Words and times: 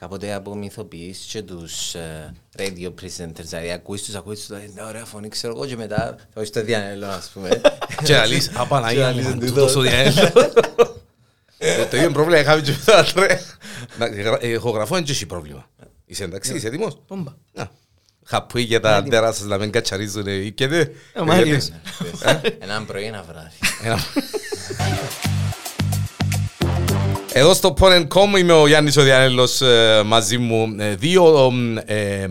κάποτε 0.00 0.32
από 0.34 0.54
μυθοποιείς 0.56 1.18
και 1.18 1.42
τους 1.42 1.94
ε, 1.94 2.34
radio 2.58 2.86
presenters, 3.02 3.44
δηλαδή 3.44 3.70
ακούεις 3.72 4.02
τους, 4.02 4.14
ακούεις 4.14 4.46
τους, 4.46 4.58
είναι 4.58 4.82
ωραία 4.82 5.04
φωνή, 5.04 5.28
ξέρω 5.28 5.52
εγώ, 5.56 5.66
και 5.66 5.76
μετά 5.76 6.16
θα 6.34 6.40
είσαι 6.40 6.44
στο 6.50 6.62
διανέλο, 6.64 7.06
ας 7.06 7.30
πούμε. 7.34 7.60
Και 8.04 8.14
να 8.14 8.24
λύσεις, 8.26 8.48
Και 8.48 8.54
απαναγία 8.58 9.04
να 9.04 9.10
μου, 9.12 9.16
λύσεις 9.16 9.32
man, 9.32 9.38
τούτο. 9.38 9.46
τούτο 9.54 9.68
στο 9.68 9.80
διανέλο. 9.80 10.32
Ε, 11.60 11.84
Το 11.84 11.96
ίδιο 11.96 12.10
πρόβλημα 12.10 12.40
είχαμε 12.40 12.60
και 12.60 12.70
μετά, 12.70 13.06
ρε. 13.16 13.40
Να, 13.98 14.06
ε, 14.40 14.48
Ηχογραφώ 14.48 14.96
είναι 14.96 15.04
και 15.06 15.12
εσύ 15.12 15.26
πρόβλημα. 15.26 15.68
Είσαι 16.06 16.24
εντάξει, 16.24 16.54
είσαι 16.54 16.66
έτοιμος; 16.66 16.98
Πόμπα. 17.06 17.32
Να. 17.52 17.70
Χαπούι 18.24 18.62
για 18.62 18.80
τα 18.80 18.96
αντέρα 18.96 19.32
σας 19.32 19.46
να 19.46 19.58
μην 19.58 19.70
κατσαρίζουν. 19.70 20.26
Ήκαιδε. 20.26 20.90
Ο 21.20 21.24
Μάριος. 21.24 21.68
Έναν 22.58 22.86
πρωί, 22.86 23.04
ένα 23.04 23.22
βράδυ. 23.28 23.56
Ένα- 27.38 27.46
Εδώ 27.46 27.54
στο 27.54 27.74
Porn.com 27.80 28.38
είμαι 28.38 28.52
ο 28.52 28.66
Γιάννης 28.66 28.96
ο 28.96 29.02
Διανέλος 29.02 29.60
ε, 29.60 30.02
μαζί 30.06 30.38
μου. 30.38 30.74
Ε, 30.78 30.94
δύο 30.94 31.52
ε, 31.84 31.94
ε, 32.22 32.28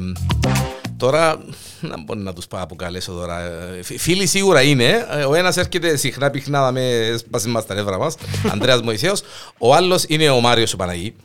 τώρα 0.98 1.38
να 1.80 2.04
μπορεί 2.04 2.20
να 2.20 2.34
τους 2.34 2.48
πάω 2.48 2.64
αποκαλέσω 2.64 3.12
τώρα. 3.12 3.40
Ε, 3.42 3.84
φι- 3.84 4.00
φίλοι 4.00 4.26
σίγουρα 4.26 4.62
είναι. 4.62 5.06
Ε, 5.12 5.24
ο 5.24 5.34
ένας 5.36 5.58
έρχεται 5.58 5.96
συχνά 5.96 6.30
πυχνά 6.30 6.72
με 6.72 7.16
σπάσει 7.18 7.48
μας 7.48 7.66
τα 7.66 7.74
νεύρα 7.74 7.98
μας 7.98 8.16
Ανδρέας 8.52 8.82
Μωυσέος. 8.82 9.22
Ο 9.58 9.74
άλλος 9.76 10.04
είναι 10.08 10.30
ο 10.30 10.40
Μάριος 10.40 10.74
ο 10.74 10.78
Παναγί 10.78 11.16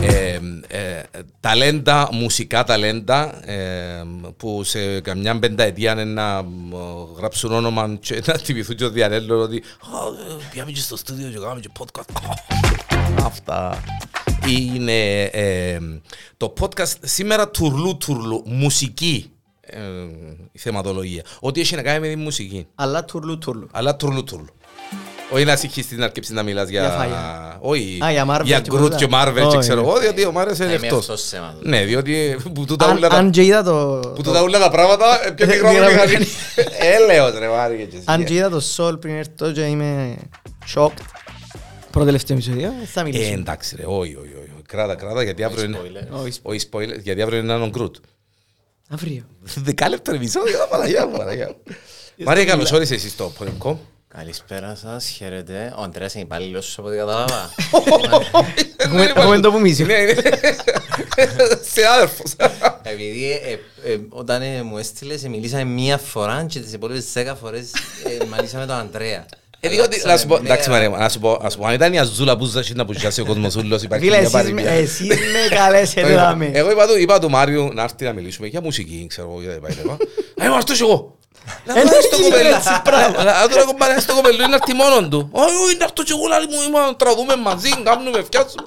ε, 0.00 0.38
ε, 0.68 1.02
ταλέντα, 1.40 2.08
μουσικά 2.12 2.64
ταλέντα 2.64 3.48
ε, 3.50 4.02
που 4.36 4.62
σε 4.64 5.00
καμιά 5.00 5.38
πενταετία 5.38 5.92
είναι 5.92 6.04
να 6.04 6.36
ε, 6.38 6.44
γράψουν 7.18 7.52
όνομα 7.52 7.96
και 8.00 8.22
να 8.26 8.32
τυπηθούν 8.46 8.76
και 8.76 8.84
ο 8.84 8.90
Διανέλος 8.90 9.44
ότι 9.44 9.56
«Α, 9.80 9.96
ε, 10.40 10.44
πήγαμε 10.50 10.70
και 10.70 10.80
στο 10.80 10.96
στούντιο 10.96 11.28
και 11.28 11.38
κάναμε 11.38 11.60
και 11.60 11.70
podcast 11.78 12.02
αυτά 13.24 13.82
είναι 14.48 15.22
ε, 15.22 15.78
το 16.36 16.52
podcast 16.60 16.92
σήμερα 17.00 17.48
τουρλού 17.48 17.96
τουρλού 17.96 18.42
μουσική 18.46 19.30
ε, 19.60 19.78
η 20.52 20.58
θεματολογία 20.58 21.22
ό,τι 21.40 21.60
έχει 21.60 21.74
να 21.76 21.82
κάνει 21.82 22.00
με 22.00 22.08
τη 22.08 22.16
μουσική 22.16 22.66
Αλλά 22.74 23.04
τουρλού 23.04 23.38
τουρλού. 23.38 23.68
αλλά 23.72 23.96
τουρλού 23.96 24.24
τουρλού 24.24 24.48
όχι 25.30 25.44
να 25.44 25.56
συγχύσεις 25.56 25.88
την 25.90 26.02
αρκεψη 26.02 26.32
να 26.32 26.42
μιλάς 26.42 26.68
για... 26.68 26.80
Για 26.80 26.90
φαγιά. 26.90 27.56
Όχι, 27.60 27.98
Α, 28.04 28.10
για 28.10 28.26
Marvel 28.28 28.44
για 28.44 28.60
και 28.60 28.70
Groot 28.72 28.78
πολλά. 28.80 28.96
και 28.96 29.06
Marvel 29.10 29.34
και 29.34 29.40
Όχι, 29.40 29.58
ξέρω 29.58 29.80
ναι. 29.80 29.86
εγώ, 29.88 29.98
διότι 29.98 30.24
ο 30.26 30.32
Μάριος 30.32 30.58
είναι 30.58 30.66
Είμαι 30.72 30.74
εκτός. 30.86 30.98
αυτός 30.98 31.20
σε 31.26 31.36
αίμα. 31.36 31.54
Ναι, 31.62 31.84
διότι 31.84 32.36
που 32.54 32.64
τούτα 32.64 32.86
Αν, 32.86 32.96
ούλα 32.96 33.08
τα- 33.08 33.16
αν 33.16 33.30
και 33.30 33.42
είδα 33.44 33.62
το... 33.62 34.00
που 34.14 34.22
τούτα 34.22 34.42
ούλα 34.42 34.58
τα 34.58 34.70
πράγματα 34.70 35.26
ε, 35.26 35.30
πιο 35.30 35.44
Ε, 35.46 35.48
μικρό 35.48 35.68
από 35.68 35.78
μικρό 35.78 35.90
μηχανή. 35.92 36.26
Έλεος 36.78 37.38
ρε 37.38 37.48
Μάριο 37.48 37.76
και 37.86 37.96
εσύ. 37.96 38.04
Αν 38.04 38.24
και 38.24 38.34
είδα 38.34 38.50
το 38.50 38.60
Soul 38.76 39.00
πριν 39.00 39.14
έρθω 39.16 39.52
και 39.52 39.60
είμαι 39.60 40.16
shocked. 40.74 40.90
Πρώτο 41.94 42.06
τελευταίο 42.06 42.36
επεισόδιο, 42.36 42.66
ε, 42.82 42.86
θα 42.86 43.00
Ε, 43.00 43.04
μιλήσω. 43.04 43.32
εντάξει 43.32 43.76
ρε, 43.76 43.82
όχι, 43.86 44.14
όχι, 44.16 44.32
όχι. 44.40 44.62
Κράτα, 44.68 44.94
κράτα, 44.94 45.22
γιατί 45.22 45.44
αύριο 45.44 45.64
είναι... 45.64 45.78
Spoiler. 45.82 46.22
Όχι, 46.24 46.38
Όχι 46.42 46.68
spoiler, 46.72 46.98
γιατί 47.02 47.22
αύριο 47.22 47.38
είναι 47.38 47.52
έναν 47.52 47.72
Groot. 47.78 47.90
αύριο. 48.90 49.22
Δεκάλεπτο 49.40 50.14
επεισόδιο, 50.14 50.58
Παναγιά 50.70 51.06
μου, 51.06 51.16
Παναγιά 51.16 51.46
μου. 51.48 51.74
Μάρια, 52.26 52.44
καλώς 52.44 52.72
όρισες 52.72 52.96
εσύ 52.96 53.08
στο 53.08 53.32
Porn.com. 53.38 53.76
Καλησπέρα 54.08 54.74
σας, 54.74 55.08
χαίρετε. 55.08 55.74
Ο 55.78 55.82
Αντρέας 55.82 56.14
είναι 56.14 56.22
υπάλληλος 56.22 56.66
σου 56.66 56.80
από 56.80 56.88
ό,τι 56.90 56.98
κατάλαβα. 56.98 57.50
Έχουμε- 58.76 59.12
Έχουμε 59.16 59.40
το 59.40 59.50
που 59.50 59.60
μίσιο. 59.60 59.86
Ναι, 59.86 59.92
είναι. 59.94 60.14
Σε 61.72 61.86
άδερφος. 61.94 62.32
Επειδή 62.82 63.30
ε, 63.32 63.52
ε, 63.92 63.98
όταν 64.08 64.42
ε, 64.42 64.62
μου 64.62 64.78
έστειλες, 64.78 65.24
ε, 65.24 65.28
μιλήσαμε 65.28 65.64
μία 65.64 65.98
φορά 65.98 66.44
και 66.48 66.60
τις 66.60 66.72
υπόλοιπες 66.72 67.12
δέκα 67.12 67.34
φορές 67.34 67.70
ε, 68.20 68.24
μίλησα 68.36 68.58
με 68.58 68.66
τον 68.66 68.76
Αντρέα. 68.76 69.26
Ε, 69.64 69.68
διότι, 69.68 70.02
να 70.06 70.16
σου 70.16 70.26
πω, 70.26 70.36
εντάξει 70.36 70.70
Μαρία, 70.70 70.90
μου, 70.90 70.96
να 70.96 71.08
σου 71.08 71.18
πω, 71.18 71.38
να 71.42 71.50
σου 71.50 71.58
πω, 71.58 71.66
αν 71.66 71.74
ήταν 71.74 71.92
η 71.92 71.98
Αζούλα 71.98 72.36
που 72.36 72.44
ζήσει 72.44 72.72
να 72.74 72.84
πουσιάσει 72.84 73.20
ο 73.20 73.24
κόσμος 73.24 73.54
ούλος, 73.56 73.82
υπάρχει 73.82 74.04
Φίλε, 74.04 74.16
μια 74.18 74.26
εσείς 74.26 74.34
με- 74.34 74.40
παροιμία. 74.42 74.70
εσείς 74.70 75.08
με 75.08 75.56
καλέσετε 75.56 76.00
Εγώ- 76.00 76.14
δάμε. 76.14 76.50
Εγώ 76.54 76.70
είπα 76.70 76.86
του, 76.86 76.98
είπα 76.98 77.18
του 77.18 77.30
Μάριου 77.30 77.70
να 77.74 77.82
έρθει 77.82 78.04
να 78.04 78.12
μιλήσουμε 78.12 78.46
για 78.46 78.60
μουσική, 78.60 79.06
ξέρω 79.08 79.28
εγώ, 79.30 79.40
για 79.40 79.50
τα 79.50 79.54
υπόλοιπα. 79.56 79.96
Ε, 80.34 80.48
μα 80.48 80.56
αυτός 80.56 80.80
εγώ. 80.80 81.18
Να 81.64 81.78
Ε, 81.78 81.82
το 81.82 81.88
δεν 81.88 82.02
στο 82.02 82.16
είναι 82.16 82.28
κοπελί. 82.28 82.48
έτσι 82.48 82.68
πράγμα. 82.84 83.22
Να 83.24 83.48
το 83.48 83.64
κομπάρει 83.66 84.00
στο 84.00 84.14
κοπελί, 84.14 84.36
να 84.38 84.54
έρθει 84.54 84.72
μόνον 84.74 85.10
του. 85.10 85.28
Όχι, 85.32 85.54
όχι, 85.64 85.76
να 85.76 85.84
έρθω 85.84 86.02
και 86.02 86.12
εγώ, 86.16 86.26
λάλη 86.28 86.46
μου, 86.46 86.58
είμαι, 86.66 86.78
τραγούμε 86.96 87.36
μαζί, 87.36 87.70
κάνουμε, 87.84 88.22
φτιάξουμε. 88.22 88.62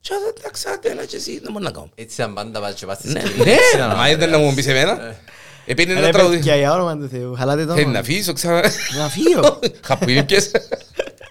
Και 0.00 0.10
εγώ, 0.16 0.32
εντάξει, 0.38 0.62
άντε, 0.72 0.88
έλα 0.90 1.04
και 1.04 1.16
εσύ, 1.16 1.40
δεν 1.42 1.52
μπορεί 1.52 1.64
να 1.64 1.70
κάνω. 1.70 1.90
Έτσι 1.94 2.14
ήταν 2.20 2.34
πάντα 2.34 2.60
πας 2.60 2.74
και 2.74 2.86
πας 2.86 2.96
στις 2.98 3.12
Ναι, 3.12 3.20
κλίνες, 3.20 3.46
ναι, 3.46 3.56
ήταν 3.74 3.90
ο 3.92 3.94
μα 3.96 4.08
ήταν 4.10 4.30
να 4.30 4.38
μου 4.38 4.54
πεις 4.54 4.66
εμένα. 4.66 4.92
Επίνει 5.66 5.92
Ρε 5.92 5.98
ένα 5.98 6.10
τραγούδι. 6.10 6.36
παιδιά, 6.36 6.56
για 6.56 6.72
όνομα 6.72 6.96
του 6.96 7.08
Θεού, 7.08 7.34
χαλάτε 7.34 7.64
το 7.64 7.72
Θέλει 7.72 7.82
όνομα. 7.84 7.98
να 7.98 8.04
φύγεις, 8.04 8.32
ξανά. 8.32 8.70
Να 8.98 9.08
φύγω. 9.08 9.58
Χαπουίνι 9.86 10.24
πιες. 10.24 10.50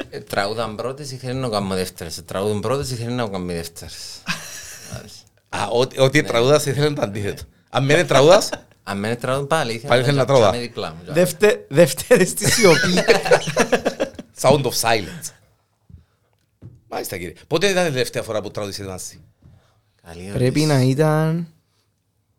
Ε, 0.10 0.20
Τραγούδαν 0.20 0.76
πρώτες 0.76 1.12
ή 1.12 1.16
θέλουν 1.16 1.40
να 1.40 1.50
κάνουμε 1.50 1.76
δεύτερες. 1.76 2.18
Ε, 2.18 2.22
Τραγούδαν 2.22 2.60
πρώτες 2.60 2.92
ή 2.92 2.96
θέλουν 2.96 3.16
να 3.16 3.28
κάνουμε 3.28 3.54
δεύτερες. 3.54 3.96
Α, 5.50 5.68
ότι- 5.72 6.00
Ότι 6.00 6.24
τραγούδας 6.24 6.66
ήθελε 6.66 6.94
το 6.94 7.02
αντίθετο. 7.02 7.44
Αν 7.70 7.86
μένει 7.86 8.06
τραγούδας, 8.06 8.50
Αν 8.84 9.00
μένει 9.00 9.16
τραγούδαν 9.16 9.48
πάλι, 9.48 9.84
Πάλι 9.88 10.04
θέλει 10.04 10.18
να 10.18 10.26
τραγουδά. 10.26 10.50
τραγουδάμε 10.50 10.58
διπλά 10.68 10.90
μου. 11.06 11.14
Δεύτε- 11.14 11.66
Δευτέρες 11.70 12.30
στη 12.30 12.52
σιωπή. 12.52 12.94
sound 14.42 14.62
of 14.62 14.72
silence. 14.82 15.30
Μάλιστα 16.90 17.18
κύριε. 17.18 17.34
Πότε 17.48 17.68
ήταν 17.68 17.86
η 17.88 17.90
τελευταία 17.92 18.24
φορά 18.24 18.42
που 18.42 18.52
τραγουδήσετε 18.52 18.90
μαζί; 18.90 19.20
Καλή 20.08 20.30
Πρέπει 20.34 20.44
ερώτηση. 20.44 20.66
να 20.66 20.82
ήταν 20.82 21.48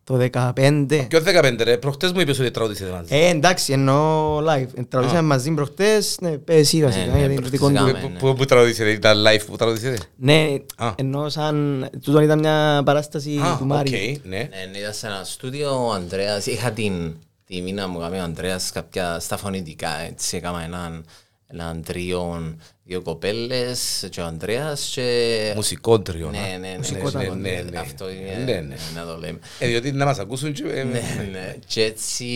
το 0.07 0.29
15. 0.33 1.07
Και 1.09 1.17
ο 1.17 1.23
15 1.27 1.55
ρε, 1.63 1.77
προχτές 1.77 2.13
μου 2.13 2.21
είπες 2.21 2.39
ότι 2.39 2.51
τραγουδήσετε 2.51 2.91
μαζί. 2.91 3.15
Ε, 3.17 3.29
εντάξει, 3.29 3.73
εννοώ 3.73 4.39
live. 4.39 4.67
Ε, 4.75 4.83
Τραγουδήσαμε 4.89 5.27
μαζί 5.29 5.51
προχτές, 5.55 6.17
ναι, 6.21 6.31
πες 6.39 6.57
εσύ 6.57 6.83
βασικά, 6.83 7.05
ναι, 7.07 7.19
γιατί 7.19 7.33
είναι 7.33 7.43
το 7.43 7.49
δικό 7.49 7.69
του. 7.69 7.73
προχτές 7.75 8.01
Πού- 8.03 8.11
ναι. 8.13 8.19
Πού 8.19 8.35
πού 8.35 8.45
τραγουδήσετε, 8.45 8.91
ήταν 8.91 9.25
live 9.27 9.41
που 9.47 9.57
τραγουδήσετε; 9.57 9.99
Ναι, 10.17 10.47
Α. 10.77 10.93
εννοώ 10.97 11.29
σαν... 11.29 11.89
Τούτον 12.03 12.23
ήταν 12.23 12.39
μια 12.39 12.83
παράσταση 12.85 13.31
Α, 13.37 13.43
του 13.43 13.59
οκ, 13.61 13.67
Μάριου. 13.67 13.93
ναι. 14.25 14.37
Ναι, 14.37 14.49
ναι, 14.73 14.79
ήταν 14.79 14.93
σε 14.93 15.07
ένα 15.07 15.21
στούντιο, 15.25 15.87
ο 15.87 15.93
Ανδρέας, 15.93 16.47
είχα 16.47 16.71
την 16.71 17.17
τιμή 17.47 17.73
να 17.73 17.89
μου 17.89 17.99
κάνει 17.99 18.19
ο 18.19 18.23
Ανδρέας 18.23 18.71
κάποια 18.73 19.19
στα 19.21 19.37
φωνητικά, 19.37 20.01
έτσι, 20.09 20.37
έκανα 20.37 20.63
έναν, 20.65 21.05
έναν 21.47 21.83
τριό, 21.87 22.55
δύο 22.89 23.03
κοπέλες 23.03 24.07
και 24.11 24.21
ο 24.21 24.25
Ανδρέας 24.25 24.91
και... 24.95 25.53
Μουσικό 25.57 26.01
τριό. 26.01 26.31
Ναι, 26.31 26.39
να. 26.39 26.47
ναι, 26.59 26.69
ναι, 26.69 26.77
Μουσικό 26.77 27.05
ναι, 27.05 27.11
ταμπο. 27.11 27.35
ναι, 27.35 27.51
ναι, 27.51 27.63
ναι. 27.71 27.79
Αυτό 27.79 28.11
είναι, 28.11 28.43
Ναι, 28.45 28.61
ναι. 28.61 28.77
να 28.95 29.05
το 29.07 29.17
λέμε. 29.19 29.39
Ε, 29.59 29.67
διότι 29.67 29.93
να 29.93 30.05
μας 30.05 30.19
ακούσουν 30.19 30.53
και... 30.53 30.63
ε, 30.67 30.85
Ναι, 30.85 31.01
ναι. 31.33 31.57
Και 31.67 31.83
έτσι, 31.83 32.27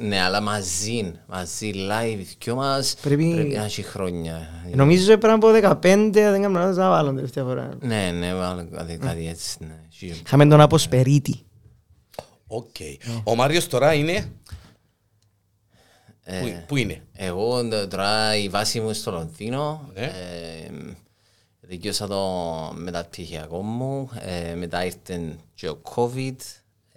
ναι, 0.00 0.20
αλλά 0.22 0.40
μαζί, 0.40 1.12
μαζί, 1.26 1.70
live, 1.74 2.24
δυο 2.42 2.54
μας, 2.54 2.94
Πρέπει- 3.02 3.34
πρέπει 3.34 3.54
να 3.54 3.64
έχει 3.64 3.82
χρόνια. 3.82 4.48
Νομίζω 4.74 5.06
πρέπει 5.06 5.26
να 5.26 5.38
πω 5.38 5.48
15, 5.82 6.08
δεν 6.12 6.42
κάνω 6.42 6.58
να 6.58 6.74
τα 6.74 6.88
βάλω 6.90 7.12
τελευταία 7.14 7.44
φορά. 7.44 7.68
Ναι, 7.80 8.10
ναι, 8.18 8.34
βάλω 8.34 8.68
κάτι, 8.72 8.96
κάτι 8.96 9.28
έτσι, 9.28 9.56
ναι. 9.60 9.74
Έχει- 9.92 10.20
Είχαμε 10.26 10.46
τον 10.46 10.60
Αποσπερίτη. 10.60 11.40
Οκ. 12.46 12.76
Ο 13.24 13.34
Μάριος 13.34 13.66
τώρα 13.68 13.94
είναι... 13.94 14.24
Ε, 16.24 16.40
Πού- 16.40 16.66
Πού 16.66 16.76
είναι; 16.76 17.02
Εγώ 17.12 17.62
ν- 17.62 17.88
τώρα 17.90 18.36
η 18.36 18.48
βάση 18.48 18.80
μου 18.80 18.92
στο 18.92 19.10
Λονδίνο. 19.10 19.90
Ναι. 19.94 20.02
Ε, 20.02 20.70
δικαιώσα 21.60 22.06
το 22.06 22.22
μεταπτυχιακό 22.74 23.62
μου. 23.62 24.10
Ε, 24.20 24.54
μετά 24.54 24.84
ήρθε 24.84 25.36
και 25.54 25.68
ο 25.68 25.80
COVID. 25.94 26.36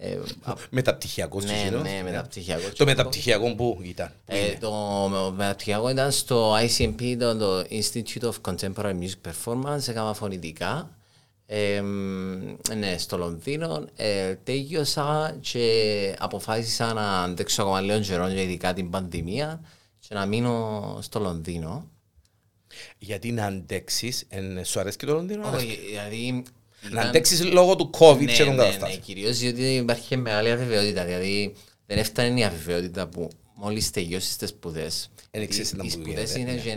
Ε, 0.00 0.18
α- 0.42 0.52
Μεταπτυχιακός 0.70 1.44
ναι, 1.44 1.52
τζι 1.52 1.60
εκείνος. 1.60 1.82
ναι, 1.82 2.00
μεταπτυχιακός. 2.04 2.64
και 2.64 2.76
Το 2.76 2.82
ο 2.84 2.86
μεταπτυχιακό 2.86 3.54
που 3.54 3.78
ήταν. 3.82 4.06
Πού 4.26 4.34
Ε, 4.34 4.38
είναι; 4.46 4.56
το 4.60 4.72
μεταπτυχιακό 5.36 5.88
ήταν 5.90 6.12
στο 6.12 6.54
ICMP, 6.56 7.16
το, 7.18 7.36
το 7.36 7.60
Institute 7.70 8.30
of 8.30 8.34
Contemporary 8.50 8.94
Music 8.98 9.30
Performance, 9.30 9.88
έκανα 9.88 10.14
φωνητικά. 10.14 10.90
Ε, 11.50 11.80
μ, 11.80 12.54
ναι, 12.76 12.98
στο 12.98 13.16
Λονδίνο. 13.16 13.84
Ε, 13.96 14.34
τέλειωσα 14.34 15.36
και 15.40 16.14
αποφάσισα 16.18 16.92
να 16.92 17.22
αντέξω 17.22 17.62
ακόμα 17.62 17.80
λίγο 17.80 18.00
καιρό, 18.00 18.28
και 18.28 18.42
ειδικά 18.42 18.72
την 18.74 18.90
πανδημία, 18.90 19.60
και 20.08 20.14
να 20.14 20.26
μείνω 20.26 20.98
στο 21.02 21.18
Λονδίνο. 21.20 21.90
Γιατί 22.98 23.32
να 23.32 23.44
αντέξεις, 23.44 24.24
εν- 24.28 24.64
σου 24.64 24.80
αρέσει 24.80 24.96
και 24.96 25.06
το 25.06 25.12
Λονδίνο. 25.14 25.50
Όχι, 25.54 25.78
δηλαδή... 25.88 26.42
Να 26.82 26.88
ήταν- 26.90 27.06
αντέξεις 27.06 27.44
λόγω 27.44 27.76
του 27.76 27.90
COVID 27.98 28.18
ναι, 28.24 28.32
και 28.32 28.44
των 28.44 28.46
ναι, 28.54 28.54
ναι, 28.54 28.62
καταστάσεων. 28.62 29.00
κυρίως 29.02 29.38
διότι 29.38 29.74
υπάρχει 29.74 30.16
μεγάλη 30.16 30.50
αβεβαιότητα. 30.50 31.04
Δηλαδή 31.04 31.54
δεν 31.86 31.98
έφτανε 31.98 32.40
η 32.40 32.44
αβεβαιότητα 32.44 33.06
που 33.08 33.28
μόλις 33.54 33.90
τελειώσεις 33.90 34.36
τις 34.36 34.48
σπουδές. 34.48 35.10
Εν 35.30 35.40
Γιατί 35.40 35.46
ξέρεις 35.46 35.72
να 35.72 35.84
Οι 35.84 35.86
που 35.86 35.92
σπουδές 35.92 36.36
γίνεται, 36.36 36.40
είναι 36.40 36.52
ναι. 36.52 36.60
και 36.60 36.74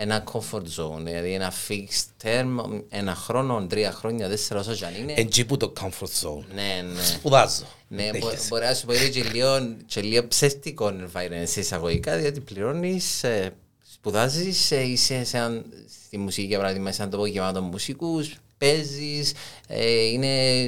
ένα, 0.00 0.14
ένα 0.14 0.24
comfort 0.32 0.62
zone, 0.76 1.00
δηλαδή 1.02 1.32
ένα 1.32 1.52
fixed 1.68 2.26
term, 2.26 2.80
ένα 2.88 3.14
χρόνο, 3.14 3.66
τρία 3.66 3.92
χρόνια, 3.92 4.28
τέσσερα 4.28 4.60
όσο 4.60 4.72
και 4.74 4.84
αν 4.84 4.94
είναι. 4.94 5.12
Εν 5.16 5.46
που 5.46 5.56
το 5.56 5.72
comfort 5.80 6.26
zone. 6.28 6.44
Ναι, 6.54 6.82
ναι. 6.94 7.02
Σπουδάζω. 7.02 7.64
Ναι, 7.88 8.10
μπο- 8.18 8.26
Δέχεσαι. 8.28 8.46
μπορεί 8.48 8.64
να 8.64 8.74
σου 8.74 8.86
πω 8.86 8.92
είναι 8.94 9.08
και 9.08 9.22
λίγο, 9.22 9.76
και 9.86 10.00
λίγο 10.00 10.28
ψεύτικο 10.28 10.86
environment 10.86 11.42
σε 11.44 11.60
εισαγωγικά, 11.60 12.16
διότι 12.16 12.40
πληρώνεις, 12.40 13.24
ε, 13.24 13.54
σπουδάζεις, 13.92 14.70
ε, 14.70 14.80
είσαι 14.82 15.24
σε 15.24 15.36
ένα, 15.36 15.62
στη 16.06 16.18
μουσική 16.18 16.46
για 16.46 16.58
παράδειγμα, 16.58 16.92
σε 16.92 17.02
ένα 17.02 17.10
τόπο 17.10 17.26
γεμάτο 17.26 17.62
μουσικούς, 17.62 18.34
παίζεις, 18.58 19.32
ε, 19.68 19.92
είναι, 20.04 20.26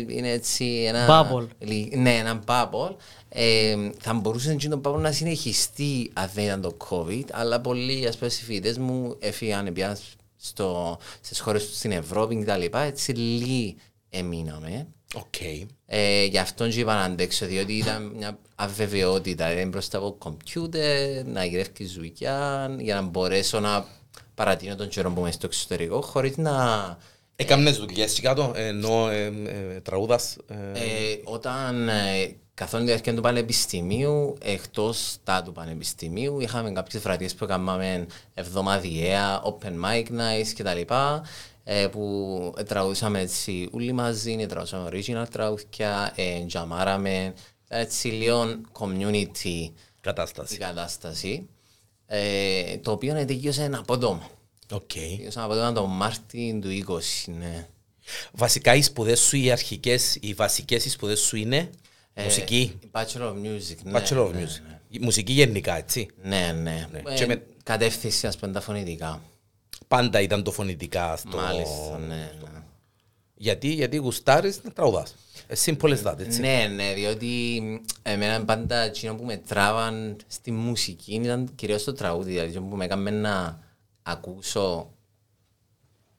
είναι 0.08 0.30
έτσι 0.30 0.64
ένα... 0.86 1.06
Bubble. 1.08 1.46
λι- 1.58 1.96
Ναι, 1.96 2.14
ένα 2.14 2.42
bubble. 2.46 2.94
Ε, 3.32 3.76
θα 3.98 4.14
μπορούσε 4.14 4.54
και 4.54 4.68
το 4.68 4.80
bubble 4.84 4.98
να 5.00 5.12
συνεχιστεί 5.12 6.10
αν 6.12 6.30
δεν 6.34 6.44
ήταν 6.44 6.60
το 6.60 6.76
COVID, 6.90 7.24
αλλά 7.32 7.60
πολλοί 7.60 8.06
ας 8.06 8.16
πούμε 8.16 8.30
συμφοιτητές 8.30 8.78
μου 8.78 9.16
έφυγαν 9.18 9.72
πια 9.72 9.98
στο, 10.36 10.98
στις 11.20 11.40
χώρες 11.40 11.66
του 11.66 11.74
στην 11.74 11.92
Ευρώπη 11.92 12.36
και 12.36 12.44
τα 12.44 12.56
λοιπά, 12.56 12.80
έτσι 12.80 13.12
λίγη 13.12 13.76
εμείναμε. 14.10 14.86
Οκ. 15.14 15.34
Ε, 15.86 16.24
γι' 16.24 16.38
αυτό 16.38 16.68
και 16.68 16.80
είπα 16.80 16.94
να 16.94 17.02
αντέξω, 17.02 17.46
διότι 17.46 17.72
ήταν 17.72 18.12
μια 18.16 18.38
αβεβαιότητα. 18.54 19.52
Ήταν 19.52 19.68
μπροστά 19.68 19.98
από 19.98 20.16
κομπιούτερ, 20.18 21.24
να 21.26 21.44
γυρεύει 21.44 21.84
δουλειά, 21.84 22.70
για 22.78 22.94
να 22.94 23.02
μπορέσω 23.02 23.60
να 23.60 23.86
παρατείνω 24.34 24.74
τον 24.76 24.88
καιρό 24.88 25.12
που 25.12 25.20
είμαι 25.20 25.30
στο 25.30 25.46
εξωτερικό, 25.46 26.00
χωρίς 26.00 26.36
να... 26.36 26.96
Έκαμνες 27.36 27.76
δουλειές 27.76 28.12
και 28.12 28.20
κάτω, 28.20 28.52
ενώ 28.54 29.08
ε, 29.08 29.24
ε, 29.24 29.80
τραγούδας. 29.80 30.36
ε, 30.48 30.54
Ε, 30.54 31.20
όταν 31.24 31.88
ε, 32.60 32.64
καθ' 32.64 32.74
όλη 32.74 32.82
τη 32.82 32.88
διάρκεια 32.88 33.14
του 33.14 33.20
πανεπιστημίου, 33.20 34.36
εκτός 34.40 35.16
τα 35.24 35.42
του 35.42 35.52
πανεπιστημίου, 35.52 36.40
είχαμε 36.40 36.72
κάποιες 36.72 37.02
βραδιές 37.02 37.34
που 37.34 37.44
έκαναμε 37.44 38.06
εβδομαδιαία, 38.34 39.42
open 39.44 39.84
mic 39.84 40.04
nights 40.04 40.52
κτλ. 40.56 40.94
Ε, 41.64 41.86
που 41.86 42.54
τραγουδούσαμε 42.66 43.20
έτσι 43.20 43.68
όλοι 43.72 43.92
μαζί, 43.92 44.46
τραγουδούσαμε 44.46 44.88
original 44.92 45.26
τραγούδια, 45.30 46.12
ε, 46.16 46.44
τζαμάραμε, 46.46 47.34
ήταν 47.66 47.80
έτσι 47.80 48.08
λίγο 48.08 48.60
community 48.78 49.44
η 49.44 49.72
Κατάσταση. 50.00 50.56
κατάσταση, 50.56 51.48
ε, 52.06 52.76
το 52.76 52.90
οποίο 52.90 53.14
τελείωσε 53.14 53.70
απότομα. 53.74 54.30
Οκ. 54.72 54.92
Τελείωσε 54.92 55.40
απότομα 55.40 55.72
τον 55.72 55.90
Μάρτη 55.90 56.60
του 56.60 56.68
20, 56.68 57.32
ναι. 57.38 57.68
Βασικά 58.32 58.74
οι 58.74 58.82
σπουδές 58.82 59.20
σου, 59.20 59.36
οι 59.36 59.50
αρχικές, 59.50 60.18
οι 60.20 60.34
βασικές 60.34 60.84
οι 60.84 60.90
σπουδές 60.90 61.20
σου 61.20 61.36
είναι; 61.36 61.56
Ε, 61.56 61.89
μουσική. 62.16 62.78
Bachelor 62.92 63.20
of 63.20 63.32
Music, 63.34 63.76
ναι. 63.82 63.98
Bachelor 64.00 64.26
of 64.26 64.32
ναι, 64.32 64.42
Music. 64.44 64.60
ναι. 64.68 64.78
Η 64.88 64.98
Μουσική 64.98 65.32
γενικά, 65.32 65.76
έτσι. 65.76 66.08
Ναι, 66.22 66.52
ναι. 66.62 66.86
Ναι. 66.92 67.02
Ε, 67.06 67.14
Και 67.14 67.26
με- 67.26 67.46
Κατεύθυνση, 67.62 68.26
ας 68.26 68.36
πούμε, 68.36 68.52
τα 68.52 68.60
φωνητικά. 68.60 69.22
Πάντα 69.88 70.20
ήταν 70.20 70.42
το 70.42 70.50
φωνητικά 70.52 71.16
στο... 71.16 71.36
Μάλιστα, 71.36 71.98
ναι. 71.98 72.14
ναι. 72.14 72.62
Γιατί, 73.34 73.68
γιατί 73.68 73.96
γουστάρεις 73.96 74.60
να 74.62 74.70
τραγουδάς. 74.70 75.14
Ε, 75.46 75.54
Simple 75.64 75.96
as 75.98 76.02
that, 76.02 76.18
έτσι. 76.18 76.40
Ναι, 76.40 76.70
ναι, 76.74 76.92
διότι 76.94 77.62
εμένα 78.02 78.44
πάντα 78.44 78.76
εκείνο 78.76 79.14
που 79.14 79.24
με 79.24 79.36
τράβαν 79.36 80.16
στη 80.26 80.50
μουσική 80.50 81.14
ήταν 81.14 81.50
κυρίως 81.54 81.84
το 81.84 81.92
τραγούδι, 81.92 82.30
δηλαδή 82.30 82.48
εκείνο 82.50 82.64
που 82.66 82.76
με 82.76 82.84
έκαμε 82.84 83.10
να 83.10 83.58
ακούσω 84.02 84.90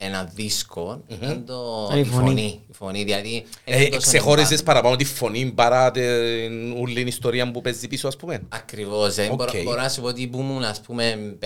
ένα 0.04 0.32
δίσκο 0.36 1.04
ήταν 1.08 1.46
το, 1.46 1.88
Ήταν 1.88 1.98
η 1.98 2.04
η 2.06 2.10
φωνή. 2.12 2.26
φωνή. 2.28 2.60
Η 2.70 2.74
φωνή, 2.74 3.04
δηλαδή... 3.04 3.44
Ε, 3.64 3.80
είναι 3.82 3.90
τόσο 3.90 4.08
ξεχώρισες 4.08 4.50
εμπάθη. 4.50 4.64
παραπάνω 4.64 4.96
τη 4.96 5.06
φωνή 5.06 5.52
παρά 5.56 5.92
την 5.92 6.74
όλη 6.82 6.94
την 6.94 7.08
ιστορία 7.08 7.52
που 7.52 7.62
παίζει 7.62 7.88
πίσω, 7.88 8.08
ας 8.08 8.16
πούμε. 8.16 8.42
Ακριβώς, 8.50 9.18
ε, 9.18 9.28
Οκ. 9.32 9.36
μπορώ, 9.38 9.52
μπορώ 9.64 9.82
να 9.82 9.90
σου 9.90 10.02
πω 10.02 10.08
ότι 10.08 10.28
που 10.28 10.40
ήμουν 10.40 10.64
ας 10.64 10.82
πούμε 10.82 11.36
5-10 11.40 11.46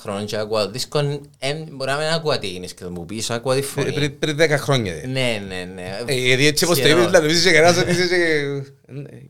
χρόνια 0.00 0.24
και 0.24 0.36
ακούω 0.36 0.64
το 0.64 0.70
δίσκο, 0.70 0.98
ε, 1.38 1.54
μπορεί 1.72 1.90
να 1.90 1.96
μην 1.96 2.06
ακούω 2.06 2.38
τι 2.38 2.46
έγινες 2.46 2.74
και 2.74 2.84
το 2.84 2.90
μου 2.90 3.04
πεις, 3.04 3.30
ακούω 3.30 3.54
τη 3.54 3.62
φωνή. 3.62 3.92
Πριν- 3.92 4.18
Πριν 4.18 4.36
10 4.36 4.48
χρόνια. 4.58 4.92
ε. 4.94 5.06
Ναι, 5.06 5.42
ναι, 5.48 5.64
ναι. 5.74 5.98
Ε, 6.06 6.14
Γιατί 6.14 6.46
έτσι 6.46 6.64
όπως 6.64 6.76
το 6.78 6.82
Σχεδόν. 6.84 7.02
είπες, 7.02 7.18
δηλαδή, 7.20 7.34
είσαι 7.38 7.50
κανένας 7.52 7.76
ότι 7.78 7.90
είσαι 7.90 8.06
και- 8.06 8.62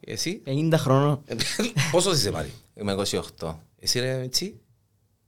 Ε, 0.04 0.12
Εσύ, 0.12 0.42
50 0.44 0.76
χρόνων. 0.78 1.22
πόσο 1.90 2.12
είσαι 2.12 2.30
Μάρη. 2.30 2.52
Είμαι 2.80 2.92
28. 2.92 3.54
Εσύ 3.80 4.00
ρε 4.00 4.20
έτσι; 4.24 4.54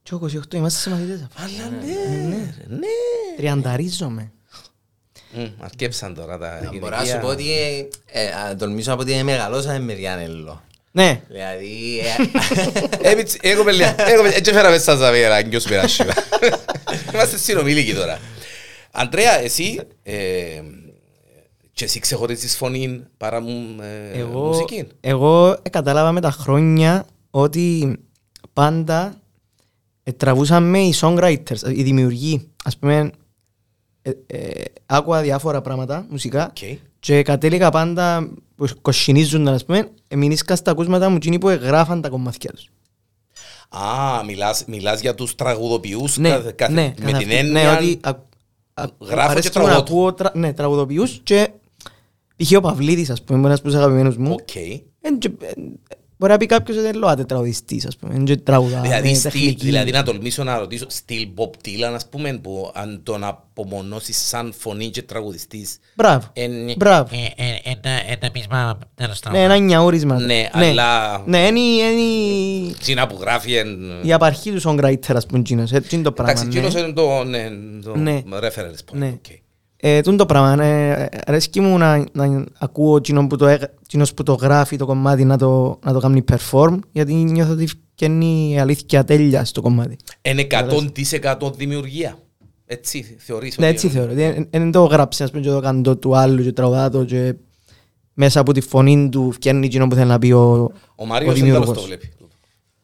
Και 0.03 0.13
ο 0.15 0.17
28 0.17 0.53
είμαστε 0.53 0.79
σε 0.79 0.89
μαθητές. 0.89 1.27
Αλλά 1.35 1.69
ναι, 1.69 1.93
ρε, 2.57 2.75
ναι. 2.75 2.85
Τριανταρίζομαι. 3.37 4.31
Μμ, 5.33 5.45
Αρκέψαν 5.59 6.13
τώρα 6.15 6.37
τα 6.37 6.71
Μπορώ 6.79 6.95
να 6.97 7.05
σου 7.05 7.17
πω 7.21 7.27
ότι 7.27 7.51
ε, 8.11 8.23
ε, 8.51 8.55
τολμήσω 8.55 8.89
να 8.89 8.95
πω 8.95 9.01
ότι 9.01 9.23
μεγαλώσαμε 9.23 9.79
με 9.79 9.93
Διάνελο. 9.93 10.61
Ναι, 10.91 11.21
Δηλαδή, 11.27 11.99
ε, 13.01 13.09
Ε, 13.11 13.15
πιτσι, 13.15 13.39
Εγώ 13.41 13.63
παιδιά, 13.63 13.95
εγώ 13.97 14.21
παιδιά, 14.21 14.37
έτσι 14.37 14.51
φέραμε 14.53 14.77
στα 14.77 14.95
ζαβέρα, 14.95 15.41
νιώσου 15.41 15.69
περάσιμα. 15.69 16.13
Είμαστε 17.13 17.37
συνομήλικοι 17.37 17.93
τώρα. 17.93 18.19
Αντρέα, 18.91 19.39
εσύ, 19.39 19.79
ε, 20.03 20.15
και 21.73 21.83
εσύ 21.83 21.99
ξεχωρίζεις 21.99 22.57
φωνή 22.57 23.03
παρά 23.17 23.41
μου 23.41 23.75
ε, 24.13 24.19
εγώ, 24.19 24.45
μουσική. 24.45 24.87
εγώ 24.99 25.49
ε, 25.61 25.69
κατάλαβα 25.69 26.11
με 26.11 26.21
τα 26.21 26.31
χρόνια 26.31 27.05
ότι 27.31 27.97
πάντα 28.53 29.13
ε, 30.03 30.11
τραβούσαν 30.11 30.67
με 30.67 30.79
οι 30.79 30.93
songwriters, 31.01 31.61
οι 31.75 31.83
δημιουργοί. 31.83 32.49
Ας 32.63 32.77
πούμε, 32.77 32.95
ε, 32.95 32.99
ε, 32.99 33.09
άκουα 34.85 35.21
διάφορα 35.21 35.61
πράγματα 35.61 36.05
μουσικά 36.09 36.45
Οκ. 36.45 36.77
και 36.99 37.21
κατέληγα 37.23 37.69
πάντα 37.69 38.29
που 38.55 38.67
κοσκινίζονταν, 38.81 39.53
ας 39.53 39.65
πούμε, 39.65 39.89
εμεινήσκα 40.07 40.55
στα 40.55 40.71
ακούσματα 40.71 41.09
μου 41.09 41.15
εκείνοι 41.15 41.37
που 41.39 41.49
εγγράφαν 41.49 42.01
τα 42.01 42.09
κομμάτια 42.09 42.51
τους. 42.51 42.69
Α, 43.69 44.23
μιλάς, 44.25 44.63
μιλάς 44.67 45.01
για 45.01 45.15
τους 45.15 45.35
τραγουδοποιούς 45.35 46.17
Ναι, 46.17 46.29
κάθε- 46.29 46.51
κάθε- 46.51 46.73
ναι, 46.73 46.81
με 46.81 46.93
καθ' 46.95 47.05
την 47.05 47.15
αυτή- 47.15 47.33
έννοια... 47.35 47.63
Ναι, 47.63 47.69
ότι 47.77 47.99
α, 48.03 48.09
α, 48.73 48.85
Γράφω 48.99 49.25
και 49.25 49.31
αρέσκει 49.31 49.59
μου 49.59 49.65
να 49.65 49.71
τραγουδώ. 49.71 49.93
ακούω 49.93 50.13
τρα, 50.13 50.31
ναι, 50.33 50.53
τραγουδοποιούς 50.53 51.19
και 51.23 51.49
π.χ. 52.35 52.51
ο 52.57 52.61
Παυλίδης, 52.61 53.09
ας 53.09 53.21
πούμε, 53.23 53.39
ένας 53.47 53.59
από 53.59 53.67
τους 53.67 53.77
αγαπημένους 53.77 54.17
μου. 54.17 54.31
Οκ. 54.31 54.49
Εν 56.23 56.27
και- 56.27 56.29
εν- 56.29 56.29
Μπορεί 56.29 56.31
να 56.31 56.37
πει 56.37 56.45
κάποιος 56.45 56.77
ότι 56.77 56.87
είναι 56.87 56.97
λοάτε 56.97 57.23
τραγουδιστής, 57.23 57.85
ας 57.85 57.95
πούμε, 57.97 58.15
εν 58.15 58.25
και 58.25 58.35
τραγουδά, 58.37 58.81
Δηλαδή, 58.81 59.07
είναι 59.07 59.17
στυλ, 59.17 59.31
τεχνική. 59.31 59.65
δηλαδή 59.65 59.91
να 59.91 60.03
τολμήσω 60.03 60.43
να 60.43 60.57
ρωτήσω 60.59 60.85
στυλ 60.87 61.27
Bob 61.35 61.49
Dylan 61.67 61.91
ας 61.95 62.09
πούμε 62.09 62.33
που 62.43 62.71
αν 62.73 62.99
τον 63.03 63.23
απομονώσεις 63.23 64.17
σαν 64.27 64.53
φωνή 64.57 64.89
και 64.89 65.01
τραγουδιστής 65.01 65.77
Μπράβο, 65.95 66.27
εν- 66.33 66.73
μπράβο. 66.77 67.09
Ε, 67.15 67.43
ε, 67.43 67.55
ένα, 67.63 67.95
ένα 68.21 68.31
πείσμα 68.31 68.77
τέλος 68.95 69.13
Ναι, 69.15 69.19
τραγούδι. 69.21 69.43
ένα 69.43 69.57
νιαούρισμα. 69.57 70.19
Ναι, 70.19 70.49
αλλά- 70.51 71.23
Ναι, 71.25 71.37
είναι 71.47 71.59
η- 71.59 71.77
είναι 71.91 72.01
η- 72.01 72.75
Τσίνα 72.79 73.07
που 73.07 73.17
γράφει 73.21 73.53
εν... 73.55 73.77
η 74.03 74.13
απαρχή 74.13 74.51
του 74.51 74.61
songwriter, 74.69 75.13
ας 75.15 75.25
πούμε, 75.25 75.39
εκείνος. 75.39 75.71
Έτσι 75.71 75.95
είναι 75.95 76.03
το 76.03 76.11
πράγμα. 76.11 76.31
Εντάξει, 76.31 76.49
ναι. 76.59 76.65
εκείνος 76.67 76.83
είναι 76.83 76.93
το, 76.93 77.23
ναι, 77.23 77.49
το 77.83 77.97
Ναι. 77.97 78.21
reference 78.29 78.95
point. 78.95 79.17
Ναι. 79.83 79.89
οκ. 79.89 79.95
Ε, 79.97 80.01
τούτο 80.01 80.15
το 80.17 80.25
πράγμα, 80.25 80.55
ναι, 80.55 81.05
αρέσκει 81.25 81.59
μου 81.59 81.77
να, 81.77 82.05
να 82.13 82.45
ακούω 82.59 82.95
εκείνον 82.97 83.27
που, 83.27 83.35
το, 83.35 83.47
έγ- 83.47 83.63
εκείνος 83.83 84.13
που 84.13 84.23
το 84.23 84.33
γράφει 84.33 84.75
το 84.77 84.85
κομμάτι 84.85 85.23
να 85.25 85.37
το, 85.37 85.79
να 85.85 85.93
το 85.93 85.99
κάνει 85.99 86.23
perform, 86.31 86.79
γιατί 86.91 87.13
νιώθω 87.13 87.51
ότι 87.51 87.67
φτιάχνει 87.67 88.59
αλήθεια 88.59 89.03
τέλεια 89.03 89.45
στο 89.45 89.61
κομμάτι. 89.61 89.95
Είναι 90.21 90.47
100% 90.49 91.53
δημιουργία. 91.55 92.17
Έτσι 92.65 93.15
θεωρείς 93.19 93.57
Ναι, 93.57 93.65
ότι- 93.65 93.75
έτσι 93.75 93.89
θεωρώ. 93.89 94.13
Δεν 94.13 94.47
δεν 94.51 94.71
το 94.71 94.83
γράψει, 94.83 95.23
ας 95.23 95.29
πούμε, 95.31 95.41
και 95.43 95.49
το 95.49 95.59
κάνω 95.59 95.81
το 95.81 95.95
του 95.97 96.15
άλλου 96.17 96.43
και 96.43 96.51
τραγουδά 96.51 96.89
το 96.89 97.03
και 97.05 97.35
μέσα 98.13 98.39
από 98.39 98.53
τη 98.53 98.61
φωνή 98.61 99.09
του 99.09 99.31
φτιάχνει 99.31 99.65
εκείνο 99.65 99.87
που 99.87 99.95
θέλει 99.95 100.07
να 100.07 100.19
πει 100.19 100.31
ο, 100.31 100.71
Ο 100.95 101.05
Μάριος 101.05 101.31
ο 101.31 101.35
δεν 101.35 101.43
τέλος 101.43 101.65
το 101.65 101.73
δημιουργός. 101.73 101.85
βλέπει. 101.85 102.11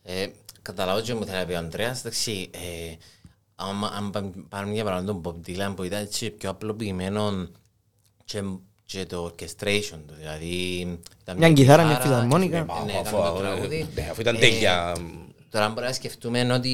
ε, 0.04 0.26
καταλάβω 0.62 1.02
και 1.02 1.14
μου 1.14 1.26
θέλει 1.26 1.38
να 1.38 1.46
πει 1.46 1.54
ο 1.54 1.58
Ανδρέας, 1.58 2.00
εντάξει, 2.00 2.50
ε, 2.54 2.58
άμα- 2.58 2.96
αν 3.98 4.10
πάμε- 4.12 4.32
πάρουμε 4.50 4.74
για 4.74 4.84
παράδειγμα 4.84 5.22
τον 5.22 5.44
Bob 5.44 5.50
Dylan 5.50 5.74
που 5.76 5.84
ήταν 5.84 6.02
έτσι 6.02 6.30
πιο 6.30 6.50
απλοποιημένο 6.50 7.48
και, 8.26 8.44
και 8.86 9.06
το 9.06 9.26
orchestration 9.26 9.98
του, 10.08 10.14
δηλαδή 10.18 10.82
ήταν 11.22 11.38
Μια 11.38 11.54
κιθάρα, 11.54 11.84
μια 11.86 12.00
φιλαρμόνικα. 12.00 12.58
ναι, 12.64 12.66
Αφού- 12.70 12.86
ναι, 12.86 12.98
αφού- 12.98 13.18
έκανε 13.20 13.34
το 13.34 13.40
τραγούδι. 13.40 13.88
ναι, 13.96 14.08
αφού 14.12 14.22
ήταν 14.22 14.36
Ε, 14.36 14.40
τέλεια. 14.40 14.96
Τώρα 15.50 15.70
μπορεί 15.70 15.86
να 15.86 15.94
σκεφτούμε 15.94 16.54
ότι 16.54 16.74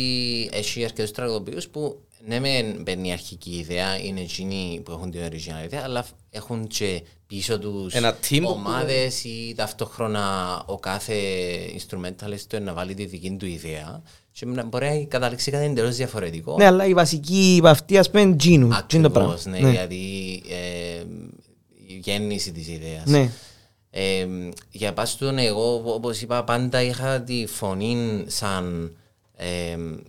έχει 0.54 0.84
αρκετούς 0.84 1.12
τραγουδοποιούς 1.12 1.68
που 1.68 2.02
ναι 2.26 2.40
μεν 2.40 2.82
μπαίνει 2.82 3.08
η 3.08 3.12
αρχική 3.12 3.50
ιδέα, 3.52 3.98
είναι 4.00 4.20
εκείνοι 4.22 4.82
που 4.86 4.92
έχουν 4.92 5.12
την 5.12 5.22
original 5.30 5.64
ιδέα, 5.66 5.82
αλλά 5.84 6.06
έχουν 6.30 6.68
και 6.68 7.04
πίσω 7.28 7.60
τους 7.60 7.94
Ένα 7.94 8.18
team 8.30 8.40
που- 8.42 8.50
ομάδες 8.50 9.24
ή 9.24 9.54
ταυτόχρονα 9.58 10.64
ο 10.66 10.80
κάθε 10.80 11.16
instrumentalist 11.78 12.62
να 12.62 12.74
βάλει 12.74 12.94
τη 12.94 13.06
δική 13.06 13.32
του 13.40 13.46
ιδέα 13.46 14.02
και 14.32 14.46
να 14.46 14.64
μπορεί 14.64 14.86
να 14.88 15.04
καταλήξει 15.04 15.52
κάτι 15.52 15.66
εντελώς 15.66 15.96
διαφορετικό. 15.96 16.56
Ναι, 16.58 16.66
αλλά 16.66 16.86
η 16.86 16.94
βασική 16.94 17.56
από 17.60 17.68
αυτή, 17.68 17.98
ας 17.98 18.10
πούμε, 18.10 18.22
είναι 18.22 18.36
Gino. 18.44 18.84
Τι 18.88 18.98
είναι 18.98 19.08
το 19.08 19.10
πράγμα. 19.14 19.34
Ακριβώς, 19.34 19.46
ναι, 19.46 19.60
Ναι. 19.60 19.70
δηλαδή 19.70 20.42
ε, 20.50 21.04
η 21.88 22.02
γέννηση 22.04 22.52
της 22.52 22.68
ιδέας. 22.68 23.06
Ναι. 23.06 23.30
Ε, 23.90 24.28
για 24.72 24.94
πας 24.94 25.16
του 25.16 25.26
εγώ, 25.38 25.82
όπως 25.86 26.22
είπα, 26.22 26.44
πάντα 26.44 26.82
είχα 26.82 27.22
τη 27.22 27.46
φωνή 27.48 28.24
σαν, 28.28 28.96
ε, 29.36 29.76
σαν 29.76 30.04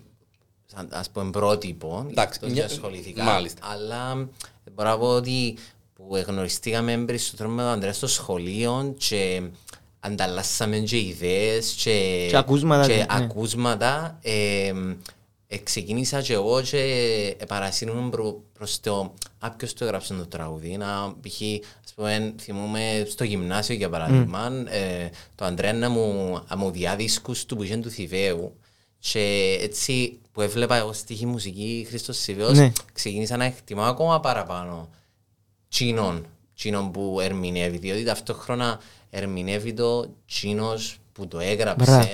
ας 0.90 1.10
πούμε 1.10 1.30
πρότυπο, 1.30 2.06
Εντάξει, 2.10 2.38
εκτός 2.42 2.52
μια- 2.52 2.66
και 2.66 2.72
ασχοληθήκα. 2.72 3.22
μάλιστα. 3.24 3.60
Αλλά 3.72 4.28
μπορώ 4.74 4.88
να 4.88 4.98
πω 4.98 5.06
ότι 5.06 5.56
που 5.94 6.16
εγνωριστήκαμε 6.16 6.96
περισσότερο 6.98 7.48
με 7.48 7.62
τον 7.62 7.70
Ανδρέας 7.70 7.96
στο 7.96 8.06
σχολείο 8.06 8.94
και 8.98 9.42
ανταλλάσσαμε 10.00 10.78
και 10.78 10.98
ιδέες 10.98 11.70
και, 11.72 12.26
Και 12.30 12.36
ακούσματα, 12.36 12.86
και 12.86 12.94
ναι. 12.94 13.04
ακούσματα 13.08 14.18
ε, 14.22 14.72
ε, 15.46 15.56
ξεκίνησα 15.58 16.22
και 16.22 16.32
εγώ 16.32 16.62
και 16.62 17.36
παρασύρουμε 17.48 18.10
προ, 18.10 18.40
προς 18.52 18.80
το 18.80 19.12
«Α, 19.38 19.50
ποιος 19.50 19.72
το 19.72 19.84
έγραψε 19.84 20.14
το 20.14 20.26
τραγούδι». 20.26 20.76
Να, 20.76 21.14
π.χ. 21.22 21.40
ας 21.84 21.92
πούμε, 21.94 22.34
θυμούμε 22.40 23.06
στο 23.10 23.24
γυμνάσιο 23.24 23.74
για 23.74 23.88
παράδειγμα, 23.88 24.50
ε, 24.68 25.08
το 25.34 25.44
Αντρέα 25.44 25.72
να 25.72 25.88
μου, 25.90 26.40
να 26.48 26.56
μου 26.56 26.70
διά 26.70 26.96
δίσκους 26.96 27.44
του 27.44 27.56
που 27.56 27.62
είχε 27.62 27.76
του 27.76 27.90
Θηβαίου 27.90 28.56
και 29.12 29.56
έτσι 29.60 30.18
που 30.32 30.40
έβλεπα 30.40 30.76
εγώ 30.76 30.92
στίχη 30.92 31.26
μουσική 31.26 31.86
Χρήστος 31.88 32.18
Θηβαίος 32.18 32.58
Ναι. 32.58 32.72
ξεκίνησα 32.92 33.36
να 33.36 33.44
εκτιμάω 33.44 33.90
ακόμα 33.90 34.20
παραπάνω 34.20 34.88
τσίνον, 35.68 36.26
τσίνον 36.54 36.90
που 36.90 37.18
ερμηνεύει, 37.22 37.78
διότι 37.78 38.04
ταυτόχρονα 38.04 38.80
ερμηνεύει 39.10 39.72
το 39.72 40.06
τσίνος 40.26 40.98
που 41.12 41.28
το 41.28 41.38
έγραψε. 41.40 41.84
Μπράβο. 41.90 42.08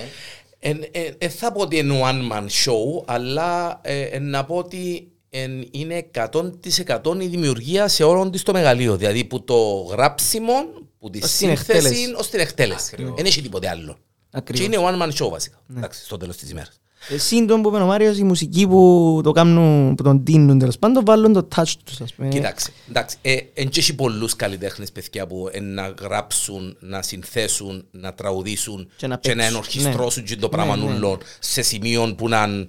Δεν 1.19 1.31
θα 1.31 1.53
πω 1.53 1.61
ότι 1.61 1.77
είναι 1.79 2.01
one 2.05 2.33
man 2.33 2.43
show, 2.45 3.03
αλλά 3.07 3.81
ε, 3.83 4.01
ε, 4.03 4.19
να 4.19 4.45
πω 4.45 4.57
ότι 4.57 5.09
εν- 5.31 5.69
είναι 5.71 6.07
100% 6.15 7.21
η 7.21 7.27
δημιουργία 7.27 7.89
σε 7.89 8.05
όλον 8.05 8.31
της 8.31 8.43
το 8.43 8.53
μεγαλείο. 8.53 8.97
Δηλαδή 8.97 9.25
που 9.25 9.45
το 9.45 9.57
γράψιμο, 9.91 10.53
που 10.99 11.11
τη 11.11 11.19
Ως 11.23 11.37
την 11.37 11.49
σύνθεση, 11.49 11.73
εκτέλεση. 11.79 12.15
ως 12.17 12.31
την 12.31 12.41
εκτέλεση. 12.41 12.97
Δεν 13.17 13.25
έχει 13.25 13.43
τίποτε 13.43 13.69
άλλο. 13.69 13.97
Ακριβώς. 14.31 14.67
Και 14.69 14.77
είναι 14.77 14.87
one 14.89 15.03
man 15.03 15.13
show 15.25 15.31
βασικά. 15.31 15.57
Εντάξει, 15.77 16.05
στο 16.05 16.17
τέλος 16.17 16.37
της 16.37 16.51
ημέρας. 16.51 16.81
Ε, 17.09 17.19
Σύντομο 17.19 17.63
που 17.63 17.69
είπε 17.69 17.79
ο 17.79 17.87
Μάριος, 17.87 18.19
η 18.19 18.23
μουσική 18.25 18.67
που 18.67 19.21
το 19.25 19.33
κάνουν, 19.33 19.95
που 19.95 20.03
τον 20.03 20.25
τίνουν 20.25 20.59
τέλος 20.59 20.79
πάντων, 20.79 21.05
βάλουν 21.05 21.33
το 21.33 21.49
touch 21.57 21.73
τους, 21.85 22.01
ας 22.01 22.15
πούμε. 22.15 22.29
Κοιτάξτε, 22.29 22.71
εντάξει, 22.89 23.17
ε, 23.23 23.37
εν 23.55 23.69
και 23.69 23.81
έχει 23.81 23.95
πολλούς 23.95 24.37
καλλιτέχνες 24.37 24.93
παιδιά 24.93 25.27
που 25.27 25.49
ε, 25.53 25.61
να 25.61 25.95
γράψουν, 26.01 26.77
να 26.81 27.03
συνθέσουν, 27.03 27.87
να 27.91 28.15
τραγουδήσουν 28.15 28.85
Και 28.85 28.93
και 28.97 29.07
να 29.07 29.13
να, 29.15 29.19
παίξουν. 29.21 29.41
ενορχιστρώσουν 29.41 30.25
και 30.25 30.37
το 30.37 30.47
Ναι, 30.47 30.53
πράγμα 30.53 30.77
ναι, 30.77 30.85
ναι. 30.85 30.93
νουλό 30.93 31.19
σε 31.39 31.63
σημείο 31.63 32.15
που 32.15 32.29
να 32.29 32.43
είναι 32.45 32.69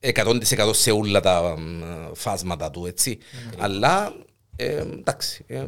100% 0.00 0.70
σε 0.74 0.90
όλα 0.90 1.20
τα 1.20 1.54
μ, 1.58 1.82
φάσματα 2.14 2.70
του, 2.70 2.86
έτσι. 2.86 3.18
Αλλά, 3.58 4.12
ε, 4.56 4.66
εντάξει, 4.80 5.44
ε, 5.46 5.64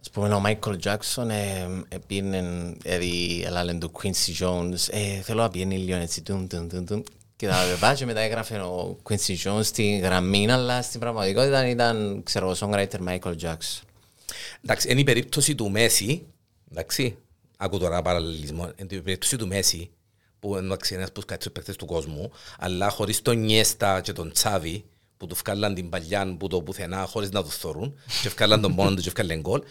Ας 0.00 0.10
πούμε 0.10 0.34
ο 0.34 0.40
Μάικλ 0.40 0.76
Τζάκσον 0.76 1.30
πήγαινε, 2.06 2.72
δηλαδή 2.82 3.42
έλαλε 3.46 3.74
του 3.74 3.92
Quincy 4.02 4.44
Jones, 4.44 4.88
ε, 4.90 5.20
θέλω 5.20 5.42
να 5.42 5.50
πηγαίνει 5.50 5.78
λίγο 5.78 5.98
έτσι, 5.98 6.22
τουμ, 6.22 6.46
τουμ, 6.46 6.66
τουμ, 6.66 6.84
τουμ. 6.84 7.02
Και 7.36 7.46
τα 7.48 7.64
βέβαια 7.68 7.94
και 7.94 8.06
μετά 8.06 8.20
έγραφε 8.20 8.58
ο 8.58 8.98
Quincy 9.02 9.36
Jones 9.44 9.64
στη 9.64 9.96
γραμμή, 9.96 10.50
αλλά 10.50 10.82
στην 10.82 11.00
πραγματικότητα 11.00 11.68
ήταν, 11.68 12.22
ξέρω, 12.24 12.50
ο 12.50 12.54
songwriter 12.58 13.08
Michael 13.08 13.34
Jackson. 13.42 13.82
εντάξει, 14.64 14.90
είναι 14.90 15.00
η 15.00 15.04
περίπτωση 15.04 15.54
του 15.54 15.70
Μέση, 15.70 16.26
εντάξει, 16.70 17.16
άκου 17.56 17.78
τώρα 17.78 18.02
παραλληλισμό, 18.02 18.62
είναι 18.76 18.88
η 18.90 19.00
περίπτωση 19.00 19.36
του 19.36 19.46
Μέση, 19.46 19.90
που 20.40 20.56
εντάξει 20.56 20.94
είναι 20.94 21.02
ένας 21.02 21.10
από 21.10 21.18
τους 21.18 21.24
καλύτερους 21.24 21.52
παίκτες 21.54 21.76
του 21.76 21.86
κόσμου, 21.86 22.30
αλλά 22.58 22.90
χωρίς 22.90 23.22
τον 23.22 23.38
Νιέστα 23.38 24.00
και 24.00 24.12
τον 24.12 24.32
Τσάβη, 24.32 24.84
που 25.16 25.26
του 25.26 25.36
βγάλαν 25.44 25.74
την 25.74 25.88
παλιά 25.88 26.36
που 26.36 26.46
το 26.46 26.62
πουθενά 26.62 27.06
χωρίς 27.06 27.30
να 27.30 27.42
το 27.42 27.48
θωρούν 27.48 27.98
και 28.22 28.28
βγάλαν 28.28 28.60
τον 28.60 28.72
μόνο 28.72 28.94
του 28.94 29.02
και 29.02 29.10
βγάλαν 29.10 29.40
γκολ, 29.40 29.60
ε, 29.60 29.64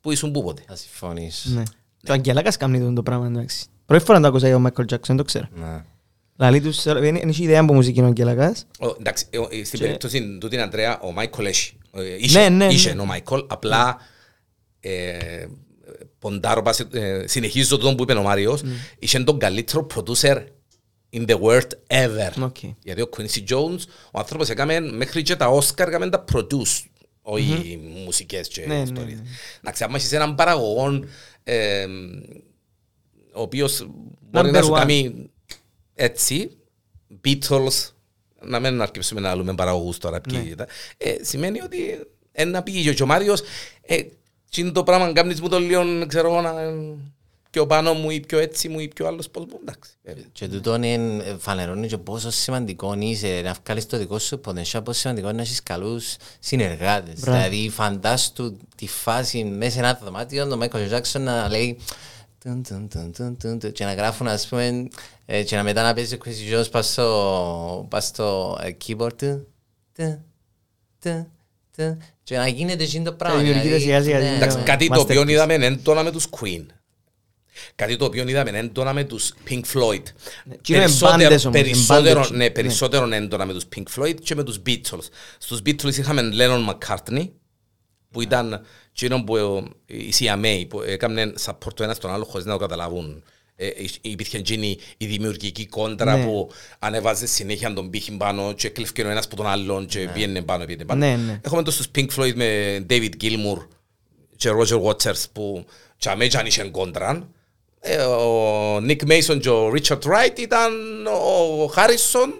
που 0.00 0.10
ήσουν 0.12 0.30
πού 0.32 0.42
ποτέ. 0.42 0.62
Θα 0.66 0.76
συμφωνήσω. 0.76 1.48
Ναι. 1.50 1.62
Και 2.02 2.10
ο 2.10 2.14
Αγγελάκας 2.14 2.56
κάνει 2.56 2.80
τον 2.80 2.94
το 2.94 3.02
πράγμα, 3.02 3.26
εντάξει. 3.26 3.64
Πρώτη 3.86 4.04
φορά 4.04 4.20
το 4.20 4.26
άκουσα 4.26 4.46
για 4.46 4.56
ο 4.56 4.62
Michael 4.66 4.84
Jackson, 4.92 5.06
δεν 5.06 5.16
το 5.16 5.24
ξέρω. 5.24 5.48
Ναι. 5.54 5.84
Λαλή 6.36 6.60
τους, 6.60 6.82
δεν 6.82 7.16
έχει 7.16 7.42
ιδέα 7.42 7.60
από 7.60 7.74
μουσική 7.74 8.00
ο 8.00 8.04
Αγγελάκας. 8.06 8.66
Ο, 8.80 8.86
εντάξει, 9.00 9.26
ε, 9.30 9.38
ε, 9.38 9.64
στην 9.64 9.78
Και- 9.78 9.84
περίπτωση 9.84 10.38
του 10.40 10.48
την 10.48 10.60
Αντρέα, 10.60 11.00
ο 11.00 11.12
Μάικολ 11.12 11.46
έχει. 11.46 11.78
Ε, 11.92 12.14
Είχε, 12.18 12.38
Ναι, 12.38 12.48
ναι, 12.64 12.72
είχε 12.72 12.94
ναι. 12.94 13.00
ο 13.00 13.04
Μάικολ, 13.04 13.44
απλά 13.48 13.96
ε, 14.80 15.46
ποντάρω, 16.18 16.62
πας, 16.62 16.80
ε, 16.80 17.24
συνεχίζω 17.26 17.78
τον 17.78 17.96
που 17.96 18.02
είπε 18.02 18.12
ο 18.12 18.22
Μάριος, 18.22 18.62
είχε 18.98 19.18
τον 19.24 19.38
καλύτερο 19.38 19.86
producer 19.94 20.36
in 21.12 21.26
the 21.26 21.38
world 21.40 21.68
ever. 21.86 22.42
OK. 22.42 22.56
Γιατί 22.82 23.00
ο 23.02 23.08
Quincy 23.16 23.52
Jones, 23.54 23.78
ο 24.12 24.18
άνθρωπος 24.18 24.48
έκαμε 24.48 24.80
μέχρι 24.80 25.22
και 25.22 25.36
τα 25.36 25.48
Oscar 25.52 25.78
έκαμε 25.86 26.08
τα 26.10 26.24
produce, 26.32 26.84
όχι 27.26 27.80
μουσικές 28.04 28.48
και 28.48 28.66
Ναι, 28.66 28.74
ναι, 28.74 28.80
ιστορίες. 28.82 29.18
ναι. 29.18 29.28
Εντάξει, 29.60 29.84
άμα 29.84 29.96
έχεις 29.96 30.12
έναν 30.12 30.34
παραγωγό, 30.34 31.04
ε, 31.44 31.86
ο 33.32 33.40
οποίος 33.42 33.86
μπορεί 34.30 34.48
Number 34.48 34.52
να 34.52 34.62
σου 34.62 34.72
one. 34.72 34.76
κάνει 34.78 35.30
έτσι, 35.94 36.56
Beatles, 37.24 37.90
να 38.42 38.60
μην 38.60 38.80
αρκεψούμε 38.82 39.20
να 39.20 39.34
λέμε 39.34 39.54
παραγωγούς 39.54 39.98
τώρα, 39.98 40.20
ποιοι 40.20 40.40
Ναι. 40.44 40.50
ήταν, 40.50 40.66
ε, 40.96 41.14
σημαίνει 41.20 41.60
ότι 41.62 42.00
ένα 42.32 42.62
πήγε 42.62 42.92
και 42.92 43.02
ο 43.02 43.06
Μάριος, 43.06 43.42
ε, 43.82 44.02
τι 44.50 44.60
είναι 44.60 44.70
το 44.70 44.82
πράγμα, 44.82 45.12
κάνεις 45.12 45.40
μου 45.40 45.48
το 45.48 45.58
λίγο, 45.60 46.06
ξέρω, 46.06 46.40
να, 46.40 46.52
πιο 47.54 47.66
πάνω 47.66 47.94
μου 47.94 48.10
ή 48.10 48.20
πιο 48.20 48.38
έτσι 48.38 48.68
μου 48.68 48.78
ή 48.78 48.88
πιο 48.88 49.06
άλλος 49.06 49.28
πώς 49.30 49.44
μου, 49.44 49.58
εντάξει. 49.60 49.90
Ε, 50.02 50.12
Και 50.32 50.48
τούτο 50.48 50.74
είναι, 50.74 51.36
φανερώνει 51.38 51.86
και 51.86 51.98
πόσο 51.98 52.30
σημαντικό 52.30 52.94
είσαι 52.98 53.40
να 53.44 53.56
βγάλεις 53.64 53.86
το 53.86 53.98
δικό 53.98 54.18
σου 54.18 54.40
potential, 54.44 54.80
πόσο 54.84 55.00
σημαντικό 55.00 55.26
είναι 55.26 55.36
να 55.36 55.42
έχεις 55.42 55.62
καλούς 55.62 56.16
συνεργάτες. 56.38 57.20
Μπράβο. 57.20 57.38
Δηλαδή 57.38 57.68
φαντάστου 57.68 58.56
τη 58.76 58.86
φάση 58.86 59.44
μέσα 59.44 59.70
σε 59.70 59.78
ένα 59.78 59.98
δωμάτιο, 60.02 60.46
τον 60.46 60.62
Michael 60.62 60.92
Jackson 60.92 61.20
να 61.20 61.48
λέει 61.48 61.78
τουν, 62.44 62.62
τουν, 62.68 62.88
τουν, 62.88 63.12
τουν, 63.12 63.36
τουν, 63.36 63.58
τουν, 63.58 63.72
και 63.72 63.84
να 63.84 63.94
γράφουν 63.94 64.28
ας 64.28 64.46
πούμε 64.46 64.88
ε, 65.26 65.42
και 65.42 65.56
να 65.56 65.62
μετά 65.62 65.82
να 65.82 65.94
παίζει 65.94 66.14
ο 66.14 66.18
Quincy 66.24 66.54
Jones 66.54 66.70
πας 66.70 66.86
στο, 66.92 67.86
πας 67.90 68.06
στο 68.06 68.58
ε, 68.62 68.70
keyboard 68.86 69.16
του 69.16 69.46
τουν, 69.96 70.24
τουν, 71.00 71.26
τουν, 71.76 72.02
και 72.22 72.36
να 72.36 72.48
γίνεται 72.48 72.84
εκείνο 72.84 73.04
το 73.04 73.12
πράγμα. 73.12 73.38
δημιουργείται 73.38 73.66
δηλαδή, 73.66 73.84
σιγά 73.84 74.02
σιγά, 74.02 74.18
ναι, 74.18 74.30
ναι. 74.30 74.36
Εντάξει, 74.36 74.56
ναι. 74.56 74.62
κάτι 74.62 74.88
το 74.88 75.00
οποίο 75.00 75.22
Masterpiece. 75.22 75.28
είδαμε 75.28 75.54
έντονα 75.54 76.02
με 76.02 76.10
τους 76.10 76.26
Queen. 76.30 76.66
Κάτι 77.74 77.96
το 77.96 78.04
οποίο 78.04 78.28
είδαμε 78.28 78.50
έντονα 78.58 78.92
με 78.92 79.04
τους 79.04 79.32
Pink 79.48 79.60
Floyd. 79.74 80.02
Και 80.60 80.74
είναι 80.74 80.88
μπάντες 81.00 81.44
όμως, 81.44 81.60
είναι 81.60 81.70
περισσότερο, 81.70 82.20
μπάντες. 82.20 82.30
ναι, 82.30 82.50
περισσότερο 82.50 83.08
έντονα 83.12 83.44
με 83.46 83.52
τους 83.52 83.64
Pink 83.76 83.82
Floyd 84.00 84.14
και 84.22 84.34
με 84.34 84.42
τους 84.42 84.58
Beatles. 84.66 85.08
Στους 85.38 85.58
Beatles 85.66 85.96
είχαμε 85.96 86.22
Lennon 86.34 86.70
McCartney, 86.74 87.28
που 88.10 88.20
ήταν 88.22 88.64
εκείνο 88.92 89.22
που 89.24 89.36
ε, 89.36 89.62
η 89.86 90.12
CMA 90.18 90.64
που 90.68 90.82
έκαναν 90.82 91.36
support 91.44 91.72
το 91.74 91.82
ένας 91.84 91.96
στον 91.96 92.10
άλλο 92.10 92.24
χωρίς 92.24 92.46
να 92.46 92.52
το 92.52 92.58
καταλάβουν. 92.58 93.22
Ε, 93.56 93.66
υ- 93.66 93.94
υπήρχε 94.00 94.36
εκείνη 94.38 94.78
η 94.96 95.06
δημιουργική 95.06 95.66
κόντρα 95.66 96.16
Ναι. 96.16 96.24
που 96.24 96.50
ανεβάζε 96.78 97.26
συνέχεια 97.26 97.72
τον 97.72 97.90
πύχη 97.90 98.12
πάνω 98.16 98.52
και 98.52 98.68
κλέφκε 98.68 99.02
ο 99.02 99.08
ένας 99.08 99.24
από 99.24 99.36
τον 99.36 99.46
άλλον 99.46 99.86
και 99.86 100.08
πήγαινε 100.14 100.42
πάνω, 100.42 100.64
πήγαινε 100.64 100.84
πάνω. 100.84 101.06
Ναι, 101.06 101.16
ναι. 101.16 101.40
Έχουμε 101.44 101.62
τους 101.62 101.80
Pink 101.94 102.06
Floyd 102.16 102.32
με 102.34 102.78
David 102.90 103.10
Gilmour 103.22 103.66
και 104.36 104.50
Roger 104.60 104.82
Waters 104.82 105.24
που 105.32 105.64
και 105.96 106.08
αμέσως 106.08 106.42
είχε 106.44 106.62
κόντρα. 106.62 107.28
Ε, 107.86 107.96
Ο 108.02 108.76
Nick 108.76 109.00
Mason 109.08 109.38
και 109.40 109.48
ο 109.48 109.70
Richard 109.74 109.98
Wright 109.98 110.38
ήταν 110.38 110.72
ο 111.06 111.64
Harrison. 111.76 112.32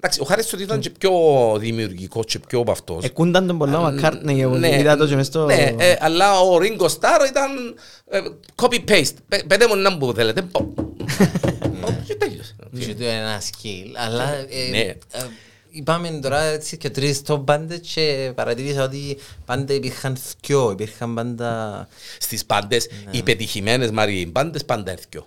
Εντάξει, 0.00 0.20
ο 0.20 0.26
Harrison 0.30 0.60
ήταν 0.60 0.80
και 0.80 0.90
πιο 0.90 1.12
δημιουργικός 1.58 2.24
και 2.26 2.38
πιο 2.38 2.60
από 2.60 2.70
αυτός. 2.70 3.04
Εκούνταν 3.04 3.46
τον 3.46 3.58
πολλά 3.58 3.78
ο 3.78 3.82
Μακκάρτνεϊ, 3.82 4.40
εγώ 4.40 4.56
Ναι, 4.56 4.78
είδα 4.78 4.96
το 4.96 5.06
και 5.06 5.14
μες 5.16 5.26
στο... 5.26 5.44
ναι, 5.44 5.74
ε, 5.78 5.96
αλλά 6.00 6.40
ο 6.40 6.56
Ringo 6.56 6.84
Starr 6.86 7.26
ήταν 7.28 7.74
ε, 8.10 8.20
copy-paste. 8.62 9.14
Πε- 9.28 9.44
Πέτε 9.46 9.66
μου 9.66 9.74
έναν 9.74 9.98
που 9.98 10.12
θέλετε. 10.12 10.42
πω. 10.42 10.74
Και 12.06 12.14
τέλειωσε. 12.14 12.54
Και 12.78 12.94
του 12.94 13.02
είναι 13.02 13.12
ένα 13.12 13.40
skill, 13.40 13.90
αλλά 14.06 14.34
ε, 14.34 14.70
Ναι. 14.70 14.78
ε, 14.78 14.96
είπαμε 15.72 16.10
τώρα 16.10 16.40
έτσι 16.42 16.76
και 16.76 16.90
τρεις 16.90 17.22
το 17.22 17.38
πάντες 17.38 17.78
και 17.94 18.32
παρατήρησα 18.34 18.84
ότι 18.84 19.16
πάντα 19.44 19.74
υπήρχαν 19.74 20.16
θκυο, 20.16 20.70
υπήρχαν 20.70 21.14
πάντα... 21.14 21.88
Στις 22.18 22.44
πάντες, 22.46 22.88
Ναι. 23.04 23.10
οι 23.18 23.22
πετυχημένες 23.22 23.90
Μαρία, 23.90 24.20
οι 24.20 24.26
πάντες 24.26 24.64
πάντα 24.64 24.90
έρθκιο. 24.90 25.26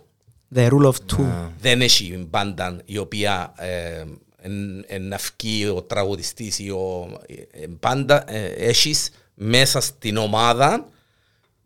The 0.54 0.68
rule 0.70 0.86
of 0.86 0.94
two. 1.16 1.50
Δεν 1.58 1.80
έχει 1.82 2.26
μπάντα 2.30 2.80
η 2.84 2.98
οποία 2.98 3.52
ε, 3.56 4.04
εν- 4.36 4.84
εν 4.86 5.02
να 5.08 5.18
βγει 5.38 5.66
ο 5.66 5.82
τραγουδιστής 5.82 6.58
ή 6.58 6.70
ο... 6.70 7.08
ε, 7.50 7.66
Πάντα 7.80 8.24
ε, 8.32 8.44
έχεις 8.46 9.10
μέσα 9.34 9.80
στην 9.80 10.16
ομάδα 10.16 10.88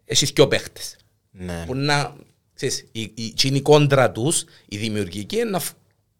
έχεις 0.05 0.33
και 0.33 0.47
παίχτες. 0.47 0.97
Ναι. 1.31 1.65
Που 1.67 1.75
να... 1.75 2.15
Ξέρεις, 2.55 2.85
η, 2.93 3.01
η, 3.15 3.29
και 3.31 3.49
είναι 3.49 3.57
η 3.57 3.61
κόντρα 3.63 4.11
τους, 4.11 4.45
η 4.69 4.77
δημιουργική, 4.77 5.37
είναι 5.37 5.51
να 5.51 5.61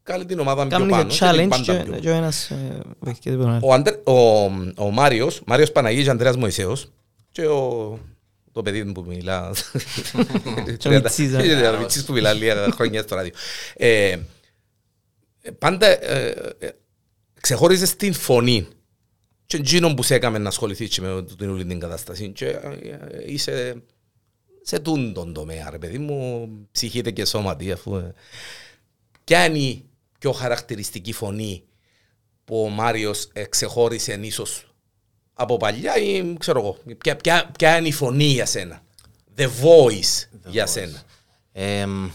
βγάλει 0.07 0.25
την 0.25 0.39
ομάδα 0.39 0.67
πιο 0.67 0.79
Κάμνει 0.79 0.91
πάνω. 0.91 1.03
και 1.05 1.09
και 1.09 1.19
την 1.19 1.29
challenge 1.29 1.49
μπάντα 1.49 1.77
και- 1.77 1.83
πιο- 1.91 1.99
και 1.99 2.09
ο 2.11 2.15
ένας 2.15 2.51
ε, 2.51 2.81
βοηθιέται 2.99 3.39
τον 3.39 3.51
άλλο. 3.51 3.61
Ο, 3.67 3.73
Αντε, 3.73 4.01
ο, 4.05 4.13
ο 4.77 4.91
Μάριος, 4.91 5.43
Μάριος 5.47 5.73
Παναγίας 5.73 6.05
και 6.05 6.11
Ανδρέας 6.11 6.37
Μωυσέος 6.37 6.91
και 7.33 7.47
ο, 7.47 7.99
το 8.53 8.63
παιδί 8.63 8.85
μου 8.85 8.93
που 8.93 9.05
μιλά 9.09 9.53
Και 10.79 10.89
ο 10.89 10.91
Μιτσής, 10.91 11.33
ε. 11.35 11.43
Και 11.43 11.67
ο 11.67 11.79
Μιτσής 11.79 12.05
που 12.05 12.13
μιλά 12.13 12.33
λίγα 12.33 12.69
χρόνια 12.71 13.03
στο 13.03 13.15
ράδιο. 13.15 13.33
Ε, 13.77 14.17
πάντα 15.59 15.87
ε, 15.87 16.29
ε, 16.59 16.69
ξεχώριζες 17.41 17.97
την 17.97 18.13
φωνή 18.13 18.67
και 19.47 19.57
εκείνο 19.57 19.95
που 19.95 20.03
σε 20.03 20.15
έκαμε 20.15 20.39
να 20.39 20.49
ασχοληθείς 20.49 20.89
και 20.89 21.01
με 21.01 21.25
την 21.39 21.51
όλη 21.51 21.65
την 21.65 21.81
κατάσταση 21.81 22.29
και 22.29 22.47
ε, 22.47 22.59
ε, 22.59 23.33
είσαι 23.33 23.83
σε 24.63 24.79
τούν 24.79 25.13
τον 25.13 25.33
τομέα 25.33 25.71
ρε 25.71 25.79
παιδί 25.79 25.99
μου 25.99 26.49
ψυχείτε 26.73 27.11
και 27.11 27.25
σώματι 27.25 27.73
αφού 27.73 27.97
ε, 27.97 28.15
ποια 29.25 29.45
είναι 29.45 29.59
η 29.59 29.85
πιο 30.21 30.33
χαρακτηριστική 30.33 31.13
φωνή 31.13 31.63
που 32.45 32.63
ο 32.63 32.69
Μάριος 32.69 33.29
ε, 33.33 33.45
ξεχώρισε 33.45 34.19
ίσως 34.23 34.65
από 35.35 35.57
παλιά 35.57 35.97
ή 35.97 36.35
ξέρω 36.39 36.59
εγώ. 36.61 36.77
Ποια, 36.99 37.17
ποια, 37.17 37.51
ποια 37.59 37.77
είναι 37.79 37.89
η 37.89 37.93
φωνή 37.93 38.25
για 38.25 38.47
σένα; 38.47 38.83
The 39.37 39.43
voice 39.47 40.27
για 40.47 40.67
σένα. 40.67 41.03
Εμ, 41.53 42.11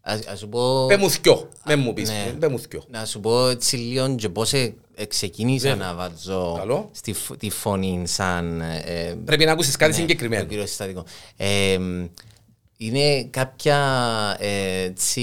ας, 0.00 0.26
ας 0.26 0.38
σου 0.38 0.48
πω... 0.48 0.86
Πε 0.86 0.96
μου 0.96 1.10
θκιο. 1.10 1.48
Με 1.64 1.76
μου 1.76 1.92
πεις. 1.92 2.08
Ναι. 2.08 2.34
Πε 2.38 2.48
μου 2.48 2.58
θκιο. 2.58 2.84
Να 2.88 3.04
σου 3.04 3.20
πω 3.20 3.48
έτσι 3.48 3.76
λίγο 3.76 4.14
και 4.14 4.28
πώς 4.28 4.52
ε, 4.52 4.74
ε, 4.94 5.04
ξεκίνησα 5.04 5.68
Βέβαια. 5.68 5.86
να 5.86 5.94
βάζω 5.94 6.54
Καλό. 6.58 6.90
στη, 6.92 7.12
φ- 7.12 7.36
τη 7.36 7.50
φωνή 7.50 8.02
σαν... 8.06 8.60
ε, 8.60 9.16
Πρέπει 9.24 9.44
να 9.44 9.52
ακούσεις 9.52 9.76
κάτι 9.76 9.90
ναι, 9.92 9.98
συγκεκριμένο. 9.98 10.42
το 10.42 10.48
κύριο 10.48 10.66
συστατικό. 10.66 11.04
Ε, 12.80 12.84
είναι 12.86 13.24
κάποια 13.24 13.76
ε, 14.40 14.80
έτσι, 14.82 15.22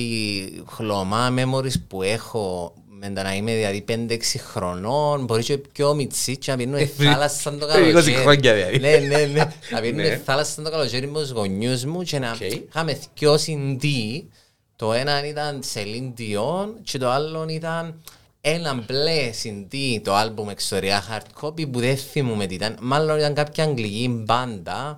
χλωμά 0.69 1.33
memories 1.37 1.73
που 1.87 2.01
έχω 2.01 2.73
με 2.99 3.09
το 3.09 3.21
να 3.21 3.35
είμαι 3.35 3.53
δηλαδή 3.55 3.85
5-6 3.89 4.17
χρονών, 4.37 5.23
μπορεί 5.23 5.43
και 5.43 5.57
πιο 5.57 5.93
μιτσί 5.93 6.37
και 6.37 6.51
να 6.51 6.57
πηαίνουμε 6.57 6.79
Ε, 6.81 6.85
θάλασσα 6.85 7.57
το 7.57 7.65
ε, 7.67 7.89
20 7.89 7.91
καλοκαίρι. 7.91 8.13
χρόνια 8.13 8.53
δηλαδή. 8.53 8.79
Ναι, 8.79 8.97
ναι, 8.97 9.25
ναι. 9.25 9.39
Να 9.71 9.79
Ναι. 9.79 9.81
πηαίνουμε 9.81 10.21
θάλασσα 10.25 10.61
το 10.61 10.69
καλοκαίρι 10.69 11.07
με 11.07 11.19
τους 11.19 11.29
γονιούς 11.31 11.85
μου 11.85 12.01
και 12.03 12.19
να 12.19 12.31
Οκ. 12.31 12.39
είχαμε 12.41 12.99
δυο 13.17 13.37
συντή. 13.37 14.29
Το 14.75 14.93
ένα 14.93 15.27
ήταν 15.27 15.63
Celine 15.73 16.19
Dion 16.19 16.67
και 16.83 16.97
το 16.97 17.09
άλλο 17.09 17.45
ήταν 17.49 18.01
ένα 18.41 18.73
μπλε 18.73 19.31
συντή 19.31 20.01
το 20.03 20.13
άλμπουμ 20.15 20.49
εξωρία 20.49 21.03
hard 21.11 21.45
copy 21.45 21.71
που 21.71 21.79
δεν 21.79 21.97
θυμούμαι 21.97 22.45
τι 22.45 22.53
ήταν. 22.53 22.77
Μάλλον 22.81 23.17
ήταν 23.17 23.33
κάποια 23.33 23.63
αγγλική 23.63 24.09
μπάντα 24.09 24.97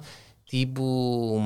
τύπου 0.49 1.41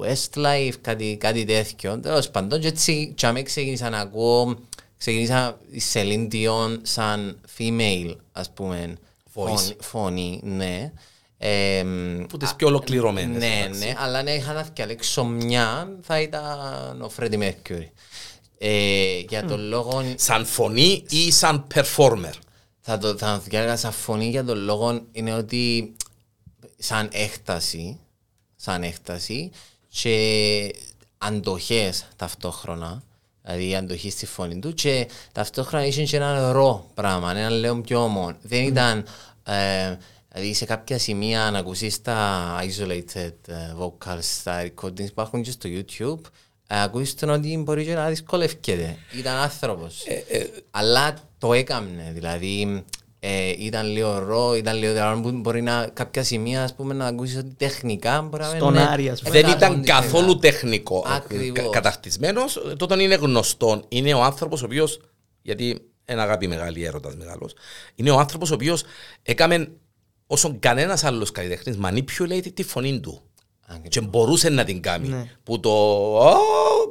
Westlife, 0.00 0.72
κάτι, 0.80 1.16
κάτι 1.20 1.44
τέτοιο. 1.44 1.98
Τέλος 2.00 2.30
πάντων, 2.30 2.60
και 2.60 2.66
έτσι 2.68 3.12
και 3.16 3.26
αμέ 3.26 3.42
ξεκίνησα 3.42 3.90
να 3.90 3.98
ακούω, 3.98 4.58
ξεκίνησα 4.98 5.58
η 5.70 5.82
Celine 5.92 6.32
Dion 6.32 6.78
σαν 6.82 7.40
female, 7.58 8.16
ας 8.32 8.50
πούμε, 8.50 8.94
Voice. 9.34 9.44
φωνή, 9.46 9.76
φωνή, 9.80 10.40
ναι. 10.44 10.92
Ε, 11.38 11.84
Που 12.28 12.36
τις 12.36 12.54
πιο 12.54 12.66
ολοκληρωμένες. 12.66 13.38
ναι, 13.38 13.60
εντάξει. 13.64 13.84
ναι, 13.86 13.94
αλλά 13.98 14.22
ναι, 14.22 14.30
είχα 14.30 14.52
να 14.52 14.62
διαλέξω 14.74 15.24
μια, 15.24 15.96
θα 16.02 16.20
ήταν 16.20 17.02
ο 17.02 17.10
Freddie 17.18 17.38
Mercury. 17.38 17.88
Ε, 18.58 19.18
για 19.28 19.44
τον 19.44 19.60
λόγο, 19.60 20.02
Σαν 20.16 20.46
φωνή 20.46 21.04
ή 21.08 21.30
σαν 21.32 21.66
performer; 21.74 22.32
θα 22.80 22.98
το 22.98 23.16
θα 23.16 23.38
διάλεγα 23.38 23.76
σαν 23.76 23.92
φωνή 23.92 24.28
για 24.28 24.44
τον 24.44 24.58
λόγο 24.58 25.00
είναι 25.12 25.34
ότι 25.34 25.96
σαν 26.78 27.08
έκταση, 27.12 27.98
σαν 28.56 28.82
έκταση 28.82 29.50
και 30.02 30.74
αντοχές 31.18 32.06
ταυτόχρονα, 32.16 33.02
δηλαδή 33.42 33.74
αντοχή 33.74 34.10
στη 34.10 34.26
φωνή 34.26 34.58
του 34.58 34.74
και 34.74 35.08
ταυτόχρονα 35.32 35.86
είχε 35.86 36.04
και 36.04 36.16
ένα 36.16 36.52
ρο 36.52 36.90
πράγμα, 36.94 37.30
ένα 37.30 37.50
λέω 37.50 37.80
πιο 37.80 38.04
όμορφο. 38.04 38.38
Δεν 38.42 38.64
ήταν, 38.64 39.04
ε, 39.42 39.96
δηλαδή 40.32 40.54
σε 40.54 40.64
κάποια 40.64 40.98
σημεία 40.98 41.50
να 41.50 41.58
ακούσεις 41.58 42.02
τα 42.02 42.60
isolated 42.62 43.32
ε, 43.46 43.74
vocals, 43.78 44.40
τα 44.44 44.62
recordings 44.62 45.14
που 45.14 45.20
έχουν 45.20 45.42
και 45.42 45.50
στο 45.50 45.68
YouTube, 45.72 46.30
ε, 46.66 46.82
ακούσεις 46.82 47.14
τον 47.14 47.28
ότι 47.28 47.58
μπορεί 47.58 47.84
και 47.84 47.94
να 47.94 48.08
δυσκολεύκεται. 48.08 48.96
Ήταν 49.18 49.36
άνθρωπος. 49.36 50.02
Αλλά 50.70 51.14
το 51.38 51.52
έκαμνε, 51.52 52.10
δηλαδή 52.14 52.84
ε, 53.28 53.52
ήταν 53.58 53.86
λίγο 53.86 54.18
ρο, 54.18 54.54
ήταν 54.54 54.76
λίγο 54.78 54.92
δηλαδή, 54.92 55.20
που 55.20 55.30
μπορεί 55.32 55.62
να 55.62 55.90
κάποια 55.92 56.22
σημεία 56.22 56.62
ας 56.62 56.74
πούμε, 56.74 56.94
να 56.94 57.06
ακούσεις 57.06 57.36
ότι 57.36 57.54
τεχνικά 57.56 58.22
μπορεί 58.22 58.42
να 58.42 58.48
Στον 58.48 58.72
μην 58.72 58.80
είναι- 58.80 58.90
Άρη, 58.90 59.08
ας 59.08 59.20
πούμε. 59.22 59.30
Δεν 59.40 59.44
μετά 59.46 59.56
ήταν 59.56 59.72
τον 59.74 59.84
καθόλου 59.84 60.38
τεχνικά. 60.38 60.58
τεχνικό. 60.58 61.04
Ακριβώς. 61.06 61.64
Κα- 61.64 61.70
Καταρτισμένος, 61.70 62.62
τότε 62.76 63.02
είναι 63.02 63.14
γνωστό. 63.14 63.82
Είναι 63.88 64.14
ο 64.14 64.22
άνθρωπος 64.22 64.62
ο 64.62 64.64
οποίος, 64.64 65.00
γιατί 65.42 65.80
ένα 66.04 66.22
αγάπη 66.22 66.48
μεγάλη, 66.48 66.84
έρωτας 66.84 67.16
μεγάλος, 67.16 67.52
είναι 67.94 68.10
ο 68.10 68.18
άνθρωπος 68.18 68.50
ο 68.50 68.54
οποίος 68.54 68.82
έκαμε 69.22 69.68
όσον 70.26 70.58
κανένας 70.58 71.04
άλλος 71.04 71.30
καλλιτέχνης 71.30 71.78
manipulate 71.84 72.52
τη 72.54 72.62
φωνή 72.62 73.00
του. 73.00 73.20
Ακριβώς. 73.68 73.88
Και 73.88 74.00
μπορούσε 74.00 74.48
να 74.48 74.64
την 74.64 74.80
κάνει. 74.82 75.08
Ναι. 75.08 75.30
Που 75.42 75.60
το. 75.60 75.70
«Α, 76.28 76.34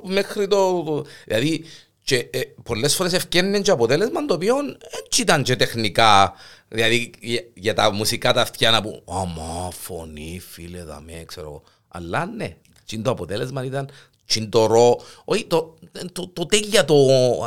μέχρι 0.03 0.47
το. 0.47 0.83
το- 0.83 1.05
δηλαδή. 1.25 1.63
Και 2.05 2.27
ε, 2.31 2.41
πολλές 2.63 2.95
φορές 2.95 3.13
ευκαιρνέν 3.13 3.61
και 3.61 3.71
αποτέλεσμα 3.71 4.25
το 4.25 4.33
οποίο 4.33 4.55
έτσι 5.03 5.21
ήταν 5.21 5.43
και 5.43 5.55
τεχνικά. 5.55 6.33
Δηλαδή 6.67 7.11
για, 7.19 7.41
για 7.53 7.73
τα 7.73 7.91
μουσικά 7.91 8.33
τα 8.33 8.41
αυτιά 8.41 8.71
να 8.71 8.81
πούν 8.81 9.01
«Αμα, 9.05 9.71
φωνή, 9.71 10.41
φίλε, 10.49 10.83
δαμέ, 10.83 11.23
ξέρω 11.25 11.47
εγώ». 11.47 11.63
Αλλά 11.87 12.25
ναι, 12.25 12.57
και 12.85 12.97
το 12.97 13.09
αποτέλεσμα 13.09 13.63
ήταν 13.63 13.89
και 14.25 14.45
το 14.45 14.65
ρο, 14.65 14.99
όχι 15.25 15.45
το, 15.45 15.75
το, 16.11 16.27
το 16.27 16.45
τέλεια, 16.45 16.85
το 16.85 16.95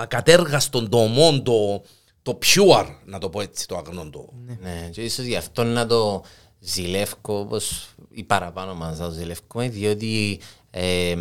ακατέργαστο, 0.00 0.88
το 0.88 1.02
ομόν, 1.02 1.42
το, 1.42 1.82
το 2.22 2.38
pure, 2.44 2.86
να 3.04 3.18
το 3.18 3.30
πω 3.30 3.40
έτσι, 3.40 3.68
το 3.68 3.76
αγνό 3.76 4.10
το. 4.10 4.28
Ναι, 4.60 4.88
και 4.90 5.02
ίσως 5.02 5.24
γι' 5.24 5.36
αυτό 5.36 5.64
να 5.64 5.86
το 5.86 6.24
ζηλεύω 6.60 7.16
όπως 7.22 7.88
οι 8.10 8.24
παραπάνω 8.24 8.74
μας 8.74 8.98
να 8.98 9.06
το 9.06 9.12
ζηλεύουμε 9.12 9.68
διότι 9.68 10.40
ε, 10.70 11.16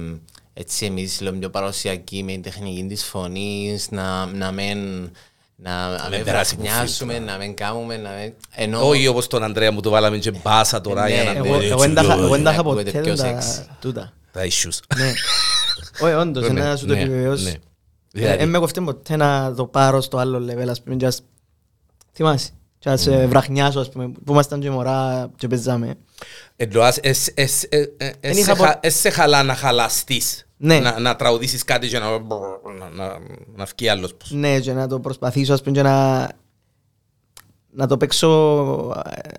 έτσι 0.60 0.86
εμείς 0.86 1.22
λέμε 1.22 1.38
πιο 1.38 1.50
παραδοσιακοί 1.50 2.24
με 2.24 2.32
την 2.32 2.42
τεχνική 2.42 2.86
της 2.90 3.04
φωνής 3.04 3.92
να, 3.92 4.26
να 4.26 4.52
μην 4.52 5.10
να, 5.56 5.88
να 5.90 6.10
μην 6.12 6.24
περάσει 6.24 6.56
που 6.56 6.62
βραχνιάσουμε, 6.62 7.14
φίλτρα. 7.14 7.32
να 7.32 7.38
μην 7.38 7.56
κάνουμε, 7.56 7.98
να 7.98 8.10
μην... 8.10 8.34
Ενώ 8.56 8.88
Όχι 8.88 9.08
όπως 9.08 9.28
τον 9.28 9.44
Ανδρέα 9.44 9.72
μου 9.72 9.80
του 9.82 9.90
βάλαμε 9.90 10.18
και 10.18 10.32
μπάσα 10.32 10.82
τώρα 10.82 11.04
Ναι, 11.04 11.14
για 11.14 11.24
να 11.24 11.30
εγώ- 11.32 11.46
Εγώ 11.46 11.58
μπει 11.58 11.66
εγώ 11.66 11.80
δεν 11.80 11.94
τα 11.94 12.02
είχα- 12.02 12.14
εγώ 12.14 12.28
δεν 12.28 12.44
τα 12.44 12.52
είχα 12.52 12.60
Ακούγεται 12.60 12.92
ποτέ 12.92 13.02
πιο 13.04 13.16
τα- 13.16 13.40
sexy. 13.42 13.66
τούτα. 13.82 14.14
τα 14.32 14.42
issues. 14.42 14.80
Ναι. 14.98 15.14
Όχι, 16.08 16.14
όντως, 16.14 16.50
Ναι, 16.50 16.62
να 16.64 16.76
σου 16.76 16.86
το 16.86 16.94
ναι, 16.94 17.02
επιβεβαιώσω. 17.02 17.44
ναι. 17.44 17.50
Ε, 17.50 17.60
Δηλαδή- 18.12 18.38
Δεν 18.38 18.50
με 18.50 18.60
κοφτεί 18.60 18.82
ποτέ 18.82 19.16
να 19.16 19.54
το 19.56 19.66
πάρω 19.66 20.02
στο 20.02 20.18
άλλο 20.18 20.38
level, 20.52 20.68
ας 20.70 20.82
πούμε, 20.82 20.96
και 20.96 21.06
ας- 21.06 21.22
θυμάσαι, 22.14 22.50
και 22.80 22.90
ας 22.90 23.08
ε, 23.08 23.26
βραχνιάσω, 23.28 23.80
ας 23.80 23.90
πούμε, 23.90 24.08
που 24.08 24.32
ήμασταν 24.32 24.60
και 24.60 24.70
μωρά 24.70 25.30
και 25.36 25.48
παίζαμε. 25.48 25.96
Εννοάς, 26.56 26.98
εσ- 27.02 27.32
εσ- 27.40 27.74
ε- 27.74 27.78
ε- 27.80 27.88
Δεν 27.98 28.14
εσ- 28.20 28.38
είχα 28.38 28.56
σε 28.56 28.64
χα- 28.64 28.74
πο- 28.74 28.80
εσ- 28.82 28.96
σε 29.00 29.10
χαλά 29.10 29.44
να 29.44 29.56
χαλαστείς. 29.56 30.48
Ναι. 30.58 30.80
Να, 30.80 31.00
να 31.00 31.16
τραγουδήσεις 31.16 31.64
κάτι 31.64 31.88
και 31.88 32.00
να, 32.00 32.10
να, 32.10 32.90
να, 32.96 33.18
να 33.56 33.66
βγει 33.76 33.90
άλλος 33.90 34.14
πως. 34.14 34.32
Ναι, 34.32 34.60
και 34.60 34.74
να 34.74 34.88
το 34.88 35.00
προσπαθήσω, 35.00 35.54
ας 35.54 35.62
πούμε, 35.62 35.76
και 35.76 35.82
να, 35.82 36.30
να 37.72 37.88
το 37.88 37.98
παίξω 37.98 38.30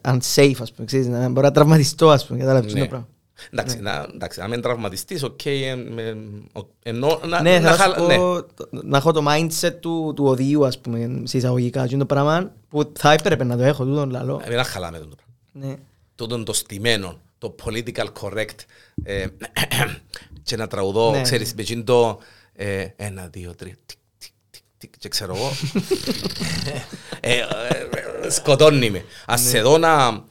ε, 0.03 0.11
unsafe, 0.13 0.55
ας 0.61 0.73
πούμε, 0.73 0.87
ξέρεις, 0.87 1.07
να 1.07 1.29
μπορώ 1.29 1.47
να 1.47 1.53
τραυματιστώ, 1.53 2.11
ας 2.11 2.27
πούμε, 2.27 2.39
κατάλαβες 2.39 2.73
Ναι. 2.75 2.81
το 2.81 2.87
πράγμα. 2.87 3.09
Εντάξει, 3.51 3.79
να, 3.81 4.07
εντάξει, 4.15 4.41
να 4.41 4.49
μην 4.49 4.61
τραυματιστείς, 4.61 5.23
οκ, 5.23 5.45
ε, 5.47 5.75
με- 5.75 6.17
ο- 6.53 6.67
ενώ 6.83 7.21
να, 7.27 7.43
Ναι, 7.43 7.59
να 7.59 7.69
θα 7.69 7.73
σου 7.75 7.81
χαλα- 7.81 8.07
ναι. 8.07 8.17
πω, 8.17 8.43
το- 8.55 8.69
να 8.71 8.97
έχω 8.97 9.13
το 9.13 9.23
mindset 9.29 9.73
του, 9.81 10.13
του 10.17 10.25
ωδείου, 10.25 10.67
ας 10.67 10.79
πούμε, 10.79 11.21
σε 11.25 11.37
εισαγωγικά, 11.37 11.81
και 11.87 11.95
είναι 11.95 12.05
το 12.05 12.15
πράγμα 12.15 12.53
που 12.69 12.93
θα 12.99 13.13
έπρεπε 13.13 13.45
να 13.45 13.57
το 13.57 13.63
έχω, 13.63 13.85
τούτον 13.85 14.11
λαλώ. 14.11 14.41
Ε, 14.45 14.49
Μην 14.55 14.65
χαλάμε 14.65 14.99
τον 14.99 15.11
το 15.11 15.17
πράγμα. 15.17 15.73
Ναι. 15.73 15.77
Τούτον 16.19 16.45
το 16.45 16.53
στημένο, 16.53 17.21
το 17.39 17.55
political 17.65 18.07
correct 18.21 18.59
ε, 19.05 19.27
και 20.43 20.57
να 20.57 20.67
τραγουδώ, 20.67 21.11
Ναι. 21.11 21.23
ξέρεις, 21.23 21.55
με 21.55 21.63
εκείνο 21.63 21.83
το 21.85 22.19
ε, 22.53 22.87
ένα, 22.97 23.27
δύο, 23.33 23.55
τρία, 23.55 23.75
τικ, 23.87 23.99
τικ, 24.19 24.31
τικ, 24.51 24.63
τικ, 24.79 24.93
και 24.99 25.09
ξέρω 25.09 25.35
εγώ. 25.37 25.51
ε, 27.21 27.37
ε, 27.37 28.31
σκοτώνει 28.31 28.91
με. 28.91 29.05
Ας 29.27 29.43
Ναι. 29.43 29.49
σε 29.49 29.61
δω 29.61 29.79
να, 29.79 30.25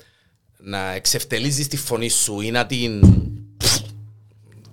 να 0.58 0.92
εξευτελίζεις 0.92 1.68
τη 1.68 1.78
φωνή 1.78 2.10
σου 2.10 2.42
ή 2.42 2.52
να 2.52 2.66
την... 2.66 3.02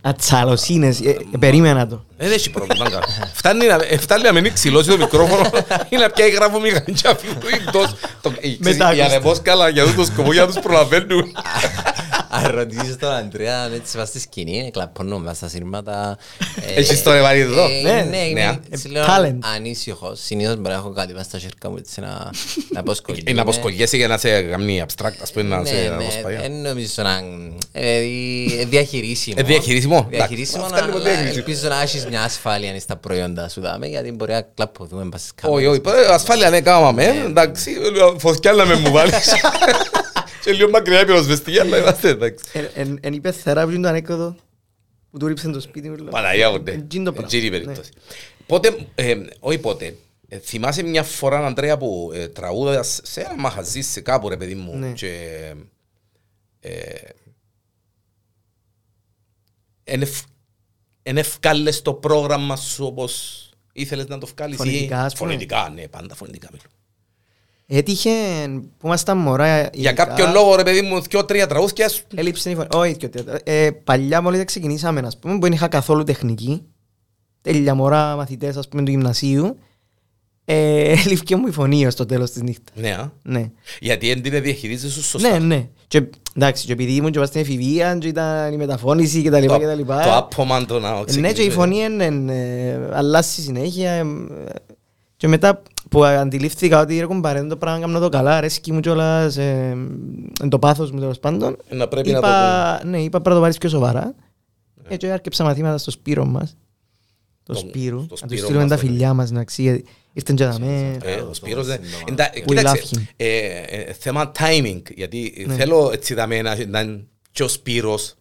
Ατσαλοσύνες, 0.06 1.00
ε, 1.00 1.08
ε, 1.10 1.16
περίμενα 1.38 1.86
το. 1.86 2.04
Δεν 2.16 2.32
έχει 2.32 2.50
πρόβλημα. 2.50 2.84
καλά. 2.90 3.00
Φτάνει 3.32 3.66
να, 3.66 3.78
ε, 3.88 3.96
φτάνει 3.98 4.22
να 4.22 4.32
μην 4.32 4.52
ξυλώσει 4.54 4.88
το 4.88 4.96
μικρόφωνο 4.96 5.50
ή 5.88 5.96
να 5.96 6.10
πιάει 6.10 6.30
γράφω 6.30 6.60
μηχανή 6.60 6.92
και 7.02 7.08
αφήνει 7.08 7.34
το 7.34 7.46
ίντος. 7.48 7.94
Το- 8.20 8.28
ε, 8.28 8.32
ξέρεις, 8.40 8.58
Μετά 8.60 8.92
Για 8.92 9.02
ακούστα. 9.04 9.18
ρεμόσκαλα, 9.20 9.68
για 9.68 9.94
τον 9.94 10.04
σκοπό, 10.04 10.32
για 10.32 10.40
να 10.44 10.46
τους 10.52 10.62
προλαβαίνουν. 10.62 11.24
Αν 12.34 12.50
ρωτήσεις 12.54 12.96
τον 12.96 13.10
Αντρέα 13.12 13.62
αν 13.62 13.72
έτσι 13.72 13.96
βάζει 13.96 14.10
στη 14.10 14.20
σκηνή, 14.20 14.70
κλαπώνουμε 14.72 15.34
στα 15.34 15.48
σύρματα. 15.48 16.18
ε, 16.76 16.80
Έχεις 16.80 17.02
το 17.02 17.12
ρεβάρι 17.12 17.40
εδώ. 17.40 17.64
ε, 17.64 17.80
Ναι, 17.82 17.92
Ναι, 17.92 18.02
ναι, 18.10 18.16
είμαι 18.16 18.60
έτσι 18.70 18.84
ε, 18.88 18.92
λέω 18.92 19.04
talent. 19.06 19.38
ανήσυχος. 19.56 20.20
Συνήθως 20.24 20.54
μπορεί 20.56 20.68
να 20.68 20.74
έχω 20.74 20.90
κάτι 20.92 21.12
μέσα 21.12 21.24
στα 21.24 21.38
χέρια 21.38 21.70
μου 21.70 21.76
έτσι 21.78 22.00
να 22.00 22.30
να 22.72 22.80
αποσκολιέμαι. 22.80 23.30
Ε, 23.30 23.32
Να 23.34 23.42
αποσκολιέσαι 23.42 23.96
για 23.96 24.08
να 24.08 24.18
σε 24.18 24.42
κάνει 24.42 24.84
abstract, 24.86 25.12
ας 25.22 25.30
πούμε, 25.32 25.44
να 25.48 25.60
Ναι, 25.60 25.68
σε 25.68 25.74
ναι, 25.74 25.86
αποσπάει. 25.88 26.36
δεν 26.36 26.52
νομίζω 26.52 27.02
να... 27.02 27.20
ε, 27.72 27.96
ε, 28.60 28.64
διαχειρίσιμο. 28.64 29.36
Ε, 29.38 29.42
διαχειρίσιμο. 29.42 30.06
Διαχειρίσιμο, 30.10 30.64
Εντάξει, 30.66 30.82
αυτά 30.82 30.86
είναι 30.88 30.94
αλλά 30.94 31.04
διαχειρίσιμο. 31.04 31.44
ελπίζω 31.46 31.68
να 31.68 31.80
έχεις 31.82 32.06
μια 32.06 32.22
ασφάλεια 32.22 32.80
στα 32.80 32.96
προϊόντα 32.96 33.48
σου 33.48 33.60
δάμε, 33.60 33.86
γιατί 33.86 34.12
μπορεί 34.12 34.32
να 34.32 34.40
κλαπωθούμε 34.54 35.04
πας 35.08 35.20
στις 35.20 35.32
Όχι, 35.42 35.64
κάμερες. 35.64 35.90
όχι, 35.96 36.06
ε, 36.10 36.12
ασφάλεια 36.14 36.50
ναι, 36.50 36.60
κάμαμε, 36.60 37.04
εντάξει, 37.26 37.70
ε, 38.14 38.18
φωτιά 38.18 38.52
να 38.52 38.64
με 38.66 38.74
μου 38.74 38.90
βάλεις. 38.90 39.32
Και 40.44 40.52
λίγο 40.52 40.70
μακριά 40.70 41.00
η 41.00 41.04
πυροσβεστική, 41.04 41.58
αλλά 41.58 41.78
είμαστε 41.78 42.08
εντάξει. 42.08 42.44
Ε, 42.52 42.68
εν- 42.74 42.98
Εν 43.02 43.12
είπε 43.12 43.32
θεράπη 43.32 43.72
είναι 43.74 43.82
το 43.82 43.88
ανέκδοτο 43.88 44.36
που 45.10 45.18
του 45.18 45.26
ρίψαν 45.26 45.52
το 45.52 45.60
σπίτι 45.60 45.88
μου. 45.90 45.96
λέω. 45.96 46.10
Παναγιά 46.10 46.50
μου, 46.50 46.58
ναι. 46.62 46.70
Εκείνο 46.70 47.04
το 47.04 47.12
πράγμα. 47.12 47.30
Εκείνη 47.32 47.46
η 47.46 47.50
Ναι. 47.50 47.58
περίπτωση. 47.58 47.90
Πότε, 48.46 48.86
ε, 48.94 49.14
όχι 49.40 49.58
πότε, 49.58 49.96
ε, 50.28 50.38
θυμάσαι 50.38 50.82
μια 50.82 51.02
φορά, 51.02 51.46
Αντρέα, 51.46 51.76
που 51.78 52.10
ε, 52.14 52.28
τραγούδας 52.28 53.00
σε 53.02 53.20
ένα 53.20 53.36
μαχαζί, 53.36 53.80
σε 53.80 54.00
κάπου 54.00 54.28
ρε 54.28 54.36
παιδί 54.36 54.54
μου, 54.54 54.76
Ναι. 54.76 54.92
και 54.92 55.52
ε, 56.60 56.70
εν 59.84 60.02
ευ- 60.02 60.26
εν 61.02 61.16
ευκάλες 61.16 61.82
το 61.82 61.94
πρόγραμμα 61.94 62.56
σου 62.56 62.84
όπως 62.86 63.42
ήθελες 63.72 64.06
να 64.06 64.18
το 64.18 64.26
βγάλεις 64.26 64.54
ή- 64.54 64.58
Φωνητικά, 64.58 65.04
ας 65.04 65.14
πούμε. 65.14 65.30
Φωνητικά, 65.30 65.68
ναι, 65.74 65.88
πάντα 65.88 66.14
φωνητικά 66.14 66.48
μιλώ. 66.52 66.64
Έτυχε 67.66 68.10
που 68.78 68.86
ήμασταν 68.86 69.18
μωρά. 69.18 69.58
Για 69.60 69.70
ειδικά, 69.72 69.92
κάποιον 69.92 70.32
λόγο, 70.32 70.54
ρε 70.56 70.62
παιδί 70.62 70.82
μου, 70.82 71.00
δυο-τρία 71.00 71.46
τραγούδια 71.46 71.88
σου. 71.88 72.02
Έλειψε 72.14 72.50
η 72.50 72.54
φωνή. 72.54 72.66
Όχι, 72.74 72.96
και 72.96 73.08
τέτοια. 73.08 73.40
Ε, 73.44 73.70
παλιά 73.70 74.20
μόλις 74.20 74.36
δεν 74.38 74.46
ξεκινήσαμε, 74.46 75.00
ας 75.00 75.18
πούμε, 75.18 75.34
που 75.34 75.40
δεν 75.40 75.52
είχα 75.52 75.68
καθόλου 75.68 76.02
τεχνική. 76.02 76.62
Τέλεια 77.40 77.74
μωρά 77.74 78.16
μαθητές, 78.16 78.56
ας 78.56 78.68
πούμε, 78.68 78.82
του 78.82 78.90
γυμνασίου. 78.90 79.58
Ε, 80.44 80.90
έλειφε 81.04 81.36
μου 81.36 81.46
η 81.46 81.50
φωνή 81.50 81.86
ως 81.86 81.94
το 81.94 82.06
τέλος 82.06 82.30
της 82.30 82.42
νύχτας. 82.42 82.76
Ναι, 82.76 82.90
α. 82.90 83.12
Ναι. 83.22 83.50
γιατί 83.80 84.08
δεν 84.08 84.22
την 84.22 84.42
διαχειρίζεσαι 84.42 84.92
σου 84.92 85.02
σωστά. 85.02 85.30
Ναι, 85.30 85.38
ναι. 85.38 85.68
Και, 85.88 86.02
εντάξει, 86.36 86.66
και 86.66 86.72
επειδή 86.72 86.92
ήμουν 86.94 87.10
και 87.10 87.18
πας 87.18 87.28
στην 87.28 87.40
εφηβεία 87.40 87.96
και 88.00 88.08
ήταν 88.08 88.52
η 88.52 88.56
μεταφώνηση 88.56 89.22
και 89.22 89.30
τα 89.30 89.40
λοιπά 89.40 89.58
και 89.58 89.64
τα 89.64 89.70
Το, 89.70 89.76
λοιπά. 89.76 90.02
το 90.02 90.16
άπωμα 90.16 90.64
το 90.64 90.78
να 90.80 90.88
Ε, 90.88 90.92
Ναι, 90.98 91.04
ξεκινήσει. 91.04 91.34
και 91.34 91.42
η 91.42 91.50
φωνή 91.50 91.76
είναι, 91.78 92.04
ε, 92.34 92.78
αλλάζει 92.96 93.42
συνέχεια. 93.42 93.90
ε, 93.90 94.04
Και 95.16 95.28
μετά 95.28 95.62
που 95.90 96.04
αντιλήφθηκα 96.04 96.80
ότι 96.80 96.98
ρε 96.98 97.06
κομπάρε, 97.06 97.42
το 97.42 97.56
πράγμα 97.56 97.80
κάνω 97.80 97.98
το 97.98 98.08
καλά, 98.08 98.36
αρέσκει 98.36 98.72
μου 98.72 98.80
κιόλας, 98.80 99.36
ε, 99.36 99.70
είναι 100.40 100.48
το 100.48 100.58
πάθος 100.58 100.90
μου 100.90 100.98
τέλος 101.00 101.18
πάντων. 101.18 101.56
Ε, 101.68 101.74
Να 101.74 101.88
πρέπει 101.88 102.10
να 102.10 102.18
είπα, 102.18 102.80
ναι, 102.84 102.98
είπα 102.98 103.08
πρέπει 103.10 103.28
να 103.28 103.34
το 103.34 103.40
πάρεις 103.40 103.58
πιο 103.58 103.68
σοβαρά. 103.68 104.14
Ε, 104.88 104.96
και 104.96 105.10
άρκεψα 105.10 105.44
μαθήματα 105.44 105.78
στο 105.78 105.90
Σπύρο 105.90 106.24
μας. 106.24 106.56
Το 107.42 107.52
Τον- 107.52 107.68
Σπύρου. 107.68 107.96
το 107.96 108.02
Να 108.02 108.06
του 108.08 108.16
Σπύρο 108.16 108.42
στείλουμε 108.44 108.64
μας 108.64 108.70
τα 108.70 108.76
τον- 108.80 108.88
φιλιά 108.88 109.14
μας, 109.14 109.30
να 109.30 109.44
ξέρει. 109.44 109.84
Ήρθαν 110.12 110.36
και 110.36 110.44
δαμέ. 110.44 110.96
Ε, 111.04 111.16
το 111.16 111.26
ο 111.30 111.34
Σπύρος 111.34 111.66
δεν... 111.66 111.78
σύντομα. 111.82 112.02
Εντά- 112.08 112.32
We 112.34 112.42
Κοίταξε, 112.44 112.82
love 112.92 112.96
him. 112.98 113.02
ε, 113.16 113.26
ε, 113.66 113.92
θέμα 113.92 114.32
timing, 114.38 114.82
γιατί 114.94 115.44
Ναι. 115.46 115.54
θέλω 115.54 115.90
έτσι 115.92 116.14
δαμέ 116.14 116.42
να 116.42 116.56
να 116.66 116.80
είναι 116.80 117.04
και 117.32 117.42
ο 117.42 117.48
Σπύρος, 117.48 118.14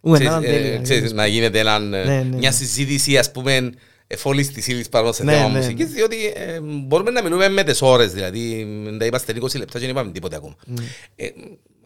Ου, 0.00 0.10
ξέρεις, 0.10 0.28
έναν 0.28 0.42
ε, 0.42 0.46
τέλειο. 0.46 0.80
ξέρεις, 0.82 1.12
να 1.12 1.26
γίνεται 1.26 1.58
έναν, 1.58 1.94
ε, 1.94 2.04
Ναι, 2.04 2.14
ναι, 2.14 2.36
μια 2.36 2.50
ναι. 2.50 2.50
συζήτηση 2.56 3.18
ας 3.18 3.30
πούμε 3.30 3.70
εφόλης 4.10 4.52
της 4.52 4.66
ύλης 4.68 4.88
πάνω 4.88 5.12
σε 5.12 5.24
Ναι, 5.24 5.32
θέμα 5.32 5.48
ναι, 5.48 5.56
μουσικής, 5.58 5.86
ναι. 5.88 5.92
διότι 5.94 6.16
ε, 6.34 6.60
μπορούμε 6.60 7.10
να 7.10 7.22
μιλούμε 7.22 7.48
με 7.48 7.62
τις 7.64 7.82
ώρες, 7.82 8.12
δηλαδή 8.12 8.66
δεν 8.98 9.08
είμαστε 9.08 9.32
20 9.40 9.56
λεπτά 9.58 9.72
και 9.72 9.84
δεν 9.84 9.88
είπαμε 9.88 10.10
τίποτε 10.10 10.36
ακόμα. 10.36 10.54
Ναι. 10.64 10.84
Ε, 11.16 11.28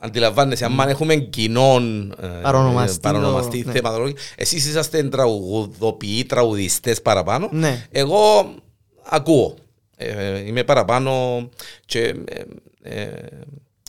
Αντιλαμβάνεσαι, 0.04 0.64
αν 0.64 0.78
έχουμε 0.80 1.16
κοινών 1.16 2.10
ε, 2.22 2.26
Παρονομαστή 2.26 3.00
παρονομαστή 3.00 3.62
το- 3.62 3.68
ναι. 3.68 3.74
θεματολόγιο, 3.74 4.16
εσείς 4.36 4.66
είσαστε 4.66 5.02
τραγουδοποιοί, 5.02 6.24
τραγουδιστές 6.24 7.02
παραπάνω, 7.02 7.48
Ναι. 7.52 7.86
εγώ 7.90 8.54
ακούω. 9.02 9.54
Ε, 9.96 10.38
είμαι 10.46 10.64
παραπάνω 10.64 11.48
και 11.86 12.14
ε, 12.82 13.02
ε, 13.02 13.10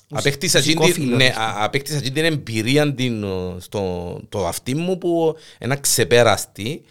απέκτησα 0.09 0.57
εκείνη 0.57 0.73
την- 0.73 0.81
μουσικόφιλος, 0.81 1.17
ναι, 1.17 1.25
ας 1.25 1.33
πούμε. 1.33 1.45
α- 1.45 1.63
απέκτησα 1.63 1.97
εκείνη 1.97 2.13
την 2.13 2.23
εμπειρία 2.25 2.93
την, 2.93 3.23
ε, 3.23 3.27
στο 3.57 4.19
το 4.29 4.47
αυτί 4.47 4.75
μου 4.75 4.97
που 4.97 5.35
ένα 5.57 5.75
ξεπέραστη 5.75 6.81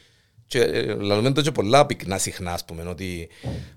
και 0.52 0.60
ε, 0.62 0.94
λαλούμε 0.94 1.32
το 1.32 1.42
και 1.42 1.50
πολλά 1.52 1.86
πυκνά 1.86 2.18
συχνά 2.18 2.52
ας 2.52 2.64
πούμε 2.64 2.82
ότι 2.88 3.28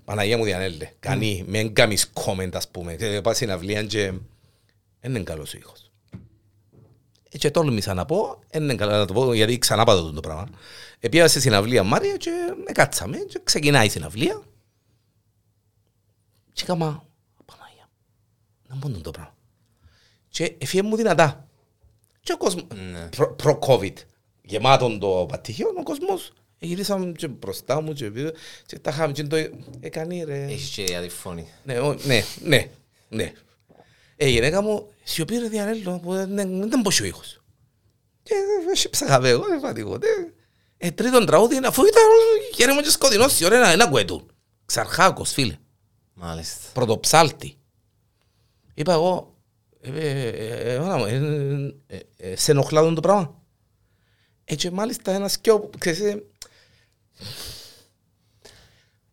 Παναγία 0.04 0.36
μου 0.36 0.44
διανέλε, 0.44 0.90
κάνει, 1.00 1.42
Mm. 1.42 1.48
με 1.50 1.58
εν 1.58 1.72
κάνεις 1.72 2.12
comment 2.14 2.50
ας 2.54 2.68
πούμε 2.68 2.94
και 2.94 3.20
πάω 3.20 3.34
στην 3.34 3.50
αυλία 3.50 3.82
και 3.84 4.12
δεν 5.00 5.10
είναι 5.14 5.22
καλός 5.22 5.54
ο 5.54 5.56
ήχος. 5.58 5.90
Ε, 7.30 7.38
Και 7.38 7.50
τόλμησα 7.50 7.94
να 7.94 8.04
πω, 8.04 8.42
δεν 8.50 8.62
είναι 8.62 8.74
καλός 8.74 8.94
να 8.94 9.04
το 9.04 9.12
πω 9.12 9.32
γιατί 9.32 9.58
ξανά 9.58 9.84
πάω 9.84 10.12
το 10.12 10.20
πράγμα. 10.20 10.48
Επήγα 11.00 11.28
σε 11.28 11.40
συναυλία 11.40 11.82
Μάρια 11.82 12.16
και 12.16 12.30
ε, 12.66 12.72
κάτσαμε 12.72 13.16
και 13.18 13.40
ξεκινάει 13.44 13.86
η 13.86 13.88
συναυλία 13.90 14.42
και 16.52 16.62
έκανα, 16.62 17.02
Παναγία, 17.44 17.88
να 18.68 18.76
πω 18.76 18.88
το 19.00 19.10
πράγμα. 19.10 19.34
Και 20.28 20.54
έφυγε 20.58 20.82
μου 20.82 20.96
δυνατά. 20.96 21.48
Και 22.20 22.32
ο 22.32 22.36
κόσμος, 22.36 22.64
Ναι. 22.92 23.08
προ- 23.08 23.42
προ-COVID, 23.42 23.92
γεμάτον 24.42 24.98
το 24.98 25.26
πατήχιο, 25.28 25.66
ο 25.78 25.82
κόσμος 25.82 26.32
γυρίσαμε 26.58 27.12
και 27.12 27.28
μπροστά 27.28 27.80
μου 27.80 27.92
και 27.92 28.10
πίσω 28.10 28.30
και 28.66 28.78
τα 28.78 28.90
είχαμε 28.90 29.12
και 29.12 29.22
το 29.22 29.36
έκανε 29.80 30.24
ρε. 30.24 30.44
Έχεις 30.44 30.68
και 30.84 30.96
αδιφώνη. 30.96 31.48
Ναι, 31.64 31.78
ο- 31.80 31.96
ναι, 32.04 32.22
ναι, 32.42 32.68
ναι. 33.08 33.32
Ε, 34.16 34.26
η 34.26 34.30
γυναίκα 34.30 34.62
μου 34.62 34.88
σιωπή 35.02 35.36
ρε 35.38 35.48
διανέλο, 35.48 35.98
που 36.02 36.12
δεν 36.12 36.34
δεν 36.34 36.62
ήταν 36.62 36.82
πως 36.82 37.00
ο 37.00 37.04
ήχος. 37.04 37.40
Και 38.22 38.34
ε, 38.84 38.88
ψάχαμε 38.90 39.28
εγώ, 39.28 39.44
δεν 39.46 39.58
είπα 39.58 39.72
τίποτε. 39.72 40.06
Ε, 40.78 40.90
τρίτον 40.90 41.26
τραγούδι, 41.26 41.60
αφού 41.64 41.82
ήταν 41.84 42.02
χέρι 42.54 42.72
μου 42.72 42.80
και 42.80 42.90
σκοτεινός, 42.90 43.40
η 43.40 43.44
ώρα 43.44 43.58
να- 43.58 43.76
να 43.76 43.84
ακούε 43.84 44.04
του. 44.04 44.26
Ξαρχάκος, 44.66 45.32
φίλε 45.32 45.56
Μάλιστα. 46.14 46.60
πρωτοψάλτη. 46.72 47.54
Είπα 48.74 48.92
εγώ, 48.92 49.34
ε, 49.80 49.90
ε, 49.90 50.28
ε, 50.28 50.72
ε, 50.74 50.78
μάνα 50.78 50.96
μου, 50.96 51.04
ε, 51.04 51.96
ε, 51.96 52.30
ε, 52.30 52.36
σε 52.36 52.50
ενοχλά 52.50 52.82
τον 52.82 52.94
το 52.94 53.00
πράγμα. 53.00 53.42
Έτσι 54.44 54.70
μάλιστα 54.70 55.12
ένας 55.12 55.38
και 55.38 55.50
ο, 55.52 55.70
ξέρεις, 55.78 56.00
ε, 56.00 56.22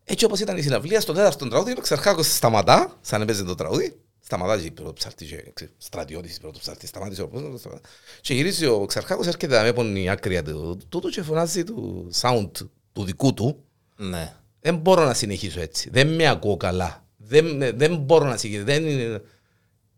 έτσι 0.04 0.24
όπως 0.24 0.40
ήταν 0.40 0.56
η 0.56 0.62
συναυλία, 0.62 1.00
στο 1.00 1.12
τέταρτο 1.12 1.48
τραγούδι, 1.48 1.72
ο 1.72 1.80
Ξαρχάκος 1.80 2.34
σταματά, 2.34 2.98
σαν 3.00 3.22
έπαιζε 3.22 3.44
το 3.44 3.54
τραγούδι, 3.54 3.96
σταματά 4.20 4.60
και 4.60 4.66
η 4.66 4.70
πρωτοψάλτη, 4.70 5.24
και, 5.24 5.50
ξέρεις, 5.54 5.74
στρατιώτης 5.78 6.36
η 6.36 6.40
πρωτοψάλτη, 6.40 6.86
σταμάτησε 6.86 7.22
ο 7.22 7.28
πώς, 7.28 7.60
σταματά. 7.60 7.88
και 8.20 8.34
γυρίζει 8.34 8.66
ο 8.66 8.84
Ξαρχάκος, 8.86 9.26
έρχεται 9.26 9.56
να 9.56 9.62
με 9.62 9.72
πον 9.72 9.96
η 9.96 10.08
άκρη 10.10 10.42
του 10.42 10.80
τούτου 10.88 11.08
και 11.08 11.22
φωνάζει 11.22 11.64
του 11.64 12.10
sound 12.20 12.50
του 12.92 13.04
δικού 13.04 13.34
του, 13.34 13.64
Ναι. 13.96 14.34
δεν 14.60 14.76
μπορώ 14.76 15.04
να 15.04 15.14
συνεχίσω 15.14 15.60
έτσι. 15.60 15.90
Δεν 15.90 16.14
με 16.14 16.28
ακούω 16.28 16.56
καλά. 16.56 17.04
Δεν, 17.16 17.58
δεν 17.78 17.96
μπορώ 17.96 18.24
να 18.24 18.36
συνεχίσω. 18.36 18.64
Δεν 18.64 18.86
είναι... 18.88 19.22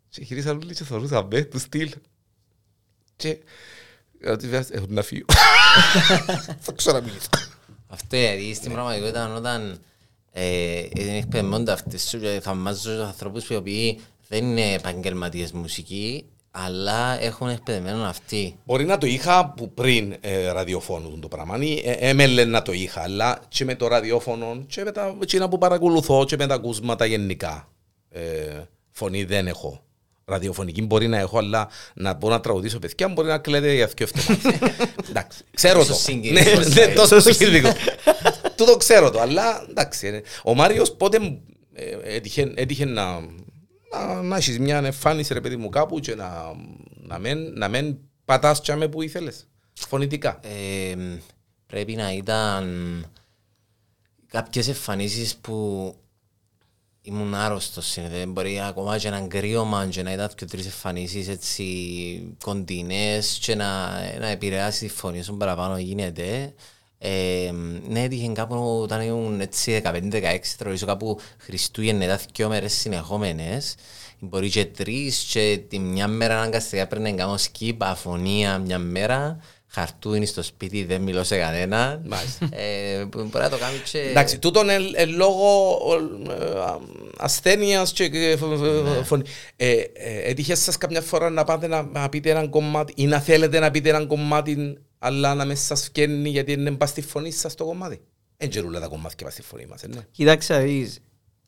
Και 0.09 0.23
γυρίσα 0.23 0.51
όλοι 0.51 0.75
και 0.75 0.85
θεωρούσα 0.85 1.23
μπε 1.23 1.45
του 1.45 1.59
στυλ. 1.59 1.93
Και... 3.17 3.39
Ότι 4.27 4.49
βέβαια 4.49 4.67
έχουν 4.71 4.95
να 4.95 5.03
φύγω. 5.03 5.27
Θα 6.65 6.73
ξαναμιλήσω. 6.73 7.29
Αυτό 7.87 8.17
γιατί 8.17 8.55
στην 8.55 8.73
πραγματικότητα 8.73 9.35
όταν 9.35 9.79
ε, 10.33 10.79
είναι 10.79 11.17
εκπαιδεμένονται 11.17 11.73
αυτές 11.73 12.09
σου 12.09 12.21
και 12.21 12.41
θαυμάζω 12.43 12.91
τους 12.91 13.07
ανθρώπους 13.07 13.49
οι 13.49 13.55
οποίοι 13.55 14.01
δεν 14.29 14.45
είναι 14.45 14.73
επαγγελματίες 14.73 15.53
μουσικοί 15.53 16.25
αλλά 16.59 17.23
έχουν 17.23 17.49
εκπαιδεμένο 17.49 18.05
αυτοί. 18.05 18.57
Μπορεί 18.65 18.85
να 18.85 18.99
το 18.99 19.07
είχα 19.07 19.53
που 19.57 19.71
πριν 19.71 20.17
ε, 20.21 20.51
ραδιοφώνου 20.51 21.19
το 21.19 21.29
πράγμα. 21.29 21.57
Ή, 21.63 21.83
ε, 21.85 21.93
Έμελε 21.93 22.45
να 22.45 22.63
το 22.63 22.73
είχα, 22.73 23.03
αλλά 23.03 23.41
και 23.49 23.65
με 23.65 23.75
το 23.75 23.87
ραδιόφωνο 23.87 24.65
και 24.67 24.85
με 24.85 24.93
τα 24.93 25.17
εκείνα 25.23 25.49
που 25.49 25.59
παρακολουθώ 25.59 26.25
και 26.25 26.37
με 26.37 26.47
τα 26.47 26.55
ακούσματα 26.55 27.05
γενικά. 27.05 27.69
Ε, 28.11 28.63
φωνή 28.91 29.25
δεν 29.25 29.47
έχω. 29.47 29.86
Ραδιοφωνική 30.37 30.83
μπορεί 30.83 31.09
να 31.09 31.19
έχω, 31.19 31.39
αλλά 31.39 31.69
να 31.95 32.15
μπορώ 32.15 32.35
να 32.35 32.41
τραγουδήσω 32.41 32.79
παιδιά 32.79 33.09
μπορεί 33.09 33.29
να 33.29 33.39
κλαίτε 33.39 33.75
για 33.75 33.87
δυο 33.97 34.07
εβδομάδες. 34.15 34.61
Εντάξει, 35.11 35.43
ξέρω 35.55 35.79
Τόσο 35.79 35.93
το. 35.93 35.99
συγκινητικό, 35.99 36.51
Ναι, 36.51 36.57
ναι, 36.59 36.65
δηλαδή. 36.65 36.95
τόσο 36.95 37.21
συγκινητικό. 37.21 37.73
Τούτο 38.57 38.77
ξέρω 38.77 39.11
το, 39.11 39.21
αλλά 39.21 39.67
εντάξει. 39.71 40.07
ε, 40.07 40.21
Ο 40.45 40.55
Μάριος 40.55 40.93
πότε 40.93 41.41
ε, 41.73 41.97
έτυχε, 42.03 42.53
έτυχε 42.57 42.85
να, 42.85 43.21
να, 43.93 44.23
να 44.23 44.37
έχεις 44.37 44.59
μια 44.59 44.77
εμφάνιση 44.79 45.33
ρε 45.35 45.41
παιδί 45.41 45.57
μου 45.57 45.69
κάπου 45.69 45.99
και 46.01 46.15
να, 46.15 46.53
να, 47.03 47.19
μεν, 47.19 47.53
να 47.53 47.69
μεν 47.69 47.99
πατάς 48.25 48.61
τσάμε 48.63 48.89
που 48.89 49.03
ήθελες. 49.03 49.47
Φωνητικά. 49.73 50.41
Ε, 50.43 50.97
πρέπει 51.67 51.95
να 51.95 52.13
ήταν 52.13 53.05
κάποιες 54.27 54.69
εμφανίσεις 54.69 55.37
που 55.37 55.95
ήμουν 57.07 57.35
άρρωστος 57.35 57.87
συνήθως. 57.87 58.25
Μπορεί 58.27 58.61
ακόμα 58.61 58.99
και 58.99 59.09
έναν 59.09 59.29
κρύωμα 59.29 59.87
και 59.87 60.03
να 60.03 60.13
ήταν 60.13 60.31
και 60.37 60.45
τρεις 60.45 60.65
εμφανίσεις 60.65 61.29
έτσι 61.29 62.37
κοντινές 62.45 63.39
και 63.43 63.55
να, 63.55 63.91
να 64.21 64.27
επηρεάσει 64.27 64.87
τη 64.87 64.93
φωνή 64.93 65.23
σου 65.23 65.37
παραπάνω 65.37 65.79
γίνεται. 65.79 66.55
Ε, 66.99 67.51
ναι, 67.89 68.03
έτυχε 68.03 68.29
κάπου 68.33 68.81
όταν 68.83 69.01
ήμουν 69.01 69.41
έτσι 69.41 69.83
15-16 69.85 70.39
τραγουδήσω 70.59 70.87
κάπου 70.87 71.19
Χριστούγεννα 71.39 72.05
ήταν 72.05 72.19
δυο 72.35 72.49
μέρες 72.49 72.73
συνεχόμενες 72.73 73.75
μπορεί 74.19 74.51
και 74.51 74.65
τρεις 74.65 75.19
και 75.19 75.61
τη 75.69 75.79
μια 75.79 76.09
μέρα 76.09 76.37
αναγκαστικά 76.37 76.87
πρέπει 76.87 77.11
να 77.11 77.17
κάνω 77.17 77.35
skip 77.35 77.77
αφωνία 77.79 78.59
μια 78.59 78.79
μέρα 78.79 79.41
χαρτούινι 79.81 80.27
στο 80.27 80.43
σπίτι 80.43 80.85
δεν 80.85 81.01
μιλώ 81.03 81.25
σε 81.25 81.39
κανένα 81.39 82.01
Μάλιστα. 82.07 82.49
ε, 82.53 83.05
μπορεί 83.05 83.29
να 83.33 83.49
το 83.51 83.57
κάνει 83.59 83.77
και 83.91 83.99
Εντάξει, 83.99 84.39
τούτον 84.39 84.69
είναι 84.69 84.91
ε, 84.95 85.05
λόγω 85.05 85.79
ε, 86.41 86.59
α, 86.61 86.79
ασθένειας 87.19 87.93
και 87.93 88.05
ε, 88.05 88.37
φ- 88.37 88.45
φ- 88.45 89.05
φωνή. 89.07 89.23
Ε, 89.57 89.71
ε, 89.73 90.31
Έτυχες 90.31 90.59
σας 90.63 90.77
καμιά 90.79 91.01
φορά 91.01 91.31
να 91.31 91.45
πάτε 91.45 91.67
να, 91.67 91.83
να 91.83 92.09
πείτε 92.09 92.31
έναν 92.31 92.51
κομμάτι 92.51 92.93
ή 92.97 93.07
να 93.07 93.21
θέλετε 93.21 93.59
να 93.59 93.71
πείτε 93.71 93.89
έναν 93.89 94.07
κομμάτι 94.07 94.79
αλλά 94.99 95.35
να 95.35 95.45
μην 95.45 95.57
σας 95.57 95.83
φκένει 95.85 96.29
γιατί 96.29 96.55
δεν 96.55 96.77
πας 96.77 96.89
στη 96.91 97.03
φωνή 97.03 97.31
σας 97.31 97.55
το 97.55 97.65
κομμάτι; 97.65 98.01
Δεν 98.37 98.49
γερούλα 98.51 98.81
τα 98.81 98.87
κομμάτια 98.87 99.25
πας 99.27 99.33
στη 99.33 99.43
φωνή 99.43 99.67
μας, 99.67 99.83
ε, 99.83 99.87
ναι. 99.87 100.01
Κοίταξε 100.11 100.53
να 100.53 100.59
δεις. 100.61 100.99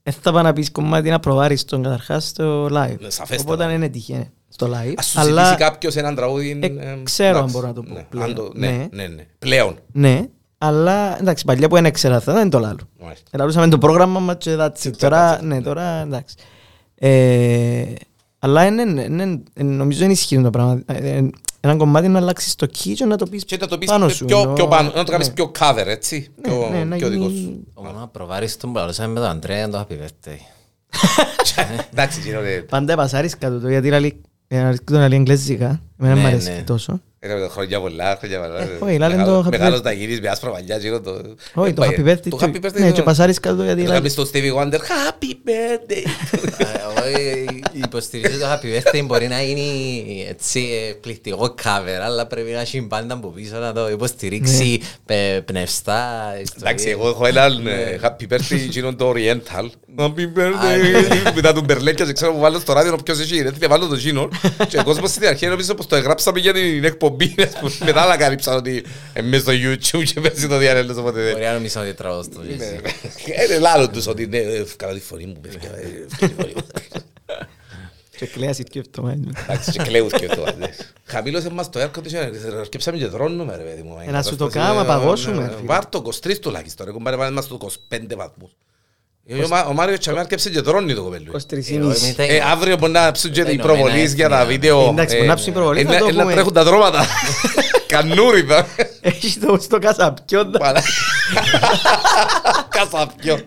Δεν 0.03 0.15
θα 0.23 0.33
πάω 0.33 0.43
να 0.43 0.53
πεις 0.53 0.71
κομμάτι 0.71 1.11
να 1.11 1.21
προβάρεις 1.21 1.65
τον 1.65 1.83
καταρχάς 1.83 2.27
στο 2.27 2.65
live. 2.65 2.97
Ναι, 3.01 3.11
σαφέστατα. 3.11 3.43
Οπότε 3.43 3.67
δεν 3.67 3.75
είναι 3.75 3.89
τυχαίο 3.89 4.27
στο 4.49 4.67
live. 4.67 4.93
Ας 4.97 5.07
σου 5.07 5.21
Αλλά 5.21 5.45
ζητήσει 5.45 5.65
κάποιος 5.65 5.97
έναν 5.97 6.15
τραγούδι... 6.15 6.59
Ε, 6.63 6.67
ε, 6.67 6.99
ξέρω 7.03 7.29
αν 7.29 7.37
εντάξει, 7.37 7.55
μπορώ 7.55 7.67
να 7.67 7.73
το 7.73 7.83
πω 7.83 7.93
ναι, 7.95 8.07
πλέον. 8.09 8.25
αν 8.29 8.35
το- 8.35 8.51
Ναι, 8.55 8.67
Ναι. 8.71 8.89
ναι, 8.91 9.07
ναι. 9.07 9.27
Πλέον. 9.39 9.79
ναι, 9.93 10.29
αλλά 10.59 11.19
εντάξει, 11.21 11.45
παλιά 11.45 11.69
που 11.69 11.75
δεν 11.75 11.85
έξερα 11.85 12.21
θα 12.21 12.33
δεν 12.33 12.51
το 12.51 12.59
λάλλω. 12.59 12.79
Μάλιστα. 13.03 13.25
Ελαλούσαμε 13.31 13.69
το 13.69 13.79
πρόγραμμα 13.79 14.21
μας 14.21 14.37
και 14.39 14.57
that's 14.59 14.67
it. 14.67 14.89
that's 14.89 14.97
Τώρα, 14.99 15.39
it. 15.39 15.43
ναι, 15.43 15.61
τώρα 15.63 15.83
εντάξει. 16.01 16.35
Ε, 16.95 17.85
αλλά 18.39 18.67
είναι, 18.67 18.83
είναι, 18.83 19.03
είναι, 19.03 19.41
νομίζω 19.55 20.05
είναι 20.05 20.13
ισχυρό 20.13 20.43
το 20.43 20.51
πράγμα. 20.51 20.83
Ε, 20.87 21.17
ε, 21.17 21.31
Ένα 21.61 21.77
κομμάτι 21.77 22.09
να 22.09 22.19
αλλάξεις 22.19 22.55
το 22.55 22.67
key 22.79 22.93
και 22.95 23.05
να 23.05 23.17
το 23.17 23.27
πεις 23.27 23.45
Και 23.45 23.57
να 23.61 23.67
το 23.67 23.79
πεις 23.79 23.89
πάνω 23.91 24.09
σου. 24.09 24.25
πιο, 24.25 24.41
ενώ- 24.41 24.53
πιο 24.53 24.69
πάνω, 24.69 24.93
να 24.95 25.05
το 25.05 25.11
κάνεις 25.11 25.29
ναι. 25.29 25.35
πιο 25.35 25.51
cover, 25.59 25.87
έτσι. 25.87 26.31
Ναι, 26.37 26.49
Πιο, 26.53 26.69
ναι, 26.73 26.85
να 26.85 26.97
πιο 26.97 27.09
δικό 27.09 27.25
γίνει- 27.29 27.39
σου. 27.39 27.67
ο 27.75 27.83
μόνο 27.85 28.09
προβάρεις 28.13 28.57
τον 28.57 28.73
που 28.73 28.79
λαλούσαμε 28.79 29.13
με 29.13 29.21
τον 29.21 29.29
Αντρέα 29.29 29.69
το 29.69 29.87
happy 29.89 29.93
birthday 29.93 30.39
Εντάξει, 31.93 32.21
γίνονται... 32.21 32.65
Πάντα 32.69 32.97
πασάρεις 32.97 33.39
κάτω 33.39 33.61
το 33.61 33.69
γιατί 33.69 33.89
λαλεί 34.49 34.79
τον 34.85 34.99
λέει 35.09 35.19
εγγλέζικα. 35.19 35.81
Εμένα 36.01 36.15
Ναι, 36.15 36.21
μου 36.21 36.27
αρέσει 36.27 36.51
ναι. 36.51 36.63
τόσο. 36.67 37.01
Έκαμε 37.21 37.49
χρόνια 37.49 37.81
πολλά, 37.81 38.17
χρόνια 38.19 38.41
πολλά. 38.41 38.61
Ε, 38.61 38.67
όχι, 38.81 38.99
λάλε 38.99 39.15
το 39.15 39.21
Μεγάλο- 39.21 39.41
happy 39.47 39.51
Μεγάλος 39.51 39.79
birthday. 39.79 39.83
τα 39.83 39.93
γυρίζεις 39.93 40.21
με 40.21 40.29
άσπρα 40.29 40.51
μαλλιά, 40.51 40.77
γύρω 40.77 41.01
το... 41.01 41.11
Όχι, 41.55 41.71
Ε, 41.71 41.73
το 41.73 41.81
πάει, 41.81 41.91
happy 41.99 42.09
birthday. 42.09 42.29
Το 42.29 42.37
του- 42.37 42.39
happy 42.41 42.57
birthday. 42.67 42.73
Ναι, 42.73 42.85
ναι. 42.85 42.91
και 42.91 43.03
πασάρεις 43.03 43.41
κάτω 43.41 43.63
γιατί 43.63 43.81
Το 43.83 43.87
λαλεί. 43.89 43.95
κάνεις 43.99 44.13
στο 44.13 44.25
Stevie 44.33 44.55
Wonder, 44.63 44.75
happy 44.79 45.33
birthday. 45.49 46.05
Ε, 47.93 47.97
εγώ, 47.97 48.07
ε, 48.13 48.19
η 48.19 48.29
υποστηρίζω 48.29 48.39
το 48.39 48.47
Happy 48.53 48.99
Birthday 48.99 49.05
μπορεί 49.05 49.29
να 49.29 49.43
γίνει 49.43 50.27
έτσι 50.29 50.61
ε, 50.89 50.93
πληκτικό 50.93 51.55
cover, 51.65 52.01
αλλά 52.03 52.27
πρέπει 52.27 52.51
να 52.51 52.61
έχει 52.61 52.83
πάντα 52.83 53.15
από 53.15 53.29
πίσω 53.29 53.57
να 53.59 53.73
το 53.73 53.91
υποστηρίξει 53.91 54.81
πε- 55.07 55.41
πνευστά. 55.41 56.33
ιστορίες. 56.43 56.71
Εντάξει, 56.71 56.89
εγώ 56.89 57.09
έχω 57.09 57.27
έναν 57.27 57.67
ε, 57.67 58.01
happy 58.03 58.33
birthday 58.33 58.67
γίνον 58.69 58.97
το 58.97 59.13
Oriental. 59.15 59.69
Happy 59.99 60.39
birthday. 60.39 61.33
Μετά 61.35 61.53
τον 61.53 61.65
Μπερλέκια 61.65 62.05
και 62.05 62.13
ξέρω 62.13 62.33
που 62.33 62.39
βάλω 62.39 62.59
στο 62.59 62.73
ράδιο 62.73 62.97
ποιος 63.05 63.21
έχει 63.21 63.43
ρε, 63.43 63.53
θέλω 63.53 63.69
βάλω 63.69 63.87
το 63.87 63.95
γίνον. 63.95 64.31
Και 64.69 64.79
ο 64.79 64.85
κόσμος 64.85 65.11
στην 65.11 65.27
αρχή 65.27 65.47
νομίζω 65.47 65.75
πως 65.75 65.87
το 65.87 65.97
εγγράψαμε 65.97 66.39
για 66.39 66.53
την 66.53 66.85
εκπομπή. 66.85 67.35
ας 67.47 67.59
πούμε. 67.61 67.73
Μετά 67.85 68.03
ανακαλύψαν 68.03 68.57
ότι 68.57 68.85
εμείς 69.13 69.41
στο 69.41 69.53
YouTube 69.53 70.03
και 70.15 70.21
παίζει 70.21 70.49
το 70.49 70.59
διαρρέλος 70.59 70.97
οπότε 70.97 71.21
δεν. 71.21 71.33
Μπορεί 71.33 71.45
να 71.45 71.53
νομίζω 71.53 71.81
ότι 71.81 71.95
τραβώ 71.95 72.23
στο 72.23 72.41
Jesse. 72.49 73.49
Είναι 73.49 73.59
λάλλον 73.59 73.93
τους 73.93 74.07
ότι 74.07 74.27
ναι, 74.27 74.39
ε, 74.39 74.65
καλά 74.77 74.93
τη 74.93 75.01
φωνή 75.01 75.27
μου 75.27 75.41
Και 78.19 78.27
κλαίασαι 78.27 78.63
και 78.63 78.79
αυτό. 78.79 79.03
μάλλον. 79.03 79.37
Εντάξει 79.43 79.71
και 79.71 79.79
κλαίους 79.83 80.13
και 80.13 80.27
αυτό. 80.31 80.45
ναι. 80.59 80.67
Χαμήλωσε 81.05 81.51
μας 81.51 81.71
το 81.71 81.81
air 81.81 81.85
conditioner, 81.99 82.59
αρκέψαμε 82.61 82.99
και 82.99 83.07
δρώνουμε 83.07 83.57
ρε 83.57 83.63
παιδί 83.63 83.83
μου. 83.83 83.99
Ε, 84.07 84.11
να 84.11 84.23
σου 84.23 84.37
το 84.37 84.47
κάνουμε, 84.49 84.85
παγώσουμε, 84.85 85.43
Ε, 85.45 85.49
φίλε. 85.57 85.67
Βάρ' 85.67 85.87
το 85.89 86.03
23 86.27 86.39
τουλάχιστον, 86.41 86.87
ρε 86.87 86.93
κουμπάρε 86.93 87.17
πάμε 87.17 87.31
μας 87.31 87.45
στο 87.45 87.59
25 87.91 88.17
βαθμούς. 88.17 88.51
Ε, 89.31 89.43
ο 89.45 89.49
Μα- 89.49 89.65
Ο 89.65 89.73
Μάριος 89.73 89.99
Τσαμί 89.99 90.19
αρκέψε 90.19 90.51
και 90.51 90.61
δρώνει 90.61 90.95
το 90.95 91.03
κοπέλου. 91.03 91.33
23,5. 91.33 92.15
Ε, 92.17 92.41
αύριο 92.41 92.77
μπορεί 92.77 92.93
να 92.93 93.13
ψουν 93.13 93.31
και 93.33 93.41
οι 93.41 93.45
Ηνωμένα 93.49 93.63
προβολείς 93.75 94.15
για 94.15 94.29
τα 94.29 94.41
Έθνη, 94.41 94.53
βίντεο. 94.53 94.81
Ε, 94.87 94.89
εντάξει, 94.89 95.15
ε, 95.15 95.19
μπορεί 95.19 95.29
να 95.29 95.35
ψουν 95.35 95.49
οι 95.49 95.55
προβολείς, 95.55 95.83
ε, 95.83 95.87
θα 95.87 95.99
το 95.99 96.05
να- 96.07 96.13
να 96.13 96.21
πούμε. 96.23 96.33
τρέχουν 96.33 96.53
τα 96.53 96.65
δρόματα. 96.65 97.05
Κανούριδα. 97.93 98.67
Έχει 99.01 99.39
το 99.39 99.59
στο 99.61 99.79
κασαπιό. 99.79 100.51
Μαλά. 100.61 100.83
Κασαπιό. 102.69 103.39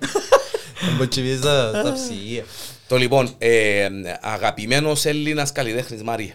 Μποτσιβείς 0.97 1.41
τα 1.41 1.71
τα 1.83 1.93
ψυγεία. 1.93 2.43
Το 2.91 2.97
λοιπόν, 2.97 3.29
ε, 3.37 3.87
αγαπημένος 4.21 5.05
Έλληνας 5.05 5.51
καλλιτέχνης 5.51 6.03
Μαρία. 6.03 6.33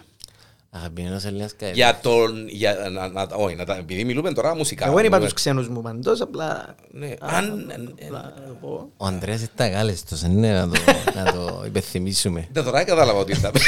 Αγαπημένος 0.71 1.25
Έλληνας 1.25 1.55
καλλιτέχνης. 1.57 1.77
Για 1.77 1.99
τον, 2.03 2.49
για, 2.49 2.75
να, 2.93 3.09
να, 3.09 3.27
όχι, 3.37 3.55
να, 3.55 3.65
τα- 3.65 3.77
επειδή 3.77 4.05
μιλούμε 4.05 4.33
τώρα 4.33 4.55
μουσικά. 4.57 4.87
Εγώ 4.87 4.95
δεν 4.97 5.05
είπα 5.05 5.15
μιλούμε- 5.17 5.33
τους 5.33 5.43
ξένους 5.43 5.69
μου 5.69 5.83
παντός, 5.83 6.21
απλά... 6.21 6.75
Ναι, 6.91 7.15
αν, 7.21 7.73
ε, 7.99 8.05
απλά 8.07 8.35
πω. 8.61 8.91
Ο 8.97 9.07
Ανδρέας 9.07 9.43
ήταν 9.43 9.73
κάλεστος, 9.73 10.23
ναι, 10.23 10.53
να 10.53 10.69
το, 10.69 10.75
να 11.15 11.33
το 11.33 11.63
υπενθυμίσουμε. 11.67 12.49
δεν 12.53 12.65
τώρα 12.65 12.85
κατάλαβα 12.85 13.19
ότι 13.19 13.33
ήταν. 13.33 13.53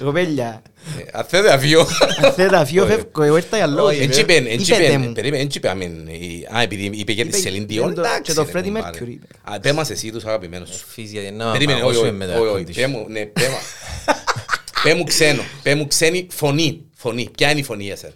Εγώ 0.00 0.12
πέλια, 0.12 0.62
Ε, 0.98 1.02
Αν 1.12 1.24
θέλετε 1.24 1.52
αφιώ. 1.52 1.80
αν 2.24 2.32
θέλετε 2.32 2.56
αφιώ 2.56 2.86
φεύγω, 2.86 3.22
εγώ 3.22 3.36
ήρθα 3.36 3.56
για 3.56 3.66
λόγο. 3.66 3.88
Έτσι 3.88 4.20
είπε, 4.20 4.34
έτσι 4.34 4.72
Είπετε 4.72 4.84
είπε, 4.88 4.96
μου. 4.98 5.12
περίμενε, 5.12 5.42
έτσι 5.42 5.58
είπε, 5.58 5.68
αμήν, 5.70 6.06
η- 6.06 6.46
α, 6.56 6.60
επειδή 6.62 6.84
είπε 6.84 7.12
για 7.12 7.22
τη 7.24 7.28
Είπε- 7.28 7.38
Σελήν 7.38 7.62
είπε 7.62 7.72
Διόν, 7.72 7.94
το- 7.94 8.00
εντάξει, 8.00 8.20
και 8.22 8.32
το 8.32 8.42
ρε, 8.42 8.50
Freddie 8.60 8.64
κουμπάρε. 8.64 8.98
Mercury 8.98 9.08
είπε. 9.08 9.26
Α, 9.42 9.60
πέ 9.60 9.72
μας 9.72 9.90
εσύ 9.90 10.10
τους 10.12 10.24
αγαπημένους 10.24 10.68
σου. 10.68 10.86
Φύση, 10.88 11.08
γιατί 11.12 11.30
να 11.34 11.50
Περίμενε, 11.52 11.78
όχι, 11.82 11.86
όχι, 11.88 11.96
παγώσουμε 11.98 12.26
με 12.26 12.32
το 12.32 12.40
όχι, 12.40 12.54
όχι, 12.54 12.64
air 12.68 12.74
πέ 12.74 12.86
μου, 12.86 13.06
ναι, 13.08 13.24
πέ 13.26 13.40
μα- 13.48 14.14
πέ 14.82 14.94
μου 14.94 15.04
ξένο, 15.04 15.42
πέ 15.62 15.74
μου 15.74 15.86
ξένη 15.86 16.26
φωνή, 16.30 16.84
φωνή, 16.94 17.28
ποια 17.36 17.50
είναι 17.50 17.60
η 17.60 17.62
φωνή 17.62 17.84
για 17.84 17.96
σένα; 17.96 18.12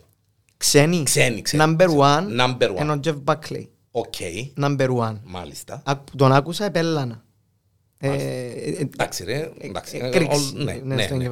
Ξένοι. 0.57 1.03
Ξένοι, 1.03 1.43
ξένοι. 1.43 1.63
Number 1.79 1.87
one. 1.89 2.41
Number 2.41 2.69
one. 2.77 2.81
Είναι 2.81 2.93
ο 2.93 3.01
Jeff 3.05 3.17
Buckley. 3.25 3.67
Οκ, 3.91 4.15
Number 4.61 4.89
one. 4.89 5.17
μάλιστα. 5.25 5.83
Ακ- 5.85 6.09
Τον 6.17 6.33
άκουσα, 6.33 6.65
επέλανα. 6.65 7.25
Ε, 7.99 8.09
ε, 8.09 8.15
ε, 8.15 8.89
Εντάξει 8.93 9.25
ρε, 9.25 9.51
εντάξει. 9.61 9.99
ε, 10.03 10.07
ε, 10.07 10.11
κρίξη. 10.11 10.53
όλ- 10.57 10.65
Ναι, 10.65 10.81
Ναι, 10.85 10.95
ναι, 10.95 11.29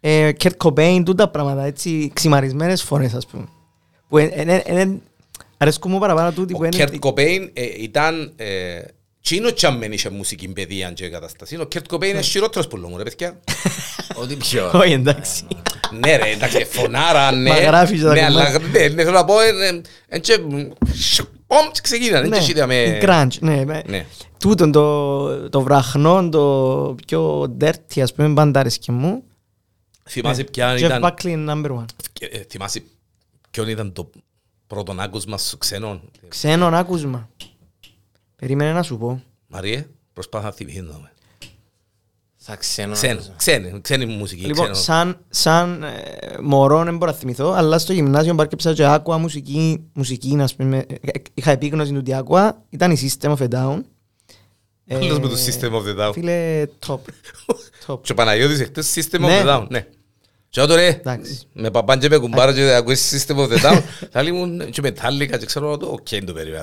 στο 0.00 0.08
ναι. 0.08 0.14
εγκέφαλο. 0.14 0.28
Ε, 0.28 0.32
Kurt 0.42 0.66
Cobain, 0.68 1.02
τούτα 1.04 1.28
πράγματα, 1.28 1.64
έτσι, 1.64 2.10
ξημαρισμένες 2.14 2.82
φωνές, 2.82 3.14
ας 3.14 3.26
πούμε. 3.26 3.44
Που 4.08 4.18
εν- 4.18 4.30
εν- 4.34 4.48
εν- 4.48 4.62
εν- 4.78 5.02
αρέσκουν 5.56 5.90
μου 5.92 5.98
παραπάνω 5.98 6.32
τούτοι 6.32 6.52
που 6.52 6.58
Ο 6.62 6.64
είναι... 6.64 6.76
Κέρτ 6.76 6.96
Κοπέιν 6.98 7.50
ε, 7.52 7.62
ήταν... 7.82 8.32
ε, 8.36 8.78
Τσίνο 9.22 9.52
τσάμεν 9.52 9.92
είχε 9.92 10.10
μουσική 10.10 10.48
παιδεία 10.48 10.90
και 10.90 11.08
κατάσταση. 11.08 11.56
Ο 11.60 11.64
Κέρτ 11.64 11.86
Κοπέιν 11.86 12.12
είναι 12.12 12.20
χειρότερος 12.22 12.68
που 12.68 12.76
λόγω 12.76 12.96
ρε 12.96 13.02
παιδιά. 13.02 13.40
Ό,τι 14.22 14.34
πιο. 14.36 14.70
Όχι, 14.74 14.92
εντάξει. 14.92 15.42
Ναι 16.04 16.16
ρε, 16.16 16.30
εντάξει, 16.30 16.64
φωνάρα, 16.70 17.32
ναι. 17.32 17.50
Μα 17.50 17.58
γράφεις 17.58 18.02
τα 18.02 18.12
Ναι, 18.12 18.24
αλλά 18.24 18.44
κομμάτια. 18.52 18.80
ναι, 18.80 18.88
ναι, 18.88 19.02
θέλω 19.02 19.16
να 19.16 19.24
πω, 19.24 19.40
ε, 19.40 19.46
ε, 19.68 19.80
ε, 20.08 20.18
και, 20.18 20.38
Πομ, 21.46 21.66
και 21.72 21.80
ξεκίνανε, 21.82 22.28
Ναι, 22.28 22.36
έτσι 22.36 22.50
είδαμε. 22.50 22.74
η 22.74 22.98
grunge, 23.02 23.38
ναι. 23.40 23.64
με- 23.64 23.82
Ναι. 23.86 24.06
Τούτον 24.38 24.72
το, 24.72 25.48
το 25.48 25.60
βραχνό, 25.60 26.28
το 26.28 26.94
πιο 27.06 27.42
dirty, 27.60 28.00
ας 28.00 28.14
πούμε, 28.14 28.34
πάντα 28.34 28.60
αρέσκει 28.60 28.92
μου. 28.92 29.22
Θυμάσαι 30.08 30.44
ποια 30.44 30.74
Jeff 30.74 30.78
ήταν... 30.78 31.02
Buckley 31.04 31.48
number 31.48 31.70
one. 31.78 31.84
ε, 32.20 32.38
Θυμάσαι 32.48 32.82
ποιον 33.50 33.68
ήταν 33.68 33.92
το 33.92 34.10
πρώτο 34.66 34.94
άκουσμα 34.98 35.38
σου 35.38 35.58
ξένων. 35.58 36.00
Ξένον 36.28 36.74
άκουσμα. 36.74 37.28
Περίμενε 38.36 38.72
να 38.72 38.82
σου 38.82 38.98
πω. 38.98 39.22
Μαριέ, 39.46 39.86
προσπάθα 40.12 40.44
να 40.44 40.52
θυμηθούμε. 40.52 41.12
Σαν 42.36 42.56
ξένο. 42.58 42.92
Ξένο, 42.92 43.20
ξένη, 43.36 43.80
ξένη 43.80 44.06
μουσική. 44.06 44.44
Λοιπόν, 44.44 44.62
ξένο. 44.64 44.74
σαν, 44.76 45.18
σαν 45.28 45.82
ε, 45.82 45.96
μωρό 46.42 46.84
δεν 46.84 46.96
μπορώ 46.96 47.10
να 47.10 47.16
θυμηθώ, 47.16 47.50
αλλά 47.52 47.78
στο 47.78 47.92
γυμνάσιο 47.92 48.34
πάρκεψα 48.34 48.72
και 48.74 48.84
άκουα 48.84 49.18
μουσική, 49.18 49.84
μουσική 49.92 50.36
ας 50.40 50.54
πούμε, 50.54 50.76
ε, 50.78 50.94
είχα 51.34 51.50
επίγνωση 51.50 51.92
του 51.92 52.02
τι 52.02 52.14
άκουα, 52.14 52.62
ήταν 52.70 52.90
η 52.90 52.96
System 53.00 53.36
of 53.36 53.38
a 53.38 53.48
Down. 53.48 53.80
Άλλος 54.90 55.16
Ε, 55.16 55.20
με 55.20 55.28
το 55.28 55.36
System 55.46 55.72
of 55.72 55.82
the 55.82 56.06
Down. 56.08 56.12
Φίλε, 56.12 56.66
top. 56.86 56.98
top. 57.86 57.98
Και 58.02 58.12
ο 58.12 58.14
Παναγιώτης 58.14 58.60
εχθές 58.60 58.94
System 58.94 59.16
of 59.16 59.20
Ναι. 59.20 59.42
the 59.44 59.46
Down, 59.48 59.66
ναι. 59.68 59.86
Και 60.58 60.64
όταν 60.64 60.76
ρε, 60.76 60.86
Εντάξει. 60.88 61.40
με 61.52 61.70
παπάν 61.70 61.98
και 61.98 62.08
με 62.08 62.18
κουμπάρα 62.18 62.54
και 62.54 62.74
ακούεις 62.74 63.26
System 63.26 63.36
of 63.36 63.48
the 63.48 63.56
Down, 63.62 63.82
θα 64.10 64.22
λίμουν 64.22 64.70
και 64.70 64.80
μετάλλικα 64.80 65.38
και 65.38 65.46
ξέρω 65.46 65.76
το, 65.76 65.86
οκ, 65.86 66.12
είναι 66.12 66.24
το 66.24 66.32
περίπου. 66.32 66.56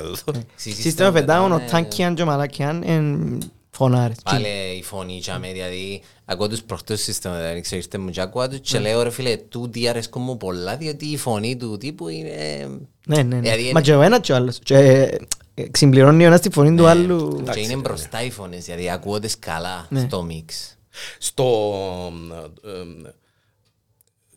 System 0.86 1.14
of 1.14 1.16
a 1.16 1.26
Down, 1.26 1.52
ο 1.52 1.60
Τάνκιαν 1.72 2.16
και 2.16 2.22
ο 2.22 2.26
Μαλάκιαν 2.26 2.84
εν 2.86 3.38
φωνάρες. 3.70 4.18
Πάλε 4.24 4.48
η 4.48 4.84
φωνή 4.84 5.20
και 5.20 5.32
αμέ, 5.32 5.52
δηλαδή 5.52 6.02
ακούω 6.26 6.48
τους 6.50 6.62
προχτές 6.62 7.02
σύστημα, 7.02 7.40
δεν 7.40 7.62
ξέρω, 7.62 7.82
ήρθε 7.86 7.98
μου 7.98 8.10
και 8.10 8.22
ακούω 8.22 8.50
τους 8.50 8.60
και 8.60 8.80
λέω 8.80 9.04
ρε 9.04 9.10
φίλε, 9.10 9.38
τούτοι 9.38 9.88
αρέσκουν 9.88 10.22
μου 10.24 10.38
πολλά, 10.38 10.78
διότι 10.78 11.06
η 11.06 11.18
φωνή 11.18 11.56
του 11.56 11.78
τύπου 11.78 12.08
είναι... 12.08 12.68
Ναι, 13.06 13.16
ναι, 13.16 13.24
ναι. 13.24 13.40
Δηλαδή, 13.40 13.72
Μα 13.74 13.82
και 13.82 13.94
ο 13.94 14.02
ένας 14.02 14.20
και 14.22 14.32
ο 14.32 14.36
άλλος. 14.36 14.60
Και 14.64 14.76
ε, 15.54 15.64
συμπληρώνει 15.72 16.24
ο 16.24 16.28
ένας 16.28 16.40
τη 16.40 16.50
φωνή 16.50 16.78
του 16.78 16.88
άλλου. 16.88 17.44
Και 17.52 17.60
είναι 17.60 17.76
μπροστά 17.76 18.24
οι 18.24 18.32
φωνές, 18.32 18.66
δηλαδή 18.66 18.90
ακούω 18.90 19.20
τις 19.20 19.40
καλά 19.40 19.86
Ναι. 19.90 20.00
στο 20.00 20.24
μίξ. 20.24 20.78
Στο, 21.18 21.74
ε, 22.64 22.70
ε, 22.70 23.12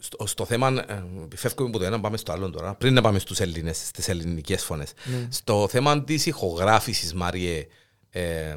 στο, 0.08 0.26
στο 0.26 0.44
θέμα, 0.44 0.68
ε, 0.68 1.04
φεύγουμε 1.36 1.68
από 1.68 1.78
το 1.78 1.84
ένα, 1.84 2.00
πάμε 2.00 2.16
στο 2.16 2.32
άλλο 2.32 2.50
τώρα, 2.50 2.74
πριν 2.74 2.94
να 2.94 3.00
πάμε 3.00 3.18
στους 3.18 3.40
Έλληνες, 3.40 3.86
στις 3.86 4.08
ελληνικές 4.08 4.64
φωνές. 4.64 4.92
Στο 5.28 5.68
θέμα 5.68 6.04
της 6.04 6.26
ηχογράφησης, 6.26 7.14
Μάριε, 7.14 7.66
ε, 8.10 8.54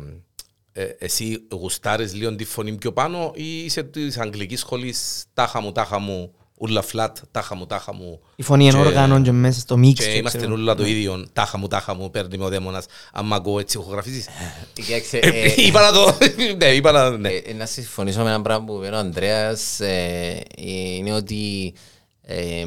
ε, 0.72 0.84
εσύ 0.84 1.48
γουστάρεις 1.52 2.14
λίγο 2.14 2.36
τη 2.36 2.46
φωνή 2.46 2.76
πιο 2.76 2.94
πάνω 2.94 3.32
ή 3.36 3.64
είσαι 3.64 3.84
της 3.84 4.18
αγγλικής 4.18 4.60
σχολής 4.60 5.26
τάχα 5.34 5.62
μου, 5.62 5.72
τάχα 5.72 6.00
μου, 6.00 6.34
ούλα 6.62 6.82
φλατ, 6.82 7.18
τάχα 7.32 7.56
μου, 7.56 7.66
τάχα 7.66 7.94
μου. 7.94 8.20
Η 8.36 8.44
φωνή 8.44 8.64
είναι 8.64 8.74
και- 8.74 8.80
όργανο 8.80 9.22
και 9.22 9.32
μέσα 9.32 9.60
στο 9.60 9.78
μίξ. 9.78 10.06
Και 10.06 10.12
και 10.12 10.18
είμαστε 10.18 10.38
ξέρω. 10.38 10.54
όλα 10.54 10.76
το 10.76 10.86
ίδιο, 10.86 11.28
τάχα 11.34 11.58
μου, 11.58 11.68
τάχα 11.68 11.94
μου, 11.96 12.10
παίρνει 12.12 12.38
με 12.38 12.46
ο 12.46 12.50
δαίμονας, 12.50 12.86
άμα 13.14 13.36
ακούω 13.36 13.60
έτσι 13.60 13.78
ηχογραφήσεις. 13.78 14.28
Κοίταξε, 14.74 15.18
Ε, 15.18 15.28
ε, 15.30 15.54
Είπα 15.68 15.82
να 15.82 15.92
το, 15.92 16.18
ναι, 16.58 16.66
είπα 16.66 16.92
να, 16.92 17.10
ναι. 17.18 17.30
Ε, 17.30 17.38
ε, 17.38 17.54
να 17.54 17.66
συμφωνήσω 17.66 18.24
με 18.24 18.30
ένα 18.30 18.42
πράγμα 18.42 18.66
που 18.66 18.82
είπε 18.84 18.96
ο 18.96 18.98
Ανδρέας 18.98 19.80
ε, 19.80 20.42
είναι 20.58 21.14
ότι 21.14 21.74
ε, 22.22 22.66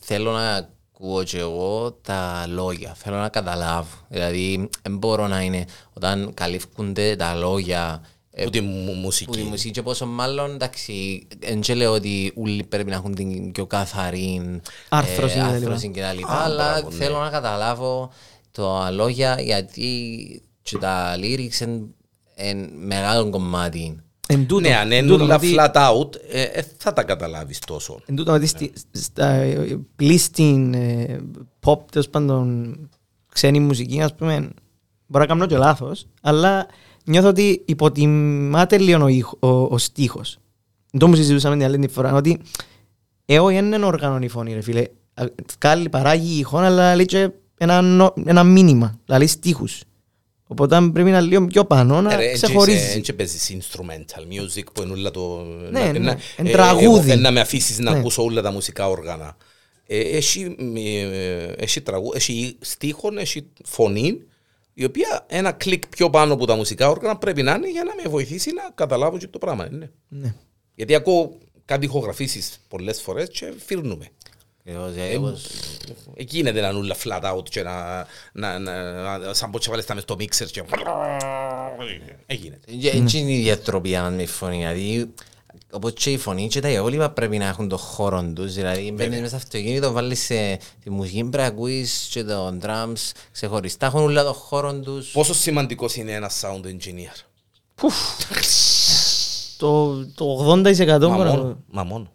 θέλω 0.00 0.32
να 0.32 0.68
ακούω 0.92 1.22
και 1.22 1.38
εγώ 1.38 1.98
τα 2.02 2.46
λόγια, 2.48 2.94
θέλω 2.96 3.16
να 3.16 3.28
καταλάβω. 3.28 3.88
Δηλαδή, 4.08 4.68
δεν 4.82 4.96
μπορώ 4.96 5.26
να 5.26 5.40
είναι 5.40 5.64
όταν 5.92 6.30
καλύφκονται 6.34 7.16
τα 7.16 7.34
λόγια 7.34 8.00
ε, 8.02 8.08
Που 8.44 8.50
τη 8.50 8.60
μου- 8.60 8.84
που 8.86 8.92
τη 8.92 8.98
μουσική. 8.98 9.42
μουσική 9.42 9.70
και 9.70 9.82
πόσο 9.82 10.06
μάλλον, 10.06 10.50
εντάξει, 10.50 11.26
δεν 11.38 11.60
και 11.60 11.74
λέω 11.74 11.92
ότι 11.92 12.32
όλοι 12.36 12.64
πρέπει 12.64 12.90
να 12.90 12.96
έχουν 12.96 13.14
την 13.14 13.52
πιο 13.52 13.66
καθαρή 13.66 14.60
Άρθρωση 14.88 15.34
και 15.34 15.40
τα 15.40 15.46
λοιπά. 15.46 15.56
άρθρωση 15.56 15.90
και 15.90 16.00
τα 16.00 16.12
λοιπά, 16.12 16.32
αλλά 16.42 16.70
μπράβο, 16.72 16.90
ναι. 16.90 16.94
θέλω 16.96 17.18
να 17.18 17.28
καταλάβω 17.30 18.10
τα 18.50 18.90
λόγια 18.90 19.40
γιατί 19.40 19.88
και 20.62 20.78
τα 20.78 21.14
lyrics 21.16 21.66
είναι 22.36 22.68
μεγάλο 22.84 23.30
κομμάτι. 23.30 23.98
Εν 24.28 24.46
τούτο, 24.46 24.68
Ναι, 24.68 24.76
αν 24.76 24.92
εν 24.92 24.98
είναι 24.98 25.06
τούτο 25.12 25.24
όλα 25.24 25.34
ότι- 25.34 25.54
flat 25.58 25.72
out, 25.72 26.14
ε, 26.30 26.42
ε, 26.42 26.62
θα 26.76 26.92
τα 26.92 27.02
καταλάβεις 27.02 27.58
τόσο. 27.58 28.00
Εν 28.06 28.16
τούτο 28.16 28.32
ότι 28.32 28.46
στη- 28.46 28.72
στα 28.92 29.28
ε, 29.28 29.78
πλήστην 29.96 30.74
ε, 30.74 31.20
pop, 31.64 31.78
τέλος 31.90 32.08
πάντων, 32.08 32.76
ξένη 33.32 33.60
μουσική, 33.60 34.00
ας 34.02 34.14
πούμε, 34.14 34.48
μπορώ 35.06 35.24
να 35.24 35.26
κάνω 35.26 35.46
και 35.46 35.56
λάθος, 35.56 36.06
αλλά 36.22 36.66
νιώθω 37.04 37.28
ότι 37.28 37.62
υποτιμάται 37.64 38.78
λίγο 38.78 39.04
ο, 39.04 39.08
ήχο- 39.08 39.36
ο, 39.40 39.48
ο 39.48 39.78
στίχος. 39.78 40.38
Το 40.98 41.08
μου 41.08 41.14
συζητούσαμε 41.14 41.56
την 41.56 41.64
άλλη 41.64 41.78
τη 41.78 41.88
φορά, 41.88 42.12
ότι 42.14 42.40
εγώ 43.24 43.46
δεν 43.46 43.64
είναι 43.72 43.84
όργανο 43.84 44.18
η 44.24 44.28
φωνή, 44.28 44.54
ρε 44.54 44.60
φίλε. 44.62 44.84
Α, 45.14 45.24
Βγάλει, 45.60 45.88
παράγει 45.88 46.38
ηχό, 46.38 46.58
αλλά 46.58 46.94
λέει 46.96 47.04
και 47.04 47.30
ένα, 47.58 47.80
νο- 47.82 48.14
ένα 48.26 48.44
μήνυμα, 48.44 48.98
δηλαδή 49.04 49.26
στίχους. 49.26 49.82
Οπότε 50.46 50.76
πρέπει 50.92 51.10
να 51.10 51.18
είναι 51.18 51.20
λίγο 51.20 51.46
πιο 51.46 51.64
πάνω, 51.64 52.00
να 52.00 52.12
Ε, 52.12 52.16
ρε, 52.16 52.32
ξεχωρίζεις. 52.32 52.94
Έτσι 52.96 53.12
παίζεις 53.12 53.56
instrumental 53.58 54.20
music 54.20 54.64
που 54.72 54.82
είναι 54.82 54.92
όλα 54.92 55.10
το... 55.10 55.44
Ναι, 55.70 55.80
να- 55.80 55.92
ναι, 55.92 55.98
να- 55.98 56.18
εν 56.36 56.46
ε, 56.46 56.50
τραγούδι. 56.50 56.84
εγώ 56.84 57.00
θέλω 57.00 57.20
να 57.20 57.30
με 57.30 57.40
αφήσεις 57.40 57.78
να 57.78 57.90
Ναι. 57.92 57.98
ακούσω 57.98 58.22
όλα 58.24 58.42
τα 58.42 58.52
μουσικά 58.52 58.88
όργανα. 58.88 59.36
Ε, 59.86 59.98
Έχει, 60.00 60.56
ε, 60.76 61.44
έχει 61.56 61.80
τραγού, 61.80 62.10
έχει 62.14 62.56
στίχον, 62.60 63.18
έχει 63.18 63.44
φωνή, 63.64 64.20
η 64.74 64.84
οποία 64.84 65.24
ένα 65.28 65.52
κλικ 65.52 65.86
πιο 65.86 66.10
πάνω 66.10 66.34
από 66.34 66.46
τα 66.46 66.56
μουσικά 66.56 66.88
όργανα 66.88 67.16
πρέπει 67.16 67.42
να 67.42 67.54
είναι 67.54 67.70
για 67.70 67.84
να 67.84 67.94
με 68.02 68.10
βοηθήσει 68.10 68.52
να 68.52 68.70
καταλάβω 68.74 69.18
και 69.18 69.28
το 69.28 69.38
πράγμα. 69.38 69.68
Ναι. 69.70 69.88
Ναι. 70.08 70.34
Γιατί 70.74 70.94
ακούω 70.94 71.38
κάτι 71.64 71.84
ηχογραφήσεις 71.84 72.60
πολλές 72.68 73.00
φορές 73.00 73.28
και 73.28 73.52
φύρνουμε. 73.66 74.08
Εγώ, 74.66 74.92
εγώ, 74.96 75.36
Εκεί 76.14 76.38
είναι 76.38 76.50
να 76.52 76.72
νουλα 76.72 76.96
flat 77.04 77.22
out 77.34 77.48
και 77.48 77.62
να, 77.62 78.06
να, 78.32 78.58
να, 78.58 79.18
να 79.18 79.34
σαν 79.34 79.50
πως 79.50 79.64
και 79.64 79.70
βάλεις 79.70 79.84
τα 79.84 79.94
μες 79.94 80.02
στο 80.02 80.16
μίξερ 80.16 80.46
και... 80.46 80.62
Έγινε. 82.26 82.60
Και 82.80 82.90
έτσι 82.90 83.18
είναι 83.18 83.32
η 83.32 83.42
διατροπή 83.42 83.96
αν 83.96 84.14
με 84.14 84.26
φωνή, 84.26 84.56
δηλαδή 84.56 85.14
όπως 85.74 85.92
και 85.92 86.10
η 86.10 86.18
φωνή 86.18 86.48
και 86.48 86.60
τα 86.60 86.68
υπόλοιπα 86.68 87.10
πρέπει 87.10 87.38
να 87.38 87.46
έχουν 87.46 87.68
το 87.68 87.76
χώρο 87.76 88.32
τους, 88.34 88.54
δηλαδή 88.54 88.92
μπαίνεις 88.92 89.14
μέσα 89.20 89.26
στο 89.26 89.36
αυτοκίνητο, 89.36 89.92
βάλεις 89.92 90.30
ε, 90.30 90.58
τη 90.82 90.90
μουσική, 90.90 91.18
πρέπει 91.18 91.36
να 91.36 91.44
ακούεις 91.44 92.08
και 92.10 92.24
το 92.24 92.58
drums 92.62 93.10
ξεχωριστά, 93.32 93.86
έχουν 93.86 94.00
όλα 94.00 94.24
το 94.24 94.32
χώρο 94.32 94.74
τους. 94.74 95.10
Πόσο 95.10 95.34
σημαντικός 95.34 95.96
είναι 95.96 96.12
ένας 96.12 96.42
sound 96.44 96.64
engineer; 96.66 97.24
Το, 99.56 100.04
το 100.14 100.52
80% 100.52 100.86
Μα 100.86 100.96
μπορεί 100.98 101.28
να- 101.28 101.36
μόνο. 101.36 101.58
Μα 101.70 101.84
μόνο. 101.84 102.08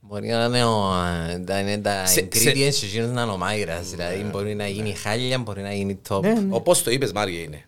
Μπορεί 0.00 0.28
να 0.28 0.44
είναι, 0.44 0.64
ο, 0.64 0.92
ε, 1.30 1.38
τα, 1.38 1.60
είναι 1.60 1.78
τα 1.78 2.06
Σε- 2.06 2.20
ingredients 2.20 2.74
και 2.74 2.86
εκείνος 2.86 3.10
να 3.10 3.22
είναι 3.22 3.30
ο 3.32 3.36
μάγειρας, 3.36 3.90
δηλαδή 3.90 4.22
μπορεί 4.22 4.54
να 4.54 4.66
γίνει 4.68 4.92
χάλια, 4.94 5.38
μπορεί 5.38 5.62
να 5.62 5.72
γίνει 5.74 5.98
top. 6.08 6.20
Ναι, 6.20 6.32
ναι. 6.32 6.54
Όπως 6.54 6.82
το 6.82 6.90
είπες 6.90 7.12
Μάρια 7.12 7.40
είναι. 7.42 7.64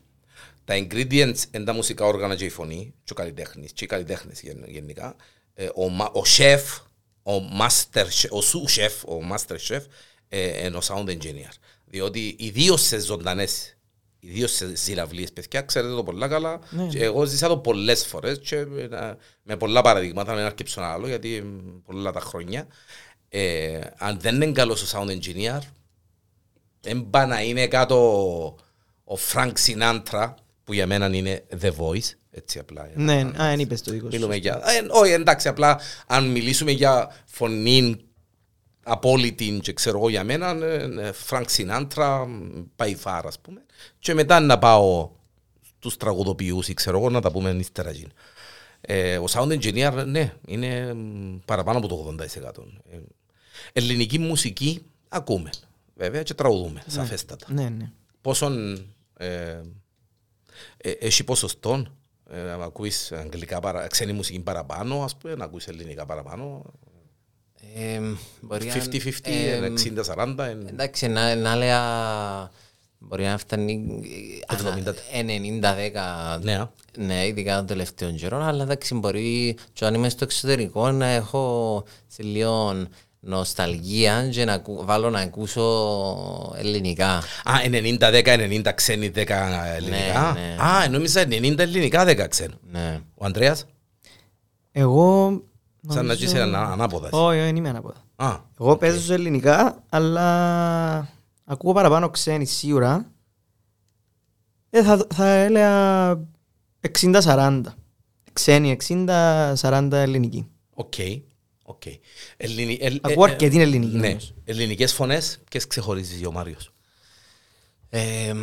Τα 0.70 0.76
ingredients 0.78 1.38
είναι 1.54 1.64
τα 1.64 1.72
μουσικά 1.72 2.04
όργανα 2.04 2.36
και 2.36 2.44
η 2.44 2.48
φωνή 2.48 2.94
και 3.04 3.12
ο 3.12 3.14
καλλιτέχνης 3.14 3.72
και 3.72 3.84
οι 3.84 3.86
καλλιτέχνες 3.86 4.40
γεν- 4.40 4.68
γενικά. 4.68 5.16
Ε, 5.54 5.68
Ο, 5.74 5.88
μα- 5.88 6.10
ο 6.14 6.22
chef, 6.36 6.60
ο 7.22 7.32
master, 7.60 8.04
chef- 8.04 8.30
ο 8.30 8.38
sous 8.38 8.78
chef, 8.80 9.08
ο 9.08 9.20
master 9.32 9.56
chef 9.68 9.80
ε, 10.28 10.66
είναι 10.66 10.76
ο 10.76 10.80
sound 10.82 11.06
engineer. 11.08 11.52
Διότι 11.84 12.36
ιδίως 12.38 12.82
σε 12.82 12.98
ζωντανές 12.98 13.74
Ιδίως 14.22 14.52
σε 14.52 14.76
ζηλαυλίες 14.76 15.32
παιδιά, 15.32 15.60
ξέρετε 15.62 15.94
το 15.94 16.02
πολλά 16.02 16.28
καλά. 16.28 16.60
Και 16.88 17.04
εγώ 17.04 17.24
ζήσα 17.24 17.48
το 17.48 17.58
πολλές 17.58 18.06
φορές 18.06 18.38
και 18.38 18.64
με, 18.66 18.82
ένα- 18.82 19.16
με 19.42 19.56
πολλά 19.56 19.80
παραδείγματα, 19.80 20.34
με 20.34 20.42
αρκεψω 20.42 20.80
ένα 20.80 20.92
άλλο, 20.92 21.06
γιατί 21.08 21.42
μ, 21.42 21.78
πολλά 21.86 22.12
τα 22.12 22.20
χρόνια. 22.20 22.66
Ε, 23.28 23.80
αν 23.96 24.20
δεν 24.20 24.34
είναι 24.34 24.52
καλός 24.52 24.82
ο 24.94 24.98
sound 25.00 25.08
engineer, 25.10 25.58
δεν 26.80 27.06
πάει 27.10 27.26
να 27.26 27.42
είναι 27.42 27.66
κάτω 27.66 27.96
ο 29.04 29.16
Frank 29.32 29.52
Sinatra, 29.66 30.34
που 30.70 30.76
για 30.76 30.86
μένα 30.86 31.14
είναι 31.16 31.44
The 31.62 31.70
Voice, 31.78 32.10
έτσι 32.30 32.58
απλά. 32.58 32.86
για 32.86 33.04
να- 33.04 33.14
Ναι, 33.14 33.20
α, 33.42 33.48
δεν 33.48 33.58
είπες 33.58 33.82
το 33.82 33.90
δικός 33.90 34.12
σου. 34.12 34.16
Μιλούμε 34.18 34.36
για... 34.36 34.54
Ε, 34.54 34.86
όχι, 34.90 35.12
εντάξει, 35.12 35.48
απλά 35.48 35.80
αν 36.06 36.30
μιλήσουμε 36.30 36.70
για 36.70 37.10
φωνή 37.26 37.96
απόλυτη 38.82 39.58
και 39.62 39.72
ξέρω 39.72 39.98
εγώ 39.98 40.08
για 40.08 40.24
μένα, 40.24 40.48
ε, 40.64 40.82
ε, 40.82 41.12
Frank 41.28 41.44
Sinatra, 41.56 42.26
Παϊφάρ, 42.76 43.26
ας 43.26 43.38
πούμε. 43.38 43.62
Και 43.98 44.14
μετά 44.14 44.40
να 44.40 44.58
πάω 44.58 45.10
στους 45.78 45.96
τραγουδοποιούς 45.96 46.68
ή 46.68 46.74
ξέρω 46.74 46.98
εγώ 46.98 47.10
να 47.10 47.20
τα 47.20 47.30
πούμε 47.30 47.50
ύστερα. 47.50 47.88
εκείνα. 47.90 48.10
Ε, 48.80 49.18
ο 49.18 49.24
sound 49.30 49.58
engineer, 49.60 50.04
ναι, 50.06 50.32
είναι 50.46 50.94
μ, 50.94 51.38
παραπάνω 51.44 51.78
από 51.78 51.88
το 51.88 51.94
80%. 51.96 52.64
Ε, 52.90 52.96
ελληνική 53.72 54.18
μουσική 54.18 54.82
ακούμε, 55.08 55.50
βέβαια, 55.94 56.22
και 56.22 56.34
τραγουδούμε, 56.34 56.82
σαφέστατα. 56.86 57.46
Ναι, 57.52 57.68
ναι. 57.68 57.90
Πόσον 58.20 58.72
ε, 59.16 59.26
ε, 59.26 59.60
έχει 60.98 61.24
ποσοστό 61.24 61.84
ε, 62.30 62.42
να 62.42 62.64
ακούεις 62.64 63.12
αγγλικά 63.12 63.60
παρα, 63.60 63.86
ξένη 63.86 64.12
μουσική 64.12 64.40
παραπάνω, 64.40 65.02
ας 65.04 65.16
πούμε, 65.16 65.34
να 65.34 65.44
ακούεις 65.44 65.66
ελληνικά 65.68 66.06
παραπάνω. 66.06 66.62
Ε, 67.74 68.00
μπορεί 68.40 68.66
να- 68.66 68.72
50-50, 68.74 69.30
ε, 69.30 69.60
60-40. 69.66 70.46
εν- 70.48 70.66
Εντάξει, 70.68 71.08
να, 71.08 71.34
να 71.34 71.56
λέω 71.56 72.50
μπορεί 72.98 73.24
να 73.24 73.38
φτάνει 73.38 74.00
ε, 74.48 74.54
70. 74.54 74.94
90-10 75.12 76.38
Ναι, 76.42 76.54
α. 76.58 76.72
ναι, 76.98 77.26
ειδικά 77.26 77.56
των 77.56 77.66
τελευταίων 77.66 78.16
καιρών, 78.16 78.42
αλλά 78.42 78.62
εντάξει 78.62 78.94
μπορεί 78.94 79.56
και 79.72 79.84
αν 79.84 79.94
είμαι 79.94 80.08
στο 80.08 80.24
εξωτερικό 80.24 80.90
να 80.90 81.06
έχω 81.06 81.84
σε 82.06 82.22
λίγο 82.22 82.86
νοσταλγία 83.20 84.28
και 84.28 84.44
να 84.44 84.52
ακού- 84.52 84.84
βάλω 84.84 85.10
να 85.10 85.20
ακούσω 85.20 85.62
ελληνικά. 86.56 87.08
Α, 87.44 87.52
90-10, 87.64 88.36
90 88.36 88.72
ξένοι, 88.74 89.08
10 89.14 89.26
ελληνικά. 89.76 90.32
ναι. 90.34 90.56
Α, 90.62 90.88
νόμιζα 90.88 91.24
90 91.28 91.58
ελληνικά, 91.58 92.04
10 92.04 92.26
ξένοι. 92.28 92.54
Ναι. 92.70 93.00
Ο 93.14 93.24
Ανδρέας, 93.24 93.66
Εγώ... 94.72 95.28
σαν 95.88 95.96
να 95.96 96.02
νομίζω- 96.02 96.18
ζεις 96.28 96.34
ένα 96.34 96.62
ανάποδα. 96.72 97.06
εσύ. 97.06 97.16
Όχι, 97.22 97.38
δεν 97.38 97.56
είμαι 97.56 97.68
ανάποδα. 97.68 98.04
Α, 98.16 98.36
Εγώ 98.60 98.76
παίζω 98.76 99.00
σε 99.00 99.14
ελληνικά, 99.14 99.82
αλλά 99.88 101.08
ακούω 101.44 101.72
παραπάνω 101.72 102.10
ξένοι 102.10 102.44
σίγουρα. 102.46 103.06
Ε, 104.70 104.82
θα, 104.82 105.06
θα 105.14 105.26
έλεγα 105.28 106.10
60-40. 107.02 107.62
Ξένοι 108.32 108.76
60-40 108.88 109.88
ελληνική. 109.92 110.46
OK. 110.74 110.94
OK. 111.70 111.82
Ελληνι- 112.36 112.78
ελ- 112.82 112.98
Ακούω 113.06 113.24
ε, 113.24 113.28
ε, 113.28 113.30
αρκετή 113.30 113.60
ελληνική 113.60 113.96
Ναι, 113.96 114.08
όμως. 114.08 114.34
ελληνικές 114.44 114.92
φωνές, 114.92 115.38
ποιες 115.50 115.66
ξεχωρίζεις 115.66 116.26
ο 116.26 116.32
Μάριος. 116.32 116.72
Ε, 117.88 118.34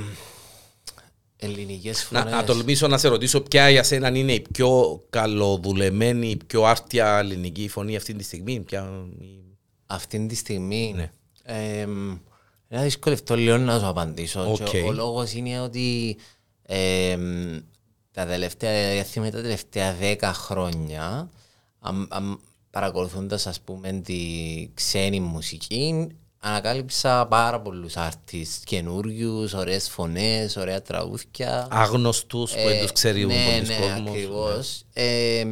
ελληνικές 1.38 2.08
Να, 2.12 2.20
φωνές. 2.20 2.34
να 2.34 2.44
τολμήσω 2.44 2.88
να 2.88 2.98
σε 2.98 3.08
ρωτήσω 3.08 3.42
ποια 3.42 3.70
για 3.70 3.84
σένα 3.84 4.18
είναι 4.18 4.34
η 4.34 4.46
πιο 4.52 5.02
καλοδουλεμένη, 5.10 6.30
η 6.30 6.38
πιο 6.48 6.64
άρτια 6.64 7.18
ελληνική 7.18 7.68
φωνή 7.68 7.96
αυτή 7.96 8.14
τη 8.14 8.24
στιγμή. 8.24 8.60
Ποια... 8.60 9.06
Αυτή 9.88 10.26
τη 10.26 10.36
στιγμή; 10.36 10.94
Ναι. 10.96 11.12
ε, 11.44 11.86
να 12.68 12.82
δυσκολευτώ 12.82 13.36
λίγο 13.36 13.58
να 13.58 13.80
σου 13.80 13.86
απαντήσω. 13.86 14.52
Οκ. 14.52 14.64
Και 14.64 14.78
ο 14.78 14.92
λόγος 14.92 15.34
είναι 15.34 15.60
ότι 15.60 16.18
ε, 16.64 17.18
τα 18.12 18.26
τελευταία, 18.26 18.92
διαθύμα, 18.94 19.30
τα 19.30 19.42
τελευταία 19.42 19.94
δέκα 19.94 20.34
χρόνια 20.34 21.30
αμ, 21.80 22.06
αμ, 22.10 22.36
παρακολουθώντας 22.70 23.48
ας 23.48 23.62
πούμε 23.62 23.92
τη 23.92 24.20
ξένη 24.74 25.20
μουσική 25.20 26.08
ανακάλυψα 26.40 27.28
πάρα 27.28 27.62
πολλούς 27.62 27.94
artists 27.98 28.62
καινούριους, 28.64 29.54
ωραίες 29.54 29.90
φωνές, 29.90 30.56
ωραία 30.56 30.82
τραγούδια. 30.82 31.68
Άγνωστους 31.72 32.52
που 32.52 32.68
δεν 32.68 32.82
τους 32.82 32.92
ξέρει 32.92 33.24
ο 33.24 33.28
ναι, 33.28 33.34
πολλής 33.52 33.70
ναι, 33.70 33.78
κόσμος. 33.78 34.10
ακριβώς. 34.10 34.84
Ε, 34.94 35.46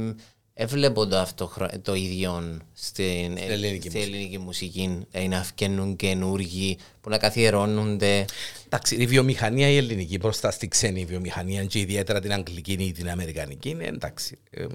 έβλεπω 0.53 1.07
το, 1.07 1.17
αυτό, 1.17 1.51
το 1.81 1.93
ίδιο 1.93 2.59
στην, 2.73 3.37
ελληνική 3.37 3.89
στην 3.89 4.01
ελληνική 4.01 4.37
μουσική. 4.37 5.05
Ε, 5.11 5.27
να 5.27 5.43
φκαινούν 5.43 5.95
καινούργοι, 5.95 6.77
που 7.01 7.09
να 7.09 7.17
καθιερώνονται. 7.17 8.25
Εντάξει, 8.65 8.95
η 8.95 9.05
βιομηχανία 9.05 9.69
η 9.69 9.77
ελληνική 9.77 10.17
μπροστά 10.17 10.51
στη 10.51 10.67
ξένη 10.67 11.05
βιομηχανία 11.05 11.65
και 11.65 11.79
ιδιαίτερα 11.79 12.19
την 12.19 12.33
αγγλική 12.33 12.71
ή 12.71 12.91
την 12.91 13.09
αμερικανική 13.09 13.69
είναι 13.69 13.85
εντάξει. 13.85 14.37
ε, 14.49 14.65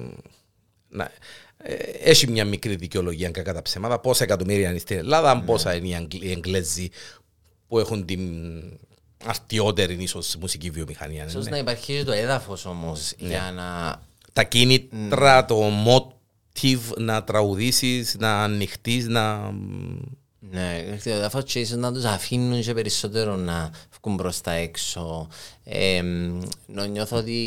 να, 0.90 1.11
ε, 1.59 1.74
έχει 2.03 2.31
μια 2.31 2.44
μικρή 2.44 2.76
δικαιολογία 2.76 3.31
κακά 3.31 3.53
τα 3.55 3.62
ψέματα. 3.62 3.98
Πόσα 3.98 4.24
εκατομμύρια 4.24 4.70
είναι 4.70 4.79
στην 4.79 4.96
Ελλάδα, 4.98 5.35
Ναι. 5.35 5.42
πόσα 5.42 5.74
είναι 5.74 5.88
οι, 5.88 5.94
Αγγλ- 5.94 6.22
οι 6.22 6.31
Εγγλέζοι 6.31 6.88
που 7.68 7.79
έχουν 7.79 8.05
την 8.05 8.20
αρτιότερη 9.24 9.96
ίσως 10.03 10.37
μουσική 10.40 10.70
βιομηχανία. 10.70 11.24
Ίσως 11.24 11.44
ναι. 11.44 11.50
να 11.50 11.59
υπάρχει 11.59 11.92
και 11.96 12.05
το 12.05 12.12
έδαφος 12.12 12.66
όμως 12.66 13.12
για 13.18 13.53
να... 13.55 14.00
Τα 14.33 14.42
κίνητρα, 14.42 15.44
το 15.44 15.62
motive 15.87 16.96
να 16.96 17.24
τραγουδήσεις, 17.24 18.16
να 18.18 18.42
ανοιχτείς, 18.42 19.07
να... 19.07 19.55
Ναι, 20.50 20.98
το 21.05 21.11
έδαφος 21.11 21.44
και 21.44 21.61
ίσως 21.61 21.76
να 21.76 21.92
τους 21.92 22.05
αφήνουν 22.05 22.61
και 22.62 22.74
περισσότερο 22.74 23.37
να 23.37 23.70
βγουν 24.00 24.16
προς 24.16 24.40
τα 24.40 24.53
έξω. 24.53 25.29
Ε, 25.64 26.03
νο- 26.66 26.85
νιώθω 26.85 27.16
ότι 27.16 27.40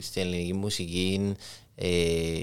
στην 0.00 0.22
ελληνική 0.22 0.52
μουσική 0.54 1.34
ε, 1.78 1.88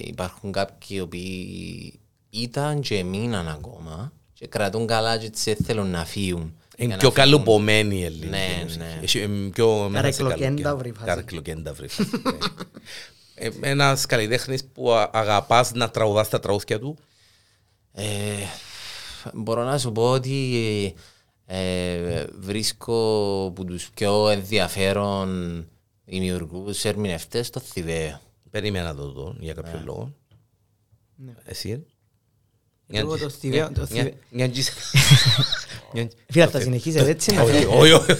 υπάρχουν 0.03 0.51
κάποιοι 0.51 0.87
οι 0.89 0.99
οποίοι 0.99 1.99
ήταν 2.29 2.81
και 2.81 3.03
μείναν 3.03 3.47
ακόμα 3.47 4.13
και 4.33 4.47
κρατούν 4.47 4.87
καλά 4.87 5.17
και 5.17 5.25
έτσι 5.25 5.53
θέλουν 5.63 5.89
να 5.89 6.05
φύγουν. 6.05 6.57
Είναι 6.77 6.87
Για 6.87 6.97
πιο 6.97 7.07
να 7.09 7.13
φύγουν. 7.13 7.31
καλουπωμένη 7.31 7.95
η 7.99 8.03
ελληνική 8.03 8.29
Ναι, 8.29 8.59
μουσική. 8.63 8.79
ναι. 8.79 8.99
Έχει, 9.01 9.19
ε, 9.19 9.27
πιο 9.53 9.89
μέσα 9.89 10.11
σε 10.11 10.23
Καρεκλοκένταυρη 10.23 10.61
καλοκαίρι. 10.61 10.91
φάση. 10.93 11.05
Καρεκλοκένταυρη 11.05 11.87
φάση, 11.87 12.09
ναι. 12.23 12.37
Ε, 13.35 13.49
Ένας 13.61 14.05
καλλιτέχνης 14.05 14.65
που 14.65 14.91
α- 14.91 15.09
αγαπάς 15.13 15.71
να 15.73 15.89
τραγουδάς 15.89 16.29
τα 16.29 16.39
τραγούδια 16.39 16.79
του; 16.79 16.97
Ε, 17.91 18.03
μπορώ 19.33 19.63
να 19.63 19.77
σου 19.77 19.91
πω 19.91 20.11
ότι 20.11 20.93
ε, 21.45 22.25
βρίσκω 22.39 23.51
που 23.55 23.65
τους 23.65 23.89
πιο 23.93 24.29
ενδιαφέρον 24.29 25.67
δημιουργούς 26.05 26.85
ερμηνευτές 26.85 27.49
το 27.49 27.59
Θηβαίο. 27.59 28.19
Περίμενα 28.53 28.95
το 28.95 29.11
δω 29.11 29.35
για 29.39 29.53
κάποιο 29.53 29.81
λόγο. 29.85 30.13
Εσύ, 31.43 31.69
ε; 31.69 31.73
Εγώ 32.99 33.07
Μια- 33.15 33.17
το 33.23 33.29
Θηβαίο- 33.29 33.65
το 33.65 33.71
μια- 33.75 33.85
Θηβαίο- 33.85 34.13
μια- 34.29 34.47
μια- 34.47 34.63
μια- 35.93 36.09
Φίλε, 36.29 36.47
θα 36.47 36.59
συνεχίσετε 36.59 37.09
έτσι. 37.09 37.31
να 37.33 37.41
Όχι, 37.41 37.53
φύγω. 37.57 37.77
όχι, 37.79 37.91
όχι. 37.91 38.11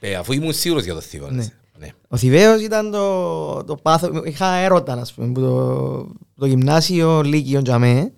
Ε, 0.00 0.14
Αφού 0.14 0.32
ήμουν 0.32 0.52
σίγουρος 0.52 0.84
για 0.84 0.94
το 0.94 1.00
θύμα. 1.00 1.30
Ναι. 1.30 1.46
Ναι. 1.78 1.88
Ο 2.08 2.16
Θηβαίος 2.16 2.60
ήταν 2.62 2.90
το, 2.90 3.64
το 3.64 3.76
πάθο. 3.76 4.22
Είχα 4.24 4.54
έρωτα, 4.54 4.92
ας 4.92 5.12
πούμε, 5.12 5.32
που 5.32 5.40
το, 5.40 6.14
το 6.38 6.46
γυμνάσιο 6.46 7.22
Λύκειο 7.22 7.62
Τζαμέ. 7.62 8.12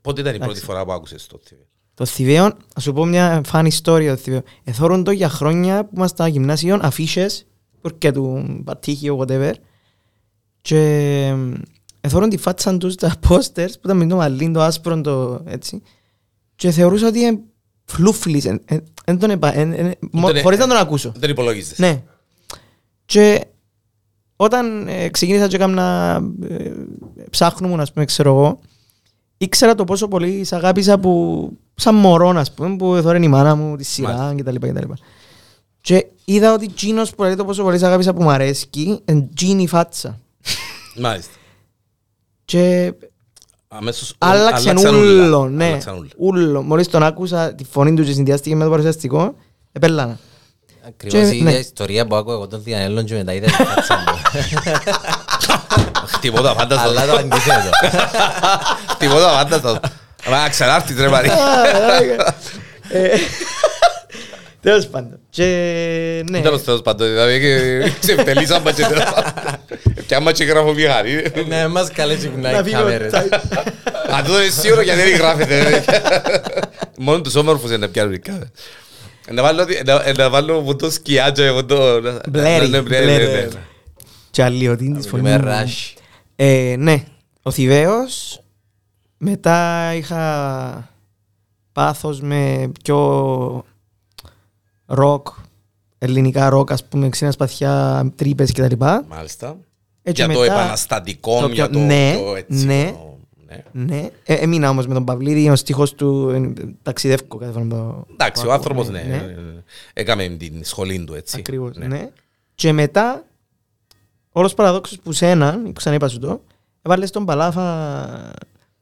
Πότε 0.00 0.20
ήταν 0.20 0.34
η 0.34 0.38
πρώτη 0.38 0.60
φορά 0.60 0.84
που 0.84 0.92
άκουσες 0.92 1.26
το 1.26 1.40
θύμα. 1.44 1.62
Το 1.94 2.04
Θηβαίο, 2.06 2.44
να 2.74 2.80
σου 2.80 2.92
πω 2.92 3.04
μια 3.04 3.40
funny 3.52 3.70
story 3.82 4.06
το 4.08 4.16
Θηβαίο. 4.16 4.42
Εθώρουν 4.64 5.04
το 5.04 5.10
για 5.10 5.28
χρόνια 5.28 5.84
που 5.84 5.90
ήμασταν 5.96 6.26
στο 6.26 6.38
γυμνάσιο, 6.38 6.78
αφίσες, 6.82 7.46
και 7.98 8.12
του 8.12 8.60
πατήχη 8.64 9.08
or 9.12 9.16
whatever. 9.18 9.52
Και 10.60 11.34
εθώρουν 12.00 12.28
τη 12.28 12.36
φάτσα 12.36 12.76
τους 12.76 12.94
τα 12.94 13.14
posters 13.28 13.72
που 13.72 13.80
ήταν 13.84 13.96
με 13.96 14.06
το 14.06 14.16
μαλλί, 14.16 14.50
το 14.50 14.62
άσπρο, 14.62 15.00
το 15.00 15.40
έτσι. 15.46 15.82
Και 16.56 16.70
θεωρούσα 16.70 17.06
ότι 17.06 17.18
είναι 17.20 17.38
φλούφλης, 17.84 18.44
εν- 18.44 18.60
εν- 18.64 18.84
εν 19.04 19.18
τον 19.18 19.30
επα- 19.30 19.54
εν- 19.56 19.72
εν- 19.72 19.92
μο- 20.10 20.30
Τον- 20.32 20.40
χωρίς 20.42 20.58
να 20.58 20.66
τον 20.66 20.76
ακούσω. 20.76 21.12
Δεν 21.16 21.30
υπολογίζεις. 21.30 21.78
Ναι. 21.78 22.02
Και 23.04 23.44
όταν 24.36 24.88
ε, 24.88 25.08
ξεκίνησα 25.08 25.46
και 25.48 25.56
έκανα 25.56 26.16
ε, 26.48 26.70
ψάχνουμε, 27.30 27.82
ας 27.82 27.92
πούμε, 27.92 28.04
ξέρω 28.04 28.30
εγώ, 28.30 28.58
ήξερα 29.38 29.74
το 29.74 29.84
πόσο 29.84 30.08
πολύ 30.08 30.44
σ' 30.44 30.52
αγάπησα 30.52 30.98
που, 30.98 31.52
σαν 31.74 31.94
μωρό, 31.94 32.28
ας 32.28 32.52
πούμε, 32.52 32.76
που 32.76 32.98
θωρέν 33.02 33.22
η 33.22 33.28
μάνα 33.28 33.54
μου, 33.54 33.76
τη 33.76 33.84
σειρά 33.84 34.16
Μάλιστα. 34.16 34.50
κτλ. 34.50 34.66
κτλ. 34.68 34.92
Και 35.80 36.06
είδα 36.24 36.52
ότι 36.52 36.68
τζίνος 36.72 37.14
που 37.14 37.22
λέει 37.22 37.34
το 37.34 37.44
πόσο 37.44 37.62
πολύ 37.62 37.78
σ' 37.78 37.82
αγάπησα 37.82 38.14
που 38.14 38.22
μου 38.22 38.30
αρέσκει, 38.30 39.00
εν 39.04 39.28
τζίνη 39.34 39.66
φάτσα. 39.66 40.18
Μάλιστα. 41.00 41.32
Και 42.44 42.92
Αμέσως 43.68 44.14
άλλαξε 44.18 44.70
άλλαξαν 44.70 44.94
ούλο, 44.94 45.38
όλα. 45.38 45.48
ναι, 45.48 45.64
Άλλαξαν 45.66 45.94
όλα. 45.96 46.08
ούλο. 46.16 46.62
Μόλις 46.62 46.88
τον 46.88 47.02
άκουσα 47.02 47.54
τη 47.54 47.64
φωνή 47.64 47.94
του 47.94 48.04
και 48.04 48.12
συνδυάστηκε 48.12 48.54
με 48.56 48.64
το 48.64 48.70
παρουσιαστικό, 48.70 49.34
επέλανα. 49.72 50.18
Ακριβώς 50.86 51.20
Και- 51.20 51.26
η 51.36 51.42
ναι. 51.42 51.48
ίδια 51.50 51.58
ιστορία 51.60 52.06
που 52.06 52.14
άκουγα 52.16 52.34
εγώ 52.34 52.46
τον 52.46 52.62
Διανέλον 52.62 53.04
και 53.04 53.14
μετά 53.14 53.32
είδα 53.32 53.46
τη 53.46 53.52
φάτσα 53.52 53.94
μου. 53.96 54.18
Χτυπώ 56.06 56.40
τα 56.40 56.54
πάντα 56.54 56.78
στο... 56.78 56.88
Αλλά 56.88 57.06
το 57.06 57.12
αντίθετο. 57.16 57.70
Χτυπώ 58.94 59.14
τα 59.14 59.30
πάντα 59.30 59.58
στο... 59.58 59.80
Μα 60.30 60.48
ξανάρθεις 60.48 60.96
ρε 61.00 61.08
Μαρία. 61.08 61.34
Ε, 64.68 64.70
Τέλος 64.70 64.86
πάντων. 64.86 65.18
Και 65.30 65.44
ναι. 66.30 66.40
Τέλος 66.40 66.64
τέλος 66.64 66.82
πάντων, 66.82 67.08
δηλαδή 67.08 67.40
και 67.40 67.78
ξεφτελίσαμε 68.00 68.72
και 68.72 68.82
τέλος 68.82 69.04
πάντων. 69.04 69.32
Πιάμε 70.06 70.32
και 70.32 70.44
γραφομηχανή. 70.44 71.10
Ναι, 71.48 71.68
μας 71.68 71.90
καλέσει 71.90 72.28
που 72.28 72.40
να 72.40 72.50
Να 72.50 72.58
έχει 72.58 72.62
φύγω, 72.68 72.78
κάμερες. 72.78 73.10
θα- 73.12 73.18
Α, 74.16 74.22
τούτο 74.24 74.40
είναι 74.42 74.50
σίγουρο 74.50 74.80
γιατί 74.82 75.00
δεν 75.00 75.16
γράφεται. 75.16 75.84
Μόνο 76.98 77.20
τους 77.20 77.34
όμορφους 77.34 77.68
είναι 77.68 77.76
να 77.78 77.88
πιάνουν 77.88 78.12
οι 78.14 78.18
κάμερες. 78.18 78.48
Να 79.30 79.42
βάλω, 79.42 79.64
να- 79.84 80.12
να 80.16 80.30
βάλω 80.30 80.56
από 80.58 80.76
το 80.76 80.90
σκιάτζο, 80.90 81.50
από 81.50 81.64
το... 81.64 82.00
Μπλέρι, 82.28 82.60
Ναι, 82.60 82.66
ναι, 82.66 82.66
ναι, 82.66 82.80
μπλέρι. 82.80 83.06
ναι, 83.06 83.16
ναι. 83.40 83.48
Και 84.30 84.42
αλλιωτή 84.42 84.92
της 84.92 85.06
Είμαι 85.06 85.18
φωνής 85.22 85.36
μου. 85.36 85.44
ράσι. 85.44 85.94
Ε, 86.36 86.74
Ναι, 86.78 87.02
ο 87.42 87.50
Θηβαίος. 87.50 88.40
Μετά 89.18 89.90
είχα 89.94 90.92
πάθος 91.72 92.20
με 92.20 92.70
πιο 92.82 93.64
ροκ, 94.88 95.26
ελληνικά 95.98 96.48
ροκ, 96.48 96.72
ας 96.72 96.84
πούμε, 96.84 97.08
ξένα 97.08 97.30
σπαθιά, 97.30 98.06
τρύπες 98.16 98.52
κτλ. 98.52 98.84
Μάλιστα. 99.08 99.56
Έτσι 100.02 100.24
Για 100.24 100.34
το 100.34 100.40
μετά- 100.40 100.52
επαναστατικό, 100.54 101.40
το 101.40 101.46
για 101.48 101.68
πιο- 101.68 101.78
το 101.80 101.86
ναι, 101.86 102.12
πιο 102.16 102.36
έτσι. 102.36 102.66
ναι. 102.66 102.90
το- 102.92 103.06
ναι. 103.46 103.62
Ναι, 103.72 104.08
ε, 104.24 104.34
έμεινα 104.34 104.70
όμως 104.70 104.86
με 104.86 104.94
τον 104.94 105.04
Παυλίδη, 105.04 105.48
ο 105.50 105.56
στίχος 105.56 105.94
του 105.94 106.28
ε, 106.28 106.52
ταξιδεύκω 106.82 107.38
κάθε 107.38 107.52
φορά. 107.52 107.64
που 107.64 107.70
το- 107.70 108.06
Εντάξει, 108.12 108.42
που 108.42 108.48
ο 108.48 108.52
ακούω, 108.52 108.54
άνθρωπος 108.54 108.88
ναι, 108.88 109.34
έκαμε 109.92 110.28
την 110.28 110.64
σχολή 110.64 111.04
του 111.04 111.14
έτσι. 111.14 111.36
Ακριβώς, 111.38 111.76
ναι. 111.76 112.10
Και 112.54 112.72
μετά, 112.72 113.24
όλος 114.32 114.54
παραδόξος 114.54 114.98
που 114.98 115.12
σένα, 115.12 115.60
ξαναείπα 115.74 116.08
σου 116.08 116.18
το, 116.18 116.42
έβαλες 116.82 117.10
τον 117.10 117.24
Παλάφα 117.24 118.32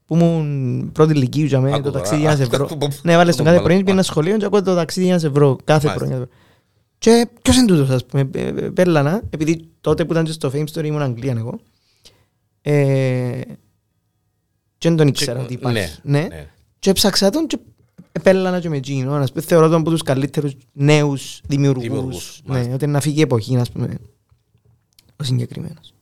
που 0.06 0.14
ήμουν 0.14 0.90
πρώτη 0.92 1.12
ηλικίου 1.12 1.44
για 1.46 1.60
μένα, 1.60 1.74
Άκου 1.74 1.84
το 1.84 1.90
τώρα, 1.90 2.02
ταξίδι 2.02 2.20
για 2.20 2.30
ένα 2.30 2.42
άκου, 2.44 2.52
ευρώ. 2.54 2.64
άκου, 2.64 2.74
άκου, 2.84 2.94
Ναι, 3.02 3.12
έβαλες 3.12 3.36
τον 3.36 3.44
τον 3.44 3.54
κάθε 3.54 3.56
Παλάφα. 3.56 3.62
πρωί, 3.62 3.78
πήγαινα 3.84 4.02
σχολείο 4.02 4.36
και 4.36 4.44
ακούω 4.44 4.62
το 4.62 4.74
ταξίδι 4.74 5.06
για 5.06 5.14
ένα 5.14 5.26
ευρώ, 5.26 5.56
κάθε 5.64 5.86
Μάλιστα. 5.86 6.06
πρωί. 6.08 6.26
Και 6.98 7.28
ποιος 7.42 7.56
είναι 7.56 7.66
τούτος, 7.66 7.90
ας 7.90 8.04
πούμε, 8.04 8.30
ε, 8.34 8.40
ε, 8.46 8.50
πέρλανα, 8.52 9.22
επειδή 9.30 9.68
τότε 9.80 10.04
που 10.04 10.12
ήταν 10.12 10.24
και 10.24 10.32
στο 10.32 10.50
Fame 10.54 10.64
Story 10.72 10.84
ήμουν 10.84 11.02
Αγγλία 11.02 11.34
εγώ, 11.38 11.58
ε, 12.62 13.40
και 14.78 14.88
δεν 14.88 14.96
τον 14.96 15.06
ήξερα 15.08 15.40
ότι 15.42 15.52
υπάρχει. 15.52 15.78
Ναι, 16.02 16.18
Ναι. 16.20 16.26
ναι. 16.26 16.46
Και 16.78 16.90
έψαξα 16.90 17.30
τον 17.30 17.46
και 17.46 17.58
επέλανα 18.12 18.60
και 18.60 18.68
με 18.68 18.76
εκείνο. 18.76 19.12
Ας 19.14 19.30
πούμε, 19.32 19.42
θεωρώ 19.44 19.68
τον 19.68 19.80
από 19.80 19.90
τους 19.90 20.02
καλύτερους 20.02 20.54
νέους 20.72 21.40
δημιουργούς. 21.46 21.82
Δημιουργούς, 21.82 22.40
Ναι, 22.44 22.52
μάλιστα. 22.52 22.74
ότι 22.74 22.86
να 22.86 23.00
φύγει 23.00 23.18
η 23.18 23.22
εποχή, 23.22 23.56
ας 23.56 23.70
πούμε, 23.70 23.98
ο 25.16 25.24
συγκεκριμένος. 25.24 25.94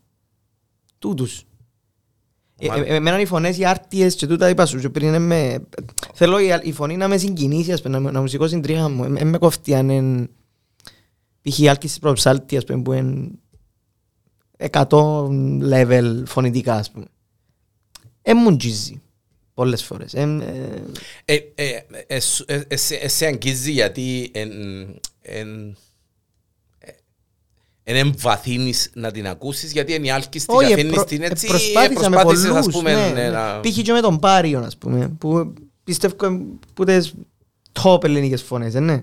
Τούτους. 0.98 1.44
Ε, 2.58 2.66
Μάλιστα. 2.66 2.92
ε, 2.92 2.96
Εμένα 2.96 3.20
οι 3.20 3.26
φωνές, 3.26 3.58
οι 3.58 3.64
άρτιες 3.64 4.14
και 4.14 4.26
τούτα 4.26 4.48
είπα 4.48 4.66
σου 4.66 4.78
και 4.78 4.88
πριν 4.88 5.22
με... 5.22 5.66
Θέλω 6.14 6.38
η, 6.38 6.58
η 6.62 6.72
φωνή 6.72 6.96
να 6.96 7.08
με 7.08 7.16
συγκινήσει, 7.16 7.72
ας 7.72 7.82
πούμε, 7.82 7.98
να, 7.98 8.10
να 8.10 8.20
μου 8.20 8.26
σηκώσει 8.26 8.52
την 8.52 8.62
τρίχα 8.62 8.88
μου. 8.88 9.14
Δεν 9.14 9.26
με 9.28 9.38
κοφτεί 9.38 9.74
αν 9.74 9.88
είναι... 9.88 10.28
Π.χ. 11.42 11.58
η 11.58 11.68
Άλκης 11.68 11.90
της 11.90 11.98
Προψάλτη, 11.98 12.56
ας 12.56 12.64
πούμε, 12.64 12.82
που 12.82 12.92
είναι 12.92 13.30
100 14.70 14.86
level 15.72 16.22
φωνητικά, 16.26 16.74
ας 16.74 16.90
πούμε. 16.90 17.04
Ε, 18.22 18.34
μου 18.34 18.56
τζίζει. 18.56 19.00
Πολλές 19.54 19.84
φορές. 19.84 20.14
Ε, 20.14 20.20
ε, 21.24 21.34
Ε, 21.34 21.40
ε, 21.54 21.80
ε, 22.06 22.20
σου- 22.20 22.44
ε, 22.48 22.60
ε, 22.68 22.76
σε- 22.76 22.94
ε, 22.94 23.08
σε 23.08 23.26
αγγίζει 23.26 23.70
γιατί 23.72 24.30
εν, 24.34 24.50
εν, 25.20 25.68
ε, 25.68 25.74
εν 27.84 27.96
εμβαθύνεις 27.96 28.90
να 28.94 29.10
την 29.10 29.26
ακούσεις 29.28 29.72
γιατί 29.72 29.94
είναι 29.94 30.06
η 30.06 30.10
άλκης 30.10 30.44
της 30.44 30.54
Όχι, 30.56 30.72
αφήνεις 30.72 30.92
επρο- 30.92 31.04
την 31.06 31.22
έτσι 31.22 31.46
προσπάθησα 31.46 32.08
με 32.10 32.16
προσπάθησες, 32.16 32.48
πολλούς, 32.48 32.66
ας 32.66 32.72
πούμε 32.72 32.94
ναι, 32.94 33.00
ναι, 33.00 33.22
ναι. 33.22 33.28
να- 33.30 33.60
Π.χ. 33.60 33.78
και 33.82 33.92
με 33.92 34.00
τον 34.00 34.18
Πάριον, 34.18 34.64
ας 34.64 34.76
πούμε, 34.76 35.08
που 35.18 35.52
πιστεύω 35.84 36.14
που 36.74 36.84
τις 36.84 37.14
top 37.82 38.04
ελληνικές 38.04 38.42
φωνές, 38.42 38.74
ε, 38.74 38.80
ναι. 38.80 39.02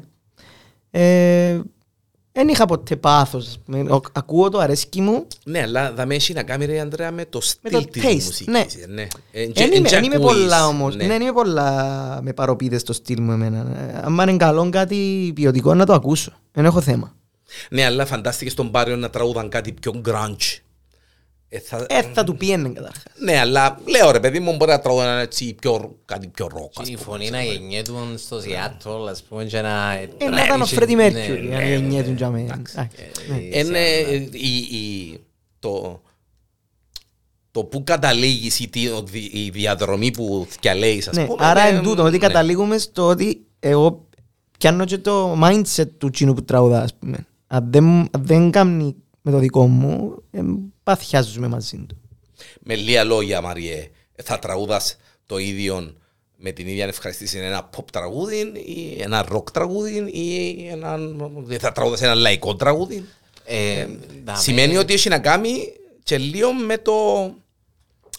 Ε, 0.91 1.59
Δεν 2.33 2.47
είχα 2.47 2.65
ποτέ 2.65 2.95
πάθος, 2.95 3.47
ας 3.47 3.59
πούμε. 3.65 3.79
Ο- 3.93 4.01
Ακούω 4.11 4.49
το 4.49 4.57
αρέσκει 4.59 5.01
μου. 5.01 5.25
Ναι, 5.43 5.61
αλλά 5.61 5.93
θα 5.95 6.05
με 6.05 6.15
έχει 6.15 6.33
να 6.33 6.43
κάνει 6.43 6.65
ρε 6.65 6.79
Ανδρέα 6.79 7.11
με 7.11 7.25
το 7.25 7.37
Με 7.63 7.69
στυλ 7.69 7.71
το 7.83 7.89
της 7.89 8.03
taste, 8.03 8.13
μουσικής. 8.13 8.45
ναι. 8.47 8.59
ε, 8.59 8.85
ναι. 8.87 9.07
Ε, 9.31 9.45
και- 9.45 9.51
Δεν 9.63 9.71
ε, 9.71 9.75
είμαι, 9.75 9.87
και 9.89 9.95
εν 9.95 10.03
είμαι 10.03 10.15
ακούεις, 10.15 10.31
πολλά 10.33 10.67
όμως. 10.67 10.95
ναι. 10.95 11.03
Ναι, 11.03 11.09
δεν 11.09 11.21
είμαι 11.21 11.31
πολλά 11.31 12.19
με 12.23 12.33
παροπίδες 12.33 12.81
στο 12.81 12.93
στυλ 12.93 13.21
μου 13.21 13.31
εμένα. 13.31 13.57
Ε, 13.57 14.01
Αν 14.03 14.13
είναι 14.29 14.37
καλό 14.37 14.69
κάτι 14.69 15.31
ποιοτικό 15.35 15.73
να 15.73 15.85
το 15.85 15.93
ακούσω. 15.93 16.31
Δεν 16.51 16.65
έχω 16.65 16.81
θέμα. 16.81 17.15
Ναι, 17.69 17.85
αλλά 17.85 18.05
φαντάστηκες 18.05 18.53
τον 18.53 18.71
Πάριο 18.71 18.95
να 18.95 19.09
τραγούδαν 19.09 19.49
κάτι 19.49 19.73
πιο 19.73 20.01
grunge. 20.05 20.57
Ε, 21.53 21.59
θα- 21.59 21.85
Ε, 21.89 22.01
θα 22.13 22.23
του 22.23 22.35
πιένε 22.37 22.69
καταρχάς. 22.69 23.03
Ναι, 23.19 23.39
αλλά 23.39 23.79
λέω 23.85 24.11
ρε 24.11 24.19
παιδί 24.19 24.39
μου 24.39 24.55
μπορεί 24.55 24.71
να 24.71 24.79
τραγούδαν 24.79 25.19
έτσι 25.19 25.53
πιο, 25.61 25.95
κάτι 26.05 26.27
πιο 26.27 26.47
rock. 26.53 26.69
ας 26.81 26.87
Η 26.87 26.91
πούμε. 26.91 27.03
φωνή 27.05 27.29
να 27.29 27.41
γεννιέτουν 27.43 28.17
στο 28.17 28.37
Seattle, 28.37 29.09
ας 29.09 29.23
πούμε, 29.23 29.43
και 29.45 29.61
να... 29.61 29.91
Ε, 29.91 30.09
να 30.31 30.43
ήταν 30.43 30.61
ο 30.61 30.63
είχε- 30.63 30.75
Φρέντι 30.75 30.95
ναι, 30.95 31.09
Μέρκιουρι, 31.11 31.47
ναι, 31.47 31.55
αν 31.55 31.61
ναι, 31.63 31.69
γεννιέτουν 31.69 32.15
για 32.15 32.29
ναι, 32.29 32.37
μένα. 32.37 32.53
εντάξει. 32.53 32.73
Εντάξει, 32.77 32.95
Ε, 33.27 33.33
ναι. 33.33 33.39
ε, 33.39 33.59
Είναι 33.59 33.77
σε- 33.77 34.13
ε, 34.13 34.27
η- 34.31 34.57
η- 34.77 35.19
το, 35.59 36.01
το 37.51 37.63
που 37.63 37.83
καταλήγεις 37.83 38.59
ή 38.59 38.67
τι- 38.69 38.87
ο 38.89 39.03
δι- 39.03 39.33
η 39.33 39.49
διαδρομή 39.49 40.11
που 40.11 40.47
διαλέγεις 40.61 41.07
ας 41.07 41.15
Ναι, 41.15 41.25
πούμε. 41.25 41.45
άρα 41.45 41.67
είναι- 41.67 41.77
εν 41.77 41.83
τούτο, 41.83 42.01
ότι 42.03 42.11
ναι. 42.11 42.17
καταλήγουμε 42.27 42.77
στο 42.77 43.07
ότι 43.07 43.45
εγώ 43.59 44.05
πιάνω 44.57 44.85
και 44.85 44.97
το 44.97 45.39
mindset 45.43 45.87
του 45.97 46.09
τσίνου 46.09 46.33
που 46.33 46.43
τραγουδά, 46.43 46.81
ας 46.81 46.93
πούμε. 46.93 47.25
Αν 47.53 47.71
δεν, 47.71 47.85
αν 47.85 48.09
δεν 48.11 48.51
κάνει 48.51 48.95
με 49.21 49.31
το 49.31 49.37
δικό 49.37 49.67
μου, 49.67 50.21
ε, 50.31 50.41
παθιάζουμε 50.83 51.47
μαζί 51.47 51.77
του. 51.87 51.97
Με 52.59 52.75
λίγα 52.75 53.03
λόγια 53.03 53.41
Μαριέ, 53.41 53.89
θα 54.23 54.39
τραγούδας 54.39 54.97
το 55.25 55.37
ίδιο 55.37 55.95
με 56.37 56.51
την 56.51 56.67
ίδια 56.67 56.85
ευχαριστήση 56.85 57.37
ένα 57.37 57.69
pop 57.77 57.83
τραγούδι 57.91 58.37
ή 58.65 59.01
ένα 59.01 59.27
rock 59.31 59.51
τραγούδι 59.53 59.95
ή 60.11 60.67
ένα, 60.67 60.97
θα 61.59 61.71
τραγούδας 61.71 62.01
ένα 62.01 62.13
λαϊκό 62.15 62.55
τραγούδι; 62.55 63.05
Ε, 63.45 63.87
δάμε- 64.23 64.41
Σημαίνει 64.41 64.77
ότι 64.77 64.93
έχει 64.93 65.09
να 65.09 65.19
κάνει 65.19 65.51
και 66.03 66.17
λίγο 66.17 66.53
με 66.53 66.77
το 66.77 66.93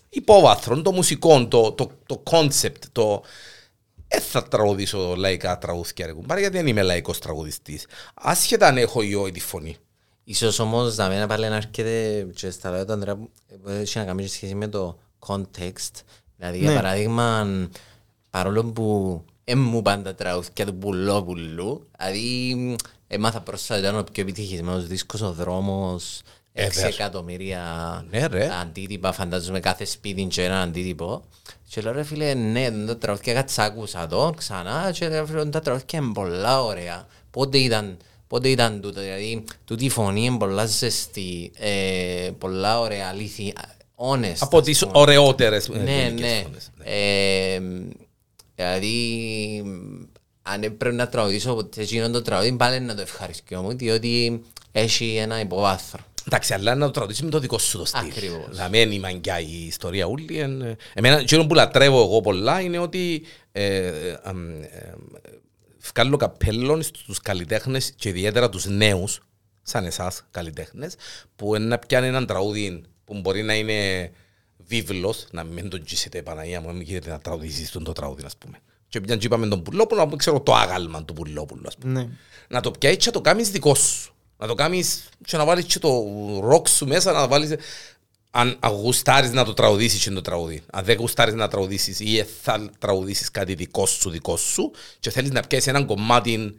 υπόβαθρο, 0.08 0.82
το 0.82 0.92
μουσικό, 0.92 1.46
το, 1.46 1.72
το, 1.72 1.90
το 2.06 2.22
concept, 2.30 2.82
το... 2.92 3.22
Ε, 4.14 4.20
θα 4.20 4.42
τραγουδήσω 4.42 5.14
λαϊκά 5.16 5.58
τραγούδια 5.58 6.06
ρε 6.06 6.12
κουμπάρ, 6.12 6.38
γιατί 6.38 6.56
δεν 6.56 6.66
είμαι 6.66 6.82
λαϊκός 6.82 7.18
τραγουδιστής. 7.18 7.86
Άσχετα 8.14 8.66
αν 8.66 8.76
έχω 8.78 9.02
ή 9.02 9.14
όχι 9.14 9.32
τη 9.32 9.40
φωνή. 9.40 9.76
Ίσως 10.24 10.58
όμως 10.58 10.96
να 10.96 11.08
μην 11.08 11.26
πάλι 11.26 11.48
να 11.48 11.56
έρχεται 11.56 12.26
και 12.34 12.50
στα 12.50 12.70
λόγια 12.70 12.84
του 12.84 12.92
Ανδρέα 12.92 13.16
που 13.16 13.28
έχει 13.68 13.98
να 13.98 14.04
κάνει 14.04 14.26
σχέση 14.26 14.54
με 14.54 14.68
το 14.68 14.98
context. 15.26 15.90
Δηλαδή, 16.36 16.58
για 16.58 16.70
Ναι. 16.70 16.74
παράδειγμα, 16.76 17.46
παρόλο 18.30 18.64
που 18.64 19.24
δεν 19.44 19.58
μου 19.58 19.82
πάντα 19.82 20.14
τραγούδια 20.14 20.66
του 20.66 20.74
πουλό 20.74 21.22
πουλού, 21.24 21.86
δηλαδή 21.98 22.76
έμαθα 23.06 23.40
πρόσφατα 23.40 23.80
ήταν 23.80 23.98
ο 23.98 24.04
πιο 24.12 24.22
επιτυχισμένος 24.22 24.86
δίσκος 24.86 25.20
ο 25.20 25.32
δρόμος, 25.32 26.18
Ε, 26.18 26.24
6 26.54 26.60
βέβαια. 26.74 26.86
εκατομμύρια 26.86 28.04
Ναι, 28.10 28.26
ρε. 28.26 28.48
αντίτυπα, 28.60 29.12
φαντάζομαι 29.12 29.60
κάθε 29.60 29.84
σπίτι 29.84 30.24
και 30.24 30.44
ένα 30.44 30.60
αντίτυπο. 30.60 31.24
Και 31.68 31.80
λέω 31.80 31.92
ρε 31.92 32.02
φίλε, 32.02 32.34
ναι, 32.34 32.70
τα 32.86 32.98
τραγούδια 32.98 33.34
κάτσα 33.34 33.62
άκουσα 33.62 34.06
το 34.06 34.32
ξανά 34.36 34.90
και 34.98 35.08
λέω 35.08 35.26
φίλε, 35.26 35.44
τα 35.44 35.60
τραγούδια 35.60 35.98
είναι 35.98 36.12
πολλά 36.12 36.62
ωραία. 36.62 37.06
Πότε 37.30 37.58
ήταν, 37.58 37.96
πότε 38.26 38.48
ήταν 38.48 38.80
τούτο, 38.80 39.00
δηλαδή 39.00 39.44
τούτη 39.64 39.84
η 39.84 39.88
φωνή 39.88 40.24
είναι 40.24 40.38
πολλά 40.38 40.66
ζεστή, 40.66 41.50
ε, 41.58 42.30
πολλά 42.38 42.80
ωραία, 42.80 43.08
αλήθεια, 43.08 43.52
honest. 43.96 44.36
Από 44.38 44.58
ας 44.58 44.64
τις 44.64 44.78
πούμε. 44.78 44.92
ωραιότερες 44.94 45.68
ε, 45.68 45.78
Ναι, 45.78 46.02
ελληνικές 46.02 46.30
ναι. 46.30 46.42
φωνές. 46.42 46.70
Ε, 46.84 47.60
Δηλαδή, 48.54 49.62
αν 50.42 50.62
έπρεπε 50.62 50.94
να 50.94 51.08
τραγουδήσω 51.08 51.54
ποτέ 51.54 51.80
εκείνο 51.80 52.10
το 52.10 52.22
τραγούδι, 52.22 52.52
πάλι 52.52 52.80
να 52.80 52.94
το 52.94 53.00
ευχαριστώ 53.00 53.62
μου, 53.62 53.76
διότι 53.76 54.42
έχει 54.72 55.16
ένα 55.16 55.40
υποβάθρο. 55.40 56.00
Εντάξει, 56.26 56.54
αλλά 56.54 56.74
να 56.74 56.84
το 56.86 56.90
τραγουδήσεις 56.90 57.22
με 57.24 57.30
το 57.30 57.38
δικό 57.38 57.58
σου 57.58 57.78
το 57.78 57.84
στυλ. 57.84 58.00
Ακριβώς. 58.10 58.46
Δηλαδή, 58.50 58.80
είναι 58.80 58.94
η 58.94 58.98
μαγκιά 58.98 59.40
η 59.40 59.66
ιστορία 59.66 60.04
ούλη. 60.06 60.38
εν, 60.38 60.62
ε, 60.62 60.76
Εμένα, 60.94 61.18
εκείνο 61.18 61.46
που 61.46 61.54
λατρεύω 61.54 62.02
εγώ 62.02 62.20
πολλά 62.20 62.60
είναι 62.60 62.78
ότι 62.78 63.22
ε, 63.52 63.86
ε, 63.86 64.18
αμ, 64.22 64.62
ε, 64.62 64.94
βγάλω 65.94 66.16
καπέλων 66.16 66.82
στους 66.82 67.18
καλλιτέχνες 67.20 67.92
και 67.96 68.08
ιδιαίτερα 68.08 68.48
τους 68.48 68.66
νέους, 68.66 69.20
σαν 69.62 69.84
εσάς 69.84 70.24
καλλιτέχνες, 70.30 70.94
που 71.36 71.54
είναι 71.54 71.64
να 71.64 71.78
πιάνει 71.78 72.06
έναν 72.06 72.26
τραγούδι 72.26 72.82
που 73.04 73.20
μπορεί 73.20 73.42
να 73.42 73.54
είναι 73.54 74.10
βίβλος, 74.66 75.26
να 75.30 75.44
μην 75.44 75.68
τον 75.68 75.84
τζίσετε 75.84 76.22
Παναγία 76.22 76.60
μου, 76.60 76.66
να 76.66 76.72
μην 76.72 76.82
γίνεται 76.82 77.10
να 77.10 77.18
τραγουδήσεις 77.20 77.70
τον 77.70 77.84
το 77.84 77.92
τραγούδι, 77.92 78.22
ας 78.24 78.36
πούμε. 78.36 78.58
Και 78.88 79.00
πιάνε 79.00 79.20
και 79.20 79.26
είπαμε 79.26 79.46
τον 79.48 79.62
Πουλόπουλο, 79.62 80.00
να 80.00 80.04
πούμε, 80.06 80.16
ξέρω 80.16 80.40
το 80.40 80.54
άγαλμα 80.54 81.04
του 81.04 81.12
Πουλόπουλου, 81.12 81.62
ας 81.66 81.76
πούμε 81.76 81.92
Ναι. 82.00 82.08
να 82.48 82.60
το 82.60 82.70
πιάσεις 82.70 82.98
και 82.98 83.06
να 83.06 83.12
το 83.12 83.20
κάνεις 83.20 83.50
δικό 83.50 83.74
σου. 83.74 84.14
Να 84.42 84.48
το 84.48 84.54
κάνεις 84.54 85.02
και 85.24 85.36
να 85.36 85.44
βάλεις 85.44 85.64
και 85.64 85.78
το 85.78 86.04
ροκ 86.42 86.68
σου 86.68 86.86
μέσα, 86.86 87.12
να 87.12 87.20
το 87.20 87.28
βάλεις... 87.28 87.54
Αν 88.30 88.58
γουστάρεις 88.80 89.30
να 89.32 89.44
το 89.44 89.52
τραγουδήσεις 89.54 90.02
και 90.04 90.10
το 90.10 90.20
τραγουδί. 90.20 90.62
Αν 90.72 90.84
δεν 90.84 90.96
γουστάρεις 90.96 91.34
να 91.34 91.48
τραγουδήσεις 91.48 92.00
ή 92.00 92.26
θα 92.42 92.70
τραγουδήσεις 92.78 93.30
κάτι 93.30 93.54
δικό 93.54 93.86
σου, 93.86 94.10
δικό 94.10 94.36
σου 94.36 94.70
και 95.00 95.10
θέλεις 95.10 95.30
να 95.30 95.40
πιάσεις 95.40 95.66
έναν 95.66 95.86
κομμάτι 95.86 96.58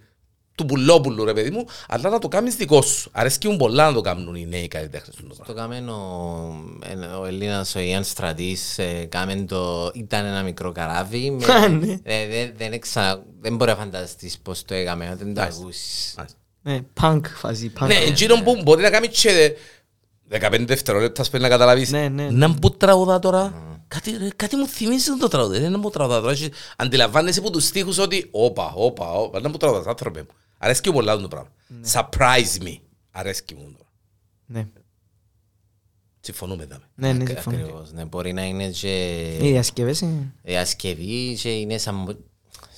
του 0.55 0.65
πουλόπουλου 0.65 1.25
ρε 1.25 1.33
παιδί 1.33 1.49
μου, 1.49 1.65
αλλά 1.87 2.09
να 2.09 2.19
το 2.19 2.27
κάνεις 2.27 2.55
δικό 2.55 2.81
σου. 2.81 3.09
Αρέσκει 3.13 3.47
μου 3.47 3.57
πολλά 3.57 3.85
να 3.85 3.93
το 3.93 4.01
κάνουν 4.01 4.35
οι 4.35 4.45
νέοι 4.45 4.67
καλλιτέχνες 4.67 5.15
του. 5.15 5.35
Το 5.45 5.53
κάμε 5.53 5.77
ο, 5.91 6.79
ε, 6.85 7.05
ο 7.05 7.25
Ελλήνας, 7.25 7.75
ο 7.75 7.79
Ιαν 7.79 8.03
Στρατής, 8.03 8.77
ε, 8.77 9.05
κάμε 9.09 9.35
το, 9.35 9.91
ήταν 9.93 10.25
ένα 10.25 10.43
μικρό 10.43 10.71
καράβι. 10.71 11.31
με- 11.31 11.53
Α, 11.53 11.67
ναι. 11.67 11.99
ε, 12.03 12.27
δεν, 12.27 12.53
δεν, 12.57 12.73
εξα, 12.73 13.23
δεν 13.41 13.55
μπορεί 13.55 13.71
να 13.71 13.77
φανταστείς 13.77 14.39
πώς 14.39 14.63
το 14.65 14.73
έκαμε, 14.73 15.15
δεν 15.19 15.33
το 15.33 15.41
ακούσεις. 15.41 16.15
Ναι, 16.63 16.79
punk 17.01 17.21
φάση, 17.35 17.71
punk. 17.79 17.87
Ναι, 17.87 17.95
εκείνο 17.95 18.41
που 18.43 18.61
μπορεί 18.63 18.81
να 18.81 18.89
κάνει 18.89 19.07
και 19.07 19.55
15 20.31 20.63
δευτερόλεπτα 20.67 21.21
ας 21.21 21.29
πούμε, 21.29 21.41
να 21.41 21.49
καταλάβεις. 21.49 21.91
Ναι, 21.91 22.07
ναι. 22.07 22.29
να 22.29 22.53
που 22.53 22.71
τραγουδά 22.71 23.19
τώρα. 23.19 23.53
Κάτι, 23.87 24.17
ρε, 24.17 24.27
κάτι 24.35 24.55
μου 24.55 24.67
θυμίζει 24.67 25.17
το 25.19 25.27
τραγουδί 25.27 25.59
δεν 25.59 25.67
είναι 25.73 25.81
που 25.81 25.89
τραγουδά 25.89 26.19
τώρα. 26.19 26.31
Έχεις- 26.31 26.49
αντιλαμβάνεσαι 26.75 27.39
από 27.39 27.49
τους 27.51 27.65
στίχους 27.65 27.97
ότι 27.97 28.27
όπα, 28.31 28.73
όπα, 28.75 29.11
όπα 29.13 29.39
να 29.39 29.51
που 29.51 29.57
τραγουδάς 29.57 29.85
άνθρωπε 29.85 30.19
μου 30.19 30.27
αρέσκει 30.57 30.89
μου 30.89 30.95
πολλά 30.95 31.17
το 31.17 31.27
πράγμα. 31.27 31.49
Surprise 31.91 32.63
me. 32.63 32.77
Αρέσκει 33.11 33.55
μου 33.55 33.61
τώρα. 33.77 33.89
Ναι, 34.45 34.67
συμφωνούμε 36.19 36.63
εδώ 36.63 36.77
ναι, 36.95 37.13
ναι, 37.13 37.25
συμφωνώ. 37.25 37.57
Ακριβώς, 37.57 37.91
ναι, 37.91 38.05
μπορεί 38.05 38.33
να 38.33 38.43
είναι 38.43 38.69
και 38.69 39.13
Οι 39.41 39.49
διασκευές 39.51 39.99
είναι... 40.01 40.33
διασκευή 40.41 41.37
και 41.41 41.49
είναι 41.49 41.77
σαν... 41.77 42.17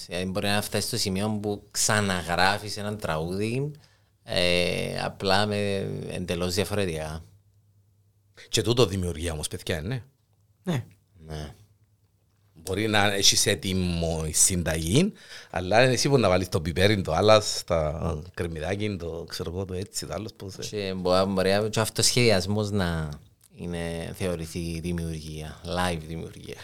ε, 0.07 0.25
Μπορεί 0.25 0.47
να 0.47 0.61
φτάσεις 0.61 0.87
στο 0.87 0.97
σημείο 0.97 1.39
που 1.41 1.67
ξαναγράφεις 1.71 2.77
έναν 2.77 2.97
τραγούδι 2.97 3.71
ε, 4.23 5.01
απλά 5.01 5.45
με 5.45 5.87
εντελώς 6.09 6.53
διαφορετικά. 6.53 7.23
και 8.49 8.61
τούτο 8.61 8.85
δημιουργία 8.85 9.33
όμως 9.33 9.47
παιδιά 9.47 9.81
ναι 9.81 10.03
Ναι. 10.63 10.85
Ναι. 11.27 11.53
Μπορεί 12.53 12.87
να 12.87 13.13
έχεις 13.13 13.45
έτοιμο 13.45 14.23
η 14.27 14.31
συνταγή, 14.33 15.13
αλλά 15.49 15.83
είναι 15.83 15.93
εσύ 15.93 16.09
που 16.09 16.17
να 16.17 16.29
βάλεις 16.29 16.49
το 16.49 16.61
πιπέρι, 16.61 17.01
το 17.01 17.13
άλλας, 17.13 17.63
τα 17.63 18.21
κρεμμυδάκι, 18.33 18.95
το 18.95 19.25
ξέρω 19.29 19.51
εγώ, 19.51 19.65
το 19.65 19.73
έτσι, 19.73 20.05
το 20.05 20.13
άλλος 20.13 20.33
πώς... 20.33 20.55
Και 20.69 20.93
μπορεί, 20.97 21.25
μπορεί 21.31 21.69
και 21.69 21.79
αυτός 21.79 22.05
σχεδιασμός 22.05 22.71
να 22.71 23.09
είναι 23.55 24.13
θεωρηθεί 24.17 24.79
δημιουργία, 24.79 25.61
live 25.65 26.01
δημιουργία. 26.07 26.55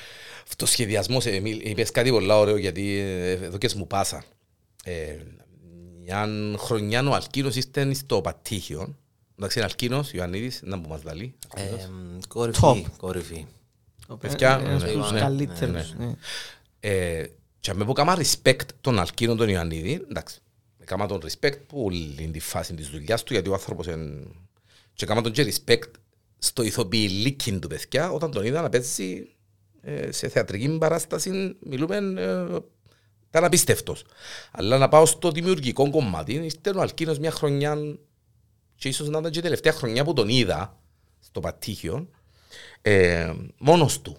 Αυτό 0.47 0.65
ο 0.65 0.67
σχεδιασμός, 0.67 1.25
Εμίλ, 1.25 1.69
είπες 1.69 1.91
κάτι 1.91 2.09
πολύ 2.09 2.31
ωραίο 2.31 2.57
γιατί 2.57 2.97
ε, 2.97 3.31
εδώ 3.31 3.57
και 3.57 3.69
μου 3.75 3.87
πάσα. 3.87 4.23
Ε, 4.83 5.17
μια 6.03 6.27
χρονιά 6.57 7.07
ο 7.09 7.13
Αλκίνος 7.13 7.55
είστε 7.55 7.93
στο 7.93 8.21
Πατήχιο. 8.21 8.95
Εντάξει, 9.37 9.59
είναι 9.59 9.67
Αλκίνος, 9.67 10.13
Ιωαννίδης, 10.13 10.59
να 10.63 10.77
μου 10.77 10.87
μας 10.87 11.01
δαλεί. 11.01 11.33
Ε, 11.55 11.61
Top. 11.61 11.81
κορυφή, 12.27 12.85
κορυφή. 12.97 13.45
Παιδιά, 14.19 14.59
Ένας 14.63 14.83
ναι, 14.83 14.89
από 14.89 14.99
τους 14.99 15.11
ναι, 15.11 15.19
καλύτερους. 15.19 15.93
ναι. 15.97 16.13
Ε, 16.79 17.25
και 17.59 17.73
με 17.73 17.85
που 17.85 17.93
κάμα 17.93 18.17
respect 18.17 18.65
τον 18.81 18.99
Αλκίνο 18.99 19.35
τον 19.35 19.49
Ιωαννίδη, 19.49 20.05
εντάξει, 20.09 20.39
κάμα 20.85 21.05
τον 21.05 21.21
respect 21.23 21.57
που 21.67 21.83
όλη 21.83 22.29
τη 22.31 22.39
φάση 22.39 22.73
της 22.73 22.89
δουλειάς 22.89 23.23
του, 23.23 23.33
γιατί 23.33 23.49
ο 23.49 23.53
άνθρωπος 23.53 23.85
είναι... 23.87 24.23
Και 24.93 25.05
κάμα 25.05 25.21
τον 25.21 25.31
και 25.31 25.53
respect 25.53 25.91
στο 26.37 26.63
ηθοποιηλίκιν 26.63 27.59
του 27.59 27.67
παιδιά, 27.67 28.11
όταν 28.11 28.31
τον 28.31 28.45
είδα 28.45 28.61
να 28.61 28.69
παίζει 28.69 29.13
ε, 29.13 29.27
σε 30.09 30.27
θεατρική 30.27 30.77
παράσταση, 30.77 31.55
μιλούμε, 31.65 31.95
ε, 31.95 32.57
ήταν 33.27 33.43
απίστευτος. 33.43 34.03
Αλλά 34.51 34.77
να 34.77 34.88
πάω 34.89 35.05
στο 35.05 35.32
δημιουργικό 35.32 35.89
κομμάτι, 35.89 36.34
είστε 36.34 36.69
ο 36.69 36.82
Αλκίνος 36.82 37.19
μια 37.19 37.32
χρονιά, 37.32 37.77
και 38.75 38.88
ίσως 38.88 39.09
να 39.09 39.19
ήταν 39.19 39.32
και 39.32 39.39
η 39.39 39.41
τελευταία 39.41 39.73
χρονιά 39.73 40.03
που 40.03 40.13
τον 40.13 40.29
είδα, 40.29 40.77
στο 41.19 41.39
Πατήχιο, 41.39 42.07
ε, 42.82 43.34
μόνος 43.57 44.01
του. 44.01 44.17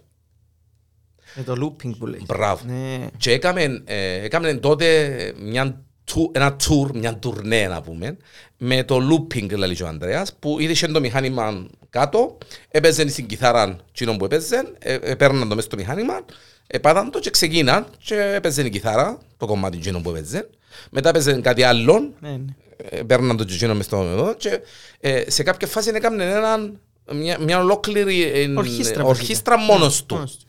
Με 1.35 1.43
το 1.43 1.53
looping 1.53 1.99
που 1.99 2.07
λέει. 2.07 2.23
Μπράβο. 2.27 2.65
Ναι. 2.67 3.07
Και 3.17 3.33
έκαμε, 3.33 3.83
ε, 3.85 4.13
έκαμε 4.25 4.55
τότε 4.55 5.33
μια, 5.39 5.65
του- 5.73 5.85
ένα 6.33 6.57
tour, 6.57 6.91
μια 6.95 7.17
τουρνέ 7.17 7.67
να 7.67 7.83
πούμε, 7.83 8.17
με 8.57 8.85
το 8.85 8.97
looping, 8.97 9.57
λέει 9.57 9.75
και 9.75 9.83
ο 9.83 9.87
Ανδρέας, 9.87 10.35
που 10.39 10.61
ήδη 10.61 10.73
είχε 10.73 10.87
το 10.87 11.01
μηχάνημα 11.01 11.67
κάτω, 11.91 12.39
έπαιζε 12.69 13.09
στην 13.09 13.27
κιθάρα 13.27 13.77
εκείνο 13.89 14.17
που 14.17 14.25
έπαιζε, 14.25 14.73
ε, 14.79 14.95
ε, 14.95 15.15
παίρναν 15.15 15.49
το 15.49 15.55
μέσα 15.55 15.67
στο 15.67 15.77
μηχάνημα, 15.77 16.25
επάταν 16.67 17.11
το 17.11 17.19
και 17.19 17.31
ξεκίναν 17.31 17.87
και 18.05 18.15
έπαιζε 18.15 18.63
η 18.63 18.71
κιθάρα, 18.71 19.19
το 19.37 19.47
κομμάτι 19.47 19.77
εκείνο 19.77 20.01
που 20.01 20.11
έπαιζε. 20.11 20.49
Μετά 20.91 21.09
έπαιζε 21.09 21.41
κάτι 21.41 21.63
άλλο, 21.63 22.13
Ναι, 22.21 22.31
ναι. 22.31 22.55
ε, 22.77 23.03
παίρναν 23.03 23.37
το 23.37 23.45
εκείνο 23.49 23.75
μες 23.75 23.85
στο 23.85 23.97
εδώ 23.97 24.35
και 24.35 24.61
ε, 25.01 25.31
σε 25.31 25.43
κάποια 25.43 25.67
φάση 25.67 25.91
έκαμε 25.95 26.25
έναν, 26.25 26.81
μια, 27.13 27.39
μια 27.41 27.59
ολόκληρη 27.59 28.23
ε, 28.23 28.53
Ορχήστρα, 28.57 29.05
ορχήστρα 29.05 29.57
βασικά. 29.57 29.73
μόνος 29.73 30.07
του. 30.07 30.15
Μόνος 30.15 30.37
του. 30.37 30.47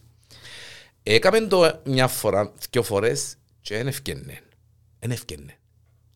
Έκαμε 1.04 1.40
το 1.40 1.80
μια 1.84 2.08
φορά, 2.08 2.52
δυο 2.72 2.84
φορές 2.84 3.36
και 3.62 3.76
δεν 3.76 3.88
ευκαινε. 3.88 4.42
Δεν 5.04 5.12
ευκαινε. 5.12 5.58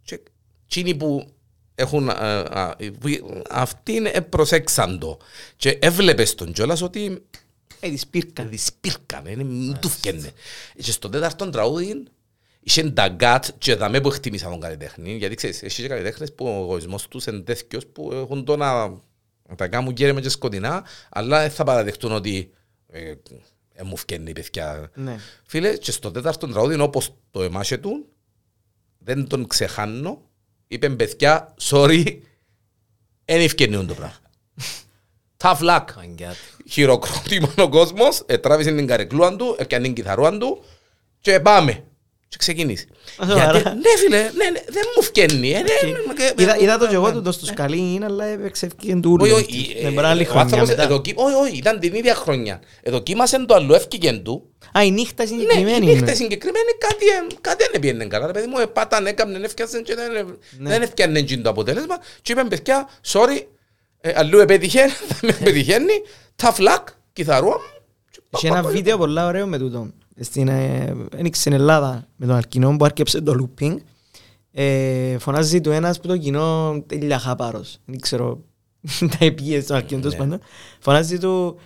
Και 0.02 0.20
εκείνοι 0.66 0.96
που 0.96 1.28
έχουν, 1.76 2.10
α, 2.10 2.14
α, 2.40 2.76
που- 2.76 3.42
αυτοί 3.50 3.98
ε, 4.14 4.20
προσέξαν 4.20 5.00
το 5.00 5.18
και 5.56 5.70
έβλεπες 5.82 6.36
τον 6.36 6.54
κιόλας 6.54 6.82
ότι 6.82 7.24
Ε, 7.80 7.90
της 7.90 8.08
πύρκα. 8.08 8.44
δυσπήρκανε, 8.46 9.36
δεν 9.36 9.78
του 9.82 9.90
φκαινε. 9.90 10.32
Και 10.84 10.92
στο 10.92 11.10
τέταρτο 11.10 11.50
τραγούδι 11.50 12.04
είχε 12.60 12.90
τα 12.92 13.08
γκάτ 13.08 13.46
και 13.58 13.76
δαμέ 13.76 14.02
που 14.02 14.08
εκτιμήσαν 14.08 14.52
τον 14.52 14.60
καλλιτέχνη, 14.60 15.16
γιατί 15.16 15.36
ξέρεις, 15.36 15.64
έχει 15.64 15.82
και 15.82 15.88
καλλιτέχνες 15.88 16.34
που 16.34 16.46
ο 16.46 16.50
εγωισμός 16.62 17.08
τους 17.08 17.26
είναι 17.26 17.40
τέτοιος 17.40 17.86
που 17.88 18.14
έχουν 18.14 18.46
το 18.46 18.56
να 18.58 18.88
να 19.50 19.56
τα 19.56 19.68
κάνουν 19.68 19.94
γέρεμα 19.98 20.22
και 20.22 20.30
σκοτεινά, 20.30 20.86
αλλά 21.10 21.42
δεν 21.42 21.50
θα 21.52 21.64
παραδεχτούν 21.64 22.12
ότι 22.12 22.52
ε, 22.88 23.14
ε, 23.74 23.84
μου 23.84 23.98
φκαινει 23.98 24.30
η 24.30 24.34
παιδιά. 24.34 24.92
Ναι. 24.96 25.16
Φίλε, 25.46 25.78
και 25.78 25.92
στο 25.92 26.12
τέταρτο 26.12 26.48
τραγούδι, 26.48 26.80
όπως 26.80 27.14
το 27.32 27.42
εμάσαι 27.44 27.78
του, 27.78 28.06
δεν 29.08 29.28
τον 29.28 29.48
ξεχάνω, 29.48 30.22
είπε 30.68 30.90
παιδιά, 30.90 31.54
sorry, 31.62 32.18
δεν 33.26 33.42
ευκαινούν 33.42 33.88
το 33.88 33.94
πράγμα. 33.94 34.22
Tough 35.38 35.60
luck. 35.60 35.86
Μαγκιά 35.96 36.30
του. 36.30 36.70
Χειροκρότημα 36.70 37.54
ο 37.58 37.70
κόσμος, 37.70 38.24
ε, 38.26 38.38
τράβησε 38.38 38.76
την 38.76 38.88
καρεκλούα 38.88 39.36
του, 39.36 39.56
έπιανε 39.60 39.84
την 39.84 39.94
κιθαρούα 39.94 40.38
του 40.38 40.64
και 41.20 41.40
πάμε. 41.40 41.84
Και 42.30 42.38
ξεκινήσει. 42.38 42.88
σοβαρά. 43.28 43.52
Γιατί, 43.52 43.70
ναι 43.70 43.98
φίλε, 43.98 44.18
ναι, 44.18 44.50
ναι, 44.50 44.60
δεν 44.70 44.84
μου 44.96 45.04
φκένει. 45.04 45.50
Ε, 45.52 45.58
ναι, 45.58 45.64
ναι, 45.92 45.92
ναι, 45.92 46.44
Είδα, 46.44 46.58
είδα 46.58 46.78
το 46.78 46.84
ναι, 46.84 46.90
και 46.90 46.96
εγώ 46.96 47.08
ναι. 47.08 47.14
του 47.14 47.22
το 47.22 47.32
στο 47.32 47.46
σκαλί 47.46 47.78
είναι, 47.78 48.06
αλλά 48.06 48.26
έπαιξε 48.26 48.66
ευκήγεν 48.66 49.02
του 49.02 49.18
Όχι, 49.22 49.32
ούλου. 49.32 49.44
όχι, 49.50 49.76
Δεν 49.82 49.86
ε, 49.92 49.94
μπορεί 49.94 50.06
άλλη 50.08 50.22
ο 50.22 50.26
χρονιά 50.26 50.42
άνθρωπος 50.42 50.68
μετά. 50.70 50.84
εδοκι- 50.84 51.20
Όχι, 51.20 51.36
όχι, 51.36 51.58
ήταν 51.58 51.80
την 51.80 51.94
ίδια 51.94 52.16
χρονιά. 52.16 52.62
Εδοκίμασε 52.82 53.46
το 53.46 53.54
άλλο, 53.54 53.76
έφυγε 53.76 54.12
του. 54.14 54.50
Α, 54.78 54.84
η 54.84 54.92
νύχτα 54.92 55.24
Ναι, 55.24 55.30
η 55.30 55.34
συγκεκριμένη 55.40 55.86
νύχτα 55.86 56.06
είναι. 56.06 56.14
συγκεκριμένη 56.14 56.72
κάτι, 56.78 57.06
ε, 57.06 57.36
κάτι 57.42 57.66
δεν 57.72 57.82
πήγαινε 57.82 58.06
καλά. 58.06 58.26
Ρε 58.26 58.32
παιδί 58.32 58.48
μου, 58.48 58.58
επάταν, 58.60 59.06
έκαμνε, 59.08 59.40
έφτιασαν 59.46 59.84
και 59.84 59.96
δεν, 59.96 60.12
Ναι. 60.58 60.70
δεν 60.70 60.82
έφτιανε 60.82 61.20
εκείνο 61.20 61.42
το 61.44 61.50
αποτέλεσμα. 61.50 61.96
Και 62.22 62.32
είπαν, 62.32 62.48
παιδιά, 62.48 62.90
sorry, 63.08 63.42
ε, 64.02 64.12
αλλού 64.16 64.40
επέτυχε, 64.40 64.82
δεν 65.10 65.20
με 65.22 65.32
πετυχαίνει, 65.44 65.94
tough 66.44 66.56
luck, 66.68 66.84
κιθαρούα 67.14 67.56
μου. 67.56 67.82
και 68.12 68.20
πα- 68.30 68.38
Είχε 68.40 68.48
πα- 68.50 68.54
ένα 68.58 68.64
πα- 68.64 68.70
βίντεο 68.74 68.98
πολλά 68.98 69.28
ωραίο 69.28 69.48
με 69.48 69.58
τούτο. 69.58 69.92
Στην, 70.20 70.48
ε, 70.48 70.96
ένιξε 71.16 71.42
στην 71.42 71.54
Ελλάδα 71.54 72.08
με 72.16 72.26
τον 72.26 72.36
Αρκινό 72.36 72.76
που 72.78 72.86
άρκεψε 72.86 73.22
το 73.22 73.34
looping. 73.60 73.76
Ε, 74.52 75.18
φωνάζει 75.18 75.62
του 75.62 75.72
ένας 75.72 76.00
που 76.00 76.08
το 76.08 76.18
κοινό 76.18 76.84
τέλεια 76.88 77.20
χαπάρος. 77.20 77.78
Δεν 77.86 78.00
ξέρω 78.00 78.44
τα 79.20 79.26
επίγειες 79.26 79.64
στον 79.64 79.76
Αρκινό 79.76 80.00
τέλος 80.00 80.14
Ναι. 80.16 80.20
πάντων. 80.24 80.40
Φωνάζει 80.80 81.18
του 81.20 81.58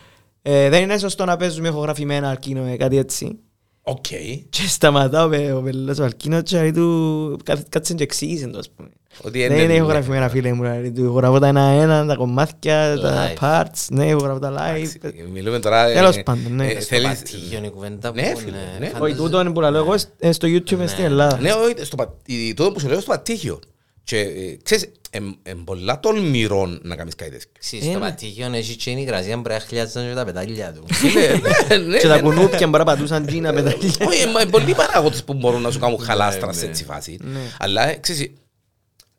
ε, 0.42 0.70
δεν 0.70 0.82
είναι 0.84 0.98
σωστό 0.98 1.26
να 1.26 1.38
παίζουμε 1.38 1.68
ηχογραφημένα 1.68 2.30
Αρκίνο, 2.30 2.66
ε, 2.66 2.76
κάτι 2.78 2.98
έτσι. 2.98 3.40
Οκ. 3.82 4.06
Και 4.50 4.62
σταματά 4.68 5.26
ο, 5.26 5.30
πε- 5.30 5.54
ο 5.54 5.62
πελός 5.62 6.00
ο 6.00 6.04
Αλκίνος 6.04 6.42
και 6.44 6.60
λέει 6.60 6.72
του 6.72 7.38
«Κάθ- 7.44 7.70
κάτσε 7.70 7.94
και 7.94 8.04
εξήγησε 8.04 8.48
το 8.48 8.58
ας 8.60 8.70
πούμε. 8.70 8.90
Ότι 9.24 9.38
Ναι, 9.38 9.44
είναι- 9.44 9.56
είναι 9.62 9.74
ηχογραφημένα 9.74 10.30
φίλε 10.30 10.54
μου. 10.54 10.62
δηλαδή, 10.62 10.92
Του 10.92 11.04
ηχογραφώ 11.04 11.40
τα 11.40 11.48
ένα-ένα, 11.48 12.06
τα 12.06 12.16
κομμάτια, 12.16 12.98
τα 13.02 13.32
Live. 13.34 13.44
parts. 13.44 13.86
Ναι, 13.90 14.06
ηχογραφώ 14.08 14.40
τα 14.40 14.52
live. 14.52 14.76
Εντάξει, 14.96 15.26
Μιλούμε 15.34 15.60
τώρα... 15.60 15.88
ε, 15.90 15.94
Τέλος 15.94 16.24
πάντων, 16.24 16.56
ναι. 16.56 16.68
ε, 16.68 16.72
Στο 16.80 16.82
θέλεις- 16.96 17.08
πατήγιο 17.08 17.58
είναι 17.58 17.68
η 17.68 17.70
κουβέντα 17.70 18.12
Ναι, 18.14 18.32
που 18.32 18.38
φίλε, 18.40 18.50
είναι- 18.50 18.58
ναι. 18.80 18.86
φαντάζεσαι- 18.86 19.02
Όχι, 19.02 19.16
τούτο 19.16 19.40
είναι 19.42 19.52
που 19.52 19.62
λέω 19.62 19.76
εγώ 19.76 19.94
ε, 20.20 20.32
στο 20.32 20.48
YouTube 20.48 20.78
Ναι. 20.78 20.88
στην 20.88 21.04
Ελλάδα. 21.04 21.38
Ναι, 21.40 21.52
όχι, 21.52 21.74
στο 21.86 21.96
πα- 21.96 22.14
η- 22.26 22.54
τούτο 22.54 22.72
που 22.72 22.80
σου 22.80 22.88
λέω 22.88 23.00
στο 23.00 23.12
πατήγιο. 23.12 23.60
Και 24.04 24.18
ε, 24.20 24.58
ξέρεις, 24.64 24.86
είναι 25.14 25.36
πολλά 25.64 26.00
τολμηρό 26.00 26.66
να 26.82 26.96
κάνεις 26.96 27.16
κάτι 27.16 27.32
τέτοιο. 27.32 27.50
Ξέρεις, 27.60 27.86
Στο 27.86 27.94
Ε, 27.96 27.98
ναι. 28.00 28.06
πατήγιο 28.06 28.52
έχει 28.54 28.76
και 28.76 28.90
η 28.90 28.96
υγρασία 29.00 29.36
που 29.36 29.42
πρέπει 29.42 29.60
να 29.62 29.68
χλιάζαν 29.68 30.08
και 30.10 30.14
τα 30.16 30.26
πετάλια 30.26 30.74
του. 30.74 30.84
Φίλε, 30.94 31.28
ναι, 31.28 31.78
ναι, 31.78 31.98
Και 31.98 32.08
τα 32.08 32.16
ναι, 32.16 32.22
κουνούπια 32.22 32.68
μπορεί 32.68 32.84
να 32.84 32.84
πατούσαν 32.84 33.26
τζίνα 33.26 33.54
πεταλιά. 33.54 33.78
Όχι, 34.08 34.22
είναι 34.30 34.46
πολλοί 34.50 34.74
παράγοντες 34.74 35.24
που 35.24 35.34
μπορούν 35.34 35.62
να 35.62 35.72
σου 35.72 35.80
κάνουν 35.80 36.00
χαλάστρα 36.00 36.48
Ναι, 36.48 36.54
σε 36.54 36.64
ναι. 36.64 36.70
έτσι 36.70 36.84
φάση. 36.84 37.18
Αλλά, 37.60 37.90
ε, 37.90 37.96
ξέρεις, 38.02 38.32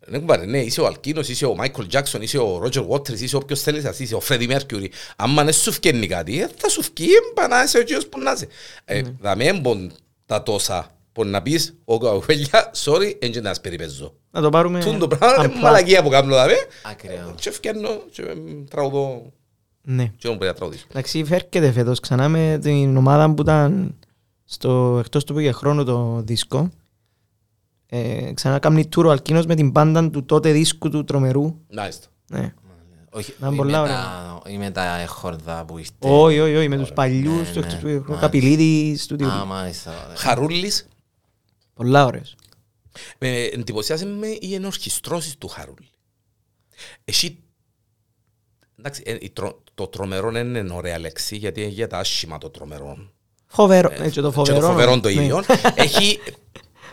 ναι, 0.08 0.18
κουμπάρε, 0.18 0.44
ναι, 0.44 0.60
είσαι 0.60 0.80
ο 0.80 0.86
Αλκίνος, 0.86 1.28
είσαι 1.28 1.46
ο 1.46 1.54
Μάικλ 1.54 1.86
Τζάκσον, 1.86 2.22
είσαι 2.22 2.38
ο 2.38 2.58
Ρότζερ 2.58 2.82
Βότερς, 2.82 3.20
είσαι 3.20 3.36
όποιος 3.36 3.60
θέλεις 3.60 3.84
να 3.84 3.94
είσαι, 3.98 4.14
ο 4.14 4.20
Φρέντι 4.20 4.46
Μέρκιουρι. 4.46 4.90
Αν 5.16 5.34
δεν 5.34 5.52
σου 5.52 5.72
φκένει 5.72 6.06
κάτι, 6.06 6.40
ε, 6.40 6.48
θα 6.56 6.68
σου 6.68 6.82
φκεί, 6.82 7.08
εμπα 7.30 7.48
να 7.48 7.62
είσαι 7.62 7.78
ο 7.78 7.82
κύριος 7.82 8.06
που 8.06 8.20
να 8.20 8.32
είσαι. 8.32 8.46
Ε, 8.84 9.02
Δαμέ 9.20 9.44
έμπον 9.44 9.92
τα 10.26 10.42
τόσα 10.42 10.90
που 11.12 11.24
να 11.24 11.42
πεις, 11.42 11.74
ο 11.84 11.98
καβέλια, 11.98 12.70
sorry, 12.84 13.16
δεν 13.20 13.32
και 13.32 13.40
να 13.40 13.48
σας 13.48 13.60
περιπέζω. 13.60 14.14
Να 14.30 14.40
το 14.40 14.48
πάρουμε. 14.48 14.80
Τούν 14.80 14.98
το 14.98 15.08
πράγμα 15.08 15.44
είναι 15.44 15.52
unplugged. 15.54 15.62
μαλακία 15.62 16.02
που 16.02 16.08
κάνω 16.08 16.34
δαμέ. 16.34 16.56
Ακραίο. 16.82 17.34
Και 17.40 17.50
φκένω 17.50 17.88
και 18.10 18.22
εμ, 18.22 18.64
τραγουδώ. 18.70 19.32
Ναι. 19.82 20.12
Και 20.16 20.26
όμως 20.26 20.38
πρέπει 20.38 20.52
να 20.52 20.54
τραγουδήσω. 20.54 20.86
Εντάξει, 20.90 21.24
φέρκεται 21.24 21.72
φέτος 21.72 22.00
ξανά 22.00 22.28
με 22.28 22.58
την 22.62 22.96
ομάδα 22.96 23.34
που 23.34 23.42
ήταν 23.42 23.94
στο 24.44 24.96
εκτός 25.04 25.24
του 25.24 25.32
που 25.32 25.38
είχε 25.38 25.52
χρόνο 25.52 25.84
το 25.84 26.22
δίσκο. 26.24 26.70
Ε, 27.94 28.32
ξανά 28.34 28.58
κάνει 28.58 28.88
tour 28.96 29.04
ο 29.04 29.10
Αλκίνος 29.10 29.46
με 29.46 29.54
την 29.54 29.72
πάντα 29.72 30.10
του 30.10 30.24
τότε 30.24 30.52
δίσκου 30.52 30.88
του 30.90 31.04
τρομερού. 31.04 31.56
Μάλιστα. 31.74 32.06
Ναι. 32.28 32.54
Όχι, 33.10 33.34
Να 33.38 33.48
όχι 33.48 33.56
πολλά 33.56 33.76
με 33.78 33.82
ωραία. 33.82 33.94
τα- 34.02 34.42
όχι 34.46 34.58
με 34.58 34.70
τα 34.70 34.98
εχόρδα 35.00 35.64
που 35.64 35.78
είστε. 35.78 35.94
Όχι, 36.00 36.40
όχι, 36.40 36.56
όχι, 36.56 36.68
με 36.68 36.76
τους 36.78 36.92
παλιούς, 36.92 37.46
Ναι, 37.48 37.52
του 37.52 37.58
ναι. 37.60 37.66
εκτός 37.66 37.80
του 37.80 37.86
είχε 37.88 37.96
χρόνο, 37.96 38.04
Μάλιστα. 38.06 38.20
Καπηλίδης, 38.20 39.06
του 39.06 39.26
Α, 39.26 39.44
μάλιστα. 39.44 39.90
ωραία. 40.04 40.16
Χαρούλης, 40.16 40.88
Πολλά 41.74 42.04
ωραίος. 42.04 42.34
με 43.18 43.28
εντυπωσιάζει 43.42 44.04
με 44.06 44.26
οι 44.40 44.54
ενορχιστρώσεις 44.54 45.38
του 45.38 45.48
Χαρούλη. 45.48 45.88
Εσύ, 47.04 47.38
εντάξει, 48.78 49.02
ε, 49.06 49.16
η 49.20 49.30
τρο- 49.30 49.62
το 49.74 49.86
τρομερό 49.86 50.30
δεν 50.30 50.54
είναι 50.54 50.72
ωραία 50.74 50.98
λέξη, 50.98 51.36
γιατί 51.36 51.60
είναι 51.60 51.70
για 51.70 51.86
τα 51.86 51.98
άσχημα 51.98 52.38
το 52.38 52.50
τρομερό. 52.50 53.10
Φοβερό, 53.46 53.90
ε, 53.92 54.10
και 54.10 54.20
το 54.20 54.28
Και 54.28 54.34
φοβερό. 54.34 54.60
το 54.60 54.66
φοβερό 54.66 55.00
το 55.00 55.08
ναι. 55.08 55.22
ίδιο. 55.22 55.42
Έχει 55.74 56.18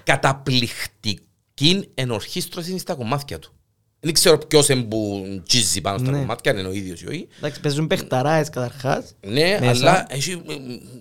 καταπληκτική 0.10 1.89
ενορχίστρωση 1.93 2.78
στα 2.78 2.93
κομμάτια 2.95 3.39
του. 3.39 3.53
Δεν 3.99 4.14
ξέρω 4.14 4.38
ποιος 4.38 4.70
είναι 4.70 4.82
που 4.82 5.26
τζίζει 5.47 5.82
πάνω 5.82 5.97
στα 5.97 6.12
Ναι. 6.12 6.18
κομμάτια, 6.18 6.51
αν 6.51 6.57
είναι 6.57 6.68
ο 6.68 6.72
ίδιος 6.72 7.01
ή 7.01 7.07
όχι. 7.07 7.28
Εντάξει, 7.38 7.60
παίζουν 7.60 7.88
παιχταράες 7.88 8.49
καταρχάς. 8.49 9.16
Ναι, 9.28 9.57
Μέσα. 9.62 9.70
αλλά 9.72 10.05
έχει, 10.10 10.41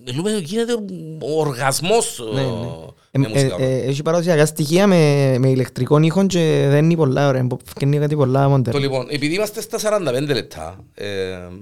μιλούμε, 0.05 0.31
γίνεται 0.31 0.73
ο 1.21 1.39
οργασμός 1.39 2.19
Ναι, 2.33 2.41
ε, 2.41 2.43
ναι. 2.43 2.67
Με 3.11 3.25
Ε, 3.25 3.29
μουσικά. 3.29 3.55
ε, 3.59 3.65
ε, 3.65 3.77
Έχει 3.87 4.01
παραδοσιακά 4.01 4.45
στοιχεία 4.45 4.87
με, 4.87 5.35
με 5.39 5.49
ηλεκτρικών 5.49 6.03
ήχων 6.03 6.27
και 6.27 6.65
δεν 6.69 6.83
είναι 6.85 6.95
πολλά 6.95 7.27
ωραία. 7.27 7.47
Φκένει 7.65 7.97
κάτι 7.99 8.15
πολλά 8.15 8.43
Το 8.43 8.49
μοντέρνο. 8.49 8.79
λοιπόν, 8.79 9.07
επειδή 9.09 9.33
είμαστε 9.35 9.61
στα 9.61 9.77
45 9.79 10.33
λεπτά, 10.33 10.75
ε, 10.93 11.07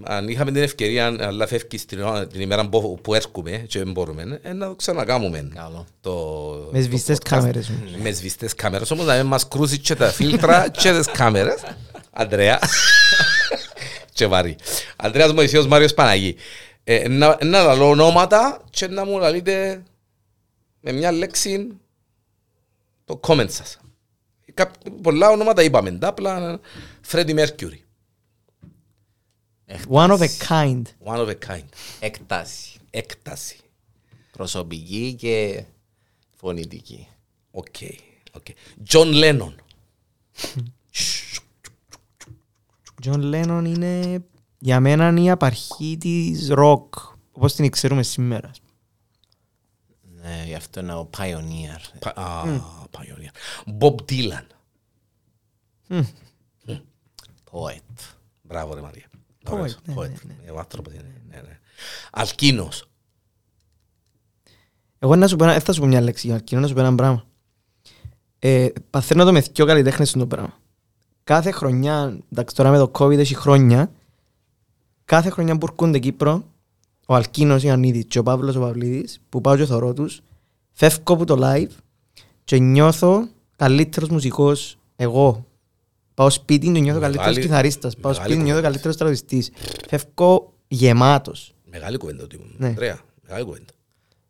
αν 0.04 0.28
είχαμε 0.28 0.52
την 0.52 0.62
ευκαιρία, 0.64 1.16
αλλά 1.20 1.48
φεύγει 1.48 1.78
την, 1.88 2.02
ώρα- 2.02 2.28
την 2.28 2.41
ημέρα 2.41 2.70
που, 2.70 3.00
που 3.02 3.14
έρχομαι 3.14 3.52
και 3.68 3.80
δεν 3.80 3.91
μπορούμε, 3.91 4.39
ε, 4.41 4.54
να 4.54 4.68
το 4.68 4.76
ξανακάμουμε. 4.76 5.50
Καλό. 5.56 5.86
Το, 6.02 6.14
Με 6.72 6.78
το 6.80 6.84
σβηστές 6.84 7.18
podcast. 7.18 7.28
κάμερες. 7.30 7.72
Με 8.04 8.12
σβηστές 8.12 8.54
κάμερες, 8.56 8.91
όμως 8.91 9.06
να 9.06 9.16
μην 9.16 9.26
μας 9.26 9.48
κρούσει 9.48 9.78
και 9.80 9.95
τα 9.95 10.08
φίλτρα 10.08 10.70
και 10.70 10.91
τις 10.91 11.08
κάμερες. 11.12 11.56
Αντρέα. 12.12 12.60
και 14.14 14.26
βαρύ. 14.28 14.56
Ανδρέας 14.95 15.34
Μωυσίος 15.34 15.68
Μάριος 15.68 15.93
Παναγή. 15.93 16.36
Ε, 16.84 17.08
να, 17.08 17.38
να 17.43 17.62
λαλώ 17.64 17.89
ονόματα 17.89 18.62
και 18.70 18.88
να 18.88 19.06
μου 19.06 19.20
λαλείτε 19.20 19.84
με 20.80 20.92
μια 20.92 21.12
λέξη 21.12 21.78
το 23.06 23.20
comment 23.24 23.50
σας. 23.50 23.80
Κάπ- 24.54 24.90
πολλά 25.02 25.30
ονόματα 25.30 25.64
είπαμε. 25.64 25.92
Τα 25.92 26.08
απλά 26.08 26.60
Freddie 27.12 27.36
Mercury. 27.46 27.80
One 29.90 30.18
of 30.18 30.22
a 30.22 30.28
kind. 30.48 30.82
One 31.06 31.28
of 31.28 31.28
a 31.28 31.48
kind. 31.48 31.66
Έκταση. 32.00 32.80
Έκταση. 32.90 33.60
Προσωπική 34.32 35.16
και 35.20 35.64
φωνητική. 36.36 37.08
OK. 37.52 37.76
OK. 38.32 38.45
John 38.90 39.14
Lennon. 39.24 39.54
John 43.04 43.34
Lennon 43.34 43.64
είναι 43.66 44.24
για 44.60 44.80
μένα 44.80 45.08
είναι 45.08 45.22
η 45.22 45.30
απαρχή 45.30 45.98
της 46.00 46.52
rock 46.52 46.88
όπως 47.32 47.56
την 47.56 47.70
ξέρουμε 47.72 48.04
σήμερα. 48.04 48.52
Ναι, 50.28 50.44
γι' 50.46 50.56
αυτό 50.56 50.80
είναι 50.80 50.94
ο 50.94 51.10
pioneer. 51.18 51.98
Πα- 52.00 52.14
Α, 52.22 52.44
pioneer. 52.92 53.32
Bob 53.80 53.96
Dylan. 54.12 54.46
Poet. 57.52 58.16
Μπράβο 58.42 58.74
ρε 58.74 58.82
Μαρία. 58.82 59.06
Poet, 59.46 59.52
Ωραίος, 59.52 59.78
ναι, 59.86 59.94
poet. 59.98 60.10
ναι, 60.26 60.36
Ε, 60.46 60.52
Ο 60.52 60.60
άνθρωπος 60.60 60.94
είναι. 60.94 61.22
ναι, 61.30 61.36
ναι. 61.42 61.60
Αλκίνος. 62.12 62.86
Εγώ 65.00 65.16
να 65.16 65.28
σου 65.28 65.36
πω, 65.36 65.44
ένα- 65.44 65.54
δεν 65.54 65.62
θα 65.62 65.74
σου 65.74 65.80
πω 65.82 65.86
μια 65.88 66.02
λέξη 66.02 66.28
για 66.28 66.36
αρκινό, 66.36 66.62
να 66.62 66.68
σου 66.68 66.74
πω 66.74 66.80
ένα 66.80 66.96
πράγμα. 66.96 67.26
Ε, 68.40 68.68
παθαίνω 68.90 69.24
το 69.26 69.32
με 69.32 69.40
δυο 69.40 69.66
καλλιτέχνες 69.66 70.10
στο 70.10 70.28
πράγμα. 70.28 70.58
Κάθε 71.24 71.52
χρονιά, 71.52 72.18
εντάξει 72.32 72.56
τώρα 72.56 72.70
με 72.70 72.78
το 72.78 72.92
COVID 73.00 73.18
έχει 73.18 73.36
χρόνια, 73.36 73.92
κάθε 75.06 75.30
χρονιά 75.30 75.58
που 75.58 75.68
έρχονται 75.70 76.00
Κύπρο, 76.00 76.44
ο 77.10 77.16
Αλκίνος 77.16 77.64
Ιωαννίδης 77.64 78.05
και 78.08 78.20
ο 78.20 78.24
Παύλος 78.24 78.55
ο 78.55 78.60
Παυλίδης, 78.60 79.20
που 79.30 79.41
πάω 79.41 79.55
και 79.58 79.66
θωρώ 79.66 79.93
τους, 79.93 80.22
φεύγω 80.72 81.14
από 81.14 81.26
το 81.26 81.38
live 81.41 81.70
και 82.43 82.58
νιώθω 82.60 83.28
καλύτερος 83.55 84.10
μουσικός 84.10 84.78
εγώ. 84.95 85.45
Πάω 86.14 86.30
σπίτι 86.30 86.72
και 86.72 86.80
νιώθω 86.80 86.99
Μεγάλη- 86.99 87.18
καλύτερος 87.18 87.45
κιθαρίστας. 87.45 87.95
Πάω 87.95 88.12
μεγάλη 88.12 88.18
σπίτι 88.30 88.38
και 88.38 88.43
νιώθω 88.43 88.49
κουβέντα. 88.62 88.68
καλύτερος 88.68 88.97
τραγουδιστής. 88.97 89.51
Φεύγω 89.88 90.53
γεμάτος. 90.68 91.53
Μεγάλη 91.66 91.97
κουβέντα 91.97 92.24
ότι 92.24 92.39
Ναι. 92.58 92.68
Ανδρέα. 92.68 92.99
Μεγάλη 93.28 93.43
κουβέντα. 93.45 93.74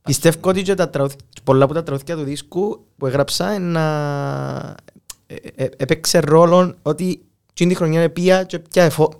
Πιστεύω 0.01 0.49
ότι 0.49 0.61
και 0.61 0.73
τα 0.73 0.89
τραγούδια- 0.89 1.17
πολλά 1.43 1.63
από 1.63 1.73
τα 1.73 1.83
τραγούδια 1.83 2.15
του 2.15 2.23
δίσκου 2.23 2.85
που 2.97 3.05
έγραψα 3.05 3.53
είναι 3.53 3.65
να... 3.71 4.75
ε, 5.27 5.35
ε, 5.55 5.69
έπαιξε 5.77 6.19
ρόλο 6.19 6.75
ότι 6.81 7.21
εκείνη 7.51 7.69
τη 7.71 7.75
χρονιά 7.75 8.09
πήγα 8.11 8.43
και 8.43 8.59
πια 8.59 8.83
εφο... 8.83 9.13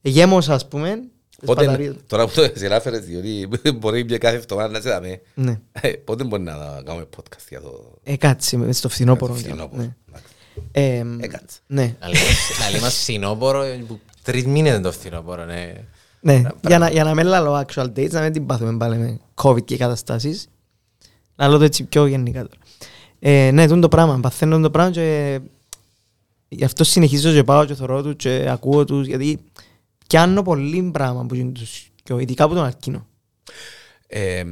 γέμωσα 0.00 0.54
ας 0.54 0.68
πούμε 0.68 0.94
τις 0.96 1.08
Πότε, 1.44 1.64
μπαταρίες. 1.64 1.94
τώρα 2.06 2.26
που 2.26 2.32
το 2.34 2.50
συνάφερες, 2.54 3.04
διότι 3.04 3.48
μπορεί 3.78 4.04
μια 4.04 4.18
κάθε 4.18 4.36
εβδομάδα 4.36 4.68
να 4.68 4.80
σε 4.80 4.88
δάμε. 4.90 5.20
Ναι. 5.34 5.60
Ε, 5.72 5.88
Πότε 5.88 6.24
μπορεί 6.24 6.42
να 6.42 6.52
κάνουμε 6.84 7.06
podcast 7.16 7.46
για 7.48 7.60
το 7.60 7.98
Ε, 8.02 8.16
κάτσε 8.16 8.56
με- 8.56 8.72
στο 8.72 8.88
φθινόπωρο. 8.88 9.32
το 9.32 9.38
φθινόπωρο. 9.38 9.82
Ναι. 9.82 9.94
Εντάξει. 10.08 10.32
Ε, 10.72 11.04
Έκατσε. 11.24 11.58
ναι. 11.66 11.94
Να 12.00 12.06
λέμε- 12.08 12.20
Να 12.60 12.70
λέμε 12.70 12.88
φθινόπωρο, 12.88 13.64
που 13.88 14.00
τρεις 14.22 14.44
μήνες 14.46 14.72
είναι 14.72 14.80
το 14.82 14.92
φθινόπωρο, 14.92 15.44
ναι. 15.44 15.72
Ναι, 16.20 16.42
για 16.68 16.78
να, 16.78 16.90
για 16.90 17.04
να 17.04 17.14
μην 17.14 17.26
λαλώ 17.26 17.64
actual 17.66 17.84
dates, 17.84 18.10
να 18.10 18.20
μην 18.20 18.32
την 18.32 18.46
πάθουμε 18.46 18.76
πάλι 18.76 18.96
με 18.96 19.18
COVID 19.42 19.64
και 19.64 19.76
καταστάσεις. 19.76 20.46
Να 21.36 21.48
λέω 21.48 21.58
το 21.58 21.64
έτσι 21.64 21.84
πιο 21.84 22.06
γενικά 22.06 22.38
τώρα. 22.42 22.56
Ε, 23.18 23.50
ναι, 23.50 23.66
τούτο 23.66 23.80
το 23.80 23.88
πράγμα, 23.88 24.18
παθαίνω 24.20 24.60
το 24.60 24.70
πράγμα 24.70 24.90
και 24.92 25.38
γι' 26.48 26.64
αυτό 26.64 26.84
συνεχίζω 26.84 27.32
και 27.32 27.44
πάω 27.44 27.64
και 27.64 27.74
θωρώ 27.74 28.02
τους 28.02 28.14
και 28.16 28.46
ακούω 28.50 28.84
τους, 28.84 29.06
γιατί 29.06 29.38
πιάνω 30.06 30.42
πολύ 30.42 30.90
πράγμα 30.92 31.26
που 31.26 31.34
γίνουν 31.34 31.52
τους, 31.52 31.90
και 32.02 32.14
ειδικά 32.18 32.44
από 32.44 32.54
τον 32.54 32.64
Αρκίνο. 32.64 33.06
Ε, 34.06 34.44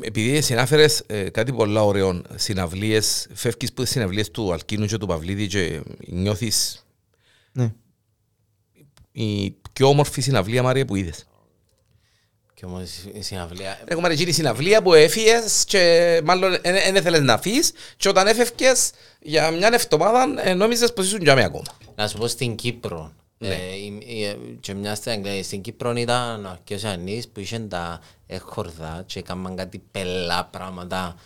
επειδή 0.00 0.40
συνάφερες 0.40 1.02
ε, 1.06 1.30
κάτι 1.30 1.52
πολλά 1.52 1.82
ωραίο, 1.84 2.22
συναυλίες, 2.34 3.26
φεύγεις 3.34 3.70
από 3.70 3.82
τις 3.82 3.90
συναυλίες 3.90 4.30
του 4.30 4.52
Αλκίνου 4.52 4.86
και 4.86 4.96
του 4.98 5.06
Παυλίδη 5.06 5.46
και 5.46 5.80
νιώθεις 6.06 6.86
Ναι. 7.52 7.72
η 9.12 9.50
πιο 9.72 9.88
όμορφη 9.88 10.20
συναυλία 10.20 10.62
Μάρια 10.62 10.84
που 10.84 10.96
είδες. 10.96 11.24
Και 12.54 12.66
όμως 12.66 12.90
η 13.12 13.22
συναυλία... 13.22 13.80
Έχουμε 13.84 14.08
εκείνη 14.08 14.26
τη 14.26 14.32
συναυλία 14.32 14.82
που 14.82 14.94
έφυγες 14.94 15.64
και 15.64 16.20
μάλλον 16.24 16.56
δεν 16.62 16.94
ήθελες 16.94 17.20
να 17.20 17.38
φύγεις 17.38 17.72
και 17.96 18.08
όταν 18.08 18.26
έφευγες 18.26 18.90
για 19.20 19.50
μια 19.50 19.70
εβδομάδα 19.72 20.48
ε, 20.48 20.54
νόμιζες 20.54 20.92
πως 20.92 21.06
ήσουν 21.06 21.22
για 21.22 21.34
μένα 21.34 21.46
ακόμα. 21.46 21.64
Να 21.94 22.08
σου 22.08 22.18
πω 22.18 22.26
στην 22.26 22.54
Κύπρο. 22.54 23.12
Ναι. 23.42 23.48
Ε, 23.54 23.74
η- 23.74 24.18
η- 24.20 24.56
και 24.60 24.74
μια 24.74 24.94
στην 24.94 25.12
Αγγλία. 25.12 25.42
Στην 25.42 25.60
Κύπρο 25.60 25.92
ήταν 25.96 26.44
ο 26.44 26.48
Αρκαίος 26.48 26.82
Ιωαννής 26.82 27.28
που 27.28 27.40
είχε 27.40 27.58
τα 27.58 28.00
έχορδα 28.26 29.02
και 29.06 29.18
έκαναν 29.18 29.56
κάτι 29.56 29.82
πελά 29.90 30.44
πράγματα 30.44 31.16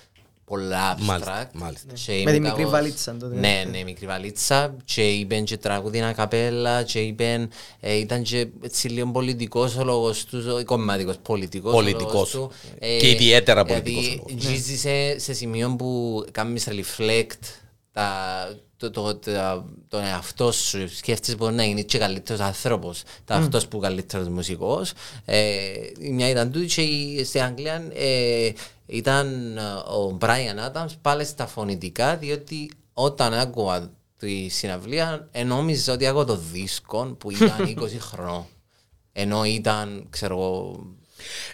πολλά 0.44 0.96
Μάλιστα, 1.00 1.42
abstract. 1.46 1.50
μάλιστα. 1.52 1.92
Και 2.06 2.12
Με 2.12 2.18
ήμουν 2.18 2.32
τη 2.32 2.40
μικρή 2.40 2.56
κάπως- 2.56 2.70
βαλίτσα 2.70 3.16
τότε. 3.16 3.36
Ναι, 3.36 3.64
ναι, 3.70 3.82
μικρή 3.82 4.06
βαλίτσα 4.06 4.74
και 4.84 5.10
είπεν 5.10 5.44
και 5.44 5.56
τραγούδι 5.56 6.12
καπέλα 6.16 6.82
και 6.82 7.00
είπεν, 7.00 7.50
ε, 7.80 7.94
ήταν 7.94 8.22
και 8.22 8.46
έτσι 8.64 8.88
λίγο 8.88 9.10
πολιτικός 9.10 9.76
ο 9.76 9.84
λόγος 9.84 10.24
τους, 10.24 10.46
ε, 10.60 10.64
κομματικός, 10.64 11.16
πολιτικός 11.22 11.72
ο 11.72 11.74
Πολιτικός. 11.76 12.12
λόγος 12.12 12.30
του. 12.30 12.50
Ε, 12.78 12.98
Και 12.98 13.08
ιδιαίτερα 13.10 13.64
γιατί 13.66 13.90
πολιτικός 13.92 14.14
ο 14.18 14.24
λόγος. 14.28 14.44
Γύζησε 14.50 15.18
σε 15.18 15.32
σημείο 15.32 15.76
που 15.76 16.24
κάνεις 16.32 16.68
reflect 16.68 17.62
τα, 17.94 18.48
το, 18.76 18.90
το, 18.90 19.14
το, 19.16 19.64
τον 19.88 20.02
εαυτό 20.04 20.52
σου, 20.52 20.88
σκέφτεσαι 20.96 21.36
μπορεί 21.36 21.54
να 21.54 21.64
γίνει 21.64 21.84
και 21.84 21.98
καλύτερος 21.98 22.40
άνθρωπος, 22.40 23.02
τα 23.24 23.34
αυτός 23.34 23.66
που 23.68 23.78
καλύτερος 23.78 24.28
μουσικός. 24.28 24.92
Ε, 25.24 25.62
μια 26.10 26.28
ήταν 26.28 26.52
τούτη 26.52 26.66
και 26.66 26.82
η- 26.82 27.24
στην 27.24 27.42
Αγγλία 27.42 27.82
ε, 27.94 28.50
ήταν 28.86 29.56
ε, 29.56 29.60
ο 29.94 30.18
Brian 30.20 30.70
Adams 30.72 30.92
πάλι 31.02 31.24
στα 31.24 31.46
φωνητικά, 31.46 32.16
διότι 32.16 32.70
όταν 32.92 33.34
άκουγα 33.34 33.90
τη 34.18 34.48
συναυλία, 34.48 35.28
ε, 35.32 35.44
νόμιζα 35.44 35.92
ότι 35.92 36.06
άκουγα 36.06 36.24
το 36.24 36.36
δίσκο 36.52 37.04
που 37.18 37.30
ήταν 37.30 37.56
20 37.80 37.86
χρονών. 38.00 38.46
Ενώ 39.12 39.44
ήταν, 39.44 40.06
ξέρω 40.10 40.34
εγώ, 40.34 40.84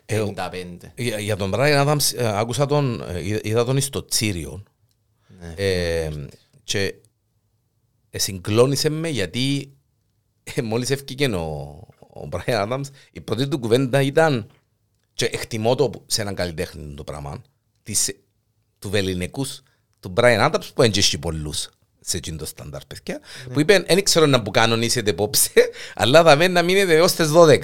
Ε, 0.07 0.24
55. 0.36 0.91
Για, 0.97 1.18
για 1.18 1.36
τον 1.36 1.53
Brian 1.55 1.86
Adams 1.86 2.14
ε, 2.16 2.38
άκουσα 2.38 2.66
τον, 2.66 3.05
ε, 3.09 3.26
είδα- 3.26 3.41
είδα 3.43 3.64
τον 3.64 3.80
στο 3.80 4.05
Τσίριο 4.05 4.62
ε, 4.62 4.70
και 6.64 6.95
ε, 8.11 8.18
συγκλώνησε 8.18 8.88
με 8.88 9.09
γιατί 9.09 9.72
ε, 10.43 10.62
μόλις 10.62 10.91
έφυγε 10.91 11.26
ο, 11.26 11.47
ο 11.99 12.28
Brian 12.30 12.68
Adams 12.68 12.84
η 13.12 13.20
πρώτη 13.20 13.49
του 13.49 13.59
κουβέντα 13.59 14.03
ήταν 14.03 14.51
και 15.14 15.24
εκτιμώ 15.24 15.74
το 15.74 15.91
που- 15.91 16.05
σε 16.07 16.20
έναν 16.20 16.34
καλλιτέχνη 16.34 16.95
το 16.95 17.05
πράγμα 17.05 17.43
της, 17.82 18.12
του 18.78 18.91
βεληνικούς 18.91 19.62
του 20.01 20.12
Brian 20.16 20.51
Adams 20.51 20.68
που 20.74 20.82
έντυχε 20.82 21.18
πολλούς 21.18 21.68
σε 22.01 22.16
εκείνο 22.16 22.36
το 22.36 22.47
στάνταρ 22.47 22.86
παιδιά 22.86 23.20
που 23.53 23.61
είπε 23.61 23.78
δεν 23.78 24.03
ξέρω 24.05 24.26
να 24.26 24.43
που 24.43 24.51
κανονίσετε 24.51 25.11
απόψε 25.11 25.51
αλλά 25.95 26.22
θα 26.22 26.36
μένει 26.36 26.53
να 26.53 26.62
μείνετε 26.62 26.95
έως 26.95 27.12
τις 27.12 27.30
12 27.34 27.59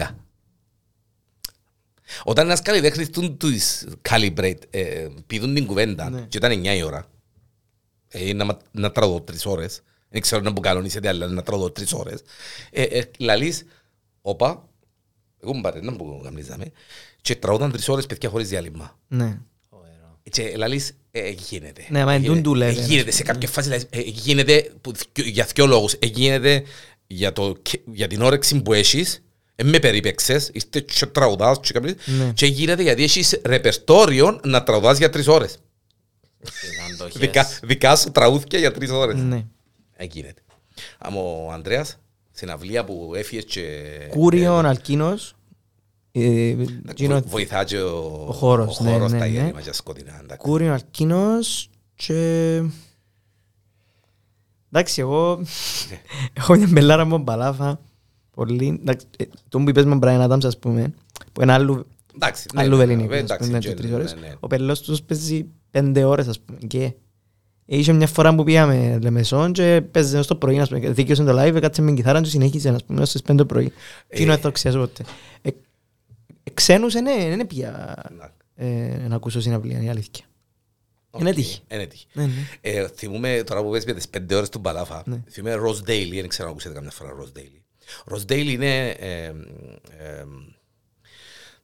όταν 2.25 2.45
ένας 2.47 2.63
καλλιτέχνης 2.63 3.11
του 3.11 3.37
τους 3.37 3.83
calibrate, 4.09 4.59
ε, 4.71 5.09
πηδούν 5.27 5.55
την 5.55 5.67
κουβέντα 5.67 6.27
και 6.29 6.37
ήταν 6.37 6.53
9 6.63 6.77
η 6.77 6.83
ώρα, 6.83 7.11
ε, 8.17 8.33
να, 8.33 8.45
μα- 8.45 8.59
να 8.71 8.93
τραγουδώ 8.93 9.21
τρεις 9.21 9.47
ώρες, 9.47 9.81
δεν 10.09 10.21
ξέρω 10.21 10.43
να 10.43 10.53
που 10.53 10.61
κανονίσετε, 10.61 11.09
αλλά 11.09 11.27
να 11.27 11.43
τραγουδώ 11.43 11.71
τρεις 11.71 11.93
ώρες, 11.93 12.21
ε, 12.71 12.83
ε, 12.83 13.11
λαλείς, 13.19 13.65
όπα, 14.23 14.69
εγώ 15.43 15.53
μπαρε, 15.61 15.81
να 15.81 15.97
που 15.97 16.21
καμνίζαμε, 16.25 16.65
και 17.21 17.35
τραγουδάν 17.37 17.73
τρεις 17.73 17.89
ώρες 17.89 18.07
παιδιά 18.07 18.29
χωρίς 18.29 18.49
διάλειμμα. 18.49 18.99
Ναι. 19.09 19.39
Και 20.31 20.53
λαλείς, 20.57 20.93
ε, 21.11 21.29
γίνεται. 21.31 21.87
Ναι, 21.89 22.05
μα 22.05 22.13
εν 22.13 22.21
Γίνεται. 22.21 22.37
τούτου 22.41 22.55
λέμε, 22.55 22.71
Ε, 22.71 22.85
Γίνεται 22.85 23.11
σε 23.11 23.23
κάποια 23.23 23.49
φάση, 23.49 23.69
λαλείς, 23.69 23.87
ε, 23.91 24.01
γίνεται 24.01 24.73
που- 24.81 24.93
για 25.25 25.49
δυο 25.55 25.67
λόγους. 25.67 25.93
Ε, 25.93 26.07
Γίνεται 26.07 26.63
για, 27.07 27.33
το, 27.33 27.57
για 27.93 28.07
την 28.07 28.23
όρεξη 28.23 28.63
που 28.63 28.73
έχεις, 28.73 29.23
ε, 29.55 29.63
με 29.65 29.79
περίπεξες, 29.79 30.51
είστε 30.53 30.81
και 30.81 31.07
τραγουδάς 31.07 31.61
και, 31.61 31.73
κάνεις, 31.73 31.95
Ναι. 32.19 32.33
και 32.35 32.47
γίνεται 32.47 32.83
γιατί 32.83 33.03
έχεις 33.03 33.41
ρεπερτόριο 33.45 34.41
να 34.45 34.63
τραγουδάς 34.63 34.99
για 34.99 35.11
τρεις 35.11 35.27
ώρες. 35.27 35.59
Δικά, 37.15 37.47
δικά 37.63 37.97
σου 37.97 38.11
τραγούδια 38.11 38.59
για 38.59 38.73
τρεις 38.73 38.91
ώρες. 38.91 39.17
Ναι. 39.23 39.45
Ε, 39.97 40.05
γίνεται. 40.05 40.41
Άμα 40.99 41.21
ο 41.21 41.51
Ανδρέας, 41.53 41.99
συναυλία 42.33 42.85
που 42.85 43.13
έφυγες 43.17 43.45
και... 43.45 43.83
Κούριον, 44.11 44.67
Αλκίνος. 44.67 45.35
ε, 46.13 46.23
ε, 46.49 46.57
γίνω- 46.95 47.21
βο- 47.21 47.29
Βοηθά 47.29 47.65
και 47.65 47.79
ο, 47.81 48.25
ο 48.29 48.33
χώρος, 48.33 48.79
ο 48.81 48.85
ναι, 48.85 48.91
χώρος 48.93 49.13
ναι, 49.13 49.19
τα 49.19 49.25
ναι. 49.25 49.31
γέννημα 49.31 49.61
και 49.61 49.73
σκοτεινά. 49.73 50.19
εντάξει. 50.23 50.47
Κούριον, 50.49 50.73
Αλκίνος 50.73 51.71
και... 51.95 52.63
Εντάξει, 54.73 55.01
εγώ 55.01 55.41
έχω 56.39 56.55
μια 56.57 56.67
μπελάρα 56.71 57.05
μου 57.05 57.19
μπαλάφα. 57.19 57.81
Πολύ. 58.31 58.79
Εντάξει, 58.81 59.07
ε, 59.19 59.25
το 59.49 59.59
που 59.59 59.69
είπες 59.69 59.85
με 59.85 59.99
τον 59.99 60.01
Brian 60.03 60.31
Adams, 60.31 60.45
ας 60.45 60.59
πούμε, 60.59 60.95
που 61.33 61.43
είναι 61.43 61.53
άλλου, 61.53 61.87
Εντάξει, 62.15 62.47
ναι, 62.55 62.63
άλλου 62.63 62.77
ναι, 62.77 62.83
Ελληνικού, 62.83 63.09
ναι, 63.11 63.17
ας 63.17 63.23
εντάξει, 63.23 63.47
πούμε, 63.49 63.59
και- 63.59 63.69
και 63.69 63.75
τρεις 63.75 63.93
ώρες. 63.93 64.15
ναι, 64.15 64.21
ναι. 64.21 64.35
Ο 64.41 64.47
πελός 64.47 64.81
τους 64.81 65.03
παίζει 65.03 65.47
πέντε 65.77 66.05
ώρες, 66.05 66.29
ας 66.29 66.41
πούμε, 66.41 66.59
και 66.67 66.93
είχε 67.65 67.93
μια 67.93 68.07
φορά 68.07 68.35
που 68.35 68.45
πήγαμε 68.45 68.99
Λεμεσόν 69.03 69.53
και 69.53 69.83
παίζε 69.91 70.23
στο 70.23 70.37
πρωί, 70.37 70.59
ας 70.61 70.69
πούμε, 70.69 70.81
και 70.81 70.91
δίκαιος 70.91 71.19
το 71.19 71.43
live, 71.43 71.59
κάτσε 71.61 71.81
με 71.81 71.87
την 71.87 71.97
κιθάρα 71.97 72.21
και 72.21 72.29
συνέχισε, 72.29 72.69
ας 72.69 72.85
πούμε, 72.85 73.01
ως 73.01 73.13
τις 73.13 73.23
πέντε 73.23 73.39
το 73.39 73.47
πρωί. 73.47 73.73
Τι 74.09 74.23
είναι 74.23 74.33
αυτό 74.33 74.51
ξέρεις 74.53 74.77
ποτέ. 74.79 75.05
Ε, 75.43 75.49
ε, 76.45 76.51
Ξένους, 76.55 76.95
ναι, 76.95 77.37
δεν 77.37 77.47
πήγα 77.47 77.95
Να. 78.19 78.33
ε, 78.67 79.07
να 79.09 79.15
ακούσω 79.17 79.41
συναυλία, 79.41 79.83
η 79.83 79.89
αλήθεια. 79.89 80.25
Είναι 81.19 81.29
Οκ, 81.29 81.35
τύχη. 81.35 81.61
Είναι 81.69 81.87
τύχη. 81.87 82.07
Ναι, 82.13 82.23
ναι. 82.25 82.33
Ε, 82.61 82.89
θυμούμε 82.89 83.43
τώρα 83.47 83.63
που 83.63 83.71
πες 83.71 83.85
για 83.85 83.95
τις 83.95 84.09
πέντε 84.09 84.35
ώρες 84.35 84.49
του 84.49 84.59
Μπαλάφα, 84.59 85.03
Ναι. 85.07 85.23
θυμούμε 85.31 85.55
Ross 85.55 85.89
Daly, 85.91 86.11
δεν 86.15 86.29
ξέρω 86.29 86.45
αν 86.49 86.51
ακούσατε 86.55 86.75
καμιά 86.75 86.91
φορά 86.91 87.11
Ross 87.21 87.39
Daly. 87.39 87.61
Ross 88.15 88.33
Daly 88.33 88.47
είναι 88.49 88.89
ε, 88.89 89.25
ε, 89.27 89.33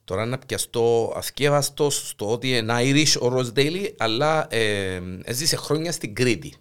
τώρα 0.03 0.25
να 0.25 0.37
πιαστώ 0.37 1.13
αδιάβαστος 1.15 2.09
στο 2.09 2.31
ότι 2.31 2.57
είναι 2.57 2.73
Irish 2.77 3.21
ο 3.21 3.35
Ross 3.35 3.59
Daly, 3.59 3.93
αλλά 3.97 4.47
ε, 4.53 5.01
έζησε 5.23 5.55
χρόνια 5.55 5.91
στην 5.91 6.15
Κρήτη. 6.15 6.53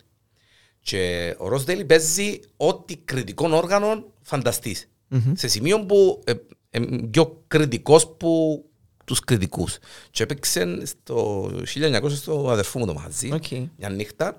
Και 0.80 1.34
ο 1.38 1.46
Ross 1.52 1.70
Daly 1.70 1.86
παίζει 1.86 2.40
ό,τι 2.56 2.96
κρητικών 2.96 3.52
όργανων 3.52 4.12
φανταστείς. 4.22 4.86
Σε 5.32 5.48
σημείο 5.48 5.86
που 5.86 6.22
ε, 6.24 6.32
ε, 6.70 6.80
πιο 7.10 7.44
κρητικός 7.48 8.16
που 8.16 8.64
τους 9.04 9.20
κρητικούς. 9.20 9.78
Και 10.10 10.22
έπαιξε 10.22 10.86
στο 10.86 11.44
1900 11.74 12.10
στο 12.10 12.50
αδερφού 12.50 12.78
μου 12.78 12.86
το 12.86 12.94
μαγαζί, 12.94 13.32
Οκ. 13.32 13.50
μια 13.50 13.88
νύχτα, 13.88 14.38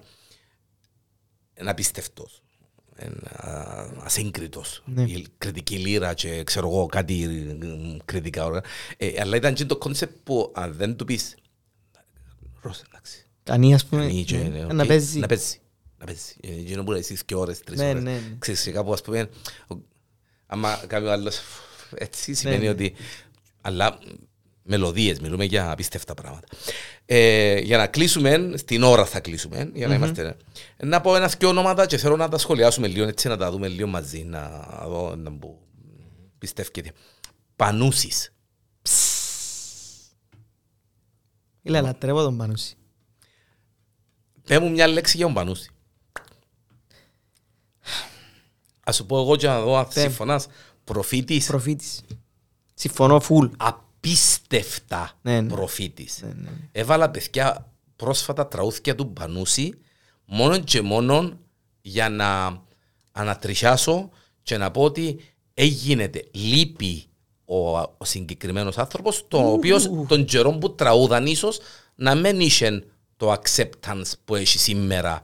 είναι 1.60 1.70
απίστευτος. 1.70 2.43
Είναι 3.02 3.14
α- 3.32 3.90
ασύγκριτος. 4.04 4.84
Ναι. 4.86 5.04
Η 5.04 5.28
κρητική 5.38 5.76
λύρα 5.76 6.14
και 6.14 6.44
ξέρω 6.44 6.68
εγώ 6.68 6.86
κάτι 6.86 7.14
μ, 7.62 7.98
κρητικά 8.06 8.46
όργανα. 8.46 8.66
Ε, 8.98 9.22
αλλά 9.22 9.36
ήταν 9.36 9.54
και 9.54 9.66
το 9.66 9.78
concept 9.78 10.16
που 10.24 10.52
αν 10.56 10.74
δεν 10.74 10.96
του 10.96 11.06
πεις 11.06 11.36
Ρώσε, 12.62 12.84
εντάξει. 12.90 13.26
Κανεί, 13.44 13.74
ας 13.74 13.86
πούμε, 13.86 14.02
Κανεί 14.02 14.24
και, 14.24 14.38
ναι, 14.38 14.44
ναι, 14.48 14.66
οκ, 14.66 14.74
να 14.74 14.86
παίζει. 14.86 15.20
Να 15.20 15.28
παίζει. 15.28 15.60
Να 16.00 16.06
παίζει. 16.06 16.34
Ε, 16.42 16.52
Εκείνο 16.52 16.84
που 16.84 16.92
λέει 16.92 17.00
εσείς 17.00 17.24
και 17.26 17.36
ώρες, 17.36 17.60
τρεις 17.60 17.80
Ναι, 17.80 17.90
ώρες. 17.90 18.04
ναι, 18.04 18.12
ναι. 18.12 18.36
Ξέρεις, 18.40 18.64
και 18.64 18.72
κάπου 18.72 18.94
ας 18.94 19.02
πούμε, 19.02 19.30
ο- 19.68 19.76
άμα 20.46 20.84
κάνει 20.88 21.08
ο 21.08 21.12
άλλος 21.12 21.40
έτσι 21.96 22.34
σημαίνει 22.34 22.64
ναι. 22.64 22.70
ότι... 22.70 22.94
Αλλά 23.62 24.00
μελωδίες, 24.64 25.20
μιλούμε 25.20 25.44
για 25.44 25.72
απίστευτα 25.72 26.14
πράγματα. 26.14 26.48
Ε, 27.06 27.60
για 27.60 27.78
να 27.78 27.88
κλείσουμε, 27.88 28.54
στην 28.56 28.84
ώρα 28.84 29.06
θα 29.06 29.20
κλείσουμε, 29.20 29.72
για 29.74 29.88
να 29.88 29.94
είμαστε... 29.96 30.38
ε, 30.78 30.86
Να 30.86 31.02
πω 31.02 31.16
ένα 31.16 31.28
δυο 31.28 31.50
ονόματα 31.50 31.86
και 31.86 31.98
θέλω 31.98 32.16
να 32.16 32.30
τα 32.30 32.38
σχολιάσουμε 32.38 32.88
λίγο, 32.88 33.08
έτσι 33.08 33.28
να 33.28 33.38
τα 33.38 33.52
δούμε 33.52 33.68
λίγο 33.68 33.88
μαζί, 33.88 34.24
να 34.24 34.50
δω, 34.88 35.16
να 35.16 35.30
μου 35.30 35.60
πιστεύετε. 36.38 36.92
Πανούσης. 37.56 38.34
Ήλα, 41.62 41.82
λατρεύω 41.82 42.24
τον 42.24 42.38
Πανούσης. 42.38 42.76
Πες 44.44 44.60
μου 44.60 44.72
μια 44.72 44.88
λέξη 44.88 45.18
για 45.18 45.26
τον 45.26 45.36
Πανούση. 45.36 45.70
Ας 48.84 48.96
σου 48.96 49.06
πω 49.06 49.20
εγώ 49.20 49.36
και 49.36 49.48
να 49.48 49.62
δω 49.62 49.78
αν 49.78 49.88
Πέ. 49.94 50.00
συμφωνάς. 50.00 50.48
Προφήτης. 50.84 51.46
Προφήτης. 51.46 52.02
Συμφωνώ 52.74 53.20
φουλ. 53.20 53.48
Απίστευτα 54.04 55.12
Ναι, 55.22 55.42
ναι. 55.42 55.48
προφήτης. 55.54 56.24
Έβαλα 56.72 57.10
παιδιά 57.10 57.72
πρόσφατα 57.96 58.48
τραούθια 58.48 58.96
του 58.96 59.14
Πανούση 59.14 59.74
μόνο 60.26 60.58
και 60.58 60.82
μόνο 60.82 61.40
για 61.82 62.10
να 62.10 62.62
ανατριχιάσω 63.12 64.10
και 64.44 64.58
να 64.58 64.72
πω 64.72 64.82
ότι 64.82 65.20
έγινεται 65.54 66.24
λείπει 66.32 67.04
ο, 67.46 67.78
ο 67.80 67.96
συγκεκριμένος 68.02 68.78
άνθρωπος 68.78 69.26
το 69.28 69.52
οποίος 69.52 69.90
τον 70.08 70.26
καιρό 70.26 70.52
που 70.52 70.76
τραούδαν 70.76 71.26
ίσως 71.26 71.60
να 71.96 72.16
μην 72.16 72.40
είχε 72.40 72.84
το 73.18 73.34
acceptance 73.34 74.12
που 74.26 74.36
έχει 74.36 74.60
σήμερα 74.60 75.22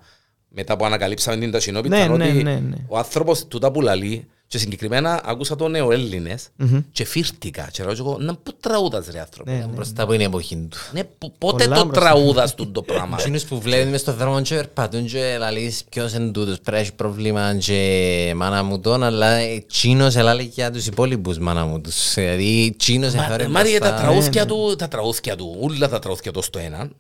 μετά 0.48 0.78
που 0.78 0.86
ανακαλύψαμε 0.86 1.38
την 1.38 1.52
ταχυνόπιτα 1.52 1.98
Ναι, 1.98 2.08
ναι, 2.18 2.26
ότι 2.30 2.44
ναι, 2.44 2.60
ναι. 2.60 2.76
ο 2.88 2.98
άνθρωπος 2.98 3.48
τούτα 3.48 3.72
που 3.72 3.82
λαλεί 3.82 4.28
και 4.50 4.58
συγκεκριμένα 4.58 5.22
άκουσα 5.26 5.56
τον 5.56 5.72
νεοέλληνες 5.72 6.48
και 6.92 7.06
φύρτηκα 7.06 7.70
και 7.72 7.84
λέω 7.84 7.92
εγώ 7.92 8.18
να 8.20 8.36
πού 8.36 8.54
τραούδας 8.60 9.08
ρε 9.12 9.20
άνθρωπο. 9.20 9.52
Ναι, 9.52 9.58
ναι. 9.58 9.66
Μπροστά 9.66 10.06
που 10.06 10.14
είναι 10.14 10.24
η 10.24 10.26
εποχή 10.26 10.56
του. 10.56 10.78
Ναι, 10.94 11.04
πο- 11.04 11.34
πότε 11.38 11.64
Πολλά 11.64 11.76
το 11.76 11.86
μπροστά. 11.86 12.02
τραούδας 12.02 12.56
του 12.56 12.72
το 12.72 12.82
πράγμα. 12.82 13.18
Εκείνους 13.20 13.44
που 13.44 13.60
βλέπουν 13.60 13.90
μες 13.90 14.02
στο 14.02 14.14
δρόμο 14.14 14.42
και 14.42 14.56
περπατούν 14.56 15.06
και 15.06 15.36
λαλείς 15.40 15.84
ποιος 15.90 16.14
είναι 16.14 16.32
τούτος, 16.32 16.56
πρέπει 16.60 16.72
να 16.72 16.78
έχει 16.78 16.94
πρόβλημα 16.94 17.56
και 17.56 18.34
μάνα 18.36 18.64
μου 18.64 18.80
τον, 18.80 19.04
αλλά 19.04 19.28
εκείνος 19.32 20.16
ελάλε 20.16 20.42
για 20.42 20.72
τους 20.72 20.86
υπόλοιπους 20.88 21.38
μάνα 21.38 21.66
μου 21.66 21.82
τους. 21.82 22.14
Δηλαδή 22.14 22.66
εκείνος 22.66 23.14
έφερε 23.14 23.44
Μα- 23.44 23.50
Μάρια, 23.50 23.80
τα 23.80 23.88
μπροστά. 23.90 24.06
τραούθια 24.08 24.46
του, 24.46 24.76
τα 24.78 24.88
τραούθια 24.88 25.36
του, 25.36 25.58
όλα 25.62 25.90
τα 25.90 26.00
τραούθια 26.00 26.32
του 26.32 26.42
στο 26.42 26.60
έναν, 26.60 26.96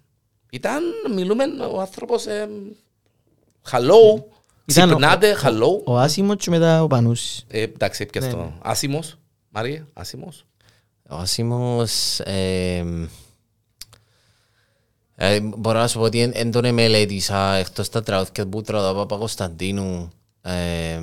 ήταν, 0.51 0.81
μιλούμε, 1.15 1.43
ο 1.73 1.79
άνθρωπος, 1.81 2.25
ε, 2.25 2.47
hello, 3.71 3.71
Ήταν 3.71 3.89
ο- 3.89 4.27
ξυπνάτε, 4.73 5.35
hello. 5.43 5.83
Ο 5.85 5.97
Άσιμος 5.99 6.35
και 6.37 6.49
μετά 6.49 6.83
ο 6.83 6.87
Πανούσης. 6.87 7.45
Ε, 7.47 7.61
εντάξει, 7.61 8.03
έπιας 8.03 8.25
Ναι, 8.25 8.31
το. 8.31 8.37
ναι. 8.37 8.51
Άσιμος, 8.61 9.17
Μάρια, 9.49 9.87
Άσιμος. 9.93 10.45
Ο 11.09 11.15
Άσιμος... 11.15 12.19
ε, 12.19 12.83
ε, 15.15 15.39
μπορώ 15.39 15.79
να 15.79 15.87
σου 15.87 15.97
πω 15.97 16.03
ότι 16.03 16.25
δεν 16.25 16.51
τον 16.51 16.73
μελέτησα 16.73 17.53
εκτός 17.55 17.89
τα 17.89 18.03
τραγούδια 18.03 18.47
που 18.47 18.61
τραγουδά 18.61 18.89
ο 18.89 18.93
Παπα-Κωνσταντίνου 18.95 20.09
ε, 20.41 20.99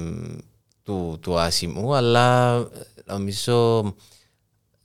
του, 0.82 1.18
του 1.20 1.38
Άσιμου, 1.38 1.94
αλλά 1.94 2.56
νομίζω 3.04 3.82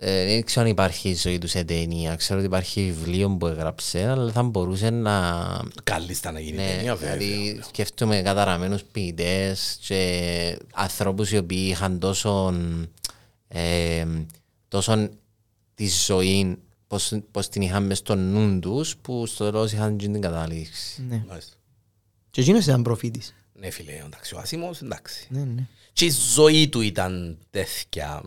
ε, 0.03 0.25
δεν 0.25 0.43
ξέρω 0.43 0.65
αν 0.65 0.71
υπάρχει 0.71 1.09
η 1.09 1.15
ζωή 1.15 1.37
τους 1.37 1.49
σε 1.51 1.63
ταινία. 1.63 2.15
Ξέρω 2.15 2.37
ότι 2.39 2.47
υπάρχει 2.47 2.81
βιβλίο 2.81 3.29
που 3.29 3.47
έγραψε, 3.47 4.07
αλλά 4.09 4.31
θα 4.31 4.43
μπορούσε 4.43 4.89
να. 4.89 5.47
Καλύτερα 5.83 6.33
να 6.33 6.39
γίνει 6.39 6.57
Ναι, 6.57 6.67
ταινία, 6.67 6.95
βέβαια. 6.95 7.17
δηλαδή 7.17 7.61
σκέφτομαι 7.67 8.21
καταραμένους 8.21 8.83
ποιητές 8.83 9.77
και 9.87 10.57
ανθρώπους 10.73 11.31
οι 11.31 11.37
οποίοι 11.37 11.67
είχαν 11.69 11.99
τόσο, 11.99 12.53
ε, 13.47 14.05
τόσο 14.67 15.09
τη 15.75 15.87
ζωή 16.05 16.57
πώς, 16.87 17.13
πώς 17.31 17.49
την 17.49 17.61
είχαν 17.61 17.85
μες 17.85 17.97
στο 17.97 18.15
νου 18.15 18.59
τους 18.59 18.97
που 18.97 19.25
στο 19.25 19.51
τέλος 19.51 19.71
είχαν 19.71 19.97
και 19.97 20.07
την 20.07 20.21
κατάληξη. 20.21 21.01
Ναι. 21.09 21.23
Μάλιστα. 21.27 21.55
Και 22.29 22.41
εκείνος 22.41 22.63
ήταν 22.63 22.81
προφήτης. 22.81 23.33
Ναι, 23.53 23.69
φίλε, 23.69 23.91
εντάξει, 24.05 24.35
ο 24.35 24.39
Ασίμος, 24.39 24.81
εντάξει. 24.81 25.27
Ναι, 25.29 25.39
ναι. 25.39 25.67
Και 25.93 26.05
η 26.05 26.11
ζωή 26.33 26.69
του 26.69 26.81
ήταν 26.81 27.37
τέτοια 27.49 28.21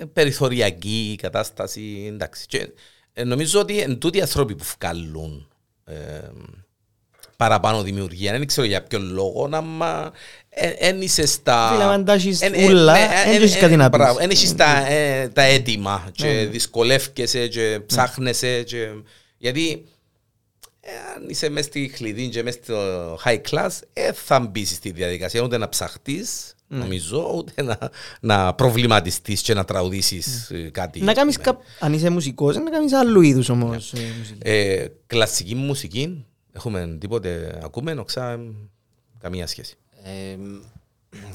ε, 0.00 0.04
περιθωριακή 0.04 1.18
κατάσταση, 1.22 2.06
εντάξει. 2.12 2.46
Και, 2.46 2.68
ε, 3.12 3.24
νομίζω 3.24 3.60
ότι 3.60 3.78
εν 3.80 3.98
τούτοι 3.98 4.18
οι 4.18 4.20
άνθρωποι 4.20 4.54
που 4.54 4.64
βγάλουν 4.80 5.48
ε, 5.84 5.94
παραπάνω 7.36 7.82
δημιουργία, 7.82 8.32
δεν 8.32 8.46
ξέρω 8.46 8.66
για 8.66 8.82
ποιον 8.82 9.12
λόγο, 9.12 9.48
να 9.48 9.60
μα 9.60 10.12
εν 10.78 11.02
είσαι 11.02 11.26
στα... 11.26 11.68
Φίλε, 11.72 11.82
αν 11.84 12.04
τα 12.04 12.12
έχεις 12.12 12.40
εν- 12.40 12.54
εν- 12.54 12.64
ούλα, 12.70 12.92
ναι, 12.92 12.98
εν 13.24 13.34
εν- 13.34 13.42
έχεις 13.42 13.54
εν- 13.54 13.60
κάτι 13.60 13.76
να 13.76 13.90
πεις. 13.90 13.98
μπράβο, 13.98 14.18
εν 14.20 14.30
έχεις 14.30 14.54
τα, 14.54 14.86
ε, 14.86 15.28
τα 15.28 15.42
έτοιμα 15.42 16.08
και 16.12 16.26
Ναι. 16.26 16.44
δυσκολεύκεσαι 16.44 17.48
και 17.48 17.80
ψάχνεσαι 17.86 18.62
και... 18.62 18.88
Γιατί 19.38 19.84
ε, 20.80 20.90
αν 21.16 21.28
είσαι 21.28 21.48
μέσα 21.48 21.68
στη 21.68 21.90
χλειδί 21.94 22.28
και 22.28 22.42
μέσα 22.42 22.58
στο 22.62 23.18
high 23.24 23.40
class, 23.50 23.70
ε, 23.92 24.12
θα 24.12 24.40
μπεις 24.40 24.70
στη 24.70 24.90
διαδικασία 24.90 25.40
ούτε 25.42 25.58
να 25.58 25.68
ψαχτείς, 25.68 26.54
Ναι. 26.70 26.78
νομίζω, 26.78 27.32
ούτε 27.36 27.62
να, 27.62 27.78
να 28.20 28.54
προβληματιστείς 28.54 29.42
και 29.42 29.54
να 29.54 29.64
τραγουδήσεις 29.64 30.50
ε, 30.50 30.70
κάτι. 30.72 31.00
Να 31.00 31.12
κάνεις, 31.12 31.36
Ναι. 31.36 31.42
κά... 31.42 31.58
αν 31.80 31.92
είσαι 31.92 32.10
μουσικός, 32.10 32.56
να 32.56 32.70
κάνεις 32.70 32.92
άλλου 32.92 33.20
είδους 33.20 33.48
όμως 33.48 33.92
ε, 33.92 33.98
μουσική. 34.18 34.38
Ε, 34.42 34.86
κλασική 35.06 35.54
μουσική, 35.54 36.24
έχουμε 36.52 36.96
τίποτε, 37.00 37.60
ακούμε, 37.64 37.92
οξά, 37.92 38.30
ε, 38.32 38.38
καμία 39.20 39.46
σχέση. 39.46 39.74
Ε, 40.02 40.36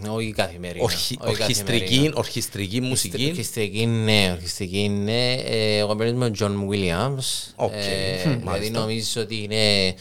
όχι 0.09 0.31
καθημερινά. 0.31 0.83
Ορχι, 0.83 1.17
όχι 1.21 1.29
ορχιστρική, 1.41 1.79
καθημερινά. 1.83 2.13
ορχιστρική 2.17 2.81
μουσική. 2.81 3.25
Ορχιστρική, 3.25 3.85
ναι, 3.85 4.29
ορχιστρική, 4.31 4.89
ναι. 4.89 5.33
Ε, 5.33 5.77
Εγώ 5.77 5.95
παίρνω 5.95 6.17
με 6.17 6.29
τον 6.29 6.67
John 6.67 6.73
Williams. 6.73 7.53
OK, 7.55 7.71
Ε, 7.71 7.75
μ, 8.25 8.29
Δηλαδή 8.29 8.43
μάλιστα. 8.43 8.79
νομίζω 8.79 9.21
ότι 9.21 9.43
είναι 9.43 9.93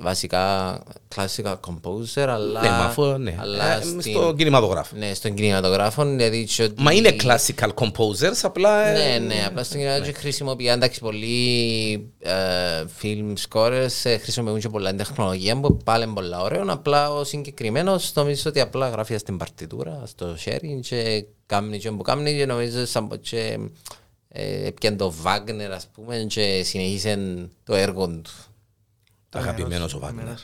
βασικά 0.00 0.78
classical 1.14 1.54
composer, 1.66 2.26
αλλά... 2.28 2.60
Ναι, 2.60 2.68
μα 2.68 2.84
αφού, 2.84 3.02
ναι. 3.04 3.36
αλλά 3.40 3.76
Ε, 3.76 3.82
στην- 3.82 4.00
στο 4.00 4.34
κινηματογράφο. 4.36 4.96
Ναι, 4.96 5.14
στον 5.14 5.34
κινηματογράφο, 5.34 6.04
δηλαδή 6.04 6.44
και 6.44 6.62
ότι... 6.62 6.82
Μα 6.82 6.92
είναι 6.92 7.16
classical 7.22 7.68
composers, 7.74 8.38
απλά... 8.42 8.86
ε, 8.86 9.18
Ναι, 9.18 9.26
ναι, 9.26 9.44
απλά 9.46 9.62
στον 9.64 9.78
κινηματογράφο 9.78 10.18
χρησιμοποιεί, 10.18 10.68
εντάξει, 10.68 11.00
πολλοί 11.00 11.92
ε, 12.18 12.32
film 13.02 13.32
scorers 13.48 13.88
ε, 14.02 14.18
χρησιμοποιούν 14.18 14.60
και 14.60 14.68
πολλά 14.68 14.94
τεχνολογία 14.94 15.60
που 15.60 15.76
πάλι 15.84 16.04
είναι 16.04 16.14
πολλά 16.14 16.40
ωραίο, 16.42 16.64
απλά 16.68 17.10
ο 17.12 17.24
συγκεκριμένος 17.24 18.12
νομίζω 18.14 18.42
ότι 18.46 18.60
απλά 18.60 18.88
γράφει 18.88 19.16
στην 19.18 19.36
παρτιτούρα, 19.36 20.02
στο 20.06 20.36
sharing 20.44 20.80
και 20.80 21.24
κάνει 21.46 21.78
και 21.78 21.90
που 21.90 22.02
κάνει 22.02 22.36
και 22.36 22.46
νομίζω 22.46 22.86
σαν 22.86 23.08
πως 23.08 23.18
και 23.22 23.58
ε, 24.28 24.66
έπιαν 24.66 24.96
το 24.96 25.14
Wagner 25.24 25.70
ας 25.74 25.86
πούμε 25.94 26.24
και 26.28 26.62
συνεχίσε 26.64 27.18
το 27.64 27.74
έργο 27.74 28.06
του. 28.08 28.30
Αγαπημένος 29.38 29.94
ο 29.94 29.98
Βάγνερ. 29.98 30.36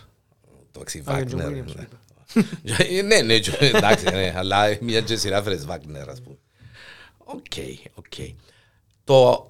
Το 0.70 0.80
εξή 0.80 0.98
Α, 0.98 1.02
και 1.24 1.34
ο 1.34 1.38
Βάγνερ. 1.38 1.48
Williams, 1.64 1.74
ναι. 1.76 3.02
Ναι, 3.02 3.20
ναι, 3.22 3.38
και- 3.38 3.56
εντάξει, 3.60 4.04
ναι, 4.04 4.32
αλλά 4.36 4.76
μια 4.80 5.00
και 5.00 5.16
σειρά 5.16 5.42
φρες 5.42 5.64
Βάγνερ, 5.64 6.08
ας 6.10 6.20
πούμε. 6.22 6.38
OK, 7.18 7.42
OK. 7.94 8.12
Το... 9.04 9.48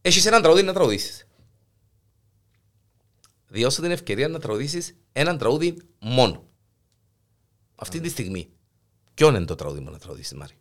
Έχεις 0.00 0.26
έναν 0.26 0.42
τραγούδι 0.42 0.62
να 0.62 0.72
τραγουδήσεις. 0.72 1.26
Διώσε 3.48 3.80
την 3.80 3.90
ευκαιρία 3.90 4.28
να 4.28 4.38
τραγουδήσεις 4.38 4.96
έναν 5.12 5.38
τραγούδι 5.38 5.76
μόνο. 5.98 6.44
Αυτή 7.74 8.00
τη 8.00 8.08
στιγμή. 8.08 8.48
Ποιον 9.14 9.34
είναι 9.34 9.44
το 9.44 9.54
τραγούδι 9.54 9.80
μου 9.80 9.90
να 9.90 9.98
τραγουδήσεις, 9.98 10.34
Μάρη. 10.34 10.54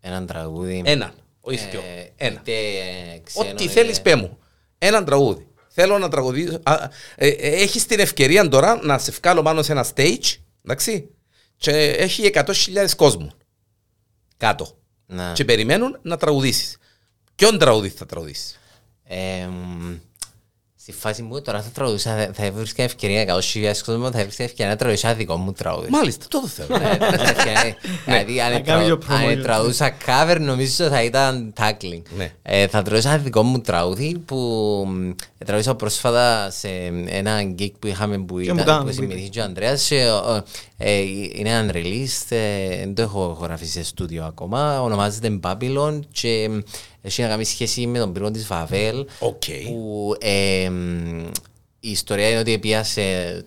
Έναν 0.00 0.26
τραγούδι. 0.26 0.82
Έναν, 0.84 1.12
όχι 1.40 1.68
δυο. 1.70 1.80
ε, 1.80 2.12
Ένα. 2.16 2.40
είτε, 2.40 2.52
ε, 2.52 3.18
ξένο, 3.18 3.50
Ό,τι 3.50 3.64
είτε- 3.64 3.72
θέλεις 3.72 4.02
πέ 4.02 4.14
μου. 4.14 4.38
Έναν 4.78 5.04
τραγούδι. 5.04 5.46
Θέλω 5.68 5.98
να 5.98 6.08
τραγουδήσω. 6.08 6.60
α, 6.62 6.74
ε, 7.14 7.28
ε, 7.28 7.62
Έχεις 7.62 7.86
την 7.86 8.00
ευκαιρία 8.00 8.48
τώρα 8.48 8.80
να 8.82 8.98
σε 8.98 9.10
βγάλω 9.10 9.42
πάνω 9.42 9.62
σε 9.62 9.72
ένα 9.72 9.86
stage, 9.94 10.34
εντάξει, 10.64 11.10
και 11.56 11.70
έχει 11.72 12.30
100.000 12.34 12.52
κόσμο 12.96 13.32
κάτω. 14.36 14.78
Να. 15.06 15.32
Και 15.32 15.44
περιμένουν 15.44 15.98
να 16.02 16.16
τραγουδήσεις. 16.16 16.76
Ποιον 17.34 17.58
τραγούδι 17.58 17.88
θα 17.88 18.06
τραγουδήσεις; 18.06 18.58
Ε, 19.04 19.46
μ, 19.46 19.94
Στη 20.88 20.94
φάση 20.98 21.22
μου 21.22 21.40
τώρα 21.42 21.62
θα 21.62 21.68
τραγουδούσα, 21.74 22.16
θα- 22.16 22.30
θα 22.34 22.44
έβρισκα 22.44 22.82
ευκαιρία 22.82 23.20
100.000 23.20 23.82
κόσμο, 23.86 24.10
θα 24.10 24.18
έβρισκα 24.20 24.42
ευκαιρία 24.44 24.72
να 24.72 24.78
τραγουδούσα 24.78 25.14
δικό 25.14 25.36
μου 25.36 25.52
τραγούδι. 25.52 25.90
Μάλιστα, 25.90 26.26
το 26.28 26.46
θέλω. 26.46 26.78
Ναι, 26.78 26.84
θα 26.84 27.04
έβρισκα 27.06 27.30
ευκαιρία. 27.30 27.76
Δηλαδή 28.06 28.40
αν 28.40 28.52
Να 28.52 28.60
κάνει 28.60 28.84
ετρα- 28.84 28.96
και 28.98 29.12
αν 29.12 29.38
promotion. 29.38 29.42
τραγουδούσα 29.42 29.96
cover 30.06 30.36
νομίζω 30.40 30.88
θα 30.88 31.02
ήταν 31.02 31.52
tackling. 31.60 32.02
Ναι. 32.16 32.32
Ε, 32.42 32.66
Θα 32.66 32.82
τραγουδούσα 32.82 33.18
δικό 33.18 33.42
μου 33.42 33.60
τραγούδι 33.60 34.18
που 34.24 34.36
μ, 34.88 35.10
τραγουδούσα 35.44 35.74
πρόσφατα 35.74 36.50
σε 36.50 36.68
ένα 37.08 37.40
gig 37.58 37.70
που 37.78 37.86
είχαμε 37.86 38.18
που 38.18 38.34
μου 38.34 38.38
ήταν 38.38 38.56
κάναμε, 38.56 38.80
που 38.80 38.86
που 38.86 38.92
συμμετείχε 38.92 39.28
και 39.28 39.40
ο 39.40 39.42
Ανδρέας 39.44 39.86
και, 39.88 40.04
ο- 40.10 40.42
ε, 40.78 41.00
είναι 41.34 41.66
unreleased, 41.70 42.26
ε, 42.28 42.76
δεν 42.78 42.94
το 42.94 43.02
έχω 43.02 43.38
γραφεί 43.42 43.66
σε 43.66 43.84
στούντιο 43.84 44.24
ακόμα, 44.24 44.80
ονομάζεται 44.82 45.38
Babylon 45.42 46.00
και 46.12 46.48
μ, 46.50 46.58
έχει 47.06 47.22
να 47.22 47.28
κάνει 47.28 47.44
σχέση 47.44 47.86
με 47.86 47.98
τον 47.98 48.12
πύργο 48.12 48.30
της 48.30 48.46
Βαβέλ 48.46 49.06
Οκ. 49.18 49.42
που 49.64 50.14
ε, 50.20 50.68
μ, 50.70 51.18
η 51.80 51.90
ιστορία 51.90 52.28
είναι 52.30 52.38
ότι 52.38 52.58
πήγα 52.58 52.84
σε, 52.84 53.00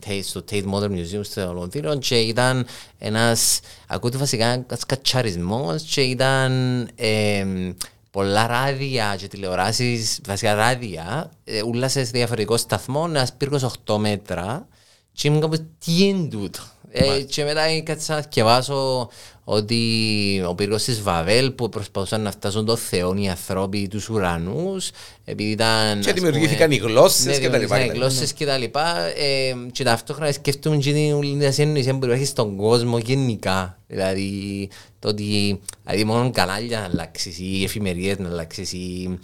Tate- 0.05 0.23
στο 0.23 0.43
Tate 0.51 0.63
Modern 0.73 0.91
Museum 0.91 1.19
στο 1.21 1.53
Λονδίνο 1.53 1.97
και 1.97 2.15
ήταν 2.19 2.65
ένας, 2.97 3.59
ακούτε 3.87 4.17
βασικά 4.17 4.45
ένας 4.45 4.85
κατσαρισμός 4.85 5.83
και 5.83 6.01
ήταν 6.01 6.51
ε, 6.95 7.43
μ, 7.43 7.69
πολλά 8.11 8.47
ράδια 8.47 9.15
και 9.17 9.27
τηλεοράσεις, 9.27 10.19
βασικά 10.27 10.53
ράδια, 10.53 11.31
ε, 11.43 11.61
ούλα 11.61 11.87
σε 11.87 12.01
διαφορετικό 12.01 12.57
σταθμό, 12.57 13.05
ένας 13.09 13.33
πύργος 13.33 13.63
8 13.85 13.95
μέτρα 13.97 14.67
και 15.11 15.27
ήμουν 15.27 15.41
κάπως 15.41 15.59
τι 15.85 16.03
είναι 16.03 16.27
τούτο; 16.27 16.59
Ε, 16.91 17.21
και 17.21 17.43
μετά 17.43 17.61
κάτσα 17.83 18.15
να 18.15 18.25
διαβάσω 18.33 19.09
ότι 19.43 20.43
ο 20.47 20.55
πύργος 20.55 20.83
της 20.83 21.01
Βαβέλ 21.01 21.51
που 21.51 21.69
προσπαθούσαν 21.69 22.21
να 22.21 22.31
φτάσουν 22.31 22.65
το 22.65 22.75
Θεό 22.75 23.15
οι 23.17 23.29
ανθρώποι 23.29 23.87
τους 23.87 24.09
ουρανούς 24.09 24.89
επειδή 25.25 25.49
ήταν... 25.49 25.99
Και 25.99 26.09
ας 26.09 26.15
δημιουργήθηκαν 26.15 26.69
πούμε, 26.69 26.75
οι 26.75 26.77
γλώσσες 26.77 27.25
ναι, 27.25 27.37
και 27.37 27.49
τα 27.49 27.57
λοιπά, 27.57 27.75
δημιουργήθηκαν 27.75 27.79
οι 27.79 27.87
και 27.87 27.93
τα 27.93 27.99
γλώσσες 27.99 28.33
και 28.33 28.45
τα 28.45 28.57
λοιπά. 28.57 29.05
Ε, 29.05 29.55
και 29.71 29.83
ταυτόχρονα 29.83 30.31
σκέφτομαι 30.31 30.77
και 30.77 30.93
την 30.93 31.13
ουλή 31.13 31.53
έννοια 31.57 31.97
που 31.97 32.05
υπάρχει 32.05 32.25
στον 32.25 32.55
κόσμο 32.55 32.97
γενικά. 32.97 33.79
Δηλαδή 33.87 34.69
το 34.99 35.07
ότι 35.07 35.59
δηλαδή 35.83 36.03
μόνο 36.03 36.31
κανάλια 36.31 36.79
να 36.79 36.85
αλλάξεις 36.85 37.39
ή 37.39 37.63
εφημερίες 37.63 38.17
να 38.17 38.29
αλλάξεις 38.29 38.73
ή 38.73 39.19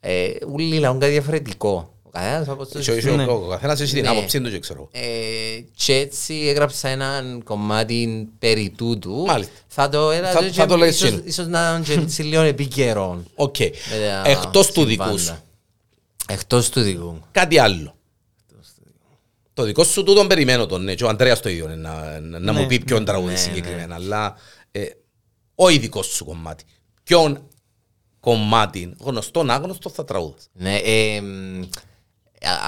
ε, 0.00 0.30
ούλοι 0.48 0.78
λαούν 0.78 0.98
κάτι 0.98 1.12
διαφορετικό. 1.12 1.74
ο 1.76 1.95
καθένας 2.16 2.48
από 2.48 2.66
τους 2.66 2.84
Και 2.84 2.90
ο- 2.90 2.96
και 2.98 3.08
ο- 3.10 3.44
Ο 3.44 3.48
καθένας 3.48 3.80
έχει 3.80 3.92
την 3.94 4.02
Ναι. 4.02 4.08
άποψή 4.08 4.40
του 4.40 4.50
και 4.50 4.58
ξέρω. 4.58 4.88
ε, 4.92 5.00
και 5.74 5.94
έτσι 5.94 6.34
έγραψα 6.34 6.88
ένα 6.88 7.22
κομμάτι 7.44 8.28
περί 8.38 8.72
τούτου. 8.76 9.24
Μάλιστα. 9.26 9.52
Θα 9.66 9.88
το 9.88 10.08
Θα- 10.08 10.14
έλεγα 10.14 10.52
θα 10.52 10.66
το 10.66 10.76
λέγεις 10.76 10.94
ίσως, 10.94 11.08
εκείνο. 11.08 11.22
ίσως 11.26 11.46
να 11.46 11.82
είναι 11.86 12.02
και 12.04 12.08
σε 12.12 12.22
λίγο 12.22 12.42
επίκαιρο. 12.42 13.22
Οκ. 13.34 13.56
με 13.58 14.22
τα 14.24 14.30
Εκτός 14.30 14.66
του 14.72 14.80
συμβάντα. 14.88 15.04
δικού 15.06 15.18
σου. 15.18 15.36
Εκτός 16.28 16.68
του 16.70 16.80
δικού. 16.80 17.20
Κάτι 17.30 17.58
άλλο. 17.58 17.94
Το 19.54 19.62
δικό 19.62 19.84
σου 19.84 20.02
τούτον 20.02 20.26
περιμένω 20.26 20.66
τον, 20.66 20.82
ναι, 20.84 20.94
και 20.94 21.04
ο 21.04 21.08
Αντρέας 21.08 21.40
το 21.40 21.48
ίδιο 21.48 21.64
είναι 21.64 21.74
να, 21.74 22.20
να, 22.20 22.38
να 22.38 22.52
μου 22.52 22.66
πει 22.66 22.78
ποιον 22.84 23.04
τραγούδι 23.04 23.32
ναι, 23.32 23.38
συγκεκριμένα, 23.38 23.94
αλλά 23.94 24.36
ε, 24.70 24.84
όχι 25.54 25.78
δικό 25.78 26.02
σου 26.02 26.24
κομμάτι. 26.24 26.64
Ποιον 27.02 27.48
κομμάτι, 28.20 28.94
γνωστό, 29.00 29.44
άγνωστο 29.48 29.90
θα 29.90 30.04
τραγούδας. 30.04 30.48
Ναι, 30.52 30.76
ε, 30.76 31.20
μ, 31.20 31.62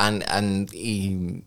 αν, 0.06 0.22
αν 0.28 0.66
η- 0.70 1.42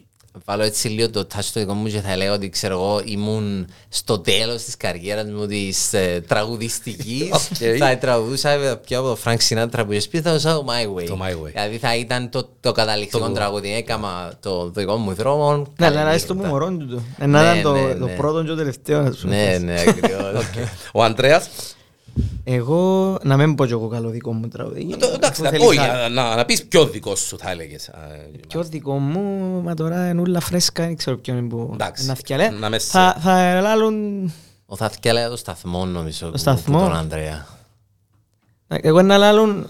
βάλω 0.45 0.63
έτσι 0.63 0.88
λίγο 0.88 1.09
το 1.09 1.27
touch 1.36 1.39
στο 1.41 1.59
δικό 1.59 1.73
μου 1.73 1.88
και 1.88 1.99
θα 1.99 2.15
λέω 2.17 2.34
ότι 2.34 2.49
ξέρω 2.49 2.73
εγώ 2.73 3.01
ήμουν 3.05 3.67
στο 3.89 4.19
τέλος 4.19 4.63
της 4.63 4.77
καριέρας 4.77 5.25
μου 5.32 5.45
της 5.47 5.93
ε, 5.93 6.23
τραγουδιστικής 6.27 7.29
Οκ. 7.34 7.77
θα 7.79 7.97
τραγουδούσα 7.97 8.79
πιο 8.86 8.99
από 8.99 9.07
το 9.07 9.17
Frank 9.25 9.38
Sinatra 9.49 9.84
που 9.86 9.93
είπε 9.93 10.21
θα 10.21 10.21
τραγουδούσα 10.21 10.53
το 10.53 10.65
My 10.67 10.99
Way 11.01 11.05
Το 11.07 11.19
My 11.21 11.32
Way. 11.32 11.51
δηλαδή 11.51 11.77
θα 11.77 11.95
ήταν 11.95 12.29
το, 12.29 12.49
το 12.59 12.71
καταληκτικό 12.71 13.25
Το- 13.27 13.32
τραγούδι 13.34 13.73
έκανα 13.75 14.34
το 14.39 14.69
δικό 14.69 14.95
μου 14.95 15.13
δρόμο 15.13 15.57
Ναι, 15.57 15.63
καλή 15.75 15.97
αλλά 15.97 16.11
έστω 16.11 16.34
νύχτα. 16.34 16.47
που 16.47 16.53
μωρόν 16.53 16.88
του. 16.89 17.05
Ε, 17.19 17.25
Να 17.25 17.41
Ναι, 17.53 17.59
ήταν 17.59 17.61
το- 17.73 17.88
ναι, 17.88 17.93
το 17.95 18.05
ναι. 18.05 18.11
πρώτο 18.15 18.41
και 18.41 18.47
το 18.47 18.55
τελευταίο. 18.55 18.99
ας 19.01 19.17
πούμε. 19.17 19.36
ναι 19.36 19.57
ναι 19.57 19.79
ακριβώς 19.88 20.45
Ο 20.93 21.03
Αντρέας, 21.03 21.49
Εγώ 22.43 23.18
να 23.24 23.38
μην 23.38 23.55
πω 23.55 23.66
και 23.66 23.72
εγώ 23.72 23.88
καλό 23.88 24.09
δικό 24.09 24.34
μου 24.34 24.47
τραγούδι. 24.47 24.95
το- 24.99 25.12
εντάξει, 25.14 25.41
Αφού 25.41 25.43
να- 25.43 25.49
θέλει 25.49 25.66
όχι, 25.66 25.78
κάτι. 25.78 25.89
να- 25.89 26.09
να 26.09 26.36
να 26.36 26.45
πεις 26.45 26.66
ποιος 26.66 26.91
δικός 26.91 27.20
σου 27.20 27.38
θα 27.38 27.51
έλεγες. 27.51 27.89
α, 27.89 27.97
Ποιος 28.47 28.68
δικό 28.70 28.97
μου, 28.97 29.22
μα 29.62 29.74
τώρα 29.74 30.09
είναι 30.09 30.22
όλα 30.22 30.39
φρέσκα, 30.39 30.84
δεν 30.86 30.95
ξέρω 30.95 31.18
ποιον 31.18 31.38
είναι 31.38 31.47
που 31.47 31.70
Εντάξει, 31.74 32.05
να 32.05 32.14
θυκιαλέ. 32.16 32.49
να 32.49 32.70
με 32.70 32.78
σε- 32.80 32.89
Θα, 32.91 33.18
θα 33.20 33.39
ελάλουν 33.41 34.32
Ο 34.66 34.76
θα 34.76 34.89
θυκέλεγε 34.89 35.28
το 35.28 35.38
σταθμό 35.38 35.86
νομίζω. 35.86 36.30
που- 36.30 36.38
σταθμό. 36.38 36.78
που 36.78 36.84
Τον 36.84 36.95
Ανδρέα. 36.95 37.47
Ε, 38.68 38.76
Εγώ 38.82 39.01
να 39.01 39.18
λάλλον... 39.18 39.68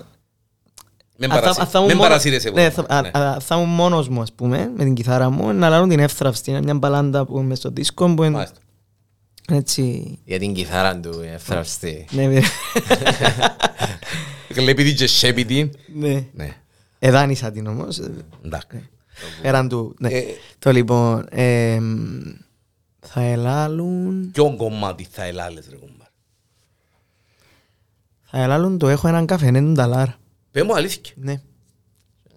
Μην 1.17 1.31
αν 1.31 1.35
θα- 1.37 1.41
παρασύ- 1.41 1.61
αν 1.61 1.67
θα 1.67 1.77
ήμουν 1.79 1.89
μην 1.89 1.97
μόνο- 1.97 2.09
παρασύρεσαι. 2.09 2.49
Ναι, 2.49 2.71
που- 2.71 2.85
θα- 2.87 3.01
ναι. 3.01 3.09
α- 3.13 3.29
α- 3.31 3.39
θα 3.39 3.55
ήμουν 3.55 3.69
μόνος 3.69 4.09
μου, 4.09 4.21
ας 4.21 4.31
πούμε, 4.31 4.71
με 4.77 4.83
την 4.83 4.93
κιθάρα 4.93 5.29
μου, 5.29 5.51
να 5.53 5.69
λάλλον 5.69 5.89
την 5.89 5.99
εύθραυστη. 5.99 6.49
Είναι 6.51 6.61
μια 6.61 6.73
μπαλάντα 6.73 7.25
που 7.25 7.39
είμαι 7.39 7.55
στο 7.55 7.69
δίσκο 7.69 8.13
που 8.13 8.23
είναι 8.23 8.35
Μάλιστα. 8.35 8.55
Έτσι... 9.49 10.17
Για 10.25 10.39
την 10.39 10.53
κιθάρα 10.53 10.99
του 10.99 11.21
είναι 11.21 11.31
ευθραυστή. 11.33 12.05
Ναι, 12.11 12.27
ναι. 12.27 12.39
Γλέπει 14.49 14.93
και 14.93 15.07
σέπει 15.07 15.45
την. 15.45 15.71
ναι. 15.95 16.25
Ναι, 16.33 16.55
Εδάνισα 16.99 17.51
την 17.51 17.67
όμως. 17.67 17.99
εντάξει. 18.45 18.89
Πέραν 19.41 19.69
του. 19.69 19.95
Ναι. 19.99 20.09
Ε, 20.09 20.23
Το 20.59 20.71
λοιπόν. 20.71 21.25
εμ, 21.29 22.21
θα 22.99 23.21
ελάλουν. 23.21 24.31
Ποιο 24.31 24.55
κομμάτι 24.57 25.07
θα 25.11 25.23
ελάλες 25.23 25.67
ρε 25.69 25.75
κουμπάρ; 25.75 26.07
Θα 28.23 28.41
ελάλουν 28.41 28.77
το 28.77 28.87
έχω 28.89 29.07
έναν 29.07 29.25
καφέ, 29.25 29.47
είναι 29.47 29.61
νταλάρ. 29.61 30.07
Πες 30.51 30.63
μου 30.63 30.75
αλήθεια. 30.75 31.13
Ναι. 31.15 31.41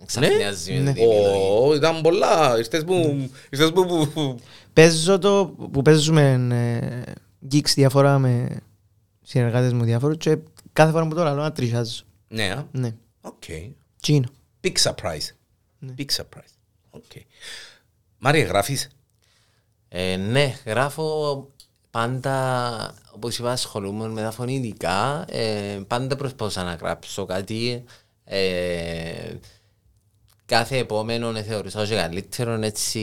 Ξαφνιάζει 0.06 0.72
με 0.72 0.78
Ναι. 0.78 0.92
την 0.92 1.02
επιλογή. 1.02 1.48
Ω, 1.60 1.74
ήταν 1.74 2.00
πολλά. 2.00 2.58
Ήρθες 2.58 2.84
που... 2.84 3.28
Ήρθες 3.50 3.72
που... 3.72 3.86
που- 3.86 4.08
που- 4.14 4.38
Παίζω 4.72 5.18
το 5.18 5.54
που 5.72 5.82
παίζουμε 5.82 6.32
ε, 6.52 7.12
gigs 7.52 7.72
διάφορα 7.74 8.18
με 8.18 8.60
συνεργάτες 9.22 9.72
μου 9.72 9.84
διάφορους 9.84 10.16
και 10.16 10.38
κάθε 10.72 10.90
φορά 10.90 11.06
που 11.08 11.14
το 11.14 11.22
λαλώ 11.22 11.42
να 11.42 11.52
τρισάζω. 11.52 12.02
Ναι, 12.28 12.50
α. 12.50 12.66
Ναι. 12.72 12.94
οκ. 13.20 13.42
Τσίνο. 14.00 14.28
Big 14.64 14.72
surprise. 14.82 15.28
Ναι. 15.78 15.94
Big 15.98 16.06
surprise. 16.16 16.52
OK. 16.90 17.02
Μάρια, 18.18 18.44
γράφεις; 18.44 18.88
Ε, 19.88 20.16
ναι, 20.16 20.54
γράφω 20.66 21.48
πάντα, 21.90 22.94
όπως 23.10 23.38
είπα, 23.38 23.50
ασχολούμαι 23.52 24.08
με 24.08 24.22
τα 24.22 24.30
φωνητικά. 24.30 25.24
Ε, 25.30 25.80
πάντα 25.86 26.16
προσπαθούσα 26.16 26.62
να 26.62 26.74
γράψω 26.74 27.24
κάτι. 27.24 27.84
Ε, 30.46 30.54
κάθε 30.54 30.76
επόμενο 30.78 31.28
ε, 31.36 31.42
θεωρούσα 31.42 31.80
ως 31.80 31.88
καλύτερο, 31.88 32.52
έτσι 32.62 33.00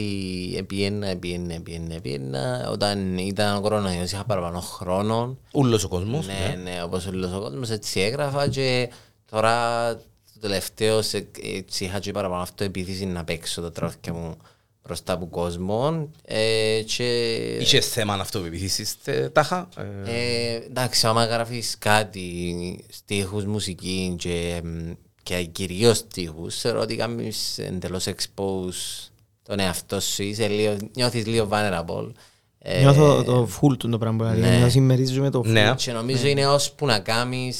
επιένα, 0.58 1.06
επιένα, 1.06 1.54
επιένα, 1.54 1.94
επιένα. 1.94 2.68
Όταν 2.70 3.18
ήταν 3.18 3.56
ο 3.56 3.60
κορονοϊός 3.60 4.12
είχα 4.12 4.24
παραπάνω 4.24 4.60
χρόνο. 4.60 5.38
Ούλος 5.52 5.84
ο 5.84 5.88
κόσμος. 5.88 6.26
Ναι, 6.26 6.56
ναι, 6.62 6.82
όπως 6.82 7.06
όλος 7.06 7.32
ο 7.32 7.40
κόσμος, 7.40 7.70
έτσι 7.70 8.00
έγραφα 8.00 8.48
και 8.48 8.90
τώρα 9.30 9.94
το 10.34 10.40
τελευταίο 10.40 11.02
σε- 11.02 11.26
έτσι 11.56 11.84
είχα 11.84 11.98
και 11.98 12.12
παραπάνω 12.12 12.42
αυτοεπίθεση 12.42 13.04
να 13.06 13.24
παίξω 13.24 13.60
τα 13.62 13.70
τραγούδια 13.72 14.12
μου 14.12 14.36
μπροστά 14.84 15.12
από 15.12 15.26
κόσμο 15.26 16.10
ε, 16.24 16.80
και 16.96 17.36
Είχες 17.60 17.88
θέμα 17.88 18.14
αυτοπεποίθησης 18.14 19.02
τε- 19.02 19.32
τάχα; 19.32 19.68
ε, 19.76 20.10
ε, 20.12 20.54
εντάξει, 20.54 21.06
άμα 21.06 21.24
γράφεις 21.24 21.76
κάτι, 21.78 22.84
στίχους, 22.88 23.44
μουσική 23.44 24.14
και, 24.18 24.60
εμ, 24.64 24.92
και 25.22 25.42
κυρίως 25.44 25.96
στίχους, 25.96 26.60
θεωρώ 26.60 26.80
ότι 26.80 26.96
κάνεις 26.96 27.58
εντελώς 27.58 28.06
expose 28.06 29.08
τον 29.42 29.58
εαυτό 29.60 30.00
σου, 30.00 30.22
είσαι 30.22 30.48
λίγο, 30.48 30.76
νιώθεις 30.94 31.26
λίγο 31.26 31.48
vulnerable. 31.50 32.12
Ε, 32.58 32.80
Νιώθω 32.80 33.22
το 33.24 33.48
full 33.60 33.76
του 33.78 33.88
το 33.88 33.98
πράγμα. 33.98 34.28
ναι. 34.28 34.34
Δηλαδή, 34.34 34.58
να 34.58 34.68
συμμερίζουμε 34.68 35.30
το 35.30 35.40
full. 35.40 35.46
Ναι. 35.46 35.74
Και 35.76 35.92
νομίζω 35.92 36.26
είναι 36.26 36.46
ώσπου 36.46 36.86
να 36.86 36.98
κάνεις 36.98 37.56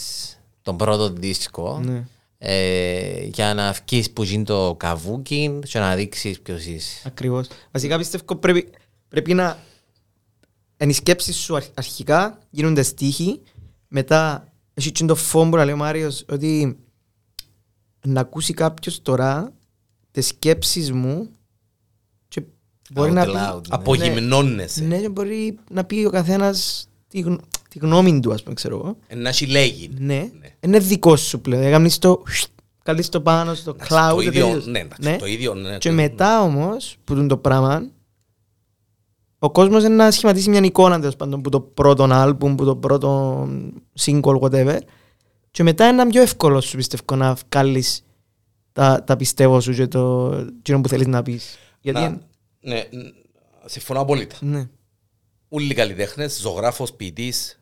τον 0.63 0.77
πρώτο 0.77 1.09
δίσκο 1.11 1.81
Ναι. 1.85 2.05
ε, 2.39 3.23
για 3.25 3.55
να 3.55 3.73
βγεις 3.87 4.11
που 4.11 4.23
γίνει 4.23 4.45
το 4.45 4.75
καβούκι 4.79 5.59
και 5.69 5.79
να 5.79 5.95
δείξεις 5.95 6.41
ποιος 6.41 6.65
είσαι. 6.65 7.03
Ακριβώς. 7.07 7.49
Βασικά 7.71 7.99
πιστεύω 7.99 8.37
πρέπει, 8.37 8.69
πρέπει 9.09 9.35
να 9.35 9.59
εν 10.77 10.89
οι 10.89 10.93
σκέψεις 10.93 11.37
σου 11.37 11.57
αρχ- 11.57 11.71
αρχικά 11.75 12.39
γίνονται 12.51 12.83
στίχοι 12.83 13.41
μετά 13.89 14.47
έχει 14.75 14.93
και 14.93 15.05
το 15.05 15.15
φόμπο 15.15 15.51
που 15.51 15.57
λέει 15.65 15.73
ο 15.73 15.77
Μάριος 15.77 16.25
ότι 16.29 16.77
να 18.07 18.21
ακούσει 18.21 18.53
κάποιος 18.55 19.03
τώρα 19.03 19.53
τις 20.11 20.27
σκέψεις 20.27 20.93
μου 20.93 21.29
και 22.29 22.43
μπορεί 22.93 23.11
Out 23.11 23.15
να 23.15 23.25
loud, 23.25 23.27
πει 23.63 23.69
ναι. 23.69 23.75
Απογυμνώνεσαι. 23.77 24.85
ναι, 24.85 24.99
και 25.01 25.09
μπορεί 25.09 25.59
να 25.71 25.85
πει 25.85 26.05
ο 26.07 26.11
καθένας 26.11 26.89
τη, 27.09 27.21
γνω- 27.21 27.41
τη 27.69 27.79
γνώμη 27.79 28.21
του 28.21 28.33
ας 28.33 28.43
πούμε 28.43 28.55
ξέρω 28.55 28.77
εγώ 28.77 28.97
Ε, 29.07 29.15
Να 29.15 29.29
έχει 29.29 29.47
λέγει. 29.47 29.91
ναι, 29.99 30.31
είναι 30.61 30.79
δικό 30.79 31.17
σου 31.17 31.41
πλέον 31.41 31.63
έκανες 31.63 31.99
το 31.99 32.23
καλείς 32.85 33.09
το 33.09 33.21
πάνω 33.21 33.55
στο 33.55 33.71
Εντάξει, 33.71 33.95
cloud 33.95 34.11
Το 34.15 34.21
ίδιο, 34.21 34.45
τελείως. 34.47 34.67
ναι, 34.67 34.79
εντάξει, 34.79 35.17
το 35.19 35.27
ίδιο, 35.27 35.55
ναι. 35.55 35.79
Και 35.79 35.89
το- 35.89 35.95
μετά 35.95 36.43
όμως 36.43 36.97
που 37.05 37.13
είναι 37.13 37.27
το 37.27 37.37
πράγμα, 37.37 37.87
ο 39.39 39.51
κόσμος 39.51 39.85
είναι 39.85 39.95
να 39.95 40.11
σχηματίσει 40.11 40.51
μια 40.51 40.61
εικόνα 40.63 40.99
τέλος 41.01 41.17
πάντων 41.17 41.43
που 41.43 41.49
το 41.51 41.61
πρώτο 41.61 42.07
album, 42.11 42.55
που 42.57 42.65
το 42.65 42.77
πρώτο 42.77 43.43
single, 44.01 44.39
whatever. 44.41 44.79
Και 45.53 45.63
μετά 45.63 45.89
είναι 45.89 46.07
πιο 46.07 46.23
εύκολο 46.23 46.61
σου 46.61 46.77
πιστεύω 46.77 47.17
να 47.17 47.37
βγάλεις 47.51 48.05
τα, 48.73 49.05
τα 49.05 49.17
πιστεύω 49.17 49.61
σου 49.61 49.73
και 49.73 49.87
το 49.87 50.31
εκείνο 50.59 50.81
που 50.81 50.89
θέλεις 50.89 51.07
να 51.07 51.23
πεις. 51.23 51.59
Γιατί. 51.81 52.01
Να- 52.01 52.21
Ναι, 52.61 52.79
ν- 52.91 53.15
συμφωνώ 53.65 54.01
απόλυτα. 54.01 54.37
Ναι. 54.41 54.69
Όλοι 55.49 55.71
οι 55.71 55.75
καλλιτέχνες, 55.75 56.39
ζωγράφος, 56.41 56.93
ποιητής, 56.93 57.59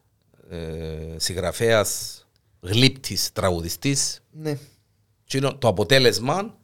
ε, 0.51 1.15
συγγραφέας, 1.17 2.25
γλύπτης, 2.61 3.33
τραγουδιστής. 3.33 4.21
ναι. 4.31 4.59
Και 5.25 5.37
είναι 5.37 5.53
το 5.59 5.69
αποτέλεσμα 5.69 6.59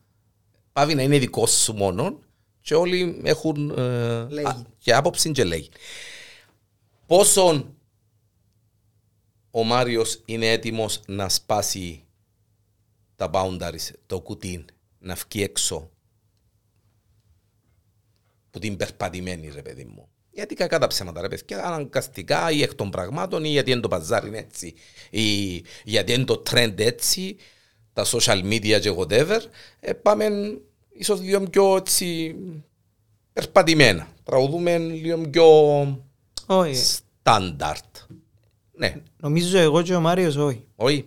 πάβει 0.72 0.94
να 0.94 1.02
είναι 1.02 1.18
δικό 1.18 1.46
σου 1.46 1.72
μόνο 1.74 2.18
και 2.60 2.74
όλοι 2.74 3.20
έχουν 3.24 3.70
ε, 3.78 4.26
Λέγει. 4.28 4.46
α, 4.46 4.62
και 4.78 4.94
άποψη 4.94 5.30
και 5.30 5.44
λέγει. 5.44 5.68
Πόσο 7.06 7.74
ο 9.58 9.64
Μάριος 9.64 10.22
είναι 10.24 10.50
έτοιμος 10.50 11.00
να 11.06 11.28
σπάσει 11.28 12.04
τα 13.16 13.30
boundaries, 13.32 13.90
το 14.06 14.20
κουτί, 14.20 14.64
να 14.98 15.14
βγει 15.14 15.42
έξω 15.42 15.90
που 18.50 18.58
την 18.58 18.76
περπατημένη 18.76 19.50
ρε 19.54 19.62
παιδί 19.62 19.84
μου. 19.84 20.08
Γιατί 20.30 20.54
κακά 20.54 20.78
τα 20.78 20.86
ψέματα 20.86 21.20
ρε 21.20 21.28
παιδιά, 21.28 21.64
αναγκαστικά 21.64 22.50
ή 22.50 22.62
εκ 22.62 22.74
των 22.74 22.90
πραγμάτων 22.90 23.44
ή 23.44 23.48
γιατί 23.48 23.70
είναι 23.70 23.80
το 23.80 23.88
παζάρι 23.88 24.28
είναι 24.28 24.38
έτσι 24.38 24.74
ή 25.10 25.56
γιατί 25.84 26.12
είναι 26.12 26.24
το 26.24 26.42
trend 26.50 26.78
έτσι, 26.78 27.36
τα 27.92 28.04
social 28.06 28.42
media 28.42 28.80
και 28.80 28.94
whatever, 28.96 29.40
ε, 29.80 29.92
πάμε 29.92 30.28
ίσως 30.88 31.20
λίγο 31.20 31.40
πιο 31.40 31.76
έτσι 31.76 32.36
περπατημένα. 33.32 34.08
Τραγουδούμε 34.24 34.78
λίγο 34.78 35.18
πιο 35.18 35.46
Όχι. 36.46 36.74
στάνταρτ. 36.74 37.96
Ναι, 38.76 39.02
Νομίζω 39.26 39.58
εγώ 39.58 39.82
και 39.82 39.94
ο 39.94 40.00
Μάριος 40.00 40.36
όχι. 40.36 40.64
όχι. 40.76 41.04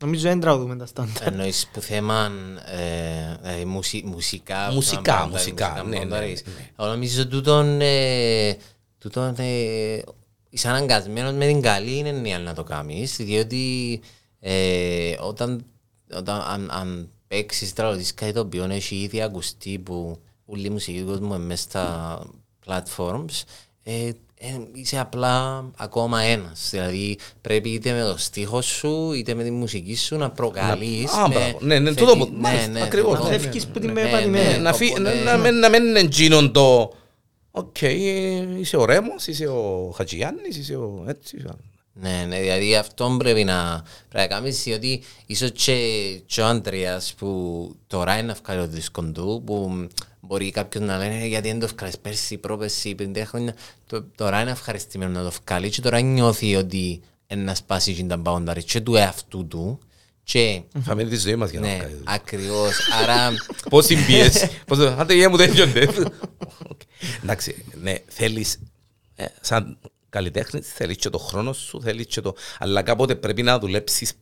Νομίζω 0.00 0.28
δεν 0.28 0.40
τραγουδούμε 0.40 0.76
τα 0.76 0.86
στάντα. 0.86 1.24
Εννοείς 1.24 1.68
που 1.72 1.80
θέμα 1.80 2.30
ε, 2.64 3.36
δηλαδή 3.42 3.64
μουσι, 3.64 4.02
μουσικά. 4.06 4.70
Μουσικά, 4.72 5.00
που 5.00 5.18
θα 5.18 5.26
μουσικά, 5.26 5.82
boundaries, 5.82 5.88
ναι, 5.88 5.98
ναι, 5.98 6.04
ναι, 6.04 6.16
boundaries. 6.16 6.38
Εγώ 6.76 6.88
νομίζω 6.88 7.26
τούτον, 7.26 7.80
ε, 7.80 8.56
τούτον 8.98 9.34
ε, 9.38 10.02
είσαι 10.50 10.68
αναγκασμένος 10.68 11.32
με 11.32 11.46
την 11.46 11.60
καλή 11.60 11.98
έννοια 11.98 12.38
να 12.38 12.54
το 12.54 12.64
κάνεις, 12.64 13.16
διότι 13.16 14.00
ε, 14.40 15.16
όταν, 15.20 15.64
όταν 16.16 16.40
αν, 16.40 16.70
αν 16.70 17.08
παίξεις 17.28 17.72
τραγουδίσεις 17.72 18.14
κάτι 18.14 18.32
το 18.32 18.40
οποίο 18.40 18.64
έχει 18.64 18.96
ήδη 18.96 19.22
ακουστεί 19.22 19.78
που 19.78 20.18
όλη 20.44 20.66
η 20.66 20.70
μουσική 20.70 21.00
του 21.00 21.06
κόσμου 21.06 21.34
είναι 21.34 21.44
μέσα 21.44 21.62
στα 21.62 22.18
platforms, 22.66 23.42
ε, 23.82 24.10
ε, 24.40 24.46
είσαι 24.72 24.98
απλά 24.98 25.64
ακόμα 25.76 26.20
ένας. 26.20 26.68
Δηλαδή 26.70 27.18
πρέπει 27.40 27.68
είτε 27.68 27.92
με 27.92 28.00
το 28.02 28.14
στίχος 28.18 28.66
σου 28.66 29.12
είτε 29.12 29.34
με 29.34 29.42
τη 29.42 29.50
μουσική 29.50 29.96
σου 29.96 30.16
να 30.16 30.30
προκαλείς. 30.30 31.12
Α, 31.12 31.28
με 31.28 31.34
μπράβο. 31.34 31.58
Ναι, 31.60 31.78
ναι, 31.78 31.88
θετικ- 31.90 32.06
τούτο 32.08 32.18
που- 32.18 32.32
μάλιστα, 32.36 32.82
ακριβώς, 32.84 33.12
θετικό. 33.12 33.30
ναι. 33.30 33.38
Φεύγεις 33.38 33.66
που 33.66 33.78
την 33.78 33.92
Ναι, 33.92 34.00
περπατημένη. 34.00 34.52
ναι, 34.52 34.56
να, 34.58 34.72
φύ- 34.72 34.90
οπότε- 34.90 35.22
να, 35.24 35.36
να, 35.36 35.36
μην- 35.36 35.58
να 35.58 35.68
μην 35.68 35.84
είναι 35.84 35.98
εκείνον 36.00 36.52
το 36.52 36.92
Οκ, 37.50 37.80
είσαι 38.58 38.76
ο 38.76 38.84
Ρέμος, 38.84 39.26
είσαι 39.26 39.46
ο 39.46 39.92
Χατζηγιάννης, 39.96 40.56
είσαι 40.56 40.76
ο 40.76 41.04
έτσι. 41.08 41.36
Ναι, 42.00 42.24
ναι, 42.28 42.40
δηλαδή 42.40 42.76
αυτό 42.76 43.16
πρέπει 43.18 43.44
να, 43.44 43.82
πρέπει 44.08 44.28
να 44.28 44.36
κάνεις 44.36 44.62
διότι 44.62 45.02
ίσως 45.26 45.50
και, 45.52 45.76
και 46.26 46.40
ο 46.40 46.46
Αντρέας 46.46 47.14
που 47.18 47.76
τώρα 47.86 48.18
είναι 48.18 48.26
να 48.26 48.36
βγάλει 48.44 48.60
το 48.60 48.66
δίσκο 48.66 49.02
του 49.02 49.42
που 49.46 49.86
μπορεί 50.20 50.50
κάποιος 50.50 50.84
να 50.84 50.98
λένε 50.98 51.26
γιατί 51.26 51.48
δεν 51.48 51.58
το 51.58 51.68
βγάλεις 51.76 51.98
πέρσι, 51.98 52.38
πρόπερσι, 52.38 52.94
πέντε 52.94 53.24
χρόνια 53.24 53.54
το, 53.86 54.04
τώρα 54.14 54.40
είναι 54.40 54.50
ευχαριστημένο 54.50 55.22
να 55.22 55.30
το 55.30 55.36
βγάλει 55.44 55.70
και 55.70 55.80
τώρα 55.80 56.00
νιώθει 56.00 56.56
ότι 56.56 57.00
είναι 57.26 57.42
να 57.42 57.54
σπάσει 57.54 57.94
και 57.94 58.04
τα 58.04 58.22
boundaries 58.24 58.64
και 58.64 58.80
του 58.80 58.94
εαυτού 58.94 59.46
του 59.46 59.78
και 60.22 60.62
Θα 60.80 60.94
μείνει 60.94 61.10
τη 61.10 61.16
ζωή 61.16 61.36
μας 61.36 61.50
για 61.50 61.60
να 61.60 61.66
ναι, 61.66 61.76
βγάλει. 61.76 62.02
ακριβώς, 62.04 62.76
άρα 63.02 63.30
Πώς 63.70 63.86
την 63.86 64.06
πίεση. 64.06 64.50
Πώς 64.66 64.78
το... 64.78 64.96
Άντε, 64.98 65.14
γεια 65.14 65.30
μου 65.30 65.36
τέλειωνε. 65.36 65.88
Οκ. 66.68 66.80
Εντάξει, 67.22 67.64
ναι, 67.82 67.94
θέλεις, 68.08 68.58
ε, 69.14 69.24
σαν 69.40 69.78
καλλιτέχνης, 70.08 70.72
θέλεις 70.72 70.96
και 70.96 71.08
το 71.10 71.18
χρόνο 71.18 71.52
σου, 71.52 71.80
θέλεις 71.82 72.06
και 72.06 72.20
το... 72.20 72.34
Αλλά 72.58 72.82
κάποτε 72.82 73.14
πρέπει 73.14 73.42
να 73.42 73.58
δουλέψεις, 73.58 74.12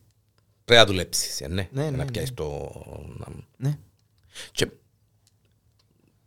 πρέπει 0.65 0.81
να 0.81 0.87
δουλέψεις, 0.87 1.41
ε, 1.41 1.47
ναι, 1.47 1.53
Ναι, 1.71 1.81
για 1.81 1.91
ναι, 1.91 1.97
να 1.97 2.03
ναι. 2.03 2.11
πιάσεις 2.11 2.33
το... 2.33 2.71
να- 3.17 3.27
Ναι. 3.57 3.77
Και 4.51 4.67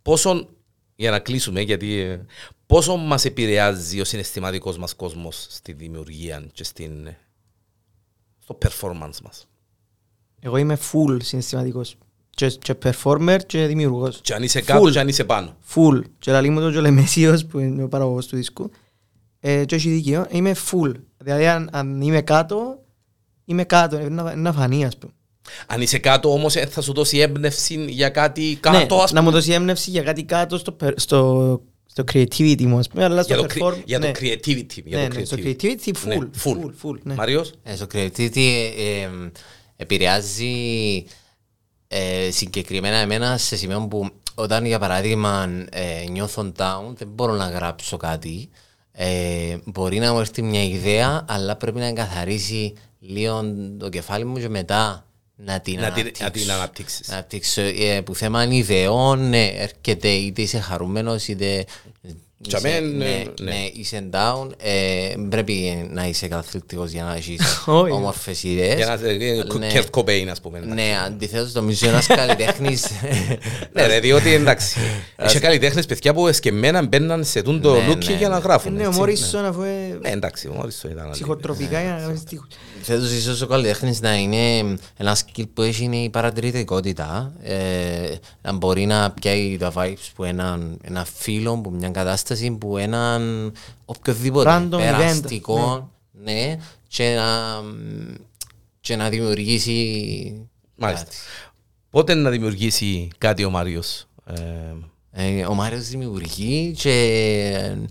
πόσον, 0.03 0.49
για 0.97 1.11
να 1.11 1.19
κλείσουμε, 1.19 1.61
γιατί 1.61 1.95
ε, 1.99 2.25
πόσο 2.67 2.97
μας 2.97 3.25
επηρεάζει 3.25 4.01
ο 4.01 4.05
συναισθηματικός 4.05 4.79
μας 4.79 4.95
κόσμος 4.95 5.47
στη 5.51 5.73
δημιουργία 5.73 6.47
και 6.53 6.65
στην, 6.65 7.09
στο 8.43 8.59
performance 8.63 9.21
μας; 9.25 9.49
Εγώ 10.41 10.57
είμαι 10.57 10.79
full 10.93 11.17
συναισθηματικός. 11.23 11.97
Και, 12.31 12.47
και 12.51 12.75
performer 12.83 13.39
και 13.47 13.67
δημιουργός. 13.67 14.21
Και 14.23 14.35
αν 14.35 14.43
είσαι 14.43 14.61
κάτω 14.61 14.85
Full. 14.85 14.91
και 14.93 14.99
αν 14.99 15.09
είσαι 15.09 15.25
πάνω. 15.25 15.57
Full. 15.75 16.01
Και 16.19 16.31
λαλεί 16.33 16.51
μου 16.51 16.61
το 16.61 16.71
και 16.71 16.79
ο 16.79 16.81
Λεμεσίος 16.81 17.47
που 17.47 17.59
είναι 17.59 17.83
ο 17.83 17.89
παραγωγός 17.89 18.27
του 18.27 18.37
δίσκου. 18.37 18.71
Ε, 19.41 19.65
και 19.65 19.75
έχει 19.75 19.91
δίκιο. 19.91 20.27
Είμαι 20.31 20.55
full. 20.71 20.93
Δηλαδή 21.19 21.47
αν, 21.47 21.69
αν 21.73 22.01
είμαι 22.01 22.21
κάτω, 22.23 22.79
είμαι 23.45 23.65
κάτω. 23.65 23.99
Είναι 24.01 24.09
να, 24.23 24.35
να 24.37 24.53
φανεί 24.53 24.85
ας 24.85 24.97
πούμε. 24.99 25.13
Αν 25.67 25.81
είσαι 25.81 25.99
κάτω 25.99 26.33
όμως 26.33 26.57
ε, 26.57 26.67
θα 26.67 26.81
σου 26.81 26.93
δώσει 26.93 27.19
έμπνευση 27.19 27.85
για 27.89 28.09
κάτι 28.09 28.59
κάτω 28.61 28.97
ναι, 28.97 29.03
ας 29.03 29.13
να 29.13 29.21
μου 29.21 29.27
πούμε. 29.27 29.39
δώσει 29.39 29.53
έμπνευση 29.53 29.91
για 29.91 30.03
κάτι 30.03 30.25
κάτω 30.25 30.59
στο, 30.59 30.77
per- 30.83 30.93
στο, 30.97 31.61
στο 31.87 32.05
creativity 32.13 32.63
μου 32.65 32.79
ας 32.79 32.89
πούμε. 32.89 33.05
Αλλά 33.05 33.23
στο 33.23 33.35
Για 33.35 33.47
το, 33.47 33.55
perform, 33.55 33.73
cre- 33.73 33.83
για 33.85 34.01
το 34.01 34.07
ναι. 34.07 34.13
creativity. 34.21 34.83
Για 34.85 34.99
Ναι, 34.99 35.09
το 35.09 35.19
ναι, 35.19 35.25
στο 35.25 35.37
creativity. 35.41 35.63
creativity 35.63 35.93
full. 35.93 36.07
Ναι, 36.07 36.17
full. 36.45 36.51
full, 36.51 36.71
full, 36.91 36.99
ναι. 37.03 37.15
Μάριος; 37.15 37.53
Ε, 37.63 37.75
στο 37.77 37.87
creativity 37.95 38.37
ε, 38.37 39.01
ε, 39.03 39.09
επηρεάζει 39.77 41.05
ε, 41.89 42.31
συγκεκριμένα 42.31 42.97
εμένα 42.97 43.37
σε 43.39 43.57
σημείο 43.57 43.87
που 43.91 44.09
όταν 44.35 44.65
για 44.67 44.79
παράδειγμα 44.79 45.49
ε, 45.71 46.09
νιώθω 46.11 46.53
down 46.57 46.93
δεν 46.97 47.09
μπορώ 47.09 47.35
να 47.35 47.49
γράψω 47.49 47.97
κάτι 47.97 48.49
ε, 49.03 49.57
μπορεί 49.65 49.99
να 49.99 50.13
μου 50.13 50.21
έρθει 50.21 50.43
μια 50.43 50.65
ιδέα 50.65 51.25
αλλά 51.29 51.57
πρέπει 51.57 51.79
να 51.79 51.87
εγκαθαρίσει 51.87 52.75
λίγο 53.01 53.45
το 53.79 53.89
κεφάλι 53.89 54.25
μου 54.25 54.39
και 54.39 54.49
μετά 54.49 55.05
να 55.37 55.61
την 55.61 55.81
Να 55.81 55.91
την- 55.91 55.91
αναπτύξω. 55.91 56.25
να 56.25 56.31
την 56.31 56.51
αναπτύξεις. 56.51 57.09
Να 57.09 57.15
αναπτύξω. 57.15 57.61
Ε, 57.63 58.01
που 58.05 58.15
θέμα 58.15 58.45
ιδεών 58.45 59.29
ναι, 59.29 59.47
έρχεται 59.47 60.09
είτε 60.09 60.43
είσαι 60.43 60.59
χαρούμενος 60.61 61.29
είτε 61.29 61.45
Για 61.45 61.65
είσαι, 62.03 62.15
μένα, 62.15 62.19
ναι, 62.63 62.81
ναι. 62.81 63.25
ναι, 63.41 63.69
είσαι 63.73 64.09
down 64.13 64.49
ε, 64.63 65.15
πρέπει 65.29 65.89
να 65.91 66.07
είσαι 66.07 66.29
καταθλιπτικός 66.29 66.91
για 66.91 67.05
να 67.05 67.15
έχεις 67.15 67.41
Όχι. 67.67 67.91
όμορφες 67.93 68.43
ιδέες 68.43 68.75
Για 68.77 68.87
να 68.87 69.09
ε, 69.09 69.45
Ναι. 69.59 69.69
Kurt 69.75 70.01
Cobain 70.01 70.27
ας 70.31 70.41
πούμε. 70.41 70.59
ναι, 70.59 70.97
αντιθέτως 71.07 71.53
νομίζω 71.53 71.89
ένας 71.89 72.07
καλλιτέχνης 72.21 72.87
Ναι 73.73 73.87
ρε, 73.87 74.01
διότι 74.01 74.33
εντάξει. 74.33 74.79
Είχε 75.27 75.39
καλλιτέχνες 75.39 75.87
παιδιά 75.87 76.15
που 76.15 76.29
εσκεμμένα 76.29 76.87
μπαίναν 76.87 77.25
σε 77.25 77.43
τούν 77.43 77.61
το 77.61 77.75
Ναι, 77.75 77.87
λούκι 77.87 78.11
ναι, 78.11 78.17
για 78.17 78.29
να 78.29 78.35
ναι. 78.35 78.41
γράφουν. 78.45 78.73
Ναι, 78.75 78.83
ο 78.83 78.87
έτσι, 78.87 78.99
Μόρισον 78.99 79.45
αφού 79.45 79.63
ε, 79.63 79.99
Ναι, 80.01 80.11
εντάξει, 80.11 80.49
ο 80.49 80.53
Μόρισον 80.53 80.91
ήταν... 80.91 81.11
ψυχοτροπικά 81.11 81.81
για 81.83 81.91
να 81.91 81.99
γράψει 81.99 82.21
στίχους. 82.21 82.47
Θέτως 82.83 83.13
ίσως 83.13 83.41
ο 83.41 83.47
καλλιτέχνης 83.47 84.01
να 84.01 84.15
είναι 84.17 84.59
ένα 84.97 85.17
skill 85.17 85.45
που 85.55 85.63
έχει 85.63 85.85
είναι 85.85 85.97
η 85.97 86.11
παρατηρητικότητα 86.11 87.33
ε, 87.43 88.15
να 88.43 88.53
μπορεί 88.53 88.87
να 88.87 89.11
πιάει 89.11 89.57
τα 89.57 89.73
vibes 89.77 90.09
που 90.15 90.25
έναν, 90.25 90.79
ένα 90.83 91.05
φίλο, 91.05 91.61
που 91.61 91.71
μια 91.71 91.91
κατάσταση, 91.91 92.51
που 92.51 92.77
έναν 92.77 93.53
οποιοδήποτε 93.85 94.51
Random 94.51 94.75
event, 94.75 94.79
περαστικό 94.79 95.91
ναι, 96.13 96.57
και, 96.89 97.15
να, 97.15 97.61
και 98.81 98.97
να 98.97 99.09
δημιουργήσει 99.09 100.49
Μάλιστα. 100.77 101.05
κάτι. 101.05 101.17
Πότε 101.91 102.15
να 102.15 102.31
δημιουργήσει 102.31 103.09
κάτι 103.19 103.45
ο 103.45 103.51
Μάριος. 103.51 104.07
ε, 104.25 104.41
Ε, 104.43 104.75
ο 105.49 105.55
Μάριος 105.55 105.89
δημιουργεί 105.89 106.75
και 106.79 106.93